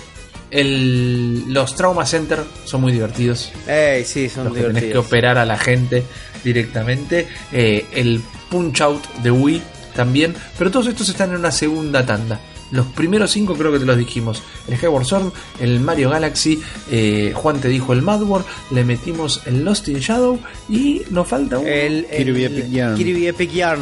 el- 0.53 1.51
los 1.53 1.75
Trauma 1.75 2.05
Center 2.05 2.39
son 2.65 2.81
muy 2.81 2.91
divertidos. 2.91 3.51
Ey, 3.67 4.05
sí, 4.05 4.29
son 4.29 4.45
los 4.45 4.53
que 4.53 4.59
tenés 4.61 4.75
que 4.75 4.79
divertidos. 4.87 5.05
operar 5.07 5.37
a 5.37 5.45
la 5.45 5.57
gente 5.57 6.03
directamente. 6.43 7.27
Eh, 7.51 7.85
el 7.93 8.21
Punch 8.49 8.81
Out 8.81 9.03
de 9.23 9.31
Wii 9.31 9.61
también. 9.95 10.33
Pero 10.57 10.71
todos 10.71 10.87
estos 10.87 11.09
están 11.09 11.31
en 11.31 11.37
una 11.37 11.51
segunda 11.51 12.05
tanda. 12.05 12.39
Los 12.71 12.87
primeros 12.87 13.29
cinco 13.31 13.53
creo 13.55 13.71
que 13.71 13.77
te 13.79 13.85
los 13.85 13.97
dijimos. 13.97 14.41
El 14.67 14.77
Skyward 14.77 15.05
Sword, 15.05 15.31
el 15.59 15.79
Mario 15.79 16.09
Galaxy, 16.09 16.59
eh, 16.89 17.31
Juan 17.35 17.59
te 17.61 17.67
dijo 17.67 17.93
el 17.93 18.01
Mad 18.01 18.23
World, 18.23 18.45
le 18.71 18.83
metimos 18.83 19.41
el 19.45 19.63
Lost 19.63 19.89
in 19.89 19.99
Shadow 19.99 20.39
y 20.69 21.03
nos 21.11 21.27
falta 21.27 21.59
uno. 21.59 21.67
El, 21.67 22.07
el- 22.09 22.17
Kirby 22.25 22.45
Epic 22.45 22.69
Yarn. 22.71 22.95
Kirby 22.95 23.27
Epic 23.27 23.51
Yarn. 23.51 23.81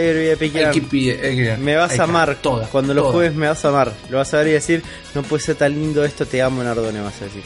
El 0.00 0.52
Yarn. 0.52 0.72
Kirby- 0.72 1.10
eh, 1.20 1.56
Me 1.60 1.76
vas 1.76 1.98
a 1.98 2.04
amar. 2.04 2.36
todas, 2.40 2.68
Cuando 2.68 2.94
lo 2.94 3.02
todas. 3.02 3.14
juegues 3.14 3.34
me 3.34 3.46
vas 3.48 3.64
a 3.64 3.68
amar. 3.68 3.92
Lo 4.10 4.18
vas 4.18 4.32
a 4.34 4.38
ver 4.38 4.48
y 4.48 4.52
decir, 4.52 4.82
no 5.14 5.22
puede 5.22 5.42
ser 5.42 5.56
tan 5.56 5.72
lindo 5.74 6.04
esto, 6.04 6.26
te 6.26 6.40
amo 6.42 6.62
Nardone, 6.62 7.00
vas 7.00 7.20
a 7.20 7.24
decir. 7.24 7.42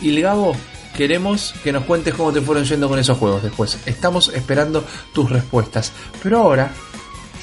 Y 0.00 0.10
el 0.16 0.22
Gabo, 0.22 0.56
queremos 0.96 1.54
que 1.62 1.72
nos 1.72 1.84
cuentes 1.84 2.14
cómo 2.14 2.32
te 2.32 2.40
fueron 2.40 2.64
yendo 2.64 2.88
con 2.88 2.98
esos 2.98 3.16
juegos 3.18 3.42
después. 3.42 3.78
Estamos 3.86 4.32
esperando 4.34 4.84
tus 5.12 5.30
respuestas. 5.30 5.92
Pero 6.22 6.38
ahora, 6.38 6.72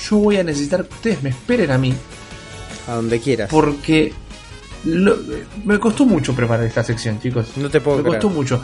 yo 0.09 0.17
voy 0.17 0.37
a 0.37 0.43
necesitar 0.43 0.85
que 0.85 0.93
ustedes 0.93 1.23
me 1.23 1.29
esperen 1.29 1.71
a 1.71 1.77
mí. 1.77 1.93
A 2.87 2.95
donde 2.95 3.19
quieras. 3.19 3.49
Porque 3.49 4.11
lo- 4.85 5.17
me 5.63 5.79
costó 5.79 6.05
mucho 6.05 6.33
preparar 6.35 6.65
esta 6.65 6.83
sección, 6.83 7.19
chicos. 7.21 7.47
No 7.55 7.69
te 7.69 7.79
puedo 7.81 7.97
me 7.97 8.03
creer. 8.03 8.17
costó 8.19 8.29
mucho. 8.35 8.61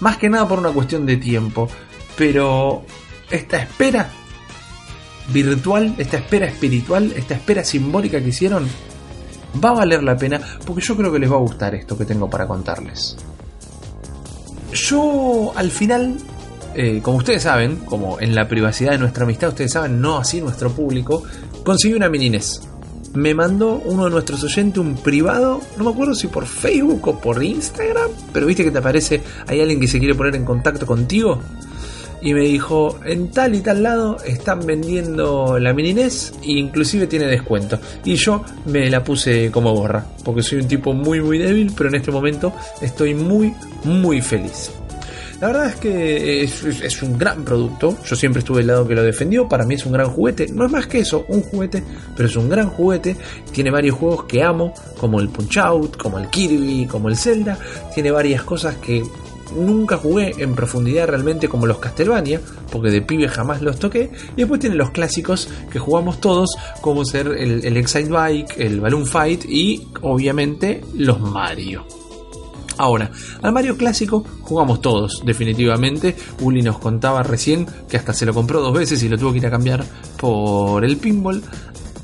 Más 0.00 0.16
que 0.16 0.28
nada 0.28 0.46
por 0.46 0.58
una 0.60 0.70
cuestión 0.70 1.04
de 1.06 1.16
tiempo. 1.16 1.68
Pero 2.16 2.84
esta 3.30 3.58
espera 3.58 4.10
virtual, 5.28 5.94
esta 5.98 6.18
espera 6.18 6.46
espiritual, 6.46 7.12
esta 7.16 7.34
espera 7.34 7.64
simbólica 7.64 8.20
que 8.20 8.28
hicieron, 8.28 8.66
va 9.62 9.70
a 9.70 9.74
valer 9.74 10.02
la 10.02 10.16
pena 10.16 10.40
porque 10.64 10.82
yo 10.82 10.96
creo 10.96 11.12
que 11.12 11.18
les 11.18 11.30
va 11.30 11.36
a 11.36 11.40
gustar 11.40 11.74
esto 11.74 11.96
que 11.96 12.04
tengo 12.04 12.28
para 12.28 12.46
contarles. 12.46 13.16
Yo 14.72 15.52
al 15.54 15.70
final, 15.70 16.16
eh, 16.74 17.00
como 17.02 17.18
ustedes 17.18 17.42
saben, 17.42 17.76
como 17.76 18.20
en 18.20 18.34
la 18.34 18.48
privacidad 18.48 18.92
de 18.92 18.98
nuestra 18.98 19.24
amistad, 19.24 19.50
ustedes 19.50 19.72
saben, 19.72 20.00
no 20.00 20.18
así 20.18 20.40
nuestro 20.40 20.70
público, 20.70 21.22
conseguí 21.64 21.94
una 21.94 22.08
mini 22.08 22.30
NES. 22.30 22.62
Me 23.14 23.34
mandó 23.34 23.82
uno 23.86 24.04
de 24.04 24.10
nuestros 24.10 24.44
oyentes 24.44 24.78
un 24.78 24.94
privado, 24.94 25.62
no 25.78 25.84
me 25.84 25.90
acuerdo 25.90 26.14
si 26.14 26.28
por 26.28 26.46
Facebook 26.46 27.08
o 27.08 27.18
por 27.18 27.42
Instagram, 27.42 28.10
pero 28.32 28.46
viste 28.46 28.64
que 28.64 28.70
te 28.70 28.78
aparece, 28.78 29.22
hay 29.46 29.60
alguien 29.60 29.80
que 29.80 29.88
se 29.88 29.98
quiere 29.98 30.14
poner 30.14 30.36
en 30.36 30.44
contacto 30.44 30.84
contigo. 30.84 31.40
Y 32.20 32.34
me 32.34 32.40
dijo, 32.40 32.98
en 33.04 33.30
tal 33.30 33.54
y 33.54 33.60
tal 33.60 33.82
lado 33.82 34.16
están 34.24 34.66
vendiendo 34.66 35.58
la 35.58 35.72
mini 35.72 35.94
NES 35.94 36.32
e 36.42 36.52
inclusive 36.52 37.06
tiene 37.06 37.26
descuento. 37.26 37.78
Y 38.04 38.16
yo 38.16 38.42
me 38.66 38.90
la 38.90 39.04
puse 39.04 39.50
como 39.52 39.72
borra, 39.74 40.04
porque 40.24 40.42
soy 40.42 40.58
un 40.60 40.68
tipo 40.68 40.92
muy 40.92 41.20
muy 41.20 41.38
débil, 41.38 41.72
pero 41.76 41.88
en 41.90 41.94
este 41.94 42.10
momento 42.10 42.52
estoy 42.80 43.14
muy 43.14 43.54
muy 43.84 44.20
feliz. 44.20 44.72
La 45.40 45.46
verdad 45.46 45.66
es 45.68 45.76
que 45.76 46.42
es, 46.42 46.64
es- 46.64 47.00
un 47.00 47.16
gran 47.16 47.44
producto. 47.44 47.96
Yo 48.04 48.16
siempre 48.16 48.40
estuve 48.40 48.58
del 48.58 48.66
lado 48.66 48.88
que 48.88 48.96
lo 48.96 49.04
defendió. 49.04 49.48
Para 49.48 49.64
mí 49.64 49.76
es 49.76 49.86
un 49.86 49.92
gran 49.92 50.08
juguete. 50.10 50.48
No 50.52 50.66
es 50.66 50.72
más 50.72 50.88
que 50.88 50.98
eso, 50.98 51.24
un 51.28 51.42
juguete, 51.42 51.80
pero 52.16 52.28
es 52.28 52.34
un 52.34 52.48
gran 52.48 52.68
juguete. 52.68 53.16
Tiene 53.52 53.70
varios 53.70 53.94
juegos 53.94 54.24
que 54.24 54.42
amo, 54.42 54.74
como 54.98 55.20
el 55.20 55.28
Punch 55.28 55.58
Out, 55.58 55.96
como 55.96 56.18
el 56.18 56.28
Kirby, 56.28 56.86
como 56.90 57.08
el 57.08 57.16
Zelda. 57.16 57.56
Tiene 57.94 58.10
varias 58.10 58.42
cosas 58.42 58.78
que 58.78 59.04
nunca 59.54 59.96
jugué 59.96 60.34
en 60.38 60.54
profundidad 60.54 61.08
realmente 61.08 61.48
como 61.48 61.66
los 61.66 61.78
Castlevania, 61.78 62.40
porque 62.70 62.90
de 62.90 63.02
pibe 63.02 63.28
jamás 63.28 63.62
los 63.62 63.78
toqué. 63.78 64.10
Y 64.36 64.40
después 64.40 64.60
tiene 64.60 64.76
los 64.76 64.90
clásicos 64.90 65.48
que 65.70 65.78
jugamos 65.78 66.20
todos, 66.20 66.56
como 66.80 67.04
ser 67.04 67.28
el, 67.28 67.64
el 67.64 67.76
Excite 67.76 68.10
Bike, 68.10 68.58
el 68.58 68.80
Balloon 68.80 69.06
Fight 69.06 69.44
y 69.46 69.88
obviamente 70.02 70.82
los 70.94 71.20
Mario. 71.20 71.84
Ahora, 72.78 73.10
al 73.42 73.52
Mario 73.52 73.76
clásico 73.76 74.24
jugamos 74.42 74.80
todos, 74.80 75.22
definitivamente. 75.24 76.14
Uli 76.40 76.62
nos 76.62 76.78
contaba 76.78 77.24
recién 77.24 77.66
que 77.88 77.96
hasta 77.96 78.12
se 78.12 78.24
lo 78.24 78.32
compró 78.32 78.60
dos 78.60 78.72
veces 78.72 79.02
y 79.02 79.08
lo 79.08 79.18
tuvo 79.18 79.32
que 79.32 79.38
ir 79.38 79.46
a 79.46 79.50
cambiar 79.50 79.84
por 80.16 80.84
el 80.84 80.96
pinball. 80.96 81.42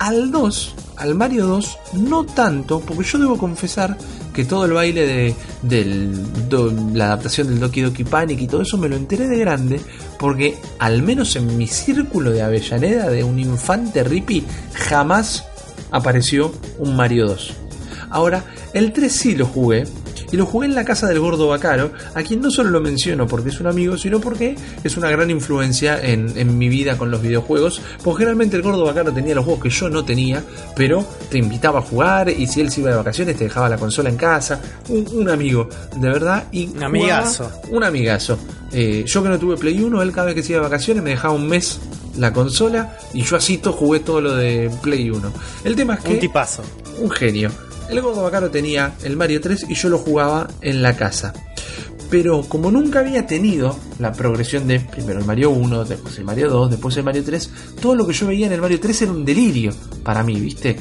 Al 0.01 0.33
2, 0.33 0.75
al 0.97 1.15
Mario 1.15 1.47
2, 1.47 1.79
no 1.95 2.25
tanto, 2.25 2.81
porque 2.81 3.05
yo 3.05 3.19
debo 3.19 3.37
confesar 3.37 3.97
que 4.33 4.45
todo 4.45 4.65
el 4.65 4.73
baile 4.73 5.35
de 5.63 6.13
la 6.93 7.07
adaptación 7.07 7.49
del 7.49 7.61
Doki 7.61 7.81
Doki 7.83 8.05
Panic 8.05 8.41
y 8.41 8.47
todo 8.47 8.63
eso 8.63 8.79
me 8.79 8.89
lo 8.89 8.97
enteré 8.97 9.29
de 9.29 9.39
grande, 9.39 9.81
porque 10.19 10.57
al 10.79 11.03
menos 11.03 11.37
en 11.37 11.57
mi 11.57 11.67
círculo 11.67 12.31
de 12.31 12.43
Avellaneda 12.43 13.11
de 13.11 13.25
un 13.25 13.39
infante 13.39 14.03
ripi 14.05 14.45
jamás 14.73 15.45
apareció 15.91 16.53
un 16.79 16.97
Mario 16.97 17.29
2. 17.29 17.53
Ahora, 18.11 18.45
el 18.73 18.93
3 18.93 19.13
sí 19.13 19.35
lo 19.35 19.47
jugué. 19.47 19.85
Y 20.35 20.37
lo 20.37 20.47
jugué 20.47 20.67
en 20.67 20.75
la 20.75 20.85
casa 20.85 21.07
del 21.07 21.21
gordo 21.21 21.47
Bacaro, 21.47 21.93
a 22.13 22.23
quien 22.25 22.41
no 22.41 22.51
solo 22.51 22.71
lo 22.71 22.81
menciono 22.81 23.29
porque 23.29 23.51
es 23.51 23.61
un 23.61 23.69
amigo, 23.69 23.97
sino 23.97 24.19
porque 24.21 24.57
es 24.83 24.97
una 24.97 25.09
gran 25.09 25.31
influencia 25.31 25.97
en, 26.03 26.37
en 26.37 26.59
mi 26.59 26.69
vida 26.69 26.99
con 26.99 27.09
los 27.13 27.23
videojuegos. 27.23 27.81
Porque 28.03 28.19
generalmente 28.23 28.57
el 28.57 28.63
gordo 28.63 28.85
Bacaro 28.85 29.13
tenía 29.13 29.37
los 29.37 29.45
juegos 29.45 29.63
que 29.63 29.71
yo 29.71 29.89
no 29.89 30.05
tenía, 30.05 30.43
pero 30.75 31.07
te 31.31 31.39
invitaba 31.39 31.79
a 31.79 31.83
jugar 31.83 32.31
y 32.31 32.49
si 32.49 32.61
él 32.61 32.73
se 32.73 32.81
iba 32.81 32.91
de 32.91 32.97
vacaciones 32.97 33.37
te 33.37 33.45
dejaba 33.45 33.69
la 33.69 33.77
consola 33.79 34.09
en 34.09 34.17
casa. 34.17 34.61
Un, 34.89 35.07
un 35.13 35.29
amigo, 35.29 35.69
de 35.95 36.09
verdad. 36.09 36.45
Y 36.51 36.65
Un 36.67 36.73
jugaba- 36.73 36.87
amigazo. 36.87 37.53
Un 37.71 37.85
amigazo. 37.85 38.37
Eh, 38.73 39.05
yo 39.07 39.23
que 39.23 39.29
no 39.29 39.39
tuve 39.39 39.57
Play 39.57 39.81
1, 39.81 40.03
él 40.03 40.11
cada 40.11 40.27
vez 40.27 40.35
que 40.35 40.43
se 40.43 40.49
iba 40.53 40.59
de 40.63 40.65
vacaciones 40.65 41.01
me 41.05 41.11
dejaba 41.11 41.33
un 41.35 41.47
mes 41.47 41.79
la 42.19 42.33
consola 42.33 42.99
y 43.13 43.23
yo 43.23 43.37
así 43.37 43.61
jugué 43.65 44.01
todo 44.01 44.21
lo 44.21 44.35
de 44.35 44.69
Play 44.83 45.11
1. 45.11 45.33
El 45.63 45.77
tema 45.77 45.95
es 45.95 46.01
que 46.01 46.15
Un 46.15 46.19
tipazo. 46.19 46.63
un 47.01 47.09
genio. 47.11 47.51
El 47.89 48.01
gordo 48.01 48.23
Bacaro 48.23 48.51
tenía 48.51 48.95
el 49.03 49.17
Mario 49.17 49.41
3 49.41 49.67
y 49.69 49.75
yo 49.75 49.89
lo 49.89 49.99
jugaba 49.99 50.49
en 50.61 50.83
la 50.83 50.97
casa. 50.97 51.33
Pero 52.11 52.43
como 52.43 52.71
nunca 52.71 53.01
había 53.01 53.27
tenido 53.27 53.77
la 53.99 54.13
progresión 54.13 54.67
de 54.67 54.81
primero 54.81 55.19
el 55.19 55.27
Mario 55.27 55.51
1, 55.51 55.85
después 55.85 56.19
el 56.19 56.25
Mario 56.25 56.49
2, 56.49 56.71
después 56.71 56.97
el 56.97 57.05
Mario 57.05 57.25
3, 57.25 57.51
todo 57.81 57.95
lo 57.95 58.07
que 58.07 58.13
yo 58.13 58.27
veía 58.27 58.47
en 58.47 58.53
el 58.53 58.61
Mario 58.61 58.81
3 58.81 59.03
era 59.03 59.13
un 59.13 59.25
delirio 59.25 59.73
para 60.03 60.23
mí, 60.23 60.39
¿viste? 60.39 60.77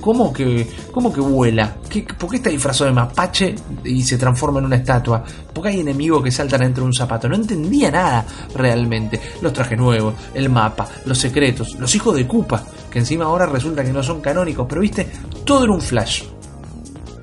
¿Cómo 0.00 0.32
que, 0.32 0.66
cómo 0.90 1.12
que 1.12 1.20
vuela? 1.20 1.76
¿Qué, 1.88 2.02
¿Por 2.02 2.30
qué 2.30 2.36
está 2.36 2.50
disfrazado 2.50 2.86
de 2.86 2.94
mapache 2.94 3.54
y 3.84 4.02
se 4.02 4.18
transforma 4.18 4.58
en 4.58 4.66
una 4.66 4.76
estatua? 4.76 5.22
¿Por 5.52 5.62
qué 5.62 5.70
hay 5.70 5.80
enemigos 5.80 6.24
que 6.24 6.32
saltan 6.32 6.60
dentro 6.60 6.82
de 6.82 6.88
un 6.88 6.94
zapato? 6.94 7.28
No 7.28 7.36
entendía 7.36 7.90
nada 7.90 8.26
realmente. 8.54 9.20
Los 9.40 9.52
trajes 9.52 9.78
nuevos, 9.78 10.14
el 10.34 10.48
mapa, 10.50 10.88
los 11.04 11.18
secretos, 11.18 11.76
los 11.78 11.94
hijos 11.94 12.16
de 12.16 12.26
Koopa, 12.26 12.64
que 12.90 12.98
encima 12.98 13.26
ahora 13.26 13.46
resulta 13.46 13.84
que 13.84 13.92
no 13.92 14.02
son 14.02 14.20
canónicos, 14.20 14.66
pero 14.68 14.80
viste, 14.80 15.08
todo 15.44 15.64
era 15.64 15.72
un 15.72 15.80
flash. 15.80 16.24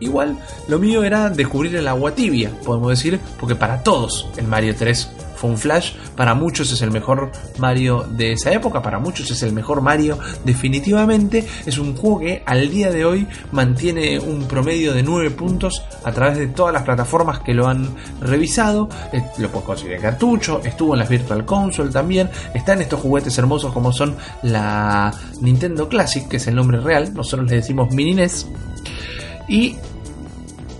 Igual, 0.03 0.37
lo 0.67 0.79
mío 0.79 1.03
era 1.03 1.29
descubrir 1.29 1.75
el 1.75 1.87
agua 1.87 2.13
tibia, 2.13 2.51
podemos 2.65 2.89
decir, 2.89 3.19
porque 3.39 3.55
para 3.55 3.83
todos 3.83 4.27
el 4.37 4.47
Mario 4.47 4.75
3 4.77 5.09
fue 5.43 5.49
un 5.49 5.57
flash, 5.57 5.93
para 6.15 6.35
muchos 6.35 6.71
es 6.71 6.81
el 6.81 6.91
mejor 6.91 7.31
Mario 7.57 8.05
de 8.09 8.31
esa 8.33 8.51
época, 8.51 8.81
para 8.81 8.99
muchos 8.99 9.29
es 9.31 9.43
el 9.43 9.51
mejor 9.51 9.81
Mario. 9.81 10.17
Definitivamente, 10.45 11.45
es 11.65 11.77
un 11.77 11.95
juego 11.95 12.19
que 12.19 12.43
al 12.45 12.69
día 12.69 12.91
de 12.91 13.03
hoy 13.03 13.27
mantiene 13.51 14.19
un 14.19 14.45
promedio 14.45 14.93
de 14.93 15.03
9 15.03 15.31
puntos 15.31 15.83
a 16.03 16.11
través 16.11 16.37
de 16.37 16.47
todas 16.47 16.73
las 16.73 16.83
plataformas 16.83 17.39
que 17.39 17.53
lo 17.53 17.67
han 17.67 17.93
revisado, 18.21 18.87
eh, 19.11 19.21
lo 19.37 19.49
puedes 19.49 19.65
conseguir 19.65 19.95
en 19.95 20.01
cartucho, 20.01 20.61
estuvo 20.63 20.93
en 20.93 20.99
las 20.99 21.09
Virtual 21.09 21.45
Console 21.45 21.91
también, 21.91 22.29
está 22.53 22.73
en 22.73 22.81
estos 22.81 23.01
juguetes 23.01 23.37
hermosos 23.37 23.73
como 23.73 23.91
son 23.91 24.15
la 24.43 25.13
Nintendo 25.41 25.89
Classic, 25.89 26.27
que 26.27 26.37
es 26.37 26.47
el 26.47 26.55
nombre 26.55 26.79
real, 26.79 27.13
nosotros 27.13 27.49
le 27.49 27.57
decimos 27.57 27.93
Mini 27.93 28.13
NES, 28.13 28.47
y 29.47 29.75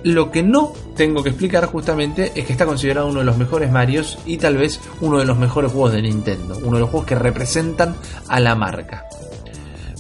lo 0.04 0.32
que 0.32 0.44
no 0.44 0.74
tengo 0.96 1.24
que 1.24 1.30
explicar 1.30 1.66
justamente 1.68 2.32
es 2.36 2.46
que 2.46 2.52
está 2.52 2.66
considerado 2.66 3.08
uno 3.08 3.20
de 3.20 3.26
los 3.26 3.38
mejores 3.38 3.72
Marios 3.72 4.18
y 4.26 4.38
tal 4.38 4.58
vez 4.58 4.80
uno 5.02 5.20
de 5.20 5.26
los 5.26 5.38
mejores 5.38 5.72
juegos 5.72 5.94
de 5.94 6.02
Nintendo, 6.02 6.58
uno 6.64 6.74
de 6.76 6.82
los 6.82 6.90
juegos 6.90 7.08
que 7.08 7.16
representan 7.16 7.96
a 8.28 8.40
la 8.40 8.56
marca. 8.56 9.06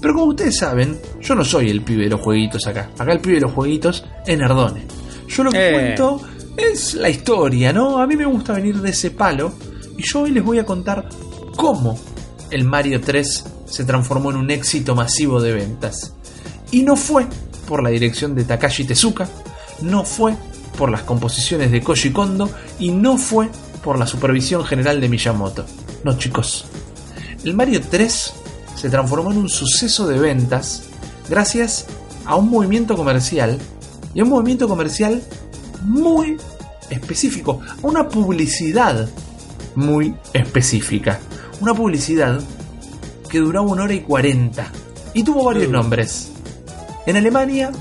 Pero 0.02 0.14
como 0.14 0.26
ustedes 0.26 0.58
saben, 0.58 1.00
yo 1.22 1.34
no 1.36 1.46
soy 1.46 1.70
el 1.70 1.82
pibe 1.82 2.04
de 2.04 2.10
los 2.10 2.20
jueguitos 2.22 2.68
acá. 2.68 2.90
Acá 2.98 3.14
el 3.14 3.20
pibe 3.20 3.36
de 3.36 3.42
los 3.42 3.54
jueguitos 3.54 4.04
es 4.26 4.38
Nerdone. 4.38 4.86
Yo 5.30 5.44
lo 5.46 5.52
que 5.52 5.70
Eh. 5.70 5.72
cuento 5.74 6.22
es 6.58 6.94
la 6.96 7.10
historia, 7.10 7.72
¿no? 7.72 8.00
A 8.00 8.06
mí 8.08 8.16
me 8.18 8.26
gusta 8.26 8.52
venir 8.54 8.80
de 8.82 8.90
ese 8.90 9.12
palo 9.12 9.54
y 9.98 10.04
yo 10.04 10.22
hoy 10.22 10.32
les 10.32 10.44
voy 10.44 10.60
a 10.60 10.66
contar 10.66 11.08
cómo 11.56 11.98
el 12.52 12.66
Mario 12.66 13.00
3 13.00 13.46
se 13.66 13.86
transformó 13.86 14.32
en 14.32 14.36
un 14.38 14.52
éxito 14.52 14.94
masivo 14.94 15.42
de 15.42 15.54
ventas. 15.54 16.14
Y 16.72 16.84
no 16.84 16.96
fue 16.98 17.26
por 17.68 17.82
la 17.82 17.90
dirección 17.90 18.36
de 18.36 18.44
Takashi 18.44 18.84
Tezuka, 18.84 19.28
no 19.82 20.04
fue 20.04 20.36
por 20.78 20.90
las 20.90 21.04
composiciones 21.04 21.72
de 21.72 21.82
Koji 21.82 22.12
Kondo 22.12 22.50
y 22.80 22.92
no 22.92 23.18
fue 23.18 23.50
por 23.84 24.00
la 24.00 24.08
supervisión 24.08 24.64
general 24.66 25.02
de 25.02 25.10
Miyamoto. 25.10 25.66
No, 26.04 26.18
chicos. 26.18 26.66
El 27.44 27.54
Mario 27.54 27.82
3 27.82 28.34
se 28.76 28.90
transformó 28.90 29.32
en 29.32 29.38
un 29.38 29.50
suceso 29.50 30.08
de 30.08 30.20
ventas 30.20 30.84
gracias 31.30 31.86
a 32.26 32.36
un 32.36 32.50
movimiento 32.50 32.96
comercial 32.96 33.60
y 34.14 34.20
a 34.20 34.24
un 34.24 34.30
movimiento 34.30 34.68
comercial 34.68 35.22
muy 35.84 36.38
específico, 36.90 37.60
a 37.62 37.88
una 37.88 38.08
publicidad 38.08 39.10
muy 39.76 40.16
específica. 40.34 41.20
Una 41.60 41.74
publicidad 41.74 42.40
que 43.30 43.40
duraba 43.40 43.66
una 43.66 43.84
hora 43.84 43.94
y 43.94 44.02
cuarenta 44.02 44.72
y 45.14 45.24
tuvo 45.24 45.46
varios 45.46 45.70
nombres. 45.70 46.32
En 47.06 47.18
Alemania. 47.18 47.72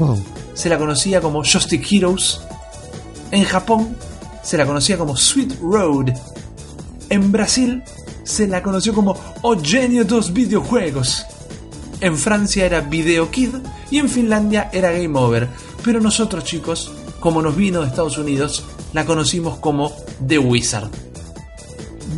Se 0.54 0.68
la 0.68 0.78
conocía 0.78 1.20
como 1.20 1.42
Joystick 1.42 1.90
Heroes. 1.90 2.40
En 3.30 3.44
Japón 3.44 3.96
se 4.42 4.56
la 4.56 4.66
conocía 4.66 4.98
como 4.98 5.16
Sweet 5.16 5.58
Road. 5.60 6.12
En 7.08 7.32
Brasil 7.32 7.82
se 8.24 8.46
la 8.46 8.62
conoció 8.62 8.94
como 8.94 9.16
O 9.42 9.56
Genio 9.62 10.04
dos 10.04 10.32
Videojuegos. 10.32 11.24
En 12.00 12.16
Francia 12.16 12.66
era 12.66 12.80
Video 12.80 13.30
Kid 13.30 13.54
y 13.90 13.98
en 13.98 14.08
Finlandia 14.08 14.70
era 14.72 14.90
Game 14.90 15.18
Over. 15.18 15.48
Pero 15.84 16.00
nosotros 16.00 16.44
chicos, 16.44 16.92
como 17.20 17.42
nos 17.42 17.56
vino 17.56 17.80
de 17.80 17.88
Estados 17.88 18.18
Unidos, 18.18 18.64
la 18.92 19.04
conocimos 19.04 19.58
como 19.58 19.92
The 20.26 20.38
Wizard. 20.38 20.90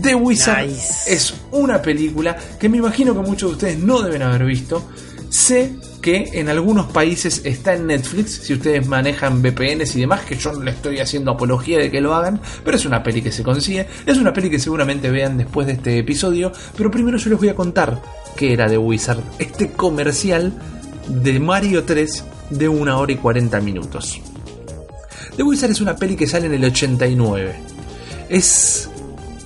The 0.02 0.15
Wizard 0.15 0.66
Nice. 0.66 1.15
es 1.15 1.35
una 1.52 1.81
película 1.81 2.36
que 2.59 2.69
me 2.69 2.78
imagino 2.78 3.15
que 3.15 3.20
muchos 3.20 3.51
de 3.51 3.55
ustedes 3.55 3.78
no 3.78 4.02
deben 4.02 4.23
haber 4.23 4.44
visto. 4.44 4.82
Sé 5.28 5.73
que 6.05 6.32
en 6.35 6.51
algunos 6.51 6.93
países 6.93 7.40
está 7.44 7.72
en 7.72 7.86
Netflix, 7.86 8.43
si 8.43 8.52
ustedes 8.52 8.86
manejan 8.86 9.40
VPNs 9.40 9.97
y 9.97 10.01
demás, 10.01 10.20
que 10.20 10.36
yo 10.36 10.52
no 10.52 10.62
le 10.62 10.72
estoy 10.72 10.98
haciendo 10.98 11.31
apología 11.31 11.78
de 11.78 11.90
que 11.90 12.02
lo 12.02 12.14
hagan, 12.14 12.43
pero 12.62 12.76
es 12.76 12.85
una 12.85 13.02
peli 13.02 13.22
que 13.22 13.32
se 13.32 13.43
consigue, 13.43 13.86
es 14.05 14.18
una 14.18 14.35
peli 14.35 14.51
que 14.51 14.59
seguramente 14.59 15.10
vean 15.10 15.39
después 15.39 15.66
de 15.66 15.72
este 15.72 15.98
episodio, 15.98 16.52
pero 16.76 16.90
primero 16.90 17.16
yo 17.16 17.31
les 17.31 17.39
voy 17.39 17.48
a 17.48 17.55
contar 17.55 18.02
qué 18.36 18.52
era 18.52 18.68
The 18.68 18.76
Wizard, 18.76 19.20
este 19.39 19.70
comercial 19.70 20.52
de 21.09 21.40
Mario 21.40 21.85
3 21.85 22.24
de 22.51 22.68
1 22.68 22.98
hora 22.98 23.10
y 23.10 23.16
40 23.16 23.59
minutos. 23.62 24.20
The 25.39 25.43
Wizard 25.43 25.70
es 25.70 25.81
una 25.81 25.97
peli 25.97 26.16
que 26.16 26.26
sale 26.26 26.48
en 26.48 26.52
el 26.52 26.64
89. 26.66 27.55
Es 28.28 28.90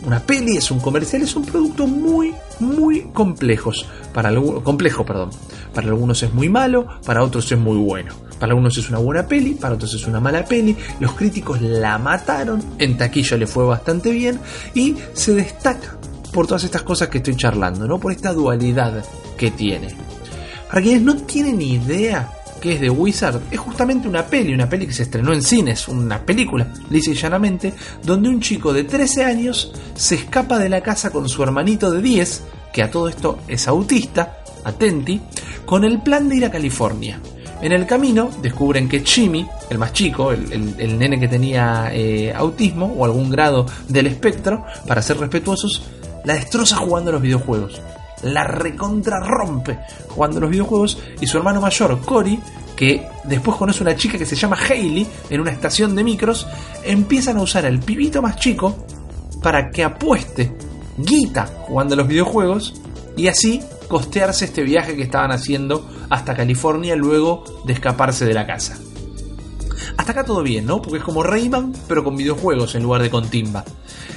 una 0.09 0.21
peli, 0.21 0.57
es 0.57 0.71
un 0.71 0.81
comercial, 0.81 1.23
es 1.23 1.37
un 1.37 1.45
producto 1.45 1.87
muy, 1.87 2.35
muy 2.61 3.03
complejos. 3.13 3.87
Para 4.13 4.31
algu- 4.33 4.63
complejo, 4.63 5.05
perdón. 5.07 5.31
Para 5.73 5.87
algunos 5.89 6.23
es 6.23 6.33
muy 6.35 6.49
malo, 6.49 6.87
para 7.07 7.23
otros 7.23 7.51
es 7.53 7.59
muy 7.59 7.77
bueno. 7.77 8.13
Para 8.41 8.51
algunos 8.53 8.77
es 8.79 8.89
una 8.89 8.99
buena 8.99 9.27
peli, 9.27 9.55
para 9.55 9.75
otros 9.75 9.95
es 9.95 10.07
una 10.07 10.19
mala 10.21 10.45
peli. 10.45 10.77
Los 10.99 11.13
críticos 11.13 11.61
la 11.61 11.99
mataron, 11.99 12.63
en 12.79 12.97
taquilla 12.97 13.37
le 13.37 13.47
fue 13.47 13.65
bastante 13.65 14.11
bien 14.11 14.41
y 14.75 14.97
se 15.13 15.35
destaca 15.35 15.97
por 16.33 16.47
todas 16.47 16.65
estas 16.65 16.83
cosas 16.83 17.09
que 17.09 17.19
estoy 17.19 17.37
charlando, 17.37 17.87
¿no? 17.87 17.99
Por 17.99 18.13
esta 18.13 18.33
dualidad 18.33 19.05
que 19.37 19.51
tiene. 19.51 19.89
Para 20.69 20.83
quienes 20.83 21.03
no 21.03 21.17
tienen 21.17 21.61
idea 21.63 22.31
qué 22.61 22.75
es 22.75 22.81
The 22.81 22.91
Wizard, 22.91 23.41
es 23.51 23.59
justamente 23.59 24.09
una 24.09 24.25
peli, 24.27 24.53
una 24.55 24.69
peli 24.69 24.87
que 24.87 24.93
se 24.93 25.05
estrenó 25.05 25.33
en 25.33 25.43
cines, 25.43 25.89
una 25.89 26.21
película, 26.21 26.67
lisa 26.91 27.11
y 27.11 27.15
llanamente, 27.15 27.73
donde 28.05 28.29
un 28.29 28.41
chico 28.41 28.73
de 28.73 28.85
13 28.85 29.25
años 29.25 29.73
se 29.95 30.17
escapa 30.17 30.59
de 30.59 30.69
la 30.69 30.81
casa 30.81 31.11
con 31.11 31.29
su 31.29 31.43
hermanito 31.43 31.91
de 31.91 32.03
10, 32.03 32.43
que 32.73 32.83
a 32.83 32.91
todo 32.91 33.09
esto 33.09 33.39
es 33.49 33.67
autista, 33.69 34.39
atenti, 34.65 35.21
con 35.65 35.85
el 35.85 36.01
plan 36.03 36.29
de 36.29 36.37
ir 36.37 36.45
a 36.45 36.51
California. 36.51 37.21
En 37.61 37.73
el 37.73 37.87
camino 37.87 38.31
descubren 38.41 38.89
que 38.89 39.01
Jimmy, 39.01 39.45
el 39.69 39.79
más 39.79 39.93
chico, 39.93 40.31
el, 40.33 40.75
el- 40.79 40.97
nene 40.99 41.19
que 41.19 41.27
tenía 41.27 41.91
eh, 41.93 42.33
autismo 42.33 42.87
o 42.97 43.05
algún 43.05 43.31
grado 43.31 43.67
del 43.89 44.07
espectro, 44.07 44.65
para 44.87 45.03
ser 45.03 45.19
respetuosos, 45.19 45.83
la 46.25 46.35
destroza 46.35 46.77
jugando 46.77 47.11
los 47.11 47.21
videojuegos. 47.21 47.81
La 48.23 48.45
recontra 48.45 49.21
rompe 49.21 49.79
jugando 50.09 50.41
los 50.41 50.51
videojuegos 50.51 50.99
y 51.21 51.27
su 51.27 51.39
hermano 51.39 51.61
mayor, 51.61 52.01
Cory, 52.01 52.41
que 52.77 53.07
después 53.25 53.57
conoce 53.57 53.83
una 53.83 53.97
chica 53.97 54.19
que 54.19 54.27
se 54.27 54.37
llama 54.37 54.57
Hailey 54.57 55.07
en 55.31 55.41
una 55.41 55.51
estación 55.51 55.95
de 55.95 56.05
micros, 56.05 56.47
empiezan 56.85 57.37
a 57.37 57.43
usar 57.43 57.67
al 57.67 57.81
pibito 57.81 58.23
más 58.23 58.37
chico 58.37 58.77
para 59.43 59.71
que 59.71 59.85
apueste 59.85 60.53
guita 60.97 61.47
jugando 61.47 61.97
los 61.97 62.09
videojuegos 62.09 62.75
y 63.17 63.29
así 63.29 63.63
costearse 63.89 64.45
este 64.45 64.63
viaje 64.63 64.97
que 64.97 65.03
estaban 65.03 65.33
haciendo 65.33 65.89
hasta 66.11 66.35
California 66.35 66.95
luego 66.97 67.45
de 67.65 67.73
escaparse 67.73 68.25
de 68.25 68.35
la 68.35 68.47
casa. 68.47 68.79
Hasta 69.97 70.13
acá 70.13 70.25
todo 70.25 70.43
bien, 70.43 70.67
¿no? 70.67 70.81
Porque 70.81 70.99
es 70.99 71.05
como 71.05 71.23
Rayman, 71.23 71.73
pero 71.89 72.05
con 72.05 72.17
videojuegos 72.17 72.75
en 72.75 72.83
lugar 72.83 73.03
de 73.03 73.11
con 73.11 73.29
timba. 73.29 73.65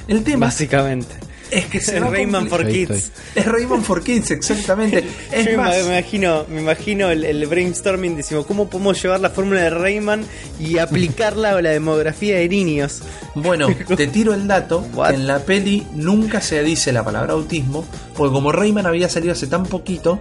El 0.06 0.22
tema 0.22 0.46
Básicamente. 0.46 1.16
Es 1.52 1.66
que 1.66 1.80
se 1.80 2.00
Rayman 2.00 2.48
for 2.48 2.66
Kids. 2.66 3.12
Es 3.34 3.46
Rayman 3.46 3.82
for 3.84 4.02
Kids, 4.02 4.30
exactamente. 4.32 5.04
Es 5.32 5.44
Yo 5.44 5.52
me- 5.52 5.56
más, 5.58 5.76
me 5.84 5.98
imagino, 5.98 6.44
me 6.48 6.60
imagino 6.60 7.10
el, 7.10 7.24
el 7.24 7.46
brainstorming 7.46 8.16
decimos 8.16 8.46
cómo 8.46 8.68
podemos 8.68 9.00
llevar 9.02 9.20
la 9.20 9.30
fórmula 9.30 9.60
de 9.62 9.70
Rayman 9.70 10.24
y 10.58 10.78
aplicarla 10.78 11.50
a 11.50 11.62
la 11.62 11.70
demografía 11.70 12.36
de 12.38 12.48
niños. 12.48 13.02
Bueno, 13.34 13.68
te 13.96 14.06
tiro 14.06 14.34
el 14.34 14.46
dato. 14.48 14.84
Que 15.08 15.14
en 15.14 15.26
la 15.26 15.38
peli 15.40 15.86
nunca 15.94 16.40
se 16.40 16.62
dice 16.62 16.92
la 16.92 17.04
palabra 17.04 17.34
autismo, 17.34 17.86
porque 18.16 18.32
como 18.32 18.50
Rayman 18.52 18.86
había 18.86 19.08
salido 19.08 19.32
hace 19.32 19.46
tan 19.46 19.64
poquito, 19.64 20.20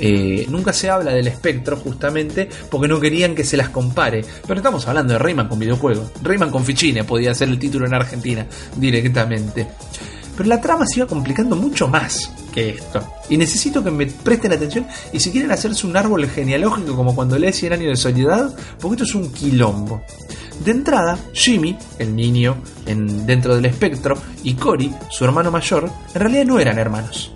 eh, 0.00 0.46
nunca 0.48 0.72
se 0.72 0.90
habla 0.90 1.12
del 1.12 1.28
espectro 1.28 1.76
justamente 1.76 2.48
porque 2.68 2.88
no 2.88 2.98
querían 2.98 3.34
que 3.36 3.44
se 3.44 3.56
las 3.56 3.68
compare. 3.68 4.24
Pero 4.46 4.58
estamos 4.58 4.86
hablando 4.88 5.12
de 5.12 5.18
Rayman 5.20 5.48
con 5.48 5.58
videojuegos. 5.60 6.10
Rayman 6.22 6.50
con 6.50 6.64
fichines 6.64 7.04
podía 7.04 7.32
ser 7.34 7.48
el 7.48 7.58
título 7.60 7.86
en 7.86 7.94
Argentina 7.94 8.44
directamente. 8.76 9.66
Pero 10.36 10.48
la 10.48 10.60
trama 10.60 10.86
se 10.86 11.00
iba 11.00 11.06
complicando 11.06 11.56
mucho 11.56 11.88
más 11.88 12.30
que 12.52 12.70
esto. 12.70 13.06
Y 13.28 13.36
necesito 13.36 13.82
que 13.82 13.90
me 13.90 14.06
presten 14.06 14.52
atención 14.52 14.86
y 15.12 15.20
si 15.20 15.30
quieren 15.30 15.50
hacerse 15.50 15.86
un 15.86 15.96
árbol 15.96 16.26
genealógico 16.28 16.96
como 16.96 17.14
cuando 17.14 17.38
lee 17.38 17.52
100 17.52 17.72
años 17.72 17.88
de 17.88 17.96
soledad, 17.96 18.54
porque 18.80 18.94
esto 18.94 19.04
es 19.04 19.14
un 19.14 19.32
quilombo. 19.32 20.02
De 20.64 20.70
entrada, 20.70 21.18
Jimmy, 21.32 21.76
el 21.98 22.14
niño 22.14 22.56
en, 22.86 23.26
dentro 23.26 23.56
del 23.56 23.66
espectro, 23.66 24.16
y 24.44 24.54
Cory, 24.54 24.92
su 25.10 25.24
hermano 25.24 25.50
mayor, 25.50 25.90
en 26.14 26.20
realidad 26.20 26.44
no 26.44 26.60
eran 26.60 26.78
hermanos. 26.78 27.32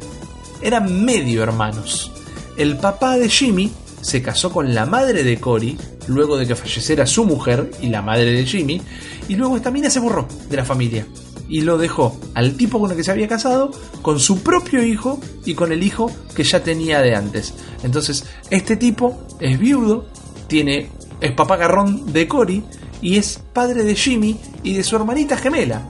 Eran 0.63 1.05
medio 1.05 1.43
hermanos. 1.43 2.13
El 2.57 2.77
papá 2.77 3.17
de 3.17 3.29
Jimmy 3.29 3.73
se 4.01 4.23
casó 4.23 4.53
con 4.53 4.75
la 4.75 4.87
madre 4.87 5.25
de 5.25 5.39
Cory 5.39 5.77
luego 6.07 6.37
de 6.39 6.47
que 6.47 6.57
falleciera 6.57 7.07
su 7.07 7.25
mujer 7.25 7.71
y 7.83 7.89
la 7.89 8.03
madre 8.03 8.33
de 8.33 8.47
Jimmy, 8.47 8.81
y 9.29 9.37
luego 9.37 9.57
esta 9.57 9.71
mina 9.71 9.91
se 9.91 10.01
borró 10.01 10.27
de 10.49 10.57
la 10.57 10.65
familia 10.65 11.07
y 11.49 11.63
lo 11.63 11.79
dejó 11.79 12.19
al 12.35 12.55
tipo 12.57 12.79
con 12.79 12.91
el 12.91 12.97
que 12.97 13.05
se 13.05 13.11
había 13.11 13.27
casado, 13.29 13.71
con 14.03 14.21
su 14.21 14.43
propio 14.43 14.83
hijo 14.83 15.19
y 15.45 15.55
con 15.55 15.73
el 15.73 15.83
hijo 15.83 16.11
que 16.35 16.45
ya 16.45 16.63
tenía 16.63 17.01
de 17.01 17.15
antes. 17.17 17.55
Entonces, 17.83 18.25
este 18.51 18.77
tipo 18.77 19.19
es 19.41 19.59
viudo, 19.59 20.07
tiene, 20.47 20.91
es 21.21 21.33
papá 21.33 21.57
garrón 21.57 22.13
de 22.13 22.29
Cory 22.29 22.63
y 23.01 23.17
es 23.17 23.41
padre 23.53 23.83
de 23.85 23.95
Jimmy 23.95 24.39
y 24.63 24.75
de 24.75 24.83
su 24.85 24.97
hermanita 24.97 25.37
gemela. 25.37 25.83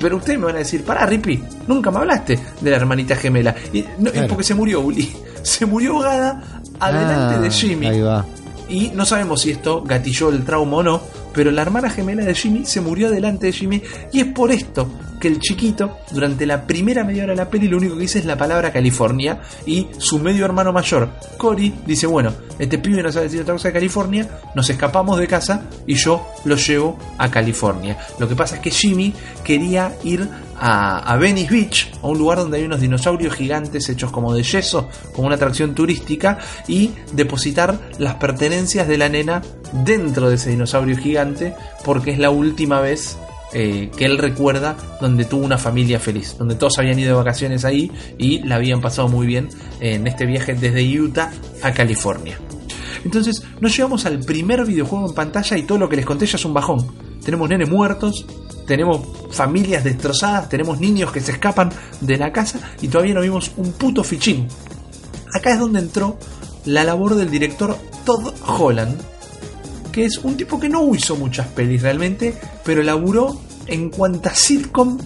Pero 0.00 0.16
ustedes 0.16 0.38
me 0.38 0.46
van 0.46 0.56
a 0.56 0.60
decir, 0.60 0.82
pará, 0.84 1.06
Rippy, 1.06 1.42
nunca 1.68 1.90
me 1.92 1.98
hablaste 1.98 2.38
de 2.60 2.70
la 2.70 2.76
hermanita 2.76 3.14
gemela. 3.14 3.54
Y, 3.72 3.84
no, 3.98 4.10
Claro. 4.10 4.28
porque 4.28 4.42
se 4.44 4.54
murió, 4.54 4.80
Uli. 4.80 5.12
Se 5.42 5.66
murió 5.66 5.94
ahogada 5.94 6.62
adelante 6.78 7.34
Ah, 7.36 7.40
de 7.40 7.50
Jimmy. 7.50 7.86
Ahí 7.86 8.00
va. 8.00 8.24
Y 8.72 8.90
no 8.94 9.04
sabemos 9.04 9.42
si 9.42 9.50
esto 9.50 9.82
gatilló 9.82 10.30
el 10.30 10.44
trauma 10.44 10.78
o 10.78 10.82
no, 10.82 11.02
pero 11.34 11.50
la 11.50 11.60
hermana 11.60 11.90
gemela 11.90 12.24
de 12.24 12.34
Jimmy 12.34 12.64
se 12.64 12.80
murió 12.80 13.10
delante 13.10 13.46
de 13.46 13.52
Jimmy 13.52 13.82
y 14.14 14.20
es 14.20 14.26
por 14.28 14.50
esto 14.50 14.88
que 15.20 15.28
el 15.28 15.40
chiquito, 15.40 15.98
durante 16.10 16.46
la 16.46 16.66
primera 16.66 17.04
media 17.04 17.24
hora 17.24 17.34
de 17.34 17.36
la 17.36 17.50
peli, 17.50 17.68
lo 17.68 17.76
único 17.76 17.96
que 17.96 18.00
dice 18.00 18.20
es 18.20 18.24
la 18.24 18.38
palabra 18.38 18.72
California 18.72 19.42
y 19.66 19.88
su 19.98 20.18
medio 20.18 20.46
hermano 20.46 20.72
mayor, 20.72 21.10
Cory, 21.36 21.72
dice, 21.86 22.06
bueno, 22.06 22.32
este 22.58 22.78
pibe 22.78 23.02
no 23.02 23.12
sabe 23.12 23.26
decir 23.26 23.42
otra 23.42 23.54
cosa 23.54 23.68
de 23.68 23.74
California, 23.74 24.26
nos 24.54 24.68
escapamos 24.70 25.18
de 25.18 25.28
casa 25.28 25.68
y 25.86 25.94
yo 25.94 26.26
lo 26.44 26.56
llevo 26.56 26.98
a 27.18 27.30
California. 27.30 27.98
Lo 28.18 28.26
que 28.26 28.34
pasa 28.34 28.56
es 28.56 28.62
que 28.62 28.70
Jimmy 28.70 29.12
quería 29.44 29.94
ir 30.02 30.28
a, 30.64 31.16
Venice 31.16 31.50
Beach, 31.50 31.92
a 32.02 32.06
un 32.06 32.18
lugar 32.18 32.38
donde 32.38 32.58
hay 32.58 32.64
unos 32.64 32.80
dinosaurios 32.80 33.34
gigantes 33.34 33.88
hechos 33.88 34.12
como 34.12 34.32
de 34.32 34.44
yeso, 34.44 34.88
como 35.12 35.26
una 35.26 35.34
atracción 35.34 35.74
turística, 35.74 36.38
y 36.68 36.92
depositar 37.12 37.80
las 37.98 38.14
pertenencias 38.14 38.86
de 38.86 38.96
la 38.96 39.08
nena 39.08 39.42
dentro 39.84 40.28
de 40.28 40.36
ese 40.36 40.50
dinosaurio 40.50 40.96
gigante, 40.96 41.54
porque 41.84 42.12
es 42.12 42.18
la 42.18 42.30
última 42.30 42.80
vez 42.80 43.18
eh, 43.52 43.90
que 43.96 44.04
él 44.04 44.18
recuerda 44.18 44.76
donde 45.00 45.24
tuvo 45.24 45.44
una 45.44 45.58
familia 45.58 45.98
feliz, 45.98 46.36
donde 46.38 46.54
todos 46.54 46.78
habían 46.78 46.98
ido 46.98 47.08
de 47.08 47.16
vacaciones 47.16 47.64
ahí 47.64 47.90
y 48.16 48.38
la 48.44 48.54
habían 48.54 48.80
pasado 48.80 49.08
muy 49.08 49.26
bien 49.26 49.48
en 49.80 50.06
este 50.06 50.26
viaje 50.26 50.54
desde 50.54 51.00
Utah 51.00 51.32
a 51.62 51.72
California. 51.72 52.38
Entonces 53.04 53.42
nos 53.60 53.76
llevamos 53.76 54.06
al 54.06 54.20
primer 54.20 54.64
videojuego 54.64 55.08
en 55.08 55.14
pantalla 55.14 55.58
y 55.58 55.64
todo 55.64 55.78
lo 55.78 55.88
que 55.88 55.96
les 55.96 56.06
conté 56.06 56.24
ya 56.26 56.36
es 56.36 56.44
un 56.44 56.54
bajón. 56.54 56.86
Tenemos 57.24 57.48
nenes 57.48 57.68
muertos, 57.68 58.26
tenemos 58.72 59.02
familias 59.30 59.84
destrozadas, 59.84 60.48
tenemos 60.48 60.80
niños 60.80 61.12
que 61.12 61.20
se 61.20 61.32
escapan 61.32 61.70
de 62.00 62.16
la 62.16 62.32
casa 62.32 62.58
y 62.80 62.88
todavía 62.88 63.12
no 63.12 63.20
vimos 63.20 63.52
un 63.58 63.72
puto 63.72 64.02
fichín. 64.02 64.48
Acá 65.34 65.52
es 65.52 65.58
donde 65.58 65.80
entró 65.80 66.16
la 66.64 66.82
labor 66.82 67.14
del 67.14 67.30
director 67.30 67.76
Todd 68.06 68.32
Holland, 68.46 68.98
que 69.92 70.06
es 70.06 70.16
un 70.16 70.38
tipo 70.38 70.58
que 70.58 70.70
no 70.70 70.94
hizo 70.94 71.16
muchas 71.16 71.48
pelis 71.48 71.82
realmente, 71.82 72.34
pero 72.64 72.82
laburó 72.82 73.38
en 73.66 73.90
cuantas 73.90 74.38
sitcom 74.38 74.96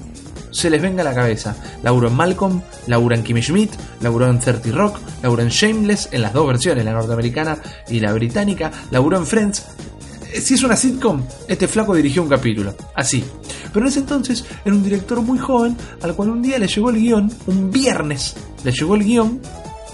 se 0.53 0.71
les 0.71 0.81
venga 0.81 1.03
a 1.03 1.05
la 1.05 1.15
cabeza. 1.15 1.57
Laburó 1.83 2.07
en 2.07 2.15
Malcolm, 2.15 2.63
laburó 2.87 3.17
en 3.17 3.25
Kimmy 3.25 3.43
Schmidt, 3.43 3.73
laburó 4.01 4.31
en 4.31 4.39
30 4.39 4.71
Rock, 4.71 5.01
laburó 5.25 5.43
en 5.43 5.49
Shameless, 5.49 6.11
en 6.13 6.23
las 6.23 6.33
dos 6.33 6.47
versiones, 6.47 6.85
la 6.85 6.93
norteamericana 6.93 7.59
y 7.89 7.99
la 7.99 8.13
británica, 8.13 8.71
laburó 8.93 9.17
en 9.17 9.27
Friends. 9.27 9.67
Eh, 10.33 10.41
Si 10.41 10.55
es 10.55 10.63
una 10.63 10.77
sitcom, 10.77 11.23
este 11.49 11.69
flaco 11.69 11.95
dirigió 11.95 12.23
un 12.23 12.29
capítulo, 12.29 12.75
así. 12.95 13.25
Pero 13.73 13.87
en 13.87 13.91
ese 13.91 14.01
entonces 14.01 14.45
era 14.65 14.75
un 14.75 14.83
director 14.83 15.21
muy 15.23 15.39
joven, 15.39 15.77
al 16.03 16.15
cual 16.15 16.31
un 16.31 16.43
día 16.43 16.59
le 16.59 16.67
llegó 16.67 16.91
el 16.91 16.97
guion, 16.97 17.33
un 17.47 17.71
viernes 17.71 18.35
le 18.65 18.73
llegó 18.73 18.95
el 18.95 19.05
guion, 19.05 19.41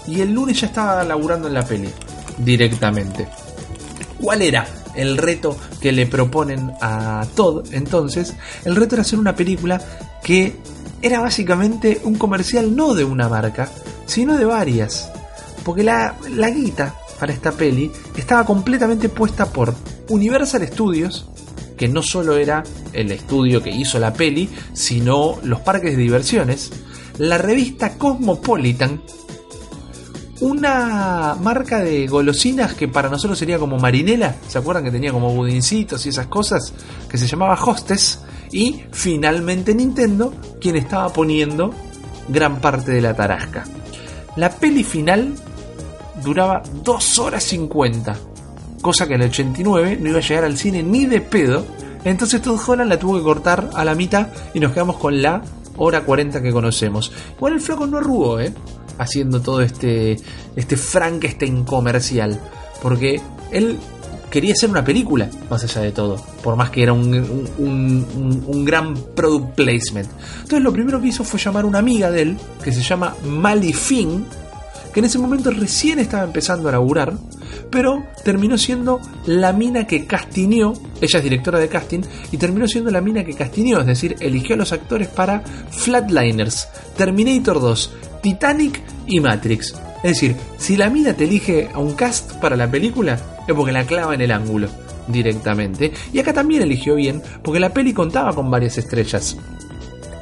y 0.07 0.21
el 0.21 0.33
lunes 0.33 0.59
ya 0.61 0.67
estaba 0.67 1.03
laburando 1.03 1.47
en 1.47 1.53
la 1.53 1.65
peli, 1.65 1.89
directamente. 2.37 3.27
¿Cuál 4.19 4.41
era 4.41 4.67
el 4.95 5.17
reto 5.17 5.57
que 5.81 5.91
le 5.91 6.05
proponen 6.07 6.71
a 6.81 7.25
Todd 7.35 7.73
entonces? 7.73 8.33
El 8.63 8.75
reto 8.75 8.95
era 8.95 9.01
hacer 9.01 9.19
una 9.19 9.35
película 9.35 9.81
que 10.23 10.55
era 11.01 11.19
básicamente 11.19 11.99
un 12.03 12.15
comercial 12.15 12.73
no 12.75 12.93
de 12.93 13.03
una 13.03 13.27
marca, 13.27 13.69
sino 14.05 14.37
de 14.37 14.45
varias. 14.45 15.11
Porque 15.63 15.83
la, 15.83 16.15
la 16.29 16.49
guita 16.49 16.95
para 17.19 17.33
esta 17.33 17.51
peli 17.51 17.91
estaba 18.17 18.45
completamente 18.45 19.09
puesta 19.09 19.45
por 19.45 19.73
Universal 20.09 20.67
Studios, 20.67 21.27
que 21.77 21.87
no 21.87 22.01
solo 22.01 22.37
era 22.37 22.63
el 22.91 23.11
estudio 23.11 23.61
que 23.61 23.69
hizo 23.69 23.99
la 23.99 24.13
peli, 24.13 24.49
sino 24.73 25.37
los 25.43 25.61
parques 25.61 25.95
de 25.95 26.03
diversiones, 26.03 26.71
la 27.17 27.37
revista 27.37 27.97
Cosmopolitan, 27.97 29.01
una 30.41 31.35
marca 31.39 31.79
de 31.79 32.07
golosinas 32.07 32.73
que 32.73 32.87
para 32.87 33.09
nosotros 33.09 33.39
sería 33.39 33.57
como 33.57 33.77
marinela, 33.77 34.35
¿se 34.47 34.57
acuerdan 34.57 34.83
que 34.83 34.91
tenía 34.91 35.11
como 35.11 35.33
budincitos 35.33 36.05
y 36.05 36.09
esas 36.09 36.27
cosas? 36.27 36.73
Que 37.09 37.17
se 37.17 37.27
llamaba 37.27 37.55
Hostess, 37.55 38.19
y 38.51 38.83
finalmente 38.91 39.73
Nintendo, 39.73 40.33
quien 40.61 40.75
estaba 40.75 41.09
poniendo 41.11 41.73
gran 42.29 42.61
parte 42.61 42.91
de 42.91 43.01
la 43.01 43.15
tarasca. 43.15 43.63
La 44.35 44.49
peli 44.49 44.83
final 44.83 45.33
duraba 46.23 46.61
2 46.83 47.19
horas 47.19 47.43
50, 47.43 48.15
cosa 48.81 49.07
que 49.07 49.15
en 49.15 49.21
el 49.21 49.29
89 49.29 49.97
no 50.01 50.09
iba 50.09 50.17
a 50.19 50.21
llegar 50.21 50.43
al 50.45 50.57
cine 50.57 50.83
ni 50.83 51.05
de 51.05 51.21
pedo, 51.21 51.65
entonces 52.03 52.41
Todd 52.41 52.59
Holland 52.67 52.89
la 52.89 52.99
tuvo 52.99 53.17
que 53.17 53.23
cortar 53.23 53.69
a 53.73 53.85
la 53.85 53.95
mitad 53.95 54.27
y 54.53 54.59
nos 54.59 54.71
quedamos 54.73 54.97
con 54.97 55.21
la 55.21 55.41
hora 55.77 56.01
40 56.03 56.41
que 56.41 56.51
conocemos. 56.51 57.11
Igual 57.37 57.53
el 57.53 57.61
flaco 57.61 57.87
no 57.87 57.97
arrugó, 57.97 58.39
¿eh? 58.39 58.53
Haciendo 58.97 59.41
todo 59.41 59.61
este, 59.61 60.17
este 60.55 60.77
Frankenstein 60.77 61.63
comercial, 61.63 62.39
porque 62.81 63.19
él 63.51 63.77
quería 64.29 64.53
hacer 64.53 64.69
una 64.69 64.83
película, 64.83 65.29
más 65.49 65.63
allá 65.63 65.81
de 65.81 65.91
todo, 65.91 66.15
por 66.43 66.55
más 66.55 66.69
que 66.71 66.83
era 66.83 66.93
un, 66.93 67.13
un- 67.57 68.43
un- 68.47 68.65
gran 68.65 68.93
product 69.15 69.55
placement. 69.55 70.09
Entonces 70.37 70.61
lo 70.61 70.73
primero 70.73 70.99
que 71.01 71.07
hizo 71.07 71.23
fue 71.23 71.39
llamar 71.39 71.63
a 71.63 71.67
una 71.67 71.79
amiga 71.79 72.09
de 72.11 72.21
él, 72.23 72.37
que 72.63 72.71
se 72.71 72.81
llama 72.81 73.15
Mali 73.25 73.73
Finn, 73.73 74.25
que 74.93 74.99
en 74.99 75.05
ese 75.05 75.19
momento 75.19 75.51
recién 75.51 75.99
estaba 75.99 76.23
empezando 76.23 76.69
a 76.69 76.73
laburar, 76.73 77.13
pero 77.69 78.03
terminó 78.23 78.57
siendo 78.57 79.01
la 79.25 79.51
mina 79.51 79.87
que 79.87 80.05
castineó, 80.05 80.73
ella 81.01 81.17
es 81.17 81.23
directora 81.23 81.59
de 81.59 81.67
casting, 81.67 82.01
y 82.31 82.37
terminó 82.37 82.67
siendo 82.67 82.91
la 82.91 83.01
mina 83.01 83.23
que 83.23 83.33
castineó, 83.33 83.81
es 83.81 83.87
decir, 83.87 84.15
eligió 84.19 84.55
a 84.55 84.59
los 84.59 84.71
actores 84.71 85.07
para 85.07 85.41
Flatliners, 85.71 86.67
Terminator 86.95 87.59
2, 87.59 87.93
Titanic 88.21 88.81
y 89.07 89.19
Matrix. 89.19 89.73
Es 90.03 90.13
decir, 90.13 90.35
si 90.57 90.77
la 90.77 90.89
mina 90.89 91.13
te 91.13 91.23
elige 91.23 91.69
a 91.73 91.79
un 91.79 91.93
cast 91.93 92.33
para 92.33 92.55
la 92.55 92.69
película, 92.69 93.19
es 93.47 93.55
porque 93.55 93.71
la 93.71 93.85
clava 93.85 94.13
en 94.13 94.21
el 94.21 94.31
ángulo 94.31 94.69
directamente. 95.07 95.91
Y 96.11 96.19
acá 96.19 96.33
también 96.33 96.61
eligió 96.61 96.95
bien, 96.95 97.21
porque 97.43 97.59
la 97.59 97.73
peli 97.73 97.93
contaba 97.93 98.33
con 98.33 98.49
varias 98.49 98.77
estrellas. 98.77 99.37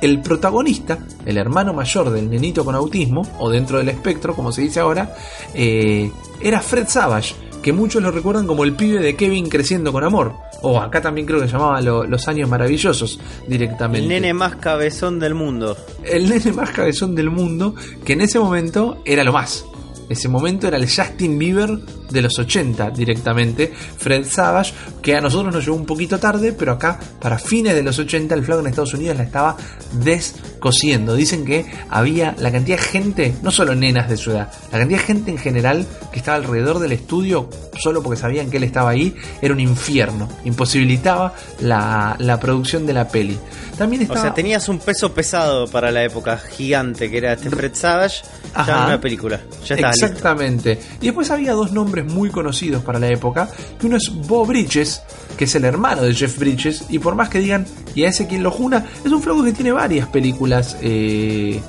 El 0.01 0.21
protagonista, 0.21 0.97
el 1.25 1.37
hermano 1.37 1.73
mayor 1.73 2.09
del 2.09 2.29
nenito 2.29 2.65
con 2.65 2.75
autismo, 2.75 3.21
o 3.39 3.49
dentro 3.49 3.77
del 3.77 3.89
espectro, 3.89 4.35
como 4.35 4.51
se 4.51 4.61
dice 4.63 4.79
ahora, 4.79 5.15
eh, 5.53 6.11
era 6.41 6.59
Fred 6.61 6.87
Savage, 6.87 7.35
que 7.61 7.71
muchos 7.71 8.01
lo 8.01 8.09
recuerdan 8.11 8.47
como 8.47 8.63
el 8.63 8.73
pibe 8.73 8.99
de 8.99 9.15
Kevin 9.15 9.47
creciendo 9.47 9.91
con 9.91 10.03
amor. 10.03 10.33
O 10.63 10.79
acá 10.79 11.01
también 11.01 11.25
creo 11.27 11.39
que 11.39 11.47
llamaba 11.47 11.81
lo- 11.81 12.03
Los 12.05 12.27
Años 12.27 12.49
Maravillosos 12.49 13.19
directamente. 13.47 14.01
El 14.03 14.09
nene 14.09 14.33
más 14.33 14.55
cabezón 14.57 15.19
del 15.19 15.33
mundo. 15.35 15.75
el 16.03 16.29
nene 16.29 16.51
más 16.53 16.71
cabezón 16.71 17.13
del 17.15 17.29
mundo, 17.29 17.75
que 18.03 18.13
en 18.13 18.21
ese 18.21 18.39
momento 18.39 19.01
era 19.05 19.23
lo 19.23 19.33
más. 19.33 19.65
Ese 20.09 20.27
momento 20.27 20.67
era 20.67 20.77
el 20.77 20.89
Justin 20.89 21.37
Bieber 21.39 21.79
de 22.11 22.21
los 22.21 22.37
80 22.37 22.91
directamente, 22.91 23.71
Fred 23.97 24.25
Savage, 24.25 24.73
que 25.01 25.15
a 25.15 25.21
nosotros 25.21 25.53
nos 25.53 25.63
llegó 25.65 25.75
un 25.75 25.85
poquito 25.85 26.19
tarde, 26.19 26.53
pero 26.53 26.73
acá 26.73 26.99
para 27.19 27.37
fines 27.39 27.75
de 27.75 27.83
los 27.83 27.97
80 27.99 28.33
el 28.35 28.43
flaco 28.43 28.61
en 28.61 28.67
Estados 28.67 28.93
Unidos 28.93 29.17
la 29.17 29.23
estaba 29.23 29.57
descosiendo. 29.93 31.15
Dicen 31.15 31.45
que 31.45 31.65
había 31.89 32.35
la 32.37 32.51
cantidad 32.51 32.77
de 32.77 32.83
gente, 32.83 33.35
no 33.41 33.51
solo 33.51 33.75
nenas 33.75 34.09
de 34.09 34.17
su 34.17 34.31
edad, 34.31 34.51
la 34.71 34.79
cantidad 34.79 34.99
de 34.99 35.05
gente 35.05 35.31
en 35.31 35.37
general 35.37 35.85
que 36.11 36.19
estaba 36.19 36.37
alrededor 36.37 36.79
del 36.79 36.91
estudio 36.91 37.49
solo 37.77 38.03
porque 38.03 38.19
sabían 38.19 38.49
que 38.49 38.57
él 38.57 38.63
estaba 38.63 38.91
ahí, 38.91 39.15
era 39.41 39.53
un 39.53 39.59
infierno, 39.59 40.29
imposibilitaba 40.45 41.33
la, 41.61 42.15
la 42.19 42.39
producción 42.39 42.85
de 42.85 42.93
la 42.93 43.07
peli. 43.07 43.37
También 43.77 44.01
O 44.01 44.03
estaba... 44.03 44.21
sea, 44.21 44.33
tenías 44.33 44.69
un 44.69 44.79
peso 44.79 45.13
pesado 45.13 45.67
para 45.67 45.91
la 45.91 46.03
época 46.03 46.37
gigante 46.37 47.09
que 47.09 47.17
era 47.17 47.33
este 47.33 47.49
Fred 47.49 47.73
Savage. 47.73 48.21
Ajá. 48.53 48.67
Ya 48.71 48.77
en 48.79 48.85
una 48.87 49.01
película. 49.01 49.39
Ya 49.65 49.75
listo. 49.75 49.89
Exactamente. 49.89 50.79
Y 50.99 51.05
después 51.05 51.31
había 51.31 51.53
dos 51.53 51.71
nombres 51.71 52.00
muy 52.05 52.29
conocidos 52.29 52.83
para 52.83 52.99
la 52.99 53.07
época, 53.07 53.49
que 53.79 53.87
uno 53.87 53.97
es 53.97 54.11
Bo 54.27 54.45
Bridges, 54.45 55.01
que 55.37 55.45
es 55.45 55.55
el 55.55 55.65
hermano 55.65 56.03
de 56.03 56.13
Jeff 56.13 56.37
Bridges, 56.37 56.85
y 56.89 56.99
por 56.99 57.15
más 57.15 57.29
que 57.29 57.39
digan, 57.39 57.65
y 57.95 58.03
a 58.03 58.09
ese 58.09 58.27
quien 58.27 58.43
lo 58.43 58.51
juna, 58.51 58.85
es 59.03 59.11
un 59.11 59.21
flaco 59.21 59.43
que 59.43 59.53
tiene 59.53 59.71
varias 59.71 60.07
películas 60.07 60.77
eh, 60.81 61.61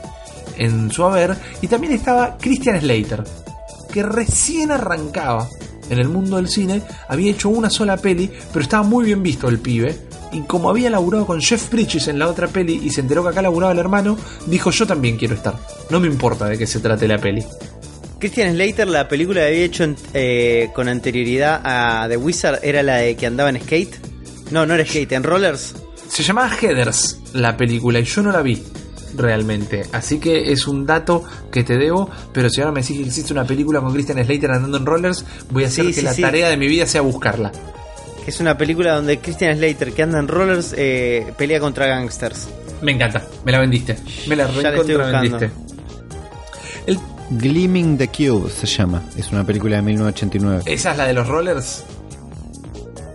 en 0.56 0.90
su 0.90 1.04
haber, 1.04 1.36
y 1.60 1.68
también 1.68 1.92
estaba 1.92 2.36
Christian 2.38 2.80
Slater, 2.80 3.24
que 3.92 4.02
recién 4.02 4.70
arrancaba 4.70 5.48
en 5.90 5.98
el 5.98 6.08
mundo 6.08 6.36
del 6.36 6.48
cine, 6.48 6.82
había 7.08 7.32
hecho 7.32 7.48
una 7.48 7.70
sola 7.70 7.96
peli, 7.96 8.30
pero 8.52 8.62
estaba 8.62 8.82
muy 8.82 9.04
bien 9.04 9.22
visto 9.22 9.48
el 9.48 9.58
pibe, 9.58 9.96
y 10.32 10.40
como 10.42 10.70
había 10.70 10.88
laburado 10.88 11.26
con 11.26 11.40
Jeff 11.40 11.70
Bridges 11.70 12.08
en 12.08 12.18
la 12.18 12.28
otra 12.28 12.48
peli 12.48 12.80
y 12.82 12.90
se 12.90 13.02
enteró 13.02 13.22
que 13.22 13.28
acá 13.28 13.42
laburaba 13.42 13.72
el 13.72 13.78
hermano, 13.78 14.16
dijo 14.46 14.70
yo 14.70 14.86
también 14.86 15.18
quiero 15.18 15.34
estar, 15.34 15.54
no 15.90 16.00
me 16.00 16.06
importa 16.06 16.46
de 16.46 16.56
qué 16.56 16.66
se 16.66 16.80
trate 16.80 17.06
la 17.06 17.18
peli 17.18 17.44
Christian 18.22 18.52
Slater, 18.54 18.86
la 18.86 19.08
película 19.08 19.40
que 19.40 19.46
había 19.48 19.64
hecho 19.64 19.82
en- 19.82 19.96
eh, 20.14 20.70
con 20.72 20.88
anterioridad 20.88 21.60
a 21.64 22.06
The 22.08 22.16
Wizard, 22.16 22.60
era 22.62 22.80
la 22.84 22.98
de 22.98 23.16
que 23.16 23.26
andaba 23.26 23.50
en 23.50 23.60
skate. 23.60 23.96
No, 24.52 24.64
no 24.64 24.74
era 24.74 24.86
skate, 24.86 25.10
en 25.10 25.24
rollers. 25.24 25.74
Se 26.08 26.22
llamaba 26.22 26.48
Headers 26.60 27.18
la 27.32 27.56
película 27.56 27.98
y 27.98 28.04
yo 28.04 28.22
no 28.22 28.30
la 28.30 28.40
vi 28.42 28.62
realmente. 29.16 29.82
Así 29.90 30.20
que 30.20 30.52
es 30.52 30.68
un 30.68 30.86
dato 30.86 31.24
que 31.50 31.64
te 31.64 31.76
debo. 31.76 32.08
Pero 32.32 32.48
si 32.48 32.60
ahora 32.60 32.70
me 32.70 32.82
decís 32.82 32.96
que 32.98 33.02
existe 33.06 33.32
una 33.32 33.44
película 33.44 33.80
con 33.80 33.92
Christian 33.92 34.24
Slater 34.24 34.52
andando 34.52 34.76
en 34.78 34.86
rollers, 34.86 35.24
voy 35.50 35.64
a 35.64 35.66
hacer 35.66 35.86
Sí, 35.86 35.90
que 35.90 35.96
sí, 35.98 36.02
la 36.02 36.14
sí. 36.14 36.22
tarea 36.22 36.48
de 36.48 36.56
mi 36.56 36.68
vida 36.68 36.86
sea 36.86 37.00
buscarla. 37.00 37.50
Es 38.24 38.38
una 38.38 38.56
película 38.56 38.94
donde 38.94 39.18
Christian 39.18 39.56
Slater, 39.56 39.92
que 39.92 40.02
anda 40.04 40.20
en 40.20 40.28
rollers, 40.28 40.74
eh, 40.78 41.32
pelea 41.36 41.58
contra 41.58 41.86
gangsters. 41.86 42.46
Me 42.82 42.92
encanta, 42.92 43.26
me 43.44 43.50
la 43.50 43.58
vendiste. 43.58 43.96
Me 44.28 44.36
la 44.36 44.46
recontra 44.46 45.10
vendiste. 45.20 45.50
El- 46.86 46.98
Gleaming 47.38 47.96
the 47.98 48.08
Cube 48.08 48.50
se 48.50 48.66
llama. 48.66 49.02
Es 49.16 49.30
una 49.32 49.44
película 49.44 49.76
de 49.76 49.82
1989. 49.82 50.62
¿Esa 50.66 50.92
es 50.92 50.96
la 50.98 51.06
de 51.06 51.14
los 51.14 51.26
rollers? 51.28 51.84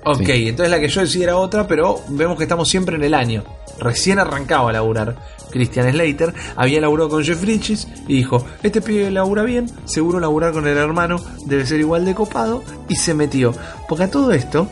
Ok, 0.05 0.21
Sí. 0.25 0.47
entonces 0.47 0.71
la 0.71 0.79
que 0.79 0.87
yo 0.87 1.01
decía 1.01 1.23
era 1.23 1.37
otra, 1.37 1.67
pero 1.67 2.01
vemos 2.09 2.37
que 2.37 2.43
estamos 2.43 2.69
siempre 2.69 2.95
en 2.95 3.03
el 3.03 3.13
año. 3.13 3.43
Recién 3.79 4.19
arrancaba 4.19 4.69
a 4.69 4.73
laburar 4.73 5.17
Christian 5.51 5.91
Slater, 5.91 6.33
había 6.55 6.81
laburado 6.81 7.09
con 7.09 7.23
Jeff 7.23 7.39
Bridges 7.41 7.87
y 8.07 8.15
dijo, 8.15 8.45
este 8.63 8.81
pibe 8.81 9.11
labura 9.11 9.43
bien, 9.43 9.69
seguro 9.85 10.19
laburar 10.19 10.51
con 10.53 10.65
el 10.67 10.77
hermano 10.77 11.17
debe 11.45 11.65
ser 11.65 11.79
igual 11.79 12.05
de 12.05 12.15
copado, 12.15 12.63
y 12.87 12.95
se 12.95 13.13
metió. 13.13 13.53
Porque 13.87 14.05
a 14.05 14.09
todo 14.11 14.31
esto 14.31 14.67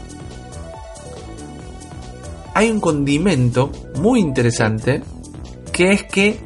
hay 2.53 2.72
un 2.72 2.80
condimento 2.80 3.72
muy 3.99 4.19
interesante, 4.22 5.03
que 5.72 5.91
es 5.91 6.03
que 6.03 6.39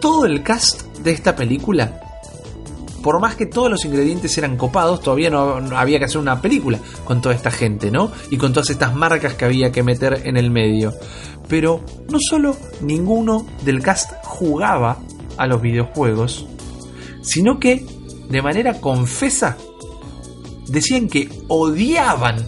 todo 0.00 0.24
el 0.26 0.42
cast 0.42 0.82
de 1.02 1.10
esta 1.10 1.34
película 1.34 2.00
por 3.06 3.20
más 3.20 3.36
que 3.36 3.46
todos 3.46 3.70
los 3.70 3.84
ingredientes 3.84 4.36
eran 4.36 4.56
copados, 4.56 5.00
todavía 5.00 5.30
no, 5.30 5.58
había 5.76 6.00
que 6.00 6.06
hacer 6.06 6.18
una 6.18 6.42
película 6.42 6.80
con 7.04 7.20
toda 7.20 7.36
esta 7.36 7.52
gente, 7.52 7.92
¿no? 7.92 8.10
Y 8.32 8.36
con 8.36 8.52
todas 8.52 8.68
estas 8.70 8.96
marcas 8.96 9.34
que 9.34 9.44
había 9.44 9.70
que 9.70 9.84
meter 9.84 10.22
en 10.24 10.36
el 10.36 10.50
medio. 10.50 10.92
Pero 11.46 11.84
no 12.10 12.18
solo 12.18 12.56
ninguno 12.80 13.46
del 13.64 13.80
cast 13.80 14.10
jugaba 14.24 14.98
a 15.36 15.46
los 15.46 15.62
videojuegos, 15.62 16.48
sino 17.22 17.60
que 17.60 17.86
de 18.28 18.42
manera 18.42 18.80
confesa 18.80 19.56
decían 20.66 21.06
que 21.06 21.28
odiaban 21.46 22.44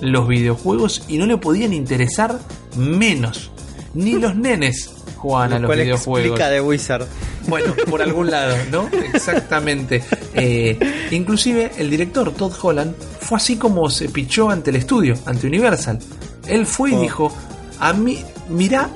los 0.00 0.28
videojuegos 0.28 1.06
y 1.08 1.18
no 1.18 1.26
le 1.26 1.38
podían 1.38 1.72
interesar 1.72 2.38
menos. 2.76 3.50
Ni 3.94 4.12
los 4.12 4.36
nenes 4.36 4.97
jugaban 5.18 5.52
a 5.52 5.58
Lo 5.58 5.68
los 5.68 5.76
videojuegos. 5.76 6.26
explica 6.30 6.48
The 6.50 6.60
Wizard. 6.60 7.06
Bueno, 7.48 7.74
por 7.90 8.00
algún 8.02 8.30
lado, 8.30 8.56
¿no? 8.70 8.88
Exactamente. 9.14 10.02
Eh, 10.34 10.78
inclusive 11.10 11.72
el 11.76 11.90
director 11.90 12.32
Todd 12.32 12.52
Holland 12.60 12.94
fue 13.20 13.36
así 13.36 13.56
como 13.56 13.90
se 13.90 14.08
pichó 14.08 14.48
ante 14.50 14.70
el 14.70 14.76
estudio, 14.76 15.14
ante 15.26 15.46
Universal. 15.46 15.98
Él 16.46 16.64
fue 16.66 16.90
y 16.90 16.94
Oh. 16.94 17.00
dijo, 17.00 17.32
a 17.80 17.92
mí, 17.92 18.24
mirá, 18.48 18.88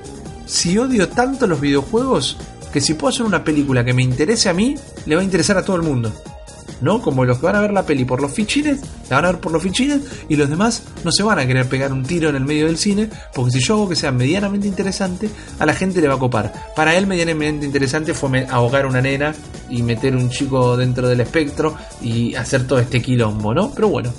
si 0.46 0.78
odio 0.78 1.08
tanto 1.08 1.46
los 1.46 1.60
videojuegos, 1.60 2.36
que 2.72 2.80
si 2.80 2.94
puedo 2.94 3.12
hacer 3.12 3.26
una 3.26 3.44
película 3.44 3.84
que 3.84 3.92
me 3.92 4.02
interese 4.02 4.48
a 4.48 4.52
mí, 4.54 4.74
le 5.06 5.14
va 5.14 5.20
a 5.20 5.24
interesar 5.24 5.58
a 5.58 5.64
todo 5.64 5.76
el 5.76 5.82
mundo. 5.82 6.12
¿No? 6.82 7.00
Como 7.00 7.24
los 7.24 7.38
que 7.38 7.46
van 7.46 7.56
a 7.56 7.60
ver 7.60 7.72
la 7.72 7.86
peli 7.86 8.04
por 8.04 8.20
los 8.20 8.32
fichines, 8.32 8.80
la 9.08 9.16
van 9.16 9.24
a 9.24 9.32
ver 9.32 9.40
por 9.40 9.52
los 9.52 9.62
fichines 9.62 10.00
y 10.28 10.36
los 10.36 10.50
demás 10.50 10.82
no 11.04 11.12
se 11.12 11.22
van 11.22 11.38
a 11.38 11.46
querer 11.46 11.68
pegar 11.68 11.92
un 11.92 12.02
tiro 12.02 12.28
en 12.28 12.36
el 12.36 12.44
medio 12.44 12.66
del 12.66 12.76
cine, 12.76 13.08
porque 13.32 13.52
si 13.52 13.60
yo 13.60 13.74
hago 13.74 13.88
que 13.88 13.96
sea 13.96 14.10
medianamente 14.10 14.66
interesante, 14.66 15.30
a 15.58 15.64
la 15.64 15.74
gente 15.74 16.00
le 16.00 16.08
va 16.08 16.14
a 16.14 16.18
copar. 16.18 16.52
Para 16.74 16.96
él 16.96 17.06
medianamente 17.06 17.64
interesante 17.64 18.14
fue 18.14 18.46
ahogar 18.50 18.86
una 18.86 19.00
nena 19.00 19.32
y 19.70 19.82
meter 19.82 20.16
un 20.16 20.28
chico 20.28 20.76
dentro 20.76 21.08
del 21.08 21.20
espectro 21.20 21.76
y 22.02 22.34
hacer 22.34 22.66
todo 22.66 22.80
este 22.80 23.00
quilombo, 23.00 23.54
¿no? 23.54 23.72
Pero 23.72 23.88
bueno, 23.88 24.12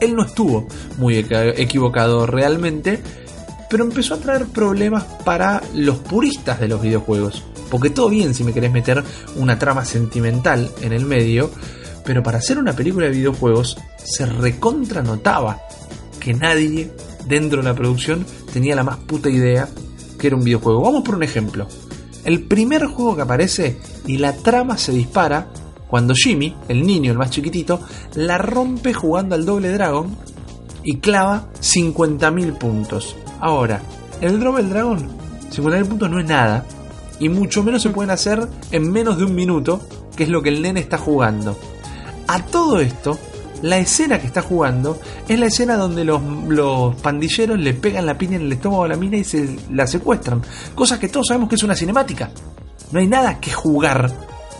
él 0.00 0.14
no 0.14 0.24
estuvo 0.24 0.66
muy 0.98 1.16
equivocado 1.18 2.26
realmente, 2.26 3.02
pero 3.68 3.84
empezó 3.84 4.14
a 4.14 4.18
traer 4.18 4.46
problemas 4.46 5.04
para 5.24 5.62
los 5.74 5.98
puristas 5.98 6.60
de 6.60 6.68
los 6.68 6.80
videojuegos. 6.80 7.44
Porque 7.70 7.90
todo 7.90 8.08
bien 8.08 8.34
si 8.34 8.44
me 8.44 8.52
querés 8.52 8.72
meter 8.72 9.02
una 9.36 9.58
trama 9.58 9.84
sentimental 9.84 10.70
en 10.82 10.92
el 10.92 11.04
medio, 11.04 11.50
pero 12.04 12.22
para 12.22 12.38
hacer 12.38 12.58
una 12.58 12.74
película 12.74 13.06
de 13.06 13.12
videojuegos 13.12 13.76
se 14.04 14.26
recontra 14.26 15.02
notaba 15.02 15.60
que 16.20 16.34
nadie 16.34 16.90
dentro 17.26 17.58
de 17.58 17.68
la 17.68 17.74
producción 17.74 18.24
tenía 18.52 18.76
la 18.76 18.84
más 18.84 18.98
puta 18.98 19.28
idea 19.28 19.68
que 20.18 20.28
era 20.28 20.36
un 20.36 20.44
videojuego. 20.44 20.82
Vamos 20.82 21.02
por 21.02 21.16
un 21.16 21.22
ejemplo. 21.22 21.66
El 22.24 22.44
primer 22.44 22.86
juego 22.86 23.16
que 23.16 23.22
aparece 23.22 23.78
y 24.06 24.18
la 24.18 24.32
trama 24.32 24.78
se 24.78 24.92
dispara 24.92 25.48
cuando 25.88 26.14
Jimmy, 26.14 26.56
el 26.68 26.84
niño, 26.84 27.12
el 27.12 27.18
más 27.18 27.30
chiquitito, 27.30 27.80
la 28.14 28.38
rompe 28.38 28.92
jugando 28.92 29.34
al 29.34 29.44
doble 29.44 29.72
dragón 29.72 30.16
y 30.86 30.98
clava 30.98 31.48
50.000 31.60 32.58
puntos. 32.58 33.16
Ahora, 33.40 33.82
el 34.20 34.40
Double 34.40 34.62
Dragon, 34.62 34.98
50.000 35.50 35.86
puntos 35.86 36.10
no 36.10 36.20
es 36.20 36.26
nada, 36.26 36.64
y 37.18 37.28
mucho 37.28 37.62
menos 37.62 37.82
se 37.82 37.90
pueden 37.90 38.10
hacer 38.10 38.46
en 38.70 38.90
menos 38.90 39.18
de 39.18 39.24
un 39.24 39.34
minuto, 39.34 39.80
que 40.16 40.24
es 40.24 40.28
lo 40.28 40.42
que 40.42 40.50
el 40.50 40.62
nene 40.62 40.80
está 40.80 40.98
jugando. 40.98 41.58
A 42.28 42.44
todo 42.44 42.80
esto, 42.80 43.18
la 43.62 43.78
escena 43.78 44.20
que 44.20 44.26
está 44.26 44.42
jugando 44.42 44.98
es 45.28 45.38
la 45.38 45.46
escena 45.46 45.76
donde 45.76 46.04
los, 46.04 46.20
los 46.48 46.94
pandilleros 46.96 47.58
le 47.58 47.74
pegan 47.74 48.06
la 48.06 48.18
piña 48.18 48.36
en 48.36 48.42
el 48.42 48.52
estómago 48.52 48.84
a 48.84 48.88
la 48.88 48.96
mina 48.96 49.16
y 49.16 49.24
se 49.24 49.58
la 49.70 49.86
secuestran. 49.86 50.42
Cosa 50.74 50.98
que 50.98 51.08
todos 51.08 51.28
sabemos 51.28 51.48
que 51.48 51.54
es 51.54 51.62
una 51.62 51.74
cinemática. 51.74 52.30
No 52.92 53.00
hay 53.00 53.06
nada 53.06 53.40
que 53.40 53.52
jugar 53.52 54.12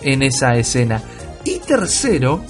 en 0.03 0.23
esa 0.23 0.57
escena. 0.57 1.03
Y 1.45 1.59
tercero, 1.59 2.41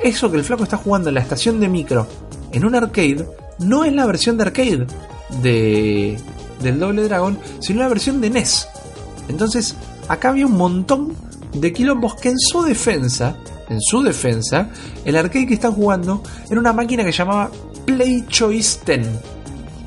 eso 0.00 0.30
que 0.30 0.36
el 0.36 0.44
flaco 0.44 0.64
está 0.64 0.76
jugando 0.76 1.08
en 1.08 1.14
la 1.14 1.20
estación 1.20 1.60
de 1.60 1.68
micro 1.68 2.06
en 2.52 2.64
un 2.64 2.74
arcade 2.74 3.26
no 3.58 3.84
es 3.84 3.92
la 3.92 4.06
versión 4.06 4.36
de 4.36 4.42
arcade 4.44 4.86
de 5.42 6.18
del 6.62 6.78
Doble 6.78 7.02
Dragón, 7.04 7.38
sino 7.60 7.80
la 7.80 7.88
versión 7.88 8.20
de 8.20 8.28
NES. 8.28 8.68
Entonces, 9.30 9.74
acá 10.08 10.30
había 10.30 10.46
un 10.46 10.56
montón 10.56 11.14
de 11.54 11.72
quilombos 11.72 12.14
que 12.16 12.28
en 12.28 12.38
su 12.38 12.62
defensa, 12.62 13.36
en 13.68 13.80
su 13.80 14.02
defensa, 14.02 14.68
el 15.04 15.16
arcade 15.16 15.46
que 15.46 15.54
están 15.54 15.72
jugando 15.72 16.22
era 16.50 16.60
una 16.60 16.72
máquina 16.72 17.04
que 17.04 17.12
llamaba 17.12 17.50
Play 17.86 18.26
Choice 18.28 18.80
10. 18.84 19.08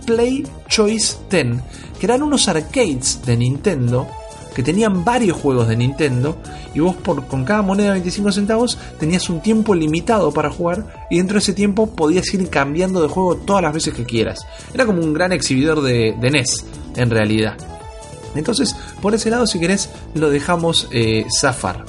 Play 0.06 0.44
Choice 0.68 1.18
10, 1.30 1.58
que 2.00 2.06
eran 2.06 2.24
unos 2.24 2.48
arcades 2.48 3.20
de 3.26 3.38
Nintendo 3.38 4.08
que 4.54 4.64
tenían 4.64 5.04
varios 5.04 5.38
juegos 5.38 5.68
de 5.68 5.76
Nintendo 5.76 6.38
y 6.74 6.80
vos 6.80 6.96
por, 6.96 7.26
con 7.26 7.44
cada 7.44 7.62
moneda 7.62 7.88
de 7.88 7.94
25 7.94 8.32
centavos 8.32 8.78
tenías 9.00 9.30
un 9.30 9.42
tiempo 9.42 9.74
limitado 9.74 10.32
para 10.32 10.52
jugar 10.52 11.06
y 11.10 11.18
dentro 11.18 11.36
de 11.36 11.40
ese 11.40 11.54
tiempo 11.54 11.88
podías 11.88 12.32
ir 12.34 12.48
cambiando 12.50 13.02
de 13.02 13.08
juego 13.08 13.38
todas 13.38 13.64
las 13.64 13.74
veces 13.74 13.94
que 13.94 14.06
quieras. 14.06 14.46
Era 14.74 14.86
como 14.86 15.02
un 15.02 15.14
gran 15.14 15.32
exhibidor 15.32 15.82
de, 15.82 16.16
de 16.20 16.32
NES 16.32 16.66
en 16.96 17.10
realidad. 17.10 17.58
Entonces, 18.36 18.76
por 19.02 19.14
ese 19.16 19.30
lado, 19.30 19.48
si 19.48 19.60
querés, 19.60 19.90
lo 20.14 20.30
dejamos 20.30 20.88
eh, 20.92 21.26
zafar. 21.40 21.86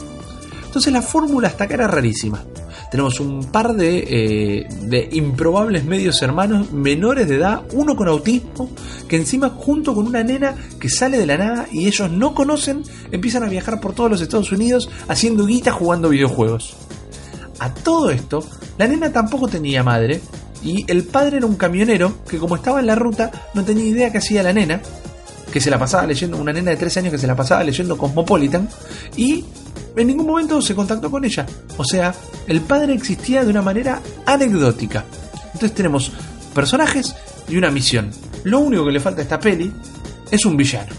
Entonces 0.67 0.93
la 0.93 1.03
fórmula 1.03 1.49
hasta 1.49 1.65
acá 1.65 1.75
era 1.75 1.87
rarísima. 1.87 2.43
Tenemos 2.91 3.19
un 3.21 3.45
par 3.45 3.75
de, 3.75 3.99
eh, 3.99 4.69
de 4.83 5.09
improbables 5.13 5.85
medios 5.85 6.21
hermanos 6.23 6.73
menores 6.73 7.29
de 7.29 7.37
edad, 7.37 7.63
uno 7.73 7.97
con 7.97 8.09
autismo, 8.09 8.71
que 9.09 9.17
encima 9.17 9.51
junto 9.51 9.95
con 9.95 10.07
una 10.07 10.23
nena 10.23 10.55
que 10.79 10.89
sale 10.89 11.19
de 11.19 11.27
la 11.27 11.39
nada 11.39 11.67
y 11.73 11.87
ellos 11.87 12.11
no 12.11 12.35
conocen, 12.35 12.83
empiezan 13.11 13.43
a 13.43 13.49
viajar 13.49 13.81
por 13.81 13.95
todos 13.95 14.11
los 14.11 14.21
Estados 14.21 14.53
Unidos 14.53 14.91
haciendo 15.09 15.47
guita 15.47 15.73
jugando 15.73 16.09
videojuegos. 16.09 16.77
A 17.59 17.73
todo 17.73 18.11
esto, 18.11 18.45
la 18.79 18.87
nena 18.87 19.13
tampoco 19.13 19.49
tenía 19.49 19.83
madre 19.83 20.21
y 20.65 20.85
el 20.91 21.05
padre 21.05 21.37
era 21.37 21.47
un 21.47 21.57
camionero 21.57 22.19
que 22.29 22.39
como 22.39 22.57
estaba 22.57 22.81
en 22.81 22.87
la 22.87 22.95
ruta 22.95 23.31
no 23.55 23.65
tenía 23.65 23.85
idea 23.85 24.11
qué 24.11 24.19
hacía 24.19 24.43
la 24.43 24.53
nena, 24.53 24.81
que 25.55 25.61
se 25.61 25.71
la 25.71 25.79
pasaba 25.79 26.05
leyendo, 26.05 26.37
una 26.37 26.53
nena 26.53 26.73
de 26.73 26.77
13 26.77 26.99
años 26.99 27.13
que 27.13 27.19
se 27.19 27.29
la 27.29 27.37
pasaba 27.37 27.63
leyendo 27.63 27.97
Cosmopolitan 27.97 28.69
y 29.17 29.45
en 29.95 30.07
ningún 30.09 30.27
momento 30.27 30.61
se 30.61 30.75
contactó 30.75 31.09
con 31.09 31.25
ella. 31.25 31.47
O 31.77 31.85
sea, 31.85 32.13
el 32.49 32.61
padre 32.63 32.93
existía 32.93 33.45
de 33.45 33.51
una 33.51 33.63
manera 33.63 34.01
anecdótica. 34.27 35.05
Entonces 35.45 35.73
tenemos 35.73 36.11
personajes 36.53 37.15
y 37.49 37.57
una 37.57 37.71
misión. 37.71 38.11
Lo 38.43 38.59
único 38.59 38.85
que 38.85 38.91
le 38.91 38.99
falta 38.99 39.21
a 39.21 39.23
esta 39.23 39.39
peli 39.39 39.73
es 40.29 40.45
un 40.45 40.57
villano. 40.57 40.93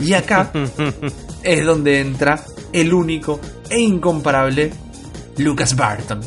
Y 0.00 0.12
acá 0.12 0.50
es 1.44 1.64
donde 1.64 2.00
entra 2.00 2.42
el 2.72 2.92
único 2.92 3.38
e 3.70 3.78
incomparable 3.78 4.72
Lucas 5.36 5.76
Barton. 5.76 6.18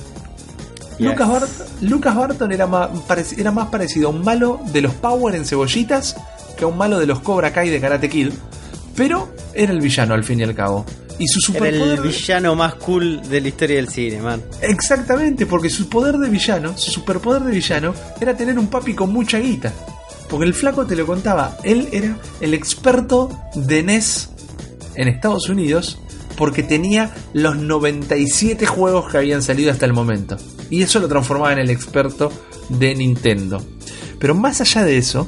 Lucas, 0.99 1.27
Barton 1.27 1.67
Lucas 1.81 2.15
Barton 2.15 2.51
era 2.53 2.65
más, 2.65 2.91
era 3.37 3.51
más 3.51 3.67
parecido 3.67 4.07
a 4.07 4.11
un 4.11 4.23
malo 4.23 4.61
de 4.71 4.79
los 4.79 4.93
Power 4.93 5.35
en 5.35 5.45
cebollitas 5.45 6.15
que 6.61 6.65
a 6.65 6.67
un 6.67 6.77
malo 6.77 6.99
de 6.99 7.07
los 7.07 7.21
Cobra 7.21 7.51
Kai 7.51 7.69
de 7.71 7.81
Karate 7.81 8.07
Kid. 8.07 8.29
Pero 8.95 9.33
era 9.55 9.73
el 9.73 9.81
villano 9.81 10.13
al 10.13 10.23
fin 10.23 10.39
y 10.41 10.43
al 10.43 10.53
cabo. 10.53 10.85
Y 11.17 11.25
su 11.27 11.39
Era 11.53 11.71
superpoder. 11.71 11.97
el 11.97 12.01
villano 12.07 12.55
más 12.55 12.75
cool 12.75 13.19
de 13.27 13.41
la 13.41 13.47
historia 13.47 13.77
del 13.77 13.89
cine, 13.89 14.21
man. 14.21 14.43
Exactamente, 14.61 15.47
porque 15.47 15.71
su 15.71 15.89
poder 15.89 16.17
de 16.19 16.29
villano, 16.29 16.77
su 16.77 16.91
superpoder 16.91 17.41
de 17.41 17.51
villano, 17.51 17.95
era 18.19 18.37
tener 18.37 18.59
un 18.59 18.67
papi 18.67 18.93
con 18.93 19.11
mucha 19.11 19.39
guita. 19.39 19.73
Porque 20.29 20.45
el 20.45 20.53
flaco 20.53 20.85
te 20.85 20.95
lo 20.95 21.07
contaba, 21.07 21.57
él 21.63 21.89
era 21.91 22.15
el 22.41 22.53
experto 22.53 23.29
de 23.55 23.81
NES 23.81 24.29
en 24.93 25.07
Estados 25.07 25.49
Unidos, 25.49 25.97
porque 26.37 26.61
tenía 26.61 27.11
los 27.33 27.57
97 27.57 28.67
juegos 28.67 29.11
que 29.11 29.17
habían 29.17 29.41
salido 29.41 29.71
hasta 29.71 29.87
el 29.87 29.93
momento. 29.93 30.37
Y 30.69 30.83
eso 30.83 30.99
lo 30.99 31.07
transformaba 31.07 31.53
en 31.53 31.59
el 31.59 31.71
experto 31.71 32.31
de 32.69 32.93
Nintendo. 32.93 33.65
Pero 34.19 34.35
más 34.35 34.61
allá 34.61 34.83
de 34.83 34.97
eso, 34.97 35.27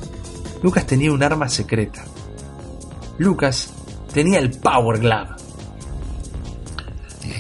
Lucas 0.64 0.88
tenía 0.88 1.11
un 1.11 1.22
arma 1.22 1.49
secreta. 1.49 2.03
Lucas 3.18 3.69
tenía 4.14 4.40
el 4.40 4.52
Power 4.52 4.99
Glove. 4.99 5.44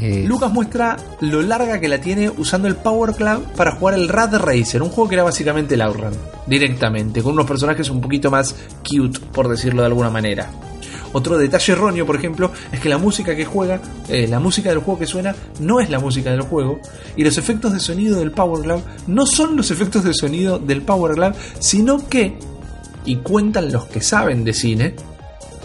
Eh, 0.01 0.25
Lucas 0.27 0.51
muestra 0.51 0.97
lo 1.21 1.41
larga 1.41 1.79
que 1.79 1.87
la 1.87 2.01
tiene 2.01 2.29
usando 2.29 2.67
el 2.67 2.75
Power 2.75 3.15
Club 3.15 3.45
para 3.55 3.71
jugar 3.71 3.95
el 3.95 4.09
Rad 4.09 4.35
Racer, 4.35 4.81
un 4.81 4.89
juego 4.89 5.07
que 5.07 5.15
era 5.15 5.23
básicamente 5.23 5.75
el 5.75 5.81
Outrun, 5.81 6.13
directamente, 6.47 7.21
con 7.21 7.33
unos 7.33 7.45
personajes 7.45 7.89
un 7.89 8.01
poquito 8.01 8.29
más 8.29 8.55
cute, 8.79 9.19
por 9.31 9.47
decirlo 9.47 9.81
de 9.81 9.87
alguna 9.87 10.09
manera. 10.09 10.49
Otro 11.13 11.37
detalle 11.37 11.73
erróneo, 11.73 12.05
por 12.05 12.15
ejemplo, 12.15 12.51
es 12.71 12.79
que 12.79 12.89
la 12.89 12.97
música 12.97 13.35
que 13.35 13.45
juega, 13.45 13.79
eh, 14.09 14.27
la 14.27 14.39
música 14.39 14.69
del 14.69 14.79
juego 14.79 14.99
que 14.99 15.05
suena, 15.05 15.35
no 15.59 15.79
es 15.79 15.89
la 15.89 15.99
música 15.99 16.31
del 16.31 16.41
juego, 16.41 16.79
y 17.15 17.23
los 17.23 17.37
efectos 17.37 17.71
de 17.71 17.79
sonido 17.79 18.19
del 18.19 18.31
Power 18.31 18.63
Glove 18.63 18.83
no 19.07 19.25
son 19.25 19.55
los 19.55 19.69
efectos 19.69 20.03
de 20.03 20.13
sonido 20.13 20.59
del 20.59 20.81
Power 20.81 21.15
Glove, 21.15 21.35
sino 21.59 22.09
que, 22.09 22.37
y 23.05 23.17
cuentan 23.17 23.71
los 23.71 23.85
que 23.85 24.01
saben 24.01 24.43
de 24.43 24.53
cine, 24.53 24.95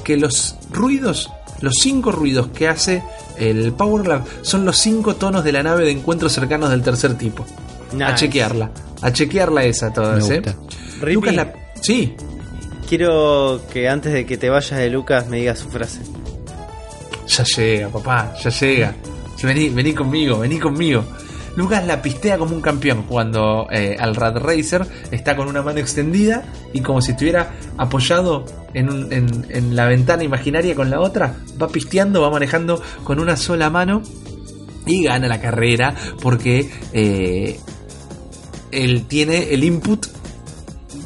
que 0.04 0.16
los 0.16 0.56
ruidos, 0.70 1.30
los 1.60 1.74
cinco 1.80 2.12
ruidos 2.12 2.48
que 2.48 2.68
hace 2.68 3.02
el 3.36 3.72
Power 3.72 4.04
Glove 4.04 4.24
son 4.42 4.64
los 4.64 4.78
cinco 4.78 5.16
tonos 5.16 5.44
de 5.44 5.52
la 5.52 5.62
nave 5.62 5.84
de 5.84 5.92
encuentros 5.92 6.32
cercanos 6.32 6.70
del 6.70 6.82
tercer 6.82 7.16
tipo. 7.16 7.44
A 8.04 8.14
chequearla, 8.14 8.70
a 9.00 9.12
chequearla 9.12 9.64
esa 9.64 9.92
todas, 9.92 10.28
¿eh? 10.30 10.42
Lucas 11.02 11.34
la... 11.34 11.52
Sí, 11.80 12.14
quiero 12.88 13.60
que 13.72 13.88
antes 13.88 14.12
de 14.12 14.26
que 14.26 14.36
te 14.36 14.50
vayas 14.50 14.78
de 14.78 14.90
Lucas 14.90 15.28
me 15.28 15.38
digas 15.38 15.58
su 15.60 15.68
frase. 15.68 16.00
ya 17.26 17.44
llega, 17.44 17.88
papá, 17.88 18.34
ya 18.42 18.50
llega. 18.50 18.94
Vení, 19.42 19.68
vení 19.68 19.92
conmigo, 19.92 20.40
vení 20.40 20.58
conmigo. 20.58 21.04
Lucas 21.58 21.84
la 21.86 22.00
pistea 22.00 22.38
como 22.38 22.54
un 22.54 22.60
campeón 22.62 23.02
cuando 23.02 23.66
eh, 23.70 23.96
al 23.98 24.14
Rad 24.14 24.38
Racer 24.38 24.86
está 25.10 25.34
con 25.36 25.48
una 25.48 25.60
mano 25.60 25.80
extendida 25.80 26.44
y 26.72 26.80
como 26.80 27.02
si 27.02 27.10
estuviera 27.10 27.50
apoyado 27.76 28.44
en, 28.74 28.88
un- 28.88 29.12
en- 29.12 29.74
la 29.76 29.86
ventana 29.86 30.22
imaginaria 30.22 30.74
con 30.74 30.88
la 30.88 31.00
otra, 31.00 31.34
va 31.60 31.68
pisteando, 31.68 32.22
va 32.22 32.30
manejando 32.30 32.80
con 33.04 33.18
una 33.20 33.36
sola 33.36 33.70
mano 33.70 34.02
y 34.86 35.02
gana 35.04 35.26
la 35.28 35.40
carrera 35.40 35.94
porque 36.22 36.70
eh, 36.92 37.58
él 38.70 39.04
tiene 39.08 39.52
el 39.52 39.64
input 39.64 40.06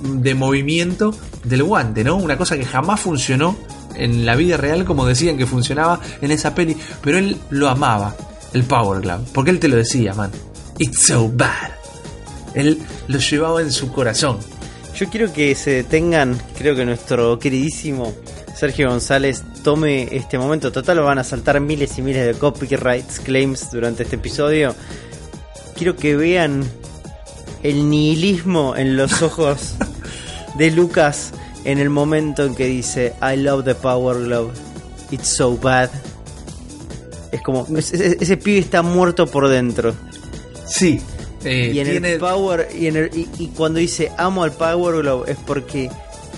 de 0.02 0.34
movimiento 0.34 1.14
del 1.44 1.62
guante, 1.62 2.04
¿no? 2.04 2.16
Una 2.16 2.36
cosa 2.36 2.56
que 2.56 2.64
jamás 2.64 3.00
funcionó 3.00 3.56
en 3.94 4.24
la 4.26 4.36
vida 4.36 4.56
real 4.56 4.84
como 4.84 5.06
decían 5.06 5.36
que 5.36 5.46
funcionaba 5.46 6.00
en 6.20 6.30
esa 6.30 6.54
peli, 6.54 6.76
pero 7.02 7.18
él 7.18 7.36
lo 7.50 7.68
amaba, 7.68 8.14
el 8.52 8.64
Power 8.64 9.00
Glove, 9.00 9.24
porque 9.32 9.50
él 9.50 9.58
te 9.58 9.68
lo 9.68 9.76
decía, 9.76 10.14
man. 10.14 10.30
It's 10.78 11.06
so 11.06 11.28
bad. 11.28 11.70
Él 12.54 12.78
lo 13.08 13.18
llevaba 13.18 13.60
en 13.60 13.70
su 13.72 13.92
corazón. 13.92 14.38
Yo 14.94 15.08
quiero 15.08 15.32
que 15.32 15.54
se 15.54 15.70
detengan, 15.70 16.38
creo 16.56 16.76
que 16.76 16.84
nuestro 16.84 17.38
queridísimo 17.38 18.12
Sergio 18.54 18.90
González 18.90 19.42
tome 19.62 20.08
este 20.12 20.38
momento. 20.38 20.70
Total, 20.70 21.00
van 21.00 21.18
a 21.18 21.24
saltar 21.24 21.60
miles 21.60 21.98
y 21.98 22.02
miles 22.02 22.26
de 22.26 22.34
copyright 22.34 23.06
claims 23.24 23.70
durante 23.70 24.02
este 24.02 24.16
episodio. 24.16 24.74
Quiero 25.76 25.96
que 25.96 26.16
vean 26.16 26.62
el 27.62 27.88
nihilismo 27.88 28.76
en 28.76 28.96
los 28.96 29.22
ojos 29.22 29.74
de 30.58 30.70
Lucas 30.70 31.32
en 31.64 31.78
el 31.78 31.90
momento 31.90 32.44
en 32.44 32.54
que 32.54 32.66
dice 32.66 33.14
I 33.22 33.36
love 33.36 33.64
the 33.64 33.74
Power 33.74 34.24
Glove, 34.24 34.52
it's 35.10 35.28
so 35.28 35.56
bad. 35.56 35.90
Es 37.32 37.42
como, 37.42 37.66
ese, 37.76 38.18
ese 38.20 38.36
pibe 38.36 38.58
está 38.58 38.82
muerto 38.82 39.26
por 39.26 39.48
dentro. 39.48 39.94
Sí. 40.66 41.00
eh, 41.44 41.72
y 41.74 41.80
en 41.80 41.88
tiene- 41.90 42.12
el 42.12 42.20
Power 42.20 42.68
y, 42.78 42.86
en 42.86 42.96
el- 42.96 43.10
y- 43.16 43.28
y 43.38 43.48
cuando 43.48 43.78
dice 43.80 44.12
amo 44.16 44.44
al 44.44 44.52
Power 44.52 45.02
Glove 45.02 45.30
es 45.32 45.36
porque 45.44 45.90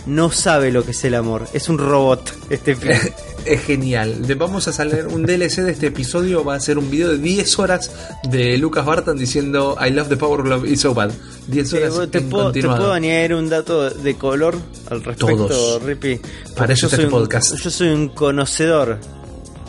no 0.07 0.31
sabe 0.31 0.71
lo 0.73 0.83
que 0.85 0.93
es 0.93 1.05
el 1.05 1.15
amor. 1.15 1.47
Es 1.53 1.69
un 1.69 1.77
robot 1.79 2.33
este 2.51 2.75
pibe. 2.77 3.13
Es 3.45 3.61
genial. 3.65 4.25
Vamos 4.39 4.67
a 4.69 4.73
salir 4.73 5.07
un 5.07 5.25
DLC 5.27 5.61
de 5.63 5.73
este 5.73 5.89
episodio. 5.89 6.43
Va 6.45 6.55
a 6.55 6.61
ser 6.61 6.79
un 6.79 6.91
video 6.91 7.11
de 7.11 7.19
10 7.19 7.59
horas 7.59 7.91
de 8.31 8.57
Lucas 8.57 8.87
Barton 8.87 9.19
diciendo 9.19 9.77
I 9.87 9.91
love 9.91 10.09
the 10.09 10.17
Power 10.17 10.43
Glove, 10.43 10.67
it's 10.67 10.81
so 10.81 10.95
bad. 10.95 11.11
10 11.49 11.73
Eh, 11.75 11.77
horas 11.89 12.11
te, 12.11 12.19
en 12.19 12.31
puedo, 12.31 12.51
te 12.53 12.63
puedo 12.63 12.93
añadir 12.95 13.35
un 13.35 13.51
dato 13.51 13.91
de 13.91 14.15
color 14.17 14.57
al 14.91 15.05
respecto, 15.05 15.27
Todos. 15.49 15.83
Rippy. 15.83 16.19
Para 16.57 16.73
eso 16.73 16.87
este 16.87 17.05
un- 17.05 17.11
podcast. 17.11 17.55
yo 17.57 17.69
soy 17.71 17.89
un 17.89 18.09
conocedor 18.09 18.99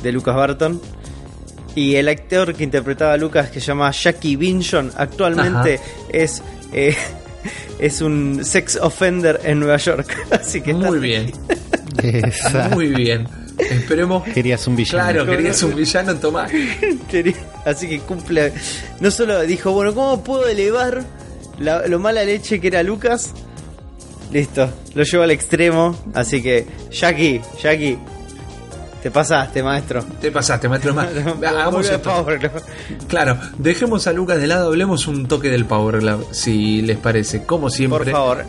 de 0.02 0.12
Lucas 0.14 0.36
Barton. 0.38 0.80
Y 1.76 1.96
el 1.96 2.08
actor 2.08 2.54
que 2.56 2.64
interpretaba 2.64 3.14
a 3.14 3.18
Lucas, 3.18 3.50
que 3.50 3.60
se 3.60 3.68
llama 3.68 3.92
Jackie 3.92 4.36
Vinson, 4.38 4.92
actualmente 4.96 5.80
es 6.10 6.42
eh, 6.74 6.96
es 7.80 8.02
un 8.02 8.44
sex 8.46 8.78
offender 8.82 9.42
en 9.44 9.60
Nueva 9.60 9.78
York. 9.78 10.16
Así 10.32 10.62
que 10.62 10.74
Muy 10.74 11.00
bien, 11.00 11.32
muy 12.74 12.88
bien. 12.88 13.28
Esperemos. 13.58 14.24
Querías 14.34 14.66
un 14.68 14.76
villano. 14.76 15.04
Claro, 15.04 15.26
querías 15.26 15.64
un 15.64 15.76
villano, 15.76 16.16
Tomás. 16.16 16.52
Quería- 17.10 17.36
Así 17.66 17.88
que 17.88 18.00
cumple. 18.00 18.52
No 19.00 19.10
solo 19.12 19.42
dijo, 19.44 19.72
bueno, 19.72 19.94
¿cómo 19.94 20.24
puedo 20.24 20.48
elevar 20.48 21.04
la- 21.60 21.88
lo 21.88 22.00
mala 22.00 22.24
leche 22.26 22.60
que 22.60 22.68
era 22.68 22.84
Lucas? 22.84 23.32
Listo, 24.32 24.70
lo 24.94 25.04
llevo 25.04 25.24
al 25.24 25.32
extremo. 25.32 25.98
Así 26.14 26.42
que, 26.42 26.66
Jackie, 26.92 27.40
Jackie, 27.62 27.98
te 29.06 29.12
pasaste, 29.12 29.62
maestro. 29.62 30.04
Te 30.20 30.32
pasaste, 30.32 30.68
maestro. 30.68 30.96
Hagamos 31.48 31.88
esto. 31.88 32.10
Power. 32.10 32.52
Claro, 33.08 33.38
dejemos 33.60 34.08
a 34.08 34.14
Lucas 34.14 34.40
de 34.40 34.48
lado, 34.48 34.70
hablemos 34.70 35.06
un 35.06 35.28
toque 35.28 35.52
del 35.52 35.66
Power 35.66 36.00
Glove, 36.00 36.26
si 36.32 36.82
les 36.82 36.98
parece. 36.98 37.44
Como 37.44 37.70
siempre, 37.70 38.00
Por 38.00 38.12
favor. 38.12 38.46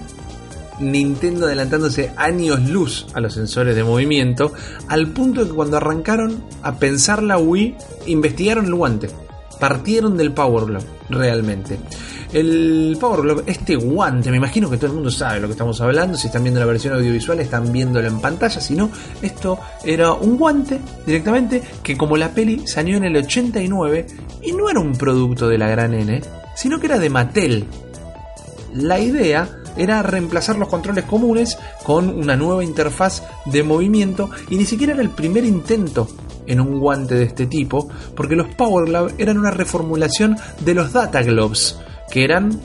Nintendo 0.81 1.45
adelantándose 1.45 2.11
años 2.17 2.71
luz 2.71 3.07
a 3.13 3.21
los 3.21 3.35
sensores 3.35 3.77
de 3.77 3.85
movimiento, 3.85 4.55
al 4.89 5.09
punto 5.09 5.43
de 5.43 5.51
que 5.51 5.55
cuando 5.55 5.77
arrancaron 5.77 6.43
a 6.63 6.77
pensar 6.79 7.23
la 7.23 7.37
Wii, 7.37 7.77
investigaron 8.07 8.65
el 8.65 8.75
guante. 8.75 9.11
Partieron 9.61 10.17
del 10.17 10.33
Power 10.33 10.65
Glove, 10.65 10.87
realmente. 11.11 11.79
El 12.33 12.97
Power 13.01 13.23
Glove, 13.23 13.45
este 13.47 13.77
guante, 13.77 14.31
me 14.31 14.37
imagino 14.37 14.69
que 14.69 14.77
todo 14.77 14.89
el 14.89 14.95
mundo 14.95 15.11
sabe 15.11 15.41
lo 15.41 15.47
que 15.47 15.53
estamos 15.53 15.81
hablando. 15.81 16.19
Si 16.19 16.27
están 16.27 16.43
viendo 16.43 16.61
la 16.61 16.67
versión 16.67 16.95
audiovisual, 16.95 17.41
están 17.41 17.73
viéndolo 17.73 18.09
en 18.09 18.21
pantalla. 18.21 18.61
Si 18.61 18.75
no, 18.75 18.91
esto 19.23 19.59
era 19.85 20.13
un 20.13 20.37
guante 20.37 20.81
directamente 21.07 21.63
que, 21.83 21.97
como 21.97 22.17
la 22.17 22.31
peli, 22.31 22.67
salió 22.67 22.97
en 22.97 23.05
el 23.05 23.17
89 23.17 24.07
y 24.43 24.53
no 24.53 24.69
era 24.69 24.81
un 24.81 24.93
producto 24.93 25.49
de 25.49 25.59
la 25.59 25.69
gran 25.69 25.95
N, 25.95 26.21
sino 26.55 26.79
que 26.81 26.87
era 26.87 26.99
de 26.99 27.11
Mattel. 27.11 27.65
La 28.75 28.99
idea 28.99 29.49
era 29.77 30.03
reemplazar 30.03 30.57
los 30.57 30.69
controles 30.69 31.05
comunes 31.05 31.59
con 31.83 32.09
una 32.09 32.37
nueva 32.37 32.65
interfaz 32.65 33.23
de 33.45 33.63
movimiento 33.63 34.31
y 34.49 34.57
ni 34.57 34.65
siquiera 34.65 34.95
era 34.95 35.03
el 35.03 35.11
primer 35.11 35.45
intento 35.45 36.09
en 36.47 36.61
un 36.61 36.79
guante 36.79 37.15
de 37.15 37.25
este 37.25 37.47
tipo, 37.47 37.89
porque 38.15 38.37
los 38.37 38.49
Power 38.55 38.87
Glove 38.87 39.15
eran 39.19 39.39
una 39.39 39.51
reformulación 39.51 40.37
de 40.61 40.75
los 40.75 40.93
Data 40.93 41.23
Gloves, 41.23 41.77
que 42.11 42.25
eran 42.25 42.61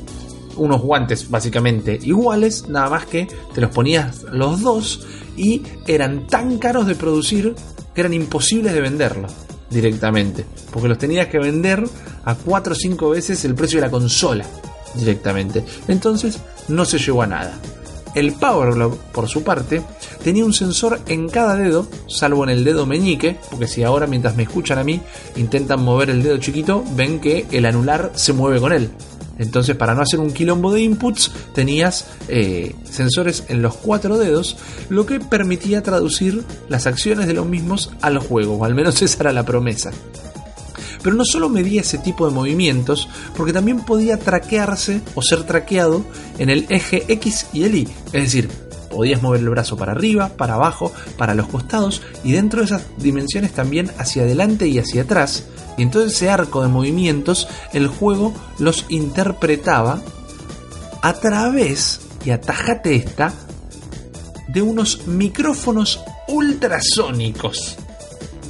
unos 0.58 0.82
guantes 0.82 1.30
básicamente 1.30 2.00
iguales, 2.02 2.68
nada 2.68 2.90
más 2.90 3.06
que 3.06 3.28
te 3.54 3.62
los 3.62 3.72
ponías 3.72 4.24
los 4.32 4.62
dos 4.62 5.08
y 5.38 5.64
eran 5.88 6.28
tan 6.28 6.58
caros 6.58 6.88
de 6.88 6.96
producir 6.96 7.56
que 7.94 8.02
eran 8.02 8.14
imposibles 8.14 8.74
de 8.74 8.82
venderlos 8.82 9.32
directamente, 9.70 10.46
porque 10.72 10.90
los 10.90 10.98
tenías 10.98 11.28
que 11.28 11.40
vender 11.40 11.84
a 12.26 12.36
4 12.36 12.74
o 12.74 12.76
5 12.76 13.10
veces 13.10 13.44
el 13.46 13.56
precio 13.56 13.80
de 13.80 13.88
la 13.88 13.92
consola 13.92 14.46
directamente. 14.96 15.64
Entonces 15.88 16.40
no 16.68 16.86
se 16.86 17.00
llegó 17.00 17.22
a 17.22 17.28
nada. 17.28 17.58
El 18.14 18.34
Power 18.34 18.74
Glove, 18.74 18.98
por 19.14 19.30
su 19.30 19.42
parte, 19.42 19.82
tenía 20.22 20.44
un 20.44 20.54
sensor 20.54 21.00
en 21.08 21.30
cada 21.30 21.56
dedo, 21.56 21.88
salvo 22.08 22.44
en 22.44 22.50
el 22.50 22.66
dedo 22.66 22.86
meñique, 22.86 23.38
porque 23.50 23.68
si 23.68 23.84
ahora 23.84 24.06
mientras 24.06 24.36
me 24.36 24.44
escuchan 24.44 24.80
a 24.80 24.84
mí 24.84 25.02
intentan 25.38 25.82
mover 25.82 26.10
el 26.10 26.22
dedo 26.22 26.38
chiquito, 26.38 26.84
ven 26.94 27.22
que 27.22 27.46
el 27.52 27.66
anular 27.66 28.12
se 28.16 28.34
mueve 28.34 28.60
con 28.60 28.74
él. 28.74 28.92
Entonces, 29.38 29.76
para 29.76 29.96
no 29.96 30.02
hacer 30.02 30.20
un 30.20 30.32
quilombo 30.32 30.72
de 30.72 30.82
inputs, 30.82 31.32
tenías 31.54 32.06
eh, 32.28 32.76
sensores 32.84 33.46
en 33.48 33.62
los 33.62 33.76
cuatro 33.76 34.18
dedos, 34.18 34.58
lo 34.90 35.06
que 35.06 35.20
permitía 35.20 35.82
traducir 35.82 36.44
las 36.70 36.88
acciones 36.88 37.28
de 37.28 37.34
los 37.34 37.48
mismos 37.48 37.92
al 38.02 38.20
juego, 38.20 38.56
o 38.56 38.66
al 38.66 38.76
menos 38.76 39.02
esa 39.02 39.24
era 39.24 39.34
la 39.34 39.46
promesa. 39.46 39.92
Pero 41.04 41.16
no 41.16 41.26
solo 41.26 41.50
medía 41.50 41.82
ese 41.82 41.98
tipo 41.98 42.28
de 42.28 42.34
movimientos, 42.34 43.10
porque 43.36 43.54
también 43.54 43.80
podía 43.80 44.18
traquearse 44.18 45.02
o 45.16 45.22
ser 45.22 45.44
traqueado 45.44 46.06
en 46.38 46.50
el 46.50 46.68
eje 46.70 47.06
X 47.08 47.48
y 47.54 47.64
el 47.64 47.76
Y. 47.76 47.88
Es 48.14 48.24
decir, 48.24 48.50
podías 48.92 49.22
mover 49.22 49.40
el 49.40 49.50
brazo 49.50 49.78
para 49.78 49.94
arriba, 49.94 50.30
para 50.38 50.56
abajo, 50.56 50.92
para 51.18 51.34
los 51.34 51.48
costados 51.48 52.02
y 52.24 52.34
dentro 52.34 52.60
de 52.60 52.66
esas 52.66 52.84
dimensiones 52.98 53.54
también 53.54 53.90
hacia 53.98 54.24
adelante 54.24 54.68
y 54.68 54.78
hacia 54.78 55.04
atrás. 55.04 55.46
Y 55.78 55.84
en 55.84 55.92
todo 55.92 56.06
ese 56.06 56.30
arco 56.30 56.62
de 56.62 56.68
movimientos 56.68 57.48
el 57.74 57.88
juego 57.88 58.34
los 58.60 58.86
interpretaba 58.90 60.02
a 61.02 61.14
través, 61.14 62.02
y 62.24 62.32
atajate 62.32 62.96
esta, 62.96 63.34
de 64.48 64.62
unos 64.62 65.08
micrófonos 65.08 66.00
ultrasónicos. 66.28 67.78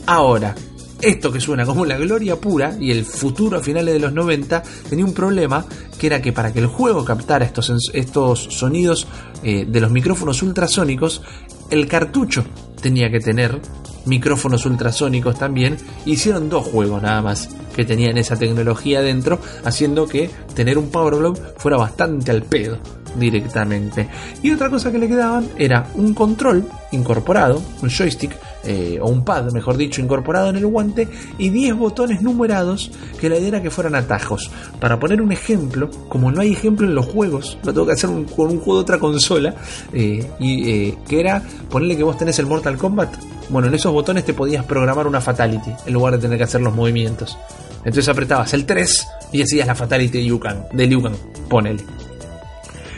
Ahora, 0.06 0.56
esto 1.02 1.32
que 1.32 1.40
suena 1.40 1.66
como 1.66 1.86
la 1.86 1.98
gloria 1.98 2.36
pura 2.36 2.76
y 2.80 2.92
el 2.92 3.06
futuro 3.06 3.58
a 3.58 3.62
finales 3.62 3.94
de 3.94 4.00
los 4.00 4.14
90 4.14 4.62
tenía 4.90 5.06
un 5.06 5.14
problema 5.14 5.66
que 5.98 6.08
era 6.08 6.22
que 6.22 6.32
para 6.32 6.54
que 6.54 6.60
el 6.60 6.68
juego 6.68 7.04
captara 7.04 7.46
estos, 7.46 7.92
estos 7.94 8.44
sonidos 8.52 9.08
eh, 9.44 9.66
de 9.68 9.82
los 9.82 9.92
micrófonos 9.92 10.42
ultrasónicos, 10.44 11.22
el 11.70 11.88
cartucho 11.88 12.44
tenía 12.82 13.10
que 13.10 13.20
tener 13.20 13.60
micrófonos 14.06 14.66
ultrasónicos 14.66 15.38
también. 15.38 15.78
Hicieron 16.06 16.50
dos 16.50 16.66
juegos 16.66 17.02
nada 17.02 17.22
más 17.22 17.50
que 17.76 17.86
tenían 17.86 18.18
esa 18.18 18.36
tecnología 18.36 19.02
dentro, 19.02 19.40
haciendo 19.64 20.08
que 20.08 20.30
tener 20.54 20.78
un 20.78 20.90
Power 20.90 21.16
Glove 21.16 21.40
fuera 21.58 21.78
bastante 21.78 22.32
al 22.32 22.44
pedo 22.44 22.78
directamente. 23.16 24.08
Y 24.42 24.52
otra 24.52 24.70
cosa 24.70 24.92
que 24.92 24.98
le 24.98 25.08
quedaban 25.08 25.48
era 25.58 25.88
un 25.96 26.14
control 26.14 26.66
incorporado, 26.92 27.62
un 27.82 27.90
joystick 27.90 28.38
eh, 28.64 29.00
o 29.02 29.10
un 29.10 29.24
pad, 29.24 29.52
mejor 29.52 29.78
dicho, 29.78 30.02
incorporado 30.02 30.50
en 30.50 30.58
el 30.58 30.68
guante 30.68 31.08
y 31.38 31.50
10 31.50 31.76
botones 31.76 32.22
numerados 32.22 32.92
que 33.20 33.30
la 33.30 33.38
idea 33.38 33.50
era 33.50 33.62
que 33.62 33.72
fueran 33.72 33.96
atajos. 33.96 34.52
Para 34.80 35.00
poner 35.00 35.22
un 35.22 35.32
ejemplo, 35.32 35.90
como 36.08 36.32
no 36.32 36.42
hay 36.42 36.54
ejemplo 36.54 36.88
en 36.88 36.96
los 36.96 37.06
juegos, 37.06 37.58
lo 37.64 37.74
tengo 37.74 37.88
que 37.88 37.94
hacer 37.94 38.10
con 38.36 38.52
un 38.52 38.60
juego 38.60 38.76
de 38.76 38.82
otra 38.82 39.00
consola, 39.00 39.56
eh, 39.94 40.26
y 40.40 40.70
eh, 40.70 40.98
que 41.08 41.20
era 41.20 41.42
ponerle 41.70 41.98
que 41.98 42.04
vos 42.04 42.18
tenés 42.18 42.38
el 42.40 42.46
Mortal 42.46 42.78
Kombat. 42.78 43.16
Bueno, 43.52 43.68
en 43.68 43.74
esos 43.74 43.92
botones 43.92 44.24
te 44.24 44.34
podías 44.34 44.64
programar 44.64 45.08
una 45.08 45.20
fatality 45.20 45.72
en 45.86 45.94
lugar 45.94 46.14
de 46.14 46.20
tener 46.20 46.38
que 46.38 46.46
hacer 46.46 46.62
los 46.62 46.74
movimientos. 46.74 47.38
Entonces 47.80 48.08
apretabas 48.08 48.54
el 48.54 48.66
3 48.66 49.08
y 49.34 49.42
hacías 49.42 49.68
la 49.68 49.76
fatality 49.76 50.20
de 50.20 50.24
Liu 50.24 50.40
Kang, 50.40 50.70
de 50.72 51.14
ponele. 51.50 51.84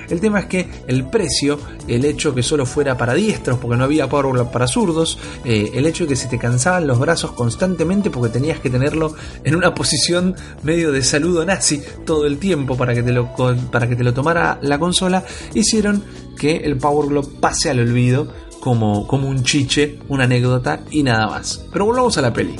El 0.10 0.20
tema 0.20 0.42
es 0.42 0.46
que 0.46 0.70
el 0.86 1.06
precio, 1.06 1.58
el 1.88 2.06
hecho 2.06 2.36
que 2.36 2.44
solo 2.44 2.68
fuera 2.68 2.96
para 2.96 3.16
diestros, 3.16 3.58
porque 3.58 3.78
no 3.78 3.86
había 3.86 4.08
Power 4.08 4.46
para 4.52 4.68
zurdos, 4.68 5.18
eh, 5.44 5.72
el 5.74 5.88
hecho 5.88 6.04
de 6.04 6.10
que 6.10 6.16
se 6.16 6.28
te 6.28 6.38
cansaban 6.38 6.86
los 6.86 7.00
brazos 7.00 7.32
constantemente 7.32 8.12
porque 8.12 8.32
tenías 8.32 8.60
que 8.60 8.70
tenerlo 8.70 9.16
en 9.44 9.56
una 9.56 9.74
posición 9.74 10.36
medio 10.62 10.92
de 10.92 11.02
saludo 11.02 11.46
nazi 11.46 11.82
todo 12.06 12.28
el 12.28 12.38
tiempo 12.38 12.78
para 12.78 12.94
que 12.94 13.02
te 13.02 13.12
lo, 13.12 13.34
para 13.72 13.90
que 13.90 13.96
te 13.96 14.04
lo 14.04 14.14
tomara 14.14 14.60
la 14.62 14.78
consola, 14.78 15.24
hicieron 15.56 16.04
que 16.38 16.58
el 16.58 16.78
Power 16.78 17.10
Glove 17.10 17.40
pase 17.40 17.72
al 17.72 17.80
olvido 17.80 18.28
como, 18.64 19.06
como 19.08 19.28
un 19.28 19.44
chiche, 19.44 20.00
una 20.08 20.24
anécdota 20.24 20.82
y 20.90 21.04
nada 21.04 21.28
más. 21.28 21.66
Pero 21.72 21.86
volvamos 21.86 22.18
a 22.18 22.22
la 22.22 22.32
peli. 22.32 22.56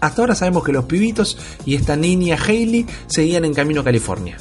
Hasta 0.00 0.22
ahora 0.22 0.34
sabemos 0.34 0.62
que 0.62 0.72
los 0.72 0.84
pibitos 0.84 1.38
y 1.64 1.74
esta 1.74 1.96
niña 1.96 2.36
Hailey 2.36 2.86
seguían 3.06 3.44
en 3.44 3.54
camino 3.54 3.80
a 3.80 3.84
California 3.84 4.36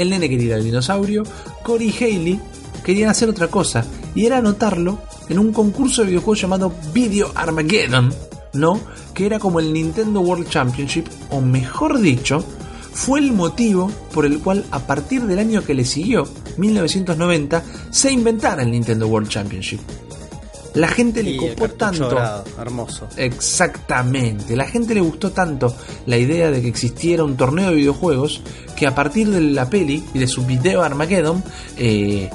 el 0.00 0.10
nene 0.10 0.28
quería 0.28 0.46
ir 0.46 0.54
al 0.54 0.64
dinosaurio, 0.64 1.22
Cory 1.62 1.94
y 1.98 2.04
Haley 2.04 2.40
querían 2.84 3.10
hacer 3.10 3.28
otra 3.28 3.48
cosa, 3.48 3.84
y 4.14 4.26
era 4.26 4.38
anotarlo 4.38 4.98
en 5.28 5.38
un 5.38 5.52
concurso 5.52 6.02
de 6.02 6.08
videojuegos 6.08 6.40
llamado 6.40 6.72
Video 6.94 7.30
Armageddon, 7.34 8.12
¿no? 8.54 8.80
Que 9.14 9.26
era 9.26 9.38
como 9.38 9.60
el 9.60 9.72
Nintendo 9.72 10.20
World 10.20 10.48
Championship, 10.48 11.06
o 11.30 11.40
mejor 11.40 12.00
dicho, 12.00 12.42
fue 12.92 13.20
el 13.20 13.32
motivo 13.32 13.90
por 14.12 14.24
el 14.24 14.40
cual 14.40 14.64
a 14.70 14.80
partir 14.80 15.22
del 15.22 15.38
año 15.38 15.62
que 15.62 15.74
le 15.74 15.84
siguió, 15.84 16.26
1990, 16.56 17.62
se 17.90 18.12
inventara 18.12 18.62
el 18.62 18.70
Nintendo 18.70 19.06
World 19.06 19.28
Championship. 19.28 19.80
La 20.74 20.88
gente 20.88 21.22
le 21.22 21.36
copó 21.36 21.68
tanto. 21.68 22.16
hermoso. 22.58 23.08
Exactamente. 23.16 24.54
La 24.54 24.66
gente 24.66 24.94
le 24.94 25.00
gustó 25.00 25.32
tanto 25.32 25.74
la 26.06 26.16
idea 26.16 26.50
de 26.50 26.62
que 26.62 26.68
existiera 26.68 27.24
un 27.24 27.36
torneo 27.36 27.70
de 27.70 27.76
videojuegos 27.76 28.40
que 28.76 28.86
a 28.86 28.94
partir 28.94 29.30
de 29.30 29.40
la 29.40 29.68
peli 29.68 30.04
y 30.14 30.18
de 30.18 30.28
su 30.28 30.46
video 30.46 30.82
Armageddon 30.82 31.42
eh, 31.76 32.30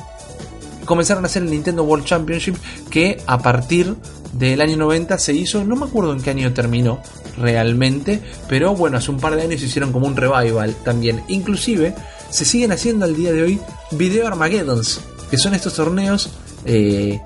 comenzaron 0.85 1.23
a 1.23 1.27
hacer 1.27 1.43
el 1.43 1.49
Nintendo 1.49 1.83
World 1.83 2.05
Championship 2.05 2.55
que 2.89 3.21
a 3.25 3.37
partir 3.39 3.95
del 4.33 4.59
año 4.59 4.75
90 4.77 5.17
se 5.17 5.33
hizo, 5.33 5.63
no 5.63 5.75
me 5.77 5.85
acuerdo 5.85 6.11
en 6.11 6.21
qué 6.21 6.31
año 6.31 6.53
terminó 6.53 6.99
realmente, 7.37 8.21
pero 8.49 8.75
bueno, 8.75 8.97
hace 8.97 9.11
un 9.11 9.17
par 9.17 9.35
de 9.35 9.43
años 9.43 9.61
se 9.61 9.67
hicieron 9.67 9.91
como 9.91 10.07
un 10.07 10.15
revival 10.15 10.75
también. 10.83 11.23
Inclusive 11.29 11.95
se 12.29 12.45
siguen 12.45 12.71
haciendo 12.71 13.05
al 13.05 13.15
día 13.15 13.31
de 13.31 13.43
hoy 13.43 13.59
video 13.91 14.27
Armageddons, 14.27 14.99
que 15.29 15.37
son 15.37 15.53
estos 15.53 15.73
torneos 15.73 16.29
eh, 16.65 17.21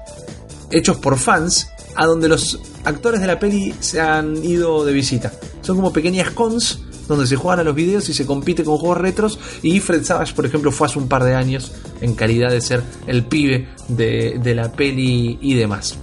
hechos 0.71 0.97
por 0.97 1.17
fans 1.17 1.69
a 1.95 2.05
donde 2.05 2.29
los 2.29 2.59
actores 2.83 3.21
de 3.21 3.27
la 3.27 3.39
peli 3.39 3.73
se 3.79 3.99
han 3.99 4.43
ido 4.43 4.85
de 4.85 4.93
visita. 4.93 5.33
Son 5.61 5.75
como 5.75 5.91
pequeñas 5.91 6.31
cons 6.31 6.79
donde 7.09 7.27
se 7.27 7.35
juegan 7.35 7.59
a 7.59 7.63
los 7.63 7.75
videos 7.75 8.07
y 8.07 8.13
se 8.13 8.25
compite 8.25 8.63
con 8.63 8.77
juegos 8.77 8.99
retros. 8.99 9.39
Y 9.63 9.79
Fred 9.79 10.03
Savage, 10.03 10.33
por 10.33 10.45
ejemplo, 10.45 10.71
fue 10.71 10.87
hace 10.87 10.99
un 10.99 11.09
par 11.09 11.23
de 11.23 11.33
años 11.33 11.71
en 12.01 12.15
calidad 12.15 12.51
de 12.51 12.61
ser 12.61 12.83
el 13.07 13.25
pibe 13.25 13.67
de, 13.87 14.53
la 14.55 14.71
peli 14.71 15.37
y 15.41 15.55
demás. 15.55 15.97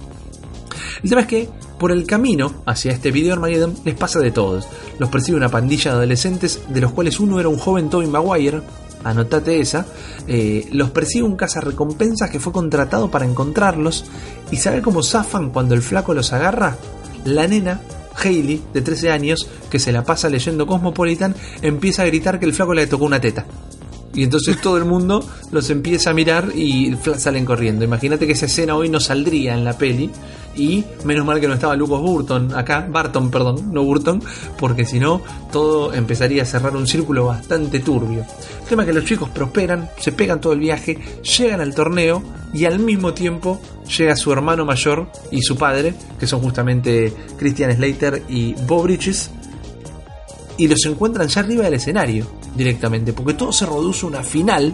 El 1.01 1.09
tema 1.09 1.21
es 1.21 1.27
que 1.27 1.49
por 1.79 1.91
el 1.91 2.05
camino 2.05 2.61
hacia 2.65 2.91
este 2.91 3.11
video 3.11 3.33
Armageddon 3.33 3.75
les 3.85 3.95
pasa 3.95 4.19
de 4.19 4.31
todos. 4.31 4.67
Los 4.99 5.09
persigue 5.09 5.37
una 5.37 5.49
pandilla 5.49 5.91
de 5.91 5.97
adolescentes, 5.97 6.61
de 6.69 6.81
los 6.81 6.91
cuales 6.91 7.19
uno 7.19 7.39
era 7.39 7.49
un 7.49 7.57
joven 7.57 7.89
Tobey 7.89 8.07
Maguire, 8.07 8.61
anotate 9.09 9.59
esa, 9.59 9.85
eh, 10.27 10.67
los 10.71 10.91
persigue 10.91 11.23
un 11.23 11.35
cazarrecompensas 11.35 12.29
que 12.29 12.39
fue 12.39 12.53
contratado 12.53 13.09
para 13.09 13.25
encontrarlos 13.25 14.05
y 14.51 14.57
sabe 14.57 14.81
cómo 14.81 15.03
zafan 15.03 15.49
cuando 15.49 15.75
el 15.75 15.81
flaco 15.81 16.13
los 16.13 16.33
agarra. 16.33 16.77
La 17.25 17.47
nena, 17.47 17.81
Hailey, 18.15 18.63
de 18.73 18.81
13 18.81 19.11
años, 19.11 19.47
que 19.69 19.79
se 19.79 19.91
la 19.91 20.03
pasa 20.03 20.29
leyendo 20.29 20.65
Cosmopolitan, 20.65 21.35
empieza 21.61 22.03
a 22.03 22.05
gritar 22.05 22.39
que 22.39 22.45
el 22.45 22.53
flaco 22.53 22.73
le 22.73 22.87
tocó 22.87 23.05
una 23.05 23.21
teta. 23.21 23.45
Y 24.13 24.23
entonces 24.23 24.59
todo 24.61 24.77
el 24.77 24.85
mundo 24.85 25.23
los 25.51 25.69
empieza 25.69 26.09
a 26.09 26.13
mirar 26.13 26.51
y 26.55 26.97
salen 27.17 27.45
corriendo. 27.45 27.85
Imagínate 27.85 28.25
que 28.25 28.33
esa 28.33 28.47
escena 28.47 28.75
hoy 28.75 28.89
no 28.89 28.99
saldría 28.99 29.53
en 29.53 29.63
la 29.63 29.77
peli. 29.77 30.09
Y 30.57 30.83
menos 31.05 31.25
mal 31.25 31.39
que 31.39 31.47
no 31.47 31.53
estaba 31.53 31.75
Lucas 31.75 32.01
Burton 32.01 32.53
acá, 32.55 32.87
Barton, 32.89 33.29
perdón, 33.29 33.71
no 33.71 33.83
Burton, 33.83 34.21
porque 34.57 34.85
si 34.85 34.99
no, 34.99 35.21
todo 35.51 35.93
empezaría 35.93 36.41
a 36.41 36.45
cerrar 36.45 36.75
un 36.75 36.87
círculo 36.87 37.25
bastante 37.25 37.79
turbio. 37.79 38.25
El 38.61 38.67
tema 38.67 38.81
es 38.81 38.87
que 38.87 38.93
los 38.93 39.05
chicos 39.05 39.29
prosperan, 39.29 39.89
se 39.99 40.11
pegan 40.11 40.41
todo 40.41 40.53
el 40.53 40.59
viaje, 40.59 40.97
llegan 41.37 41.61
al 41.61 41.75
torneo 41.75 42.23
y 42.53 42.65
al 42.65 42.79
mismo 42.79 43.13
tiempo 43.13 43.61
llega 43.97 44.15
su 44.15 44.33
hermano 44.33 44.65
mayor 44.65 45.11
y 45.31 45.41
su 45.43 45.55
padre, 45.55 45.93
que 46.19 46.25
son 46.25 46.41
justamente 46.41 47.13
Christian 47.37 47.75
Slater 47.75 48.23
y 48.27 48.53
Bob 48.65 48.83
Bridges, 48.83 49.29
y 50.57 50.67
los 50.67 50.83
encuentran 50.85 51.27
ya 51.27 51.41
arriba 51.41 51.65
del 51.65 51.75
escenario 51.75 52.25
directamente, 52.55 53.13
porque 53.13 53.35
todo 53.35 53.51
se 53.51 53.65
reduce 53.65 54.05
a 54.05 54.09
una 54.09 54.23
final 54.23 54.73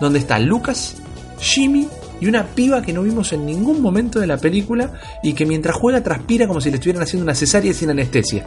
donde 0.00 0.18
está 0.18 0.38
Lucas, 0.38 0.96
Jimmy 1.40 1.88
y 2.20 2.26
una 2.26 2.46
piba 2.46 2.82
que 2.82 2.92
no 2.92 3.02
vimos 3.02 3.32
en 3.32 3.46
ningún 3.46 3.82
momento 3.82 4.20
de 4.20 4.26
la 4.26 4.38
película 4.38 4.92
y 5.22 5.32
que 5.32 5.46
mientras 5.46 5.76
juega 5.76 6.02
transpira 6.02 6.46
como 6.46 6.60
si 6.60 6.70
le 6.70 6.76
estuvieran 6.76 7.02
haciendo 7.02 7.24
una 7.24 7.34
cesárea 7.34 7.72
sin 7.72 7.90
anestesia. 7.90 8.46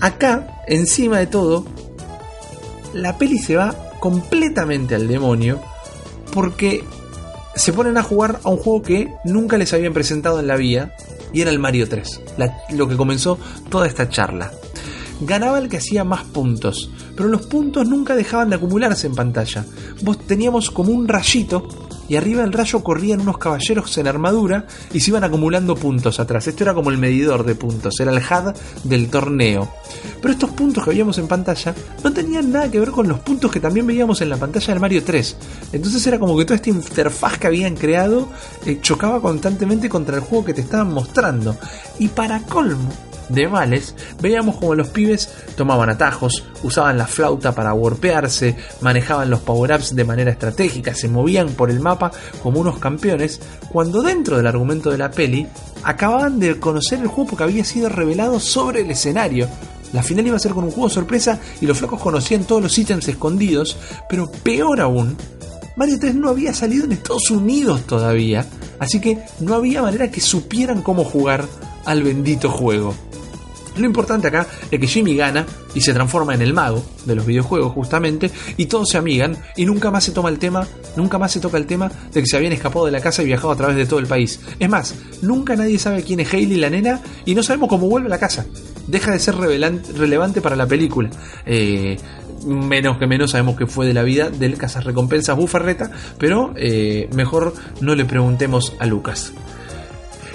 Acá, 0.00 0.62
encima 0.66 1.18
de 1.18 1.26
todo, 1.26 1.64
la 2.92 3.16
peli 3.18 3.38
se 3.38 3.56
va 3.56 3.74
completamente 3.98 4.94
al 4.94 5.08
demonio 5.08 5.60
porque 6.32 6.84
se 7.54 7.72
ponen 7.72 7.96
a 7.96 8.02
jugar 8.02 8.40
a 8.44 8.50
un 8.50 8.58
juego 8.58 8.82
que 8.82 9.14
nunca 9.24 9.56
les 9.56 9.72
habían 9.72 9.94
presentado 9.94 10.38
en 10.40 10.46
la 10.46 10.56
vida 10.56 10.94
y 11.32 11.40
era 11.40 11.50
el 11.50 11.58
Mario 11.58 11.88
3, 11.88 12.20
lo 12.72 12.86
que 12.86 12.96
comenzó 12.96 13.38
toda 13.70 13.86
esta 13.86 14.08
charla 14.08 14.52
ganaba 15.20 15.58
el 15.58 15.68
que 15.68 15.78
hacía 15.78 16.04
más 16.04 16.24
puntos, 16.24 16.90
pero 17.16 17.28
los 17.28 17.46
puntos 17.46 17.88
nunca 17.88 18.14
dejaban 18.14 18.50
de 18.50 18.56
acumularse 18.56 19.06
en 19.06 19.14
pantalla. 19.14 19.64
Vos 20.02 20.18
teníamos 20.26 20.70
como 20.70 20.92
un 20.92 21.08
rayito 21.08 21.66
y 22.08 22.16
arriba 22.16 22.42
del 22.42 22.52
rayo 22.52 22.82
corrían 22.82 23.20
unos 23.20 23.38
caballeros 23.38 23.96
en 23.98 24.08
armadura 24.08 24.66
y 24.92 25.00
se 25.00 25.10
iban 25.10 25.24
acumulando 25.24 25.74
puntos 25.74 26.20
atrás. 26.20 26.46
Esto 26.46 26.64
era 26.64 26.74
como 26.74 26.90
el 26.90 26.98
medidor 26.98 27.44
de 27.44 27.54
puntos, 27.54 27.98
era 28.00 28.12
el 28.12 28.18
HUD 28.18 28.54
del 28.84 29.08
torneo. 29.08 29.68
Pero 30.20 30.32
estos 30.32 30.50
puntos 30.50 30.84
que 30.84 30.90
veíamos 30.90 31.18
en 31.18 31.28
pantalla 31.28 31.74
no 32.02 32.12
tenían 32.12 32.52
nada 32.52 32.70
que 32.70 32.80
ver 32.80 32.90
con 32.90 33.08
los 33.08 33.20
puntos 33.20 33.50
que 33.50 33.60
también 33.60 33.86
veíamos 33.86 34.20
en 34.20 34.28
la 34.28 34.36
pantalla 34.36 34.66
del 34.66 34.80
Mario 34.80 35.02
3. 35.04 35.36
Entonces 35.72 36.06
era 36.06 36.18
como 36.18 36.36
que 36.36 36.44
toda 36.44 36.56
esta 36.56 36.70
interfaz 36.70 37.38
que 37.38 37.46
habían 37.46 37.74
creado 37.76 38.28
eh, 38.64 38.78
chocaba 38.80 39.20
constantemente 39.20 39.88
contra 39.88 40.16
el 40.16 40.22
juego 40.22 40.44
que 40.44 40.54
te 40.54 40.62
estaban 40.62 40.92
mostrando. 40.92 41.56
Y 41.98 42.08
para 42.08 42.40
colmo, 42.40 42.90
de 43.28 43.48
males, 43.48 43.94
veíamos 44.20 44.56
como 44.56 44.74
los 44.74 44.88
pibes 44.88 45.28
tomaban 45.56 45.90
atajos, 45.90 46.44
usaban 46.62 46.98
la 46.98 47.06
flauta 47.06 47.54
para 47.54 47.74
warpearse, 47.74 48.56
manejaban 48.80 49.30
los 49.30 49.40
power-ups 49.40 49.94
de 49.94 50.04
manera 50.04 50.30
estratégica, 50.30 50.94
se 50.94 51.08
movían 51.08 51.50
por 51.50 51.70
el 51.70 51.80
mapa 51.80 52.12
como 52.42 52.60
unos 52.60 52.78
campeones, 52.78 53.40
cuando 53.72 54.02
dentro 54.02 54.36
del 54.36 54.46
argumento 54.46 54.90
de 54.90 54.98
la 54.98 55.10
peli 55.10 55.46
acababan 55.82 56.38
de 56.38 56.58
conocer 56.58 57.00
el 57.00 57.08
juego 57.08 57.30
porque 57.30 57.44
había 57.44 57.64
sido 57.64 57.88
revelado 57.88 58.40
sobre 58.40 58.82
el 58.82 58.90
escenario. 58.90 59.48
La 59.92 60.02
final 60.02 60.26
iba 60.26 60.36
a 60.36 60.40
ser 60.40 60.52
con 60.52 60.64
un 60.64 60.72
juego 60.72 60.90
sorpresa 60.90 61.38
y 61.60 61.66
los 61.66 61.78
flacos 61.78 62.02
conocían 62.02 62.44
todos 62.44 62.62
los 62.62 62.76
ítems 62.76 63.08
escondidos, 63.08 63.76
pero 64.08 64.30
peor 64.30 64.80
aún, 64.80 65.16
Mario 65.76 65.98
3 66.00 66.14
no 66.14 66.30
había 66.30 66.54
salido 66.54 66.84
en 66.84 66.92
Estados 66.92 67.30
Unidos 67.30 67.82
todavía, 67.86 68.46
así 68.78 69.00
que 69.00 69.18
no 69.40 69.54
había 69.54 69.82
manera 69.82 70.10
que 70.10 70.20
supieran 70.20 70.82
cómo 70.82 71.04
jugar 71.04 71.44
al 71.86 72.02
bendito 72.02 72.50
juego. 72.50 72.94
Lo 73.76 73.84
importante 73.84 74.28
acá 74.28 74.46
es 74.70 74.80
que 74.80 74.86
Jimmy 74.86 75.16
gana 75.16 75.44
y 75.74 75.82
se 75.82 75.92
transforma 75.92 76.34
en 76.34 76.40
el 76.40 76.54
mago 76.54 76.82
de 77.04 77.14
los 77.14 77.26
videojuegos 77.26 77.72
justamente 77.72 78.30
y 78.56 78.66
todos 78.66 78.88
se 78.88 78.96
amigan 78.96 79.36
y 79.54 79.66
nunca 79.66 79.90
más 79.90 80.04
se 80.04 80.12
toma 80.12 80.30
el 80.30 80.38
tema, 80.38 80.66
nunca 80.96 81.18
más 81.18 81.32
se 81.32 81.40
toca 81.40 81.58
el 81.58 81.66
tema 81.66 81.90
de 82.12 82.20
que 82.20 82.26
se 82.26 82.36
habían 82.36 82.52
escapado 82.52 82.86
de 82.86 82.92
la 82.92 83.00
casa 83.00 83.22
y 83.22 83.26
viajado 83.26 83.50
a 83.50 83.56
través 83.56 83.76
de 83.76 83.84
todo 83.84 83.98
el 83.98 84.06
país. 84.06 84.40
Es 84.58 84.68
más, 84.68 84.94
nunca 85.20 85.56
nadie 85.56 85.78
sabe 85.78 86.02
quién 86.02 86.20
es 86.20 86.32
Hailey 86.32 86.56
la 86.56 86.70
nena 86.70 87.02
y 87.26 87.34
no 87.34 87.42
sabemos 87.42 87.68
cómo 87.68 87.88
vuelve 87.88 88.06
a 88.06 88.10
la 88.10 88.18
casa. 88.18 88.46
Deja 88.86 89.12
de 89.12 89.18
ser 89.18 89.36
relevante 89.36 90.40
para 90.40 90.56
la 90.56 90.66
película. 90.66 91.10
Eh, 91.44 91.98
menos 92.46 92.96
que 92.96 93.06
menos 93.06 93.32
sabemos 93.32 93.56
que 93.56 93.66
fue 93.66 93.86
de 93.86 93.92
la 93.92 94.04
vida 94.04 94.30
del 94.30 94.56
cazarrecompensas 94.56 95.36
Bufarreta, 95.36 95.90
pero 96.18 96.54
eh, 96.56 97.10
mejor 97.14 97.52
no 97.82 97.94
le 97.94 98.06
preguntemos 98.06 98.74
a 98.78 98.86
Lucas. 98.86 99.32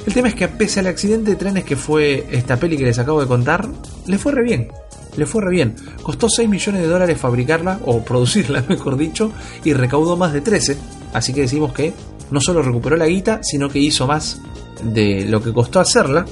El 0.05 0.13
tema 0.13 0.29
es 0.29 0.35
que 0.35 0.47
pese 0.47 0.79
al 0.79 0.87
accidente 0.87 1.31
de 1.31 1.37
trenes 1.37 1.63
que 1.63 1.75
fue 1.75 2.27
esta 2.31 2.57
peli 2.57 2.77
que 2.77 2.85
les 2.85 2.97
acabo 2.97 3.21
de 3.21 3.27
contar, 3.27 3.67
le 4.07 4.17
fue 4.17 4.31
re 4.31 4.43
bien. 4.43 4.71
Le 5.15 5.25
fue 5.25 5.43
re 5.43 5.51
bien. 5.51 5.75
Costó 6.01 6.27
6 6.29 6.49
millones 6.49 6.81
de 6.81 6.87
dólares 6.87 7.19
fabricarla, 7.19 7.79
o 7.85 8.03
producirla, 8.03 8.63
mejor 8.69 8.97
dicho, 8.97 9.31
y 9.63 9.73
recaudó 9.73 10.17
más 10.17 10.33
de 10.33 10.41
13. 10.41 10.77
Así 11.13 11.33
que 11.33 11.41
decimos 11.41 11.73
que 11.73 11.93
no 12.31 12.39
solo 12.41 12.63
recuperó 12.63 12.95
la 12.95 13.07
guita, 13.07 13.41
sino 13.43 13.69
que 13.69 13.79
hizo 13.79 14.07
más 14.07 14.41
de 14.83 15.25
lo 15.25 15.41
que 15.41 15.53
costó 15.53 15.79
hacerla. 15.79 16.25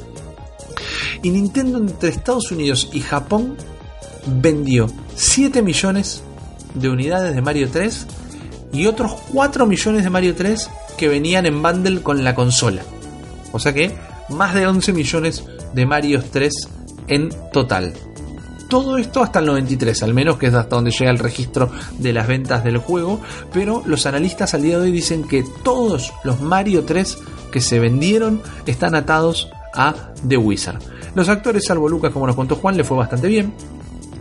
Y 1.22 1.30
Nintendo 1.30 1.78
entre 1.78 2.10
Estados 2.10 2.52
Unidos 2.52 2.90
y 2.94 3.02
Japón 3.02 3.56
vendió 4.26 4.88
7 5.16 5.62
millones 5.62 6.24
de 6.74 6.90
unidades 6.90 7.36
de 7.36 7.42
Mario 7.42 7.70
3 7.70 8.08
y 8.72 8.86
otros 8.86 9.14
4 9.34 9.66
millones 9.66 10.04
de 10.04 10.10
Mario 10.10 10.36
3 10.36 10.70
que 10.98 11.08
venían 11.08 11.46
en 11.46 11.62
bundle 11.62 12.02
con 12.02 12.24
la 12.24 12.34
consola. 12.36 12.84
O 13.52 13.60
sea 13.60 13.74
que 13.74 13.96
más 14.30 14.54
de 14.54 14.68
11 14.68 14.94
millones 14.94 15.44
de 15.74 15.86
Mario 15.86 16.24
3 16.32 16.54
en 17.08 17.30
total. 17.52 17.94
Todo 18.70 18.98
esto 18.98 19.24
hasta 19.24 19.40
el 19.40 19.48
93, 19.48 20.04
al 20.04 20.14
menos 20.14 20.38
que 20.38 20.46
es 20.46 20.54
hasta 20.54 20.76
donde 20.76 20.92
llega 20.92 21.10
el 21.10 21.18
registro 21.18 21.72
de 21.98 22.14
las 22.14 22.28
ventas 22.28 22.64
del 22.64 22.78
juego, 22.78 23.20
pero 23.52 23.82
los 23.86 24.06
analistas 24.06 24.54
al 24.54 24.62
día 24.62 24.78
de 24.78 24.84
hoy 24.84 24.92
dicen 24.92 25.24
que 25.24 25.44
todos 25.64 26.14
los 26.24 26.40
Mario 26.42 26.84
3 26.86 27.18
que 27.52 27.62
se 27.62 27.80
vendieron 27.80 28.42
están 28.68 28.94
atados 28.94 29.50
a 29.74 30.14
The 30.28 30.38
Wizard. 30.38 30.80
Los 31.16 31.30
actores, 31.30 31.66
salvo 31.66 31.90
Lucas, 31.90 32.12
como 32.12 32.28
nos 32.28 32.36
contó 32.36 32.56
Juan, 32.56 32.78
le 32.78 32.84
fue 32.84 32.98
bastante 32.98 33.28
bien. 33.28 33.54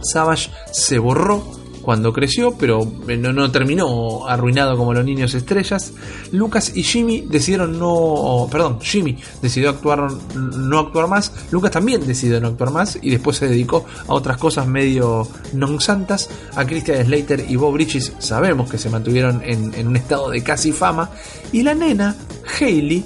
Savage 0.01 0.51
se 0.73 0.99
borró 0.99 1.58
cuando 1.89 2.13
creció, 2.13 2.53
pero 2.53 2.87
eh, 3.09 3.17
no, 3.17 3.33
no, 3.33 3.51
terminó 3.51 4.29
arruinado 4.29 4.77
como 4.77 4.93
los 4.93 5.03
niños 5.07 5.33
estrellas. 5.33 5.95
Lucas 6.33 6.73
y 6.75 6.83
Jimmy 6.83 7.23
decidieron 7.23 7.79
no, 7.79 8.47
perdón, 8.53 8.79
Jimmy 8.83 9.17
decidió 9.41 9.71
actuar 9.71 10.07
no 10.35 10.79
actuar 10.81 11.09
más. 11.09 11.33
Lucas 11.51 11.71
también 11.71 12.07
decidió 12.07 12.43
no 12.43 12.49
actuar 12.49 12.73
más 12.73 12.99
y 13.01 13.09
después 13.09 13.39
se 13.39 13.49
dedicó 13.49 13.87
a 14.07 14.13
otras 14.13 14.37
cosas 14.37 14.67
medio 14.67 15.27
non 15.55 15.81
santas. 15.81 16.29
A 16.57 16.67
Christian 16.67 17.07
Slater 17.07 17.47
y 17.49 17.57
Bob 17.57 17.73
Bridges 17.73 18.13
sabemos 18.19 18.69
que 18.69 18.77
se 18.77 18.91
mantuvieron 18.91 19.41
en, 19.43 19.73
en 19.73 19.89
un 19.89 19.97
estado 19.97 20.29
de 20.29 20.43
casi 20.43 20.73
fama 20.73 21.09
y 21.53 21.63
la 21.63 21.73
nena 21.73 22.15
Hailey 22.61 23.03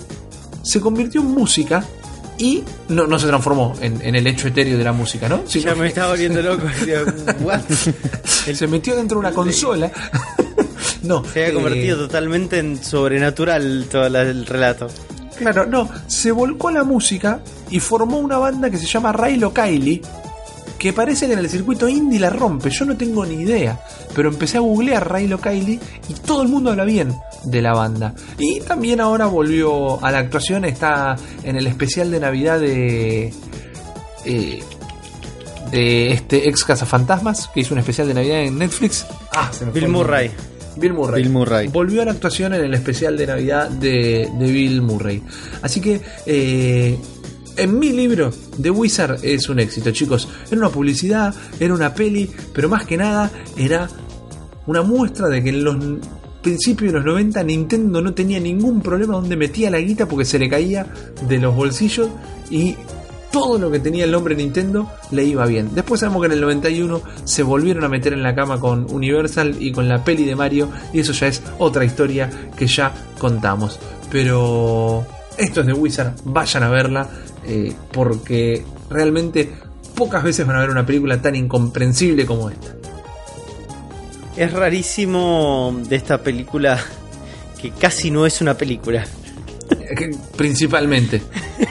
se 0.65 0.81
convirtió 0.81 1.21
en 1.21 1.31
música 1.31 1.87
y 2.39 2.65
no, 2.89 3.07
no 3.07 3.19
se 3.19 3.27
transformó 3.27 3.75
en, 3.81 4.15
el 4.15 4.27
hecho 4.27 4.49
etéreo 4.49 4.79
de 4.79 4.85
la 4.85 4.93
música, 4.93 5.29
¿no? 5.29 5.45
ya 5.45 5.75
me 5.75 5.89
estaba 5.89 6.11
volviendo 6.11 6.43
loco. 6.43 6.67
se 8.55 8.67
metió 8.67 8.97
dentro 8.97 9.17
de 9.17 9.21
una 9.21 9.33
consola. 9.33 9.91
no. 11.03 11.25
Se 11.25 11.45
había 11.45 11.55
convertido 11.55 11.97
eh, 11.97 12.07
totalmente 12.07 12.59
en 12.59 12.83
sobrenatural 12.83 13.87
todo 13.91 14.07
el 14.07 14.47
relato. 14.47 14.89
Claro, 15.37 15.67
no. 15.67 15.89
Se 16.07 16.31
volcó 16.31 16.69
a 16.69 16.73
la 16.73 16.85
música 16.85 17.41
y 17.71 17.81
formó 17.81 18.19
una 18.19 18.39
banda 18.39 18.71
que 18.71 18.79
se 18.79 18.87
llama 18.87 19.13
Raylo 19.13 19.53
Kylie 19.53 20.03
que 20.83 20.93
parece 20.93 21.29
que 21.29 21.35
en 21.35 21.39
el 21.39 21.49
circuito 21.49 21.89
indie 21.89 22.19
la 22.19 22.29
rompe. 22.29 22.69
Yo 22.69 22.85
no 22.85 22.97
tengo 22.97 23.25
ni 23.25 23.37
idea. 23.37 23.79
Pero 24.17 24.31
empecé 24.31 24.57
a 24.57 24.63
googlear 24.63 25.09
Raylo 25.09 25.41
Kylie 25.41 25.79
y 26.09 26.15
todo 26.15 26.43
el 26.43 26.49
mundo 26.49 26.71
habla 26.71 26.85
bien 26.85 27.15
de 27.45 27.63
la 27.63 27.73
banda. 27.73 28.13
Y 28.37 28.59
también 28.63 29.01
ahora 29.01 29.27
volvió 29.27 30.05
a 30.05 30.11
la 30.11 30.19
actuación. 30.19 30.65
Está 30.65 31.15
en 31.45 31.55
el 31.55 31.69
especial 31.69 32.11
de 32.11 32.19
Navidad 32.19 32.59
de. 32.59 33.33
Eh, 34.25 34.61
de 35.71 36.11
este 36.11 36.49
ex 36.49 36.65
cazafantasmas 36.65 37.49
que 37.55 37.61
hizo 37.61 37.75
un 37.75 37.79
especial 37.79 38.09
de 38.09 38.15
Navidad 38.15 38.41
en 38.41 38.59
Netflix. 38.59 39.07
Ah, 39.37 39.53
se 39.53 39.65
me 39.65 39.71
Bill 39.71 39.87
Murray. 39.87 40.33
Bill 40.75 40.95
Murray. 40.95 41.23
Bill 41.23 41.33
Murray. 41.33 41.69
Volvió 41.69 42.03
a 42.03 42.07
la 42.07 42.11
actuación 42.11 42.55
en 42.55 42.65
el 42.65 42.75
especial 42.75 43.17
de 43.17 43.29
Navidad 43.29 43.71
de, 43.71 44.29
de 44.37 44.53
Bill 44.53 44.83
Murray. 44.83 45.23
Así 45.63 45.81
que 45.81 46.01
eh, 46.27 46.99
en 47.57 47.79
mi 47.79 47.91
libro, 47.91 48.31
The 48.61 48.71
Wizard 48.71 49.25
es 49.25 49.49
un 49.49 49.59
éxito, 49.59 49.91
chicos. 49.91 50.29
Era 50.51 50.61
una 50.61 50.71
publicidad, 50.71 51.35
era 51.59 51.75
una 51.75 51.95
peli, 51.95 52.31
pero 52.53 52.69
más 52.69 52.87
que 52.87 52.97
nada 52.97 53.31
era 53.57 53.89
una 54.67 54.83
muestra 54.83 55.29
de 55.29 55.43
que 55.43 55.51
en 55.51 55.65
los 55.65 55.77
principios 56.43 56.93
de 56.93 56.99
los 56.99 57.07
90 57.07 57.43
Nintendo 57.45 58.03
no 58.03 58.15
tenía 58.15 58.41
ningún 58.41 58.83
problema 58.83 59.15
donde 59.15 59.37
metía 59.37 59.71
la 59.71 59.79
guita 59.79 60.07
porque 60.07 60.25
se 60.25 60.39
le 60.39 60.49
caía 60.49 60.87
de 61.29 61.39
los 61.39 61.55
bolsillos 61.55 62.09
y 62.51 62.75
todo 63.31 63.59
lo 63.59 63.71
que 63.71 63.81
tenía 63.81 64.05
el 64.05 64.11
nombre 64.11 64.37
Nintendo 64.37 64.91
le 65.11 65.25
iba 65.25 65.47
bien. 65.47 65.71
Después 65.75 66.01
sabemos 66.01 66.21
que 66.21 66.27
en 66.27 66.33
el 66.33 66.41
91 66.43 67.01
se 67.25 67.43
volvieron 67.43 67.83
a 67.85 67.89
meter 67.89 68.13
en 68.13 68.23
la 68.23 68.35
cama 68.35 68.61
con 68.61 68.93
Universal 68.93 69.57
y 69.59 69.73
con 69.73 69.89
la 69.89 70.05
peli 70.05 70.25
de 70.25 70.37
Mario 70.37 70.69
y 70.93 71.01
eso 71.01 71.13
ya 71.13 71.29
es 71.29 71.43
otra 71.59 71.85
historia 71.85 72.29
que 72.57 72.67
ya 72.67 72.93
contamos. 73.19 73.79
Pero 74.11 75.07
esto 75.39 75.61
es 75.61 75.67
de 75.67 75.73
Wizard, 75.73 76.13
vayan 76.25 76.63
a 76.63 76.69
verla. 76.69 77.09
Eh, 77.45 77.73
porque 77.93 78.65
realmente 78.89 79.53
pocas 79.95 80.23
veces 80.23 80.47
van 80.47 80.57
a 80.57 80.61
ver 80.61 80.71
una 80.71 80.87
película 80.87 81.21
tan 81.21 81.35
incomprensible 81.35 82.27
como 82.27 82.51
esta. 82.51 82.75
Es 84.37 84.53
rarísimo 84.53 85.77
de 85.89 85.97
esta 85.97 86.23
película 86.23 86.81
que 87.61 87.71
casi 87.71 88.11
no 88.11 88.27
es 88.27 88.41
una 88.41 88.55
película. 88.55 89.05
Principalmente. 90.37 91.23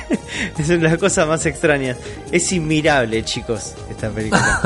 es 0.58 0.68
una 0.68 0.78
de 0.78 0.84
las 0.84 0.98
cosas 0.98 1.28
más 1.28 1.46
extrañas. 1.46 1.98
Es 2.32 2.52
inmirable, 2.52 3.24
chicos, 3.24 3.74
esta 3.90 4.10
película. 4.10 4.62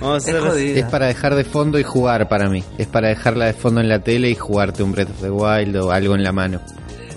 es, 0.56 0.84
para 0.84 1.06
dejar 1.06 1.34
de 1.34 1.44
fondo 1.44 1.78
y 1.78 1.82
jugar 1.82 2.28
para 2.28 2.48
mí. 2.48 2.62
Es 2.78 2.86
para 2.86 3.08
dejarla 3.08 3.46
de 3.46 3.54
fondo 3.54 3.80
en 3.80 3.88
la 3.88 3.98
tele 4.00 4.30
y 4.30 4.34
jugarte 4.34 4.82
un 4.82 4.92
Breath 4.92 5.10
of 5.10 5.20
the 5.20 5.30
Wild 5.30 5.76
o 5.76 5.90
algo 5.90 6.14
en 6.14 6.22
la 6.22 6.32
mano 6.32 6.60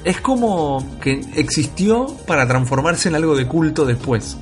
es 0.03 0.19
como 0.19 0.85
que 1.01 1.21
existió 1.35 2.07
para 2.27 2.47
transformarse 2.47 3.09
en 3.09 3.15
algo 3.15 3.35
de 3.35 3.47
culto 3.47 3.85
después. 3.85 4.37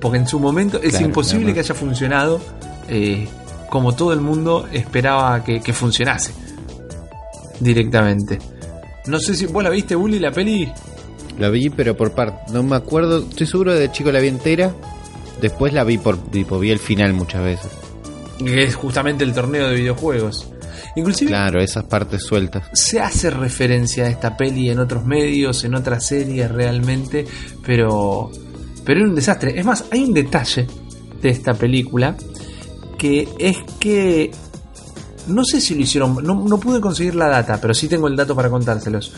Porque 0.00 0.18
en 0.18 0.26
su 0.26 0.40
momento 0.40 0.80
es 0.82 1.00
imposible 1.00 1.52
que 1.52 1.60
haya 1.60 1.74
funcionado 1.74 2.40
eh, 2.88 3.28
como 3.70 3.94
todo 3.94 4.12
el 4.12 4.20
mundo 4.20 4.66
esperaba 4.72 5.42
que, 5.44 5.72
funcionase 5.72 6.32
directamente. 7.60 8.38
No 9.06 9.18
sé 9.20 9.34
si 9.34 9.46
vos 9.46 9.62
la 9.62 9.70
viste, 9.70 9.94
Bully, 9.94 10.18
la 10.18 10.32
peli. 10.32 10.70
La 11.38 11.48
vi, 11.48 11.70
pero 11.70 11.96
por 11.96 12.12
parte. 12.12 12.52
No 12.52 12.62
me 12.62 12.76
acuerdo. 12.76 13.18
Estoy 13.18 13.46
seguro 13.46 13.74
de 13.74 13.90
chico 13.92 14.10
la 14.12 14.20
vi 14.20 14.28
entera. 14.28 14.74
Después 15.40 15.72
la 15.72 15.84
vi 15.84 15.96
por 15.96 16.18
tipo, 16.30 16.58
vi 16.58 16.70
el 16.70 16.78
final 16.78 17.14
muchas 17.14 17.42
veces. 17.42 17.70
Es 18.44 18.74
justamente 18.74 19.24
el 19.24 19.32
torneo 19.32 19.68
de 19.68 19.76
videojuegos. 19.76 20.48
Inclusive, 20.96 21.30
claro, 21.30 21.60
esas 21.60 21.84
partes 21.84 22.22
sueltas. 22.22 22.64
Se 22.72 23.00
hace 23.00 23.30
referencia 23.30 24.04
a 24.04 24.08
esta 24.08 24.36
peli 24.36 24.70
en 24.70 24.78
otros 24.78 25.04
medios, 25.04 25.64
en 25.64 25.74
otras 25.74 26.06
series 26.06 26.50
realmente, 26.50 27.24
pero, 27.64 28.30
pero 28.84 29.00
era 29.00 29.08
un 29.08 29.14
desastre. 29.14 29.58
Es 29.58 29.64
más, 29.64 29.84
hay 29.90 30.04
un 30.04 30.14
detalle 30.14 30.66
de 31.20 31.28
esta 31.28 31.54
película 31.54 32.16
que 32.98 33.28
es 33.38 33.56
que 33.78 34.30
no 35.26 35.44
sé 35.44 35.60
si 35.60 35.74
lo 35.74 35.82
hicieron, 35.82 36.16
no, 36.22 36.34
no, 36.34 36.60
pude 36.60 36.80
conseguir 36.80 37.14
la 37.14 37.28
data, 37.28 37.60
pero 37.60 37.74
sí 37.74 37.88
tengo 37.88 38.08
el 38.08 38.16
dato 38.16 38.34
para 38.34 38.50
contárselos. 38.50 39.12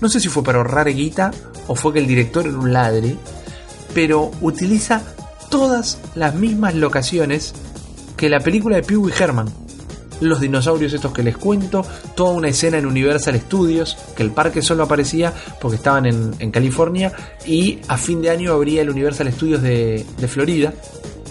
No 0.00 0.08
sé 0.08 0.20
si 0.20 0.28
fue 0.28 0.42
para 0.42 0.58
ahorrar 0.58 0.88
guita 0.92 1.30
o 1.66 1.74
fue 1.74 1.92
que 1.92 1.98
el 1.98 2.06
director 2.06 2.46
era 2.46 2.56
un 2.56 2.72
ladre, 2.72 3.16
pero 3.94 4.30
utiliza 4.40 5.02
todas 5.50 5.98
las 6.14 6.34
mismas 6.34 6.74
locaciones 6.74 7.54
que 8.16 8.28
la 8.28 8.40
película 8.40 8.76
de 8.76 8.82
Pee 8.82 8.96
Wee 8.96 9.12
Herman 9.18 9.48
los 10.20 10.40
dinosaurios 10.40 10.92
estos 10.92 11.12
que 11.12 11.22
les 11.22 11.36
cuento, 11.36 11.84
toda 12.14 12.32
una 12.32 12.48
escena 12.48 12.78
en 12.78 12.86
Universal 12.86 13.38
Studios, 13.40 13.96
que 14.16 14.22
el 14.22 14.30
parque 14.30 14.62
solo 14.62 14.84
aparecía 14.84 15.32
porque 15.60 15.76
estaban 15.76 16.06
en, 16.06 16.50
California, 16.50 17.12
y 17.44 17.80
a 17.88 17.96
fin 17.96 18.22
de 18.22 18.30
año 18.30 18.52
abría 18.52 18.82
el 18.82 18.90
Universal 18.90 19.32
Studios 19.32 19.62
de, 19.62 20.04
Florida, 20.28 20.72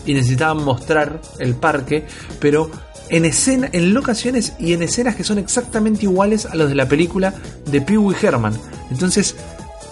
y 0.05 0.13
necesitaban 0.13 0.63
mostrar 0.63 1.19
el 1.39 1.55
parque, 1.55 2.05
pero 2.39 2.69
en 3.09 3.25
escena, 3.25 3.69
en 3.71 3.93
locaciones 3.93 4.53
y 4.59 4.73
en 4.73 4.83
escenas 4.83 5.15
que 5.15 5.23
son 5.23 5.37
exactamente 5.37 6.03
iguales 6.03 6.45
a 6.45 6.55
los 6.55 6.69
de 6.69 6.75
la 6.75 6.87
película 6.87 7.33
de 7.65 7.81
Pee 7.81 7.97
Wee 7.97 8.15
Herman. 8.21 8.53
Entonces, 8.91 9.35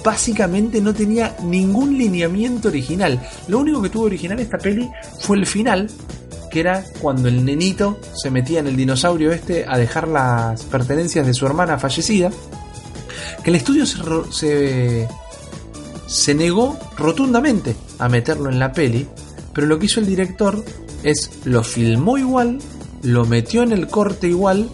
básicamente 0.04 0.82
no 0.82 0.94
tenía 0.94 1.36
ningún 1.44 1.98
lineamiento 1.98 2.68
original. 2.68 3.20
Lo 3.48 3.60
único 3.60 3.82
que 3.82 3.90
tuvo 3.90 4.06
original 4.06 4.40
esta 4.40 4.58
peli 4.58 4.90
fue 5.22 5.38
el 5.38 5.46
final, 5.46 5.90
que 6.54 6.60
era 6.60 6.86
cuando 7.02 7.30
el 7.30 7.44
nenito 7.44 8.00
se 8.14 8.30
metía 8.30 8.60
en 8.60 8.68
el 8.68 8.78
dinosaurio 8.78 9.32
este 9.32 9.66
a 9.68 9.76
dejar 9.76 10.08
las 10.08 10.62
pertenencias 10.66 11.26
de 11.26 11.34
su 11.34 11.48
hermana 11.48 11.80
fallecida, 11.80 12.30
que 13.44 13.50
el 13.50 13.56
estudio 13.56 13.88
se, 13.88 15.08
se 16.06 16.36
negó 16.36 16.78
rotundamente 16.96 17.76
a 17.98 18.08
meterlo 18.08 18.52
en 18.52 18.60
la 18.60 18.72
peli, 18.72 19.08
pero 19.52 19.66
lo 19.66 19.80
que 19.80 19.88
hizo 19.88 20.00
el 20.00 20.06
director 20.06 20.64
es 21.02 21.40
lo 21.44 21.64
filmó 21.64 22.20
igual, 22.20 22.60
lo 23.02 23.26
metió 23.26 23.64
en 23.64 23.72
el 23.72 23.88
corte 23.88 24.28
igual 24.28 24.70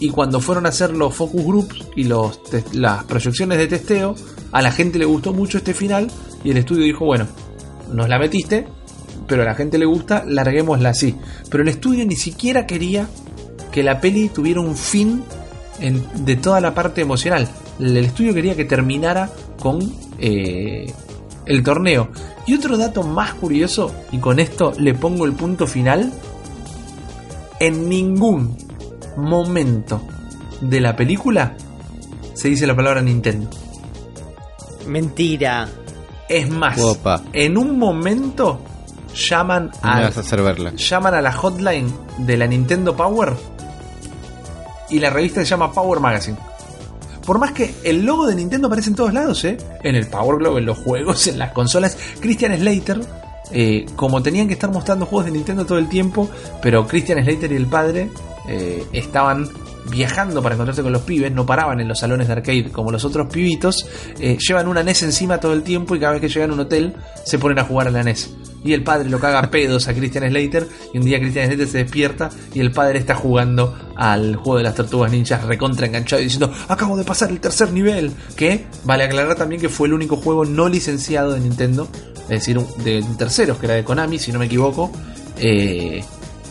y 0.00 0.10
cuando 0.10 0.40
fueron 0.40 0.66
a 0.66 0.68
hacer 0.68 0.90
los 0.90 1.14
focus 1.14 1.42
groups 1.42 1.86
y 1.96 2.04
los 2.04 2.38
las 2.74 3.04
proyecciones 3.04 3.56
de 3.56 3.66
testeo, 3.66 4.14
a 4.52 4.60
la 4.60 4.70
gente 4.70 4.98
le 4.98 5.06
gustó 5.06 5.32
mucho 5.32 5.56
este 5.56 5.72
final 5.72 6.10
y 6.44 6.50
el 6.50 6.58
estudio 6.58 6.84
dijo, 6.84 7.06
bueno, 7.06 7.26
nos 7.90 8.10
la 8.10 8.18
metiste, 8.18 8.66
pero 9.26 9.42
a 9.42 9.44
la 9.44 9.54
gente 9.54 9.78
le 9.78 9.86
gusta, 9.86 10.24
larguémosla 10.26 10.90
así. 10.90 11.16
Pero 11.50 11.62
el 11.62 11.68
estudio 11.68 12.04
ni 12.06 12.16
siquiera 12.16 12.66
quería 12.66 13.08
que 13.70 13.82
la 13.82 14.00
peli 14.00 14.28
tuviera 14.28 14.60
un 14.60 14.76
fin 14.76 15.24
de 16.14 16.36
toda 16.36 16.60
la 16.60 16.74
parte 16.74 17.00
emocional. 17.00 17.48
El 17.80 17.96
estudio 17.96 18.32
quería 18.32 18.54
que 18.54 18.64
terminara 18.64 19.30
con 19.58 19.80
eh, 20.18 20.92
el 21.46 21.62
torneo. 21.62 22.08
Y 22.46 22.54
otro 22.54 22.76
dato 22.76 23.02
más 23.02 23.34
curioso, 23.34 23.94
y 24.12 24.18
con 24.18 24.38
esto 24.38 24.72
le 24.78 24.94
pongo 24.94 25.24
el 25.24 25.32
punto 25.32 25.66
final, 25.66 26.12
en 27.58 27.88
ningún 27.88 28.56
momento 29.16 30.02
de 30.60 30.80
la 30.80 30.94
película 30.96 31.56
se 32.34 32.48
dice 32.48 32.66
la 32.66 32.76
palabra 32.76 33.00
Nintendo. 33.00 33.48
Mentira. 34.86 35.68
Es 36.28 36.48
más, 36.48 36.78
en 37.32 37.58
un 37.58 37.78
momento 37.78 38.60
llaman 39.14 39.70
a, 39.82 40.10
llaman 40.76 41.14
a 41.14 41.22
la 41.22 41.32
hotline 41.32 41.92
de 42.18 42.36
la 42.36 42.46
Nintendo 42.46 42.96
Power 42.96 43.34
y 44.90 44.98
la 44.98 45.10
revista 45.10 45.40
se 45.40 45.46
llama 45.46 45.72
Power 45.72 46.00
Magazine. 46.00 46.36
Por 47.24 47.38
más 47.38 47.52
que 47.52 47.74
el 47.84 48.04
logo 48.04 48.26
de 48.26 48.34
Nintendo 48.34 48.66
aparece 48.66 48.90
en 48.90 48.96
todos 48.96 49.14
lados, 49.14 49.44
¿eh? 49.44 49.56
En 49.82 49.94
el 49.94 50.06
Power 50.06 50.38
Glove, 50.38 50.58
en 50.58 50.66
los 50.66 50.78
juegos, 50.78 51.26
en 51.26 51.38
las 51.38 51.52
consolas. 51.52 51.96
Christian 52.20 52.54
Slater, 52.56 53.00
eh, 53.50 53.86
como 53.96 54.22
tenían 54.22 54.46
que 54.46 54.52
estar 54.54 54.70
mostrando 54.70 55.06
juegos 55.06 55.26
de 55.26 55.32
Nintendo 55.32 55.64
todo 55.64 55.78
el 55.78 55.88
tiempo, 55.88 56.28
pero 56.60 56.86
Christian 56.86 57.24
Slater 57.24 57.50
y 57.52 57.56
el 57.56 57.66
padre 57.66 58.10
eh, 58.46 58.84
estaban 58.92 59.48
viajando 59.90 60.42
para 60.42 60.54
encontrarse 60.54 60.82
con 60.82 60.92
los 60.92 61.02
pibes, 61.02 61.32
no 61.32 61.46
paraban 61.46 61.80
en 61.80 61.88
los 61.88 61.98
salones 61.98 62.26
de 62.26 62.32
arcade 62.34 62.70
como 62.70 62.90
los 62.90 63.04
otros 63.04 63.28
pibitos, 63.32 63.86
eh, 64.18 64.36
llevan 64.38 64.68
una 64.68 64.82
NES 64.82 65.02
encima 65.04 65.38
todo 65.38 65.52
el 65.52 65.62
tiempo 65.62 65.94
y 65.94 66.00
cada 66.00 66.12
vez 66.12 66.20
que 66.20 66.28
llegan 66.28 66.50
a 66.50 66.54
un 66.54 66.60
hotel 66.60 66.94
se 67.24 67.38
ponen 67.38 67.58
a 67.58 67.64
jugar 67.64 67.88
a 67.88 67.90
la 67.90 68.02
NES. 68.02 68.30
Y 68.64 68.72
el 68.72 68.82
padre 68.82 69.10
lo 69.10 69.20
caga 69.20 69.50
pedos 69.50 69.88
a 69.88 69.94
Christian 69.94 70.28
Slater 70.28 70.66
y 70.92 70.98
un 70.98 71.04
día 71.04 71.20
Christian 71.20 71.46
Slater 71.46 71.68
se 71.68 71.78
despierta 71.78 72.30
y 72.54 72.60
el 72.60 72.72
padre 72.72 72.98
está 72.98 73.14
jugando 73.14 73.76
al 73.94 74.36
juego 74.36 74.56
de 74.56 74.64
las 74.64 74.74
tortugas 74.74 75.12
ninjas 75.12 75.44
recontra 75.44 75.86
enganchado 75.86 76.22
y 76.22 76.24
diciendo 76.24 76.52
acabo 76.68 76.96
de 76.96 77.04
pasar 77.04 77.30
el 77.30 77.40
tercer 77.40 77.72
nivel. 77.72 78.12
Que 78.36 78.64
vale 78.84 79.04
aclarar 79.04 79.36
también 79.36 79.60
que 79.60 79.68
fue 79.68 79.88
el 79.88 79.94
único 79.94 80.16
juego 80.16 80.44
no 80.44 80.68
licenciado 80.68 81.32
de 81.32 81.40
Nintendo, 81.40 81.88
es 82.22 82.28
decir, 82.28 82.58
de 82.58 83.04
terceros, 83.18 83.58
que 83.58 83.66
era 83.66 83.74
de 83.74 83.84
Konami, 83.84 84.18
si 84.18 84.32
no 84.32 84.38
me 84.38 84.46
equivoco, 84.46 84.90
eh, 85.38 86.02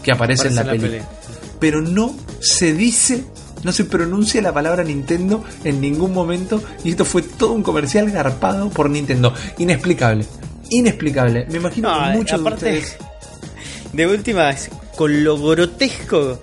que 0.03 0.11
aparece, 0.11 0.49
en 0.49 0.56
la, 0.56 0.64
película 0.64 1.03
pero 1.64 1.81
no 1.81 2.14
se 2.41 2.73
dice, 2.73 3.23
no 3.64 3.72
se 3.72 3.85
pronuncia 3.85 4.41
la 4.41 4.53
palabra 4.53 4.84
Nintendo 4.84 5.45
en 5.64 5.80
ningún 5.80 6.11
momento 6.11 6.61
y 6.84 6.90
esto 6.90 7.06
fue 7.06 7.22
todo 7.22 7.53
un 7.53 7.64
comercial 7.64 8.11
garpado 8.11 8.69
por 8.69 8.90
Nintendo. 8.90 9.34
Inexplicable, 9.57 10.26
inexplicable. 10.78 11.45
Me 11.50 11.58
imagino 11.58 11.94
que 11.94 12.18
muchos 12.18 12.44
de 12.44 12.50
ustedes... 12.50 12.98
De 13.94 14.08
última, 14.08 14.50
con 14.95 15.24
lo 15.24 15.38
grotesco 15.38 16.40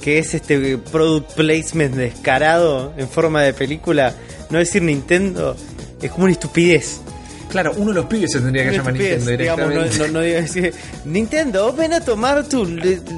que 0.00 0.20
es 0.20 0.34
este 0.34 0.78
product 0.78 1.32
placement 1.32 1.96
descarado 1.96 2.94
en 2.96 3.08
forma 3.08 3.42
de 3.42 3.52
película, 3.52 4.14
no 4.50 4.58
decir 4.58 4.82
Nintendo 4.82 5.56
es 6.00 6.12
como 6.12 6.26
una 6.26 6.32
estupidez. 6.32 7.00
Claro, 7.48 7.72
uno 7.76 7.88
de 7.88 7.94
los 7.94 8.06
pibes 8.06 8.30
se 8.30 8.40
tendría 8.40 8.70
que 8.70 8.76
llamar 8.76 8.92
Nintendo 8.92 9.30
directamente. 9.32 9.98
no, 9.98 10.08
no, 10.08 10.20
decir, 10.20 10.72
Nintendo, 11.04 11.72
ven 11.72 11.92
a 11.92 12.00
tomar 12.00 12.48
tu, 12.48 12.68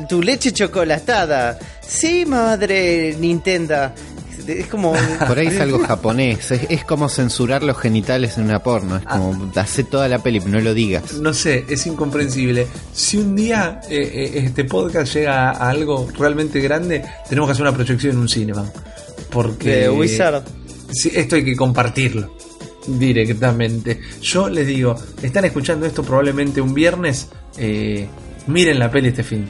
tu 0.09 0.23
leche 0.23 0.53
chocolatada. 0.53 1.59
Sí, 1.87 2.25
madre 2.25 3.15
Nintendo. 3.19 3.93
Es 4.49 4.67
como. 4.67 4.95
Por 5.27 5.39
ahí 5.39 5.49
es 5.49 5.61
algo 5.61 5.79
japonés. 5.79 6.51
Es, 6.51 6.85
como 6.85 7.09
censurar 7.09 7.63
los 7.63 7.77
genitales 7.79 8.39
en 8.39 8.45
una 8.45 8.63
porno. 8.63 8.97
Es 8.97 9.05
como, 9.05 9.51
ah. 9.55 9.61
hace 9.61 9.85
toda 9.85 10.09
la 10.09 10.23
peli, 10.23 10.41
no 10.41 10.61
lo 10.61 10.75
digas. 10.75 11.15
No 11.15 11.35
sé, 11.35 11.65
es 11.69 11.87
incomprensible. 11.87 12.67
Si 12.93 13.17
un 13.17 13.37
día 13.37 13.81
eh, 13.89 13.99
eh, 14.01 14.43
este 14.45 14.65
podcast 14.65 15.15
llega 15.15 15.51
a 15.51 15.69
algo 15.69 16.09
realmente 16.19 16.61
grande, 16.61 17.05
tenemos 17.29 17.49
que 17.49 17.53
hacer 17.53 17.63
una 17.63 17.75
proyección 17.75 18.13
en 18.15 18.19
un 18.19 18.29
cine, 18.29 18.53
Porque. 19.31 19.77
De 19.77 19.91
Wizard. 19.91 20.43
Sí, 20.91 21.13
esto 21.15 21.37
hay 21.37 21.45
que 21.45 21.55
compartirlo 21.55 22.35
directamente. 22.87 24.01
Yo 24.23 24.49
les 24.49 24.67
digo, 24.67 24.97
están 25.23 25.45
escuchando 25.45 25.87
esto 25.87 26.03
probablemente 26.03 26.61
un 26.61 26.73
viernes, 26.73 27.29
eh, 27.59 28.09
miren 28.47 28.79
la 28.79 28.91
peli 28.91 29.09
este 29.09 29.23
fin. 29.23 29.47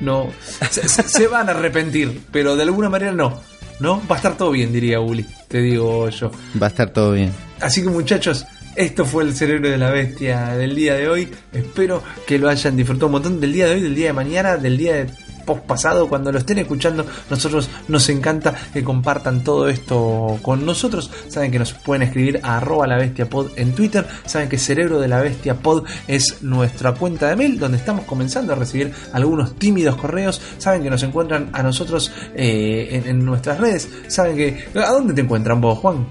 No, 0.00 0.28
se, 0.70 1.26
van 1.26 1.48
a 1.48 1.52
arrepentir, 1.52 2.22
pero 2.32 2.56
de 2.56 2.62
alguna 2.62 2.88
manera 2.88 3.12
no. 3.12 3.38
¿No? 3.80 4.02
Va 4.08 4.16
a 4.16 4.18
estar 4.18 4.36
todo 4.36 4.50
bien, 4.50 4.72
diría 4.72 5.00
Uli, 5.00 5.26
te 5.48 5.60
digo 5.60 6.08
yo. 6.10 6.30
Va 6.60 6.66
a 6.66 6.70
estar 6.70 6.90
todo 6.90 7.12
bien. 7.12 7.32
Así 7.60 7.82
que 7.82 7.88
muchachos, 7.88 8.46
esto 8.76 9.04
fue 9.04 9.24
el 9.24 9.34
cerebro 9.34 9.68
de 9.68 9.78
la 9.78 9.90
bestia 9.90 10.50
del 10.50 10.76
día 10.76 10.94
de 10.94 11.08
hoy. 11.08 11.28
Espero 11.52 12.02
que 12.26 12.38
lo 12.38 12.48
hayan 12.48 12.76
disfrutado 12.76 13.06
un 13.06 13.12
montón 13.12 13.40
del 13.40 13.52
día 13.52 13.66
de 13.66 13.74
hoy, 13.74 13.80
del 13.80 13.94
día 13.94 14.08
de 14.08 14.12
mañana, 14.12 14.56
del 14.56 14.76
día 14.76 14.94
de 14.94 15.10
pasado, 15.58 16.08
cuando 16.08 16.32
lo 16.32 16.38
estén 16.38 16.58
escuchando, 16.58 17.04
nosotros 17.28 17.68
nos 17.88 18.08
encanta 18.08 18.54
que 18.72 18.84
compartan 18.84 19.42
todo 19.42 19.68
esto 19.68 20.38
con 20.42 20.64
nosotros. 20.64 21.10
Saben 21.28 21.50
que 21.50 21.58
nos 21.58 21.72
pueden 21.72 22.02
escribir 22.02 22.40
a 22.42 22.58
arroba 22.58 22.86
la 22.86 22.96
bestia 22.96 23.28
pod 23.28 23.50
en 23.56 23.74
Twitter. 23.74 24.06
Saben 24.24 24.48
que 24.48 24.58
Cerebro 24.58 25.00
de 25.00 25.08
la 25.08 25.20
Bestia 25.20 25.54
Pod 25.54 25.84
es 26.06 26.42
nuestra 26.42 26.92
cuenta 26.92 27.28
de 27.28 27.36
mail, 27.36 27.58
donde 27.58 27.78
estamos 27.78 28.04
comenzando 28.04 28.52
a 28.52 28.56
recibir 28.56 28.92
algunos 29.12 29.56
tímidos 29.56 29.96
correos. 29.96 30.40
Saben 30.58 30.82
que 30.82 30.90
nos 30.90 31.02
encuentran 31.02 31.50
a 31.52 31.62
nosotros 31.62 32.12
eh, 32.34 33.02
en, 33.04 33.24
nuestras 33.24 33.58
redes. 33.58 33.88
Saben 34.06 34.36
que. 34.36 34.64
¿A 34.78 34.92
dónde 34.92 35.14
te 35.14 35.22
encuentran 35.22 35.60
vos, 35.60 35.78
Juan? 35.78 36.06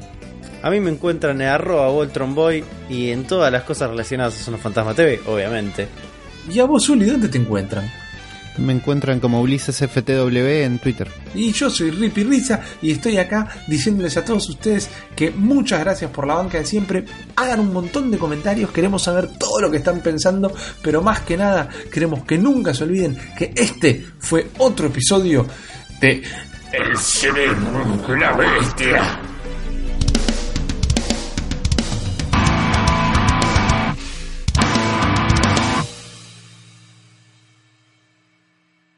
A 0.61 0.69
mí 0.69 0.79
me 0.79 0.89
encuentran 0.89 1.41
en 1.41 1.47
arroba 1.47 1.87
Voltron 1.87 2.35
y 2.89 3.11
en 3.11 3.23
todas 3.25 3.51
las 3.51 3.63
cosas 3.63 3.89
relacionadas 3.89 4.35
a 4.35 4.43
Zona 4.43 4.57
Fantasma 4.57 4.93
TV, 4.93 5.21
obviamente. 5.25 5.87
¿Y 6.49 6.59
a 6.59 6.65
vos, 6.65 6.89
Uli, 6.89 7.05
dónde 7.05 7.29
te 7.29 7.37
encuentran? 7.37 7.89
Me 8.59 8.73
encuentran 8.73 9.19
como 9.19 9.41
Ulises 9.41 9.77
FTW 9.77 10.63
en 10.63 10.79
Twitter. 10.79 11.09
Y 11.33 11.51
yo 11.51 11.69
soy 11.69 11.91
Rippy 11.91 12.23
Risa 12.23 12.61
y 12.81 12.91
estoy 12.91 13.17
acá 13.17 13.47
diciéndoles 13.67 14.17
a 14.17 14.25
todos 14.25 14.49
ustedes 14.49 14.89
que 15.15 15.31
muchas 15.31 15.79
gracias 15.79 16.11
por 16.11 16.27
la 16.27 16.35
banca 16.35 16.57
de 16.57 16.65
siempre. 16.65 17.05
Hagan 17.35 17.61
un 17.61 17.73
montón 17.73 18.11
de 18.11 18.17
comentarios, 18.17 18.71
queremos 18.71 19.03
saber 19.03 19.29
todo 19.37 19.61
lo 19.61 19.71
que 19.71 19.77
están 19.77 20.01
pensando, 20.01 20.53
pero 20.81 21.01
más 21.01 21.21
que 21.21 21.37
nada 21.37 21.69
queremos 21.91 22.23
que 22.25 22.37
nunca 22.37 22.73
se 22.73 22.83
olviden 22.83 23.17
que 23.37 23.53
este 23.55 24.05
fue 24.19 24.47
otro 24.57 24.87
episodio 24.87 25.47
de 25.99 26.21
El 26.71 26.97
cerebro 26.97 28.17
la 28.17 28.33
bestia. 28.33 29.19